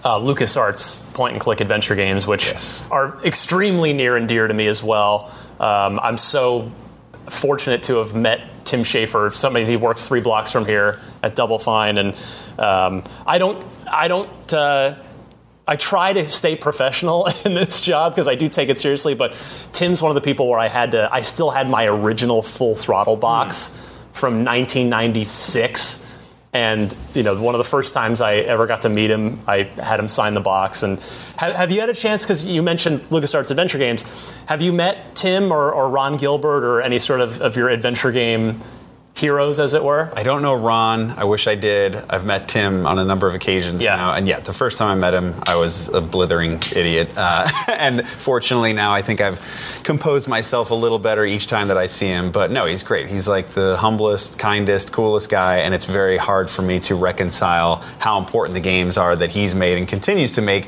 uh, 0.03 0.19
LucasArts 0.19 1.01
point 1.13 1.33
and 1.33 1.41
click 1.41 1.59
adventure 1.61 1.95
games, 1.95 2.27
which 2.27 2.45
Yes. 2.47 2.87
are 2.91 3.17
extremely 3.25 3.93
near 3.93 4.15
and 4.15 4.27
dear 4.27 4.45
to 4.47 4.53
me 4.53 4.67
as 4.67 4.83
well. 4.83 5.31
Um, 5.59 5.99
I'm 6.03 6.17
so 6.19 6.71
fortunate 7.29 7.83
to 7.83 7.97
have 7.97 8.13
met 8.13 8.41
Tim 8.67 8.83
Schafer, 8.83 9.33
somebody 9.33 9.65
he 9.65 9.77
works 9.77 10.07
three 10.07 10.21
blocks 10.21 10.51
from 10.51 10.65
here 10.65 10.99
at 11.23 11.35
Double 11.35 11.57
Fine, 11.57 11.97
and 11.97 12.15
um, 12.59 13.03
I 13.25 13.37
don't 13.37 13.65
I 13.91 14.07
don't. 14.07 14.53
Uh, 14.53 14.95
I 15.69 15.75
try 15.75 16.13
to 16.13 16.25
stay 16.25 16.55
professional 16.55 17.27
in 17.45 17.53
this 17.53 17.81
job 17.81 18.13
because 18.13 18.27
I 18.27 18.35
do 18.35 18.47
take 18.47 18.69
it 18.69 18.77
seriously. 18.77 19.15
But 19.15 19.31
Tim's 19.73 20.01
one 20.01 20.11
of 20.11 20.15
the 20.15 20.21
people 20.21 20.47
where 20.47 20.59
I 20.59 20.67
had 20.67 20.91
to. 20.91 21.09
I 21.11 21.21
still 21.21 21.49
had 21.49 21.69
my 21.69 21.85
original 21.87 22.43
full 22.43 22.75
throttle 22.75 23.17
box 23.17 23.69
from 24.13 24.43
1996, 24.43 26.05
and 26.57 26.95
you 27.13 27.21
know, 27.21 27.39
one 27.39 27.53
of 27.53 27.59
the 27.59 27.69
first 27.69 27.93
times 27.93 28.19
I 28.19 28.37
ever 28.37 28.65
got 28.65 28.81
to 28.81 28.89
meet 28.89 29.11
him, 29.11 29.39
I 29.45 29.69
had 29.77 29.99
him 29.99 30.09
sign 30.09 30.33
the 30.33 30.41
box. 30.41 30.81
And 30.81 30.97
have, 31.37 31.53
have 31.53 31.71
you 31.71 31.79
had 31.81 31.89
a 31.89 31.93
chance? 31.93 32.23
Because 32.23 32.45
you 32.45 32.63
mentioned 32.63 33.01
LucasArts 33.09 33.51
Adventure 33.51 33.77
Games. 33.77 34.03
Have 34.47 34.59
you 34.59 34.73
met 34.73 35.15
Tim 35.15 35.51
or, 35.51 35.71
or 35.71 35.87
Ron 35.87 36.17
Gilbert 36.17 36.63
or 36.63 36.81
any 36.81 36.97
sort 36.97 37.21
of, 37.21 37.41
of 37.41 37.55
your 37.55 37.69
adventure 37.69 38.11
game 38.11 38.59
heroes, 39.17 39.59
as 39.59 39.73
it 39.73 39.83
were? 39.83 40.11
I 40.15 40.23
don't 40.23 40.41
know 40.41 40.53
Ron. 40.53 41.11
I 41.11 41.23
wish 41.23 41.47
I 41.47 41.55
did. 41.55 41.95
I've 42.09 42.25
met 42.25 42.47
Tim 42.47 42.85
on 42.85 42.99
a 42.99 43.03
number 43.03 43.27
of 43.27 43.33
occasions 43.35 43.83
Yeah. 43.83 43.95
now, 43.95 44.13
and 44.13 44.27
yeah, 44.27 44.39
the 44.39 44.53
first 44.53 44.77
time 44.77 44.89
I 44.89 44.95
met 44.95 45.13
him, 45.13 45.33
I 45.47 45.55
was 45.55 45.89
a 45.89 46.01
blithering 46.01 46.61
idiot. 46.75 47.09
Uh, 47.17 47.49
and 47.77 48.07
fortunately, 48.07 48.73
now 48.73 48.93
I 48.93 49.01
think 49.01 49.19
I've 49.19 49.39
composed 49.83 50.27
myself 50.27 50.69
a 50.71 50.75
little 50.75 50.99
better 50.99 51.25
each 51.25 51.47
time 51.47 51.69
that 51.69 51.77
I 51.77 51.87
see 51.87 52.07
him. 52.07 52.31
But 52.31 52.51
no, 52.51 52.65
he's 52.65 52.83
great. 52.83 53.07
He's 53.07 53.27
like 53.27 53.49
the 53.49 53.77
humblest, 53.77 54.37
kindest, 54.37 54.91
coolest 54.91 55.29
guy, 55.29 55.57
and 55.57 55.73
it's 55.73 55.85
very 55.85 56.17
hard 56.17 56.49
for 56.49 56.61
me 56.61 56.79
to 56.81 56.95
reconcile 56.95 57.77
how 57.99 58.19
important 58.19 58.53
the 58.53 58.61
games 58.61 58.97
are 58.97 59.15
that 59.15 59.31
he's 59.31 59.55
made 59.55 59.77
and 59.77 59.87
continues 59.87 60.33
to 60.33 60.41
make 60.41 60.65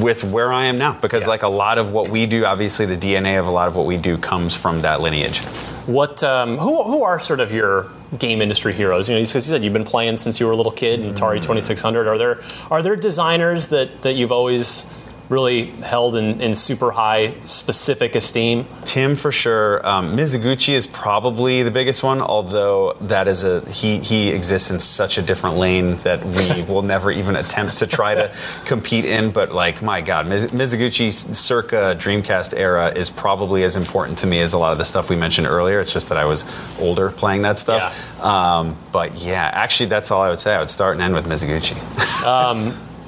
with 0.00 0.22
where 0.24 0.52
I 0.52 0.66
am 0.66 0.76
now. 0.78 0.98
Because 1.00 1.26
like 1.26 1.42
a 1.42 1.48
lot 1.48 1.78
of 1.78 1.92
what 1.92 2.10
we 2.10 2.26
do, 2.26 2.44
obviously, 2.44 2.84
the 2.86 2.96
DNA 2.96 3.38
of 3.40 3.46
a 3.46 3.50
lot 3.50 3.68
of 3.68 3.76
what 3.76 3.86
we 3.86 3.96
do 3.96 4.18
comes 4.18 4.54
from 4.54 4.82
that 4.82 5.00
lineage. 5.00 5.42
What 5.86 6.24
um, 6.24 6.58
who 6.58 6.82
who 6.82 7.04
are 7.04 7.20
sort 7.20 7.38
of 7.38 7.52
your 7.52 7.85
game 8.18 8.42
industry 8.42 8.72
heroes? 8.72 9.08
You 9.08 9.14
know, 9.14 9.20
you 9.20 9.26
said 9.26 9.64
you've 9.64 9.72
been 9.72 9.84
playing 9.84 10.16
since 10.16 10.40
you 10.40 10.46
were 10.46 10.52
a 10.52 10.56
little 10.56 10.72
kid 10.72 11.00
in 11.00 11.14
Atari 11.14 11.38
mm. 11.38 11.42
2600. 11.42 12.06
Are 12.06 12.18
there 12.18 12.40
are 12.70 12.82
there 12.82 12.96
designers 12.96 13.68
that 13.68 14.02
that 14.02 14.14
you've 14.14 14.32
always 14.32 14.92
really 15.28 15.66
held 15.66 16.16
in, 16.16 16.40
in 16.40 16.54
super 16.54 16.92
high 16.92 17.34
specific 17.44 18.14
esteem? 18.14 18.66
Tim 18.84 19.16
for 19.16 19.32
sure. 19.32 19.86
Um, 19.86 20.16
Mizuguchi 20.16 20.74
is 20.74 20.86
probably 20.86 21.62
the 21.62 21.70
biggest 21.70 22.02
one, 22.02 22.20
although 22.20 22.96
that 23.02 23.28
is 23.28 23.44
a 23.44 23.60
he 23.70 23.98
he 23.98 24.30
exists 24.30 24.70
in 24.70 24.80
such 24.80 25.18
a 25.18 25.22
different 25.22 25.56
lane 25.56 25.96
that 25.98 26.24
we 26.24 26.62
will 26.68 26.82
never 26.82 27.10
even 27.10 27.36
attempt 27.36 27.78
to 27.78 27.86
try 27.86 28.14
to 28.14 28.32
compete 28.64 29.04
in. 29.04 29.30
But 29.30 29.52
like, 29.52 29.82
my 29.82 30.00
God, 30.00 30.26
Miz- 30.26 30.52
Mizuguchi 30.52 31.12
circa 31.12 31.96
Dreamcast 31.98 32.54
era 32.56 32.88
is 32.88 33.10
probably 33.10 33.64
as 33.64 33.76
important 33.76 34.18
to 34.18 34.26
me 34.26 34.40
as 34.40 34.52
a 34.52 34.58
lot 34.58 34.72
of 34.72 34.78
the 34.78 34.84
stuff 34.84 35.10
we 35.10 35.16
mentioned 35.16 35.46
earlier. 35.46 35.80
It's 35.80 35.92
just 35.92 36.08
that 36.08 36.18
I 36.18 36.24
was 36.24 36.44
older 36.78 37.10
playing 37.10 37.42
that 37.42 37.58
stuff. 37.58 38.22
Um, 38.22 38.76
but 38.92 39.16
yeah, 39.16 39.50
actually, 39.52 39.86
that's 39.86 40.10
all 40.10 40.22
I 40.22 40.30
would 40.30 40.40
say. 40.40 40.54
I 40.54 40.60
would 40.60 40.70
start 40.70 40.94
and 40.94 41.02
end 41.02 41.14
with 41.14 41.26
Mizuguchi. 41.26 41.76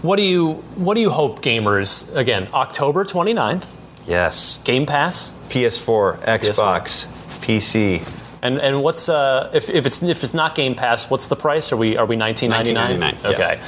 What 0.03 0.17
do 0.17 0.23
you 0.23 0.53
What 0.77 0.95
do 0.95 1.01
you 1.01 1.11
hope 1.11 1.43
gamers 1.43 2.15
again? 2.15 2.49
October 2.55 3.05
29th, 3.05 3.67
yes, 4.07 4.63
Game 4.63 4.87
Pass, 4.87 5.35
PS4, 5.51 6.19
Xbox, 6.21 7.07
PC. 7.41 8.03
and 8.43 8.59
and 8.61 8.83
what's 8.83 9.09
uh 9.09 9.51
if, 9.53 9.69
if 9.69 9.87
it's 9.87 10.03
if 10.03 10.23
it's 10.23 10.35
not 10.35 10.55
Game 10.55 10.75
Pass, 10.77 11.11
what's 11.11 11.27
the 11.29 11.37
price? 11.37 11.73
Are 11.73 11.77
we 11.77 11.97
are 11.97 12.07
we 12.07 12.17
19.99? 12.17 12.75
$19.99, 12.75 13.23
yeah. 13.25 13.29
Okay. 13.31 13.61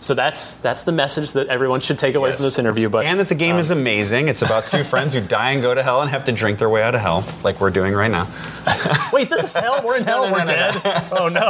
So 0.00 0.14
that's 0.14 0.56
that's 0.56 0.82
the 0.82 0.90
message 0.90 1.30
that 1.32 1.46
everyone 1.46 1.78
should 1.78 1.96
take 1.96 2.16
away 2.16 2.30
Yes. 2.30 2.38
from 2.38 2.44
this 2.46 2.58
interview. 2.58 2.88
But 2.88 3.06
and 3.06 3.20
that 3.20 3.28
the 3.28 3.36
game 3.36 3.56
is 3.58 3.70
amazing. 3.70 4.26
It's 4.26 4.42
about 4.42 4.66
two 4.66 4.82
friends 4.92 5.14
who 5.14 5.20
die 5.20 5.52
and 5.52 5.62
go 5.62 5.74
to 5.76 5.82
hell 5.84 6.00
and 6.02 6.10
have 6.10 6.24
to 6.24 6.32
drink 6.32 6.58
their 6.58 6.68
way 6.68 6.82
out 6.82 6.96
of 6.96 7.00
hell, 7.00 7.24
like 7.44 7.60
we're 7.60 7.70
doing 7.70 7.94
right 7.94 8.10
now. 8.10 8.26
Wait, 9.12 9.28
this 9.28 9.44
is 9.44 9.56
hell. 9.56 9.80
We're 9.84 9.96
in 9.96 10.04
hell. 10.04 10.26
no, 10.26 10.32
We're 10.32 10.38
no, 10.38 10.44
no, 10.44 10.80
dead. 10.82 11.02
Oh 11.12 11.28
no! 11.28 11.40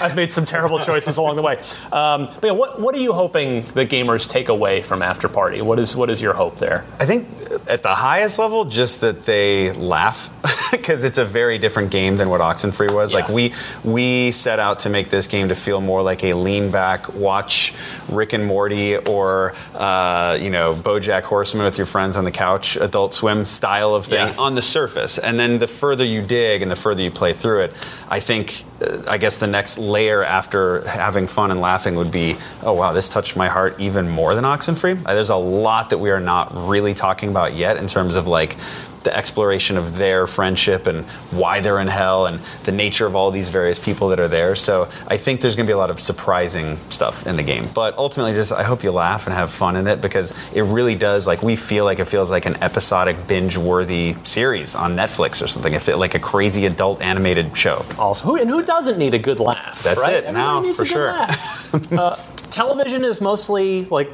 I've 0.00 0.14
made 0.16 0.32
some 0.32 0.44
terrible 0.44 0.78
choices 0.78 1.16
along 1.16 1.36
the 1.36 1.42
way. 1.42 1.56
Um, 1.90 2.26
but 2.26 2.44
yeah, 2.44 2.50
what 2.52 2.80
what 2.80 2.94
are 2.94 2.98
you 3.00 3.12
hoping 3.12 3.62
the 3.74 3.84
gamers 3.86 4.28
take 4.28 4.48
away 4.48 4.82
from 4.82 5.02
After 5.02 5.28
Party? 5.28 5.60
What 5.62 5.78
is 5.78 5.96
what 5.96 6.10
is 6.10 6.20
your 6.22 6.34
hope 6.34 6.56
there? 6.56 6.84
I 7.00 7.06
think 7.06 7.28
at 7.68 7.82
the 7.82 7.94
highest 7.94 8.38
level, 8.38 8.64
just 8.64 9.00
that 9.00 9.24
they 9.24 9.72
laugh 9.72 10.30
because 10.70 11.04
it's 11.04 11.18
a 11.18 11.24
very 11.24 11.58
different 11.58 11.90
game 11.90 12.16
than 12.16 12.28
what 12.28 12.40
Oxenfree 12.40 12.92
was. 12.94 13.12
Yeah. 13.12 13.20
Like 13.20 13.28
we 13.28 13.52
we 13.84 14.30
set 14.32 14.58
out 14.58 14.80
to 14.80 14.88
make 14.90 15.10
this 15.10 15.26
game 15.26 15.48
to 15.48 15.54
feel 15.54 15.80
more 15.80 16.02
like 16.02 16.22
a 16.24 16.34
lean 16.34 16.70
back, 16.70 17.12
watch 17.14 17.74
Rick 18.08 18.32
and 18.32 18.44
Morty 18.46 18.96
or 18.96 19.54
uh, 19.74 20.38
you 20.40 20.50
know 20.50 20.74
BoJack 20.74 21.22
Horseman 21.24 21.64
with 21.64 21.76
your 21.76 21.86
friends 21.86 22.16
on 22.16 22.24
the 22.24 22.32
couch, 22.32 22.76
Adult 22.76 23.14
Swim 23.14 23.44
style 23.46 23.94
of 23.94 24.06
thing 24.06 24.28
Yeah. 24.28 24.34
on 24.38 24.54
the 24.54 24.62
surface. 24.62 25.18
And 25.18 25.38
then 25.38 25.58
the 25.58 25.66
further 25.66 26.04
you 26.04 26.22
dig 26.22 26.61
and 26.62 26.70
the 26.70 26.76
further 26.76 27.02
you 27.02 27.10
play 27.10 27.32
through 27.32 27.62
it, 27.62 27.74
I 28.08 28.20
think 28.20 28.64
uh, 28.80 29.02
I 29.08 29.18
guess 29.18 29.38
the 29.38 29.46
next 29.46 29.78
layer 29.78 30.24
after 30.24 30.86
having 30.88 31.26
fun 31.26 31.50
and 31.50 31.60
laughing 31.60 31.96
would 31.96 32.10
be, 32.10 32.36
oh 32.62 32.72
wow, 32.72 32.92
this 32.92 33.08
touched 33.08 33.36
my 33.36 33.48
heart 33.48 33.78
even 33.80 34.08
more 34.08 34.34
than 34.34 34.44
Oxenfree. 34.44 35.02
Uh, 35.04 35.14
there's 35.14 35.30
a 35.30 35.36
lot 35.36 35.90
that 35.90 35.98
we 35.98 36.10
are 36.10 36.20
not 36.20 36.52
really 36.68 36.94
talking 36.94 37.28
about 37.28 37.54
yet 37.54 37.76
in 37.76 37.88
terms 37.88 38.16
of 38.16 38.26
like 38.26 38.56
the 39.04 39.16
exploration 39.16 39.76
of 39.76 39.98
their 39.98 40.26
friendship 40.26 40.86
and 40.86 41.04
why 41.30 41.60
they're 41.60 41.78
in 41.80 41.88
hell 41.88 42.26
and 42.26 42.40
the 42.64 42.72
nature 42.72 43.06
of 43.06 43.14
all 43.14 43.30
these 43.30 43.48
various 43.48 43.78
people 43.78 44.08
that 44.08 44.20
are 44.20 44.28
there. 44.28 44.56
So 44.56 44.88
I 45.06 45.16
think 45.16 45.40
there's 45.40 45.56
going 45.56 45.66
to 45.66 45.70
be 45.70 45.74
a 45.74 45.78
lot 45.78 45.90
of 45.90 46.00
surprising 46.00 46.78
stuff 46.90 47.26
in 47.26 47.36
the 47.36 47.42
game. 47.42 47.68
But 47.74 47.96
ultimately, 47.96 48.32
just 48.32 48.52
I 48.52 48.62
hope 48.62 48.82
you 48.82 48.92
laugh 48.92 49.26
and 49.26 49.34
have 49.34 49.50
fun 49.50 49.76
in 49.76 49.86
it 49.86 50.00
because 50.00 50.32
it 50.52 50.62
really 50.62 50.94
does. 50.94 51.26
Like 51.26 51.42
we 51.42 51.56
feel 51.56 51.84
like 51.84 51.98
it 51.98 52.06
feels 52.06 52.30
like 52.30 52.46
an 52.46 52.56
episodic 52.62 53.26
binge-worthy 53.26 54.14
series 54.24 54.74
on 54.74 54.96
Netflix 54.96 55.42
or 55.42 55.46
something. 55.46 55.74
It 55.74 55.82
like 55.96 56.14
a 56.14 56.18
crazy 56.18 56.66
adult 56.66 57.02
animated 57.02 57.56
show. 57.56 57.84
Also, 57.98 58.24
who 58.24 58.36
and 58.36 58.48
who 58.48 58.62
doesn't 58.62 58.98
need 58.98 59.14
a 59.14 59.18
good 59.18 59.40
laugh? 59.40 59.82
That's 59.82 60.00
right? 60.00 60.14
it, 60.14 60.24
Everybody 60.24 60.68
now, 60.68 60.74
for 60.74 60.86
sure. 60.86 61.10
uh, 61.98 62.16
television 62.50 63.04
is 63.04 63.20
mostly 63.20 63.84
like 63.86 64.10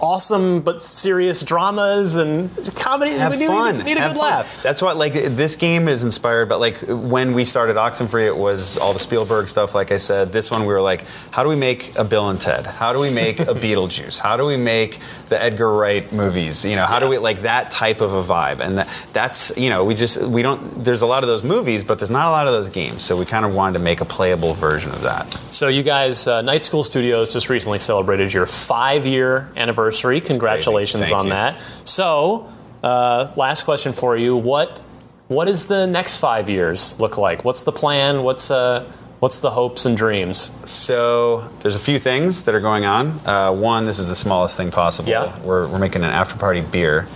awesome 0.00 0.60
but 0.60 0.80
serious 0.80 1.42
dramas 1.42 2.16
and 2.16 2.50
comedy. 2.76 3.12
have 3.12 3.32
we 3.32 3.38
need, 3.38 3.46
fun. 3.46 3.78
We 3.78 3.84
need 3.84 3.96
a 3.96 4.00
have 4.00 4.12
good 4.12 4.20
fun. 4.20 4.30
laugh. 4.30 4.62
That's 4.62 4.82
what 4.82 4.96
like 4.96 5.12
this 5.12 5.56
game 5.56 5.88
is 5.88 6.04
inspired. 6.04 6.48
But 6.48 6.60
like 6.60 6.78
when 6.86 7.32
we 7.34 7.44
started 7.44 7.76
Oxenfree, 7.76 8.26
it 8.26 8.36
was 8.36 8.76
all 8.76 8.92
the 8.92 8.98
Spielberg 8.98 9.48
stuff. 9.48 9.74
Like 9.74 9.92
I 9.92 9.96
said, 9.96 10.32
this 10.32 10.50
one 10.50 10.62
we 10.62 10.68
were 10.68 10.82
like, 10.82 11.04
how 11.30 11.42
do 11.42 11.48
we 11.48 11.56
make 11.56 11.96
a 11.96 12.04
Bill 12.04 12.28
and 12.28 12.40
Ted? 12.40 12.66
How 12.66 12.92
do 12.92 12.98
we 12.98 13.10
make 13.10 13.40
a 13.40 13.44
Beetlejuice? 13.54 14.18
How 14.18 14.36
do 14.36 14.44
we 14.44 14.56
make 14.56 14.98
the 15.28 15.42
Edgar 15.42 15.72
Wright 15.72 16.10
movies? 16.12 16.64
You 16.64 16.76
know, 16.76 16.84
how 16.86 17.00
do 17.00 17.08
we 17.08 17.18
like 17.18 17.42
that 17.42 17.70
type 17.70 18.00
of 18.00 18.12
a 18.12 18.22
vibe? 18.22 18.60
And 18.60 18.78
that, 18.78 18.88
that's 19.12 19.56
you 19.56 19.70
know, 19.70 19.84
we 19.84 19.94
just 19.94 20.20
we 20.22 20.42
don't. 20.42 20.84
There's 20.84 21.02
a 21.02 21.06
lot 21.06 21.22
of 21.22 21.28
those 21.28 21.42
movies, 21.42 21.84
but 21.84 21.98
there's 21.98 22.10
not 22.10 22.28
a 22.28 22.30
lot 22.30 22.46
of 22.46 22.52
those 22.52 22.68
games. 22.68 23.02
So 23.02 23.16
we 23.16 23.24
kind 23.24 23.46
of 23.46 23.54
wanted 23.54 23.74
to 23.74 23.84
make 23.84 24.00
a 24.00 24.04
playable 24.04 24.54
version 24.54 24.92
of 24.92 25.02
that. 25.02 25.32
So 25.52 25.68
you 25.68 25.82
guys, 25.82 26.26
uh, 26.26 26.42
Night 26.42 26.62
School 26.62 26.84
Studios 26.84 27.32
just 27.32 27.48
recently 27.48 27.78
celebrated 27.78 28.32
your 28.32 28.46
five-year 28.46 29.48
anniversary. 29.56 29.85
Congratulations 29.92 31.12
on 31.12 31.26
you. 31.26 31.30
that. 31.30 31.60
So, 31.84 32.52
uh, 32.82 33.32
last 33.36 33.64
question 33.64 33.92
for 33.92 34.16
you: 34.16 34.36
What 34.36 34.80
what 35.28 35.46
does 35.46 35.66
the 35.66 35.86
next 35.86 36.16
five 36.18 36.48
years 36.48 36.98
look 37.00 37.18
like? 37.18 37.44
What's 37.44 37.64
the 37.64 37.72
plan? 37.72 38.22
What's 38.22 38.50
uh, 38.50 38.84
what's 39.20 39.40
the 39.40 39.50
hopes 39.50 39.84
and 39.86 39.96
dreams? 39.96 40.52
So 40.66 41.50
there's 41.60 41.76
a 41.76 41.80
few 41.80 41.98
things 41.98 42.44
that 42.44 42.54
are 42.54 42.60
going 42.60 42.84
on. 42.84 43.20
Uh, 43.26 43.52
one, 43.52 43.84
this 43.84 43.98
is 43.98 44.06
the 44.06 44.16
smallest 44.16 44.56
thing 44.56 44.70
possible. 44.70 45.08
Yeah. 45.10 45.38
We're, 45.40 45.66
we're 45.68 45.78
making 45.78 46.04
an 46.04 46.10
after 46.10 46.36
party 46.36 46.60
beer. 46.60 47.08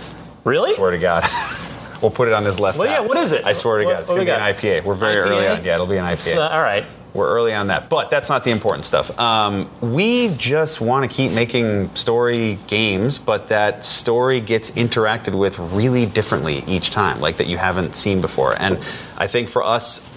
Really? 0.43 0.71
I 0.71 0.75
Swear 0.75 0.91
to 0.91 0.97
God. 0.97 1.23
we'll 2.01 2.11
put 2.11 2.27
it 2.27 2.33
on 2.33 2.43
this 2.43 2.59
left. 2.59 2.77
Well, 2.77 2.89
yeah, 2.89 2.99
what 2.99 3.17
is 3.17 3.31
it? 3.31 3.45
I 3.45 3.53
swear 3.53 3.79
to 3.79 3.85
What- 3.85 3.93
God, 3.93 3.99
it's 4.01 4.11
going 4.11 4.25
to 4.25 4.31
we 4.31 4.37
be 4.37 4.69
an? 4.71 4.81
IPA. 4.81 4.85
We're 4.85 4.95
very 4.95 5.15
IPA? 5.15 5.29
early 5.29 5.47
on. 5.47 5.63
Yeah, 5.63 5.75
it'll 5.75 5.85
be 5.87 5.97
an 5.97 6.05
IPA. 6.05 6.35
Uh, 6.37 6.49
all 6.49 6.61
right. 6.61 6.85
We're 7.13 7.27
early 7.27 7.53
on 7.53 7.67
that, 7.67 7.89
but 7.89 8.09
that's 8.09 8.29
not 8.29 8.45
the 8.45 8.51
important 8.51 8.85
stuff. 8.85 9.17
Um, 9.19 9.69
we 9.81 10.33
just 10.35 10.79
want 10.79 11.09
to 11.09 11.13
keep 11.13 11.33
making 11.33 11.93
story 11.93 12.57
games, 12.67 13.19
but 13.19 13.49
that 13.49 13.83
story 13.83 14.39
gets 14.39 14.71
interacted 14.71 15.37
with 15.37 15.59
really 15.59 16.05
differently 16.05 16.63
each 16.67 16.91
time, 16.91 17.19
like 17.19 17.37
that 17.37 17.47
you 17.47 17.57
haven't 17.57 17.95
seen 17.95 18.21
before. 18.21 18.55
And 18.57 18.79
I 19.17 19.27
think 19.27 19.49
for 19.49 19.61
us, 19.61 20.09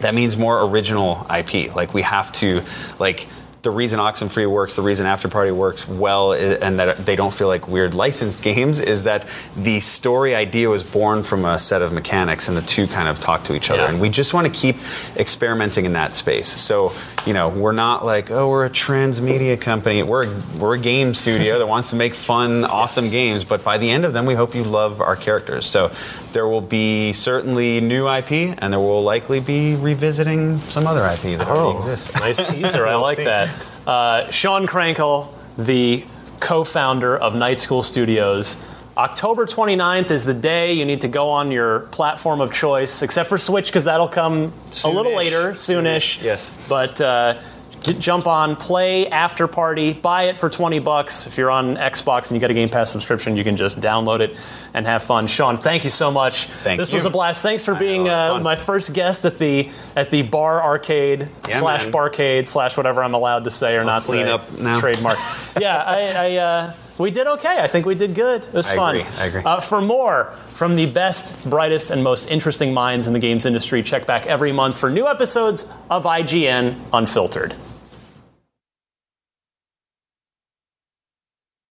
that 0.00 0.14
means 0.14 0.36
more 0.36 0.62
original 0.64 1.26
IP. 1.34 1.74
Like 1.74 1.94
we 1.94 2.02
have 2.02 2.30
to, 2.32 2.62
like 2.98 3.26
the 3.62 3.70
reason 3.70 3.98
Oxenfree 3.98 4.48
works, 4.48 4.76
the 4.76 4.82
reason 4.82 5.06
After 5.06 5.28
Party 5.28 5.50
works 5.50 5.88
well, 5.88 6.32
and 6.32 6.78
that 6.78 7.04
they 7.04 7.16
don't 7.16 7.34
feel 7.34 7.48
like 7.48 7.66
weird 7.66 7.94
licensed 7.94 8.42
games, 8.42 8.78
is 8.78 9.02
that 9.02 9.26
the 9.56 9.80
story 9.80 10.34
idea 10.34 10.68
was 10.70 10.84
born 10.84 11.22
from 11.22 11.44
a 11.44 11.58
set 11.58 11.82
of 11.82 11.92
mechanics, 11.92 12.48
and 12.48 12.56
the 12.56 12.62
two 12.62 12.86
kind 12.86 13.08
of 13.08 13.18
talk 13.18 13.44
to 13.44 13.54
each 13.54 13.70
other. 13.70 13.82
Yeah. 13.82 13.90
And 13.90 14.00
we 14.00 14.10
just 14.10 14.32
want 14.32 14.46
to 14.46 14.52
keep 14.52 14.76
experimenting 15.16 15.84
in 15.84 15.94
that 15.94 16.14
space. 16.14 16.48
So 16.48 16.92
you 17.28 17.34
know, 17.34 17.50
we're 17.50 17.72
not 17.72 18.06
like, 18.06 18.30
oh, 18.30 18.48
we're 18.48 18.64
a 18.64 18.70
transmedia 18.70 19.60
company. 19.60 20.02
We're 20.02 20.34
we're 20.58 20.76
a 20.76 20.78
game 20.78 21.14
studio 21.14 21.58
that 21.58 21.66
wants 21.66 21.90
to 21.90 21.96
make 21.96 22.14
fun, 22.14 22.64
awesome 22.64 23.10
games. 23.10 23.44
But 23.44 23.62
by 23.62 23.76
the 23.76 23.90
end 23.90 24.06
of 24.06 24.14
them, 24.14 24.24
we 24.24 24.34
hope 24.34 24.54
you 24.54 24.64
love 24.64 25.02
our 25.02 25.14
characters. 25.14 25.66
So 25.66 25.92
there 26.32 26.46
will 26.48 26.60
be 26.60 27.12
certainly 27.12 27.80
new 27.80 28.08
IP, 28.08 28.32
and 28.58 28.72
there 28.72 28.80
will 28.80 29.02
likely 29.02 29.40
be 29.40 29.74
revisiting 29.76 30.58
some 30.60 30.86
other 30.86 31.04
IP 31.06 31.38
that 31.38 31.48
already 31.48 31.76
exists. 31.76 32.10
Oh, 32.14 32.20
Nice 32.24 32.50
teaser. 32.52 32.86
I 32.94 32.96
like 32.96 33.18
that. 33.18 33.48
Uh, 33.86 34.30
Sean 34.30 34.66
Krankel, 34.66 35.34
the 35.56 36.04
co-founder 36.40 37.16
of 37.16 37.34
Night 37.34 37.58
School 37.58 37.82
Studios. 37.82 38.64
October 38.96 39.46
29th 39.46 40.10
is 40.10 40.24
the 40.24 40.34
day 40.34 40.72
you 40.72 40.84
need 40.84 41.00
to 41.02 41.08
go 41.08 41.30
on 41.30 41.52
your 41.52 41.80
platform 41.80 42.40
of 42.40 42.52
choice, 42.52 43.00
except 43.02 43.28
for 43.28 43.38
Switch, 43.38 43.66
because 43.66 43.84
that'll 43.84 44.08
come 44.08 44.52
a 44.84 44.88
little 44.88 45.12
Soonish. 45.12 45.16
later, 45.16 45.52
soonish. 45.52 46.22
Yes. 46.22 46.56
But 46.68 47.00
uh, 47.00 47.40
jump 47.82 48.26
on, 48.26 48.56
play 48.56 49.08
After 49.08 49.46
Party, 49.46 49.92
buy 49.92 50.24
it 50.24 50.36
for 50.36 50.48
20 50.50 50.78
bucks. 50.80 51.26
If 51.26 51.38
you're 51.38 51.50
on 51.50 51.76
Xbox 51.76 52.28
and 52.28 52.32
you 52.32 52.40
got 52.40 52.50
a 52.50 52.54
Game 52.54 52.68
Pass 52.68 52.90
subscription, 52.90 53.36
you 53.36 53.44
can 53.44 53.56
just 53.56 53.80
download 53.80 54.20
it 54.20 54.36
and 54.74 54.86
have 54.86 55.02
fun. 55.02 55.26
Sean, 55.26 55.56
thank 55.56 55.84
you 55.84 55.90
so 55.90 56.10
much. 56.10 56.46
Thank 56.46 56.78
this 56.78 56.92
you. 56.92 56.96
was 56.96 57.04
a 57.04 57.10
blast. 57.10 57.42
Thanks 57.42 57.64
for 57.64 57.74
being 57.74 58.06
had 58.06 58.12
a 58.12 58.16
lot 58.16 58.30
of 58.32 58.36
uh, 58.38 58.44
my 58.44 58.56
first 58.56 58.94
guest 58.94 59.24
at 59.24 59.38
the 59.38 59.70
at 59.96 60.10
the 60.10 60.22
bar 60.22 60.62
arcade 60.62 61.28
Yeah, 61.48 61.58
slash 61.58 61.84
man. 61.84 61.92
barcade 61.92 62.46
slash 62.46 62.76
whatever 62.76 63.02
I'm 63.02 63.14
allowed 63.14 63.44
to 63.44 63.50
say 63.50 63.76
or 63.76 63.84
not 63.84 64.02
clean 64.02 64.26
say. 64.26 64.32
up 64.32 64.58
now. 64.58 64.80
Trademark. 64.80 65.18
yeah, 65.60 65.82
I, 65.86 66.34
I 66.34 66.36
uh, 66.36 66.72
we 66.98 67.10
did 67.10 67.26
okay. 67.26 67.60
I 67.60 67.66
think 67.68 67.86
we 67.86 67.94
did 67.94 68.14
good. 68.14 68.44
It 68.44 68.52
was 68.52 68.70
I 68.70 68.76
fun. 68.76 68.96
agree, 68.96 69.08
I 69.18 69.26
agree. 69.26 69.42
Uh, 69.44 69.60
for 69.60 69.80
more 69.80 70.32
from 70.58 70.74
the 70.74 70.86
best, 70.86 71.48
brightest, 71.48 71.88
and 71.92 72.02
most 72.02 72.28
interesting 72.28 72.74
minds 72.74 73.06
in 73.06 73.12
the 73.12 73.18
games 73.20 73.46
industry, 73.46 73.80
check 73.80 74.06
back 74.06 74.26
every 74.26 74.50
month 74.50 74.76
for 74.76 74.90
new 74.90 75.06
episodes 75.06 75.72
of 75.88 76.02
IGN 76.02 76.74
Unfiltered. 76.92 77.54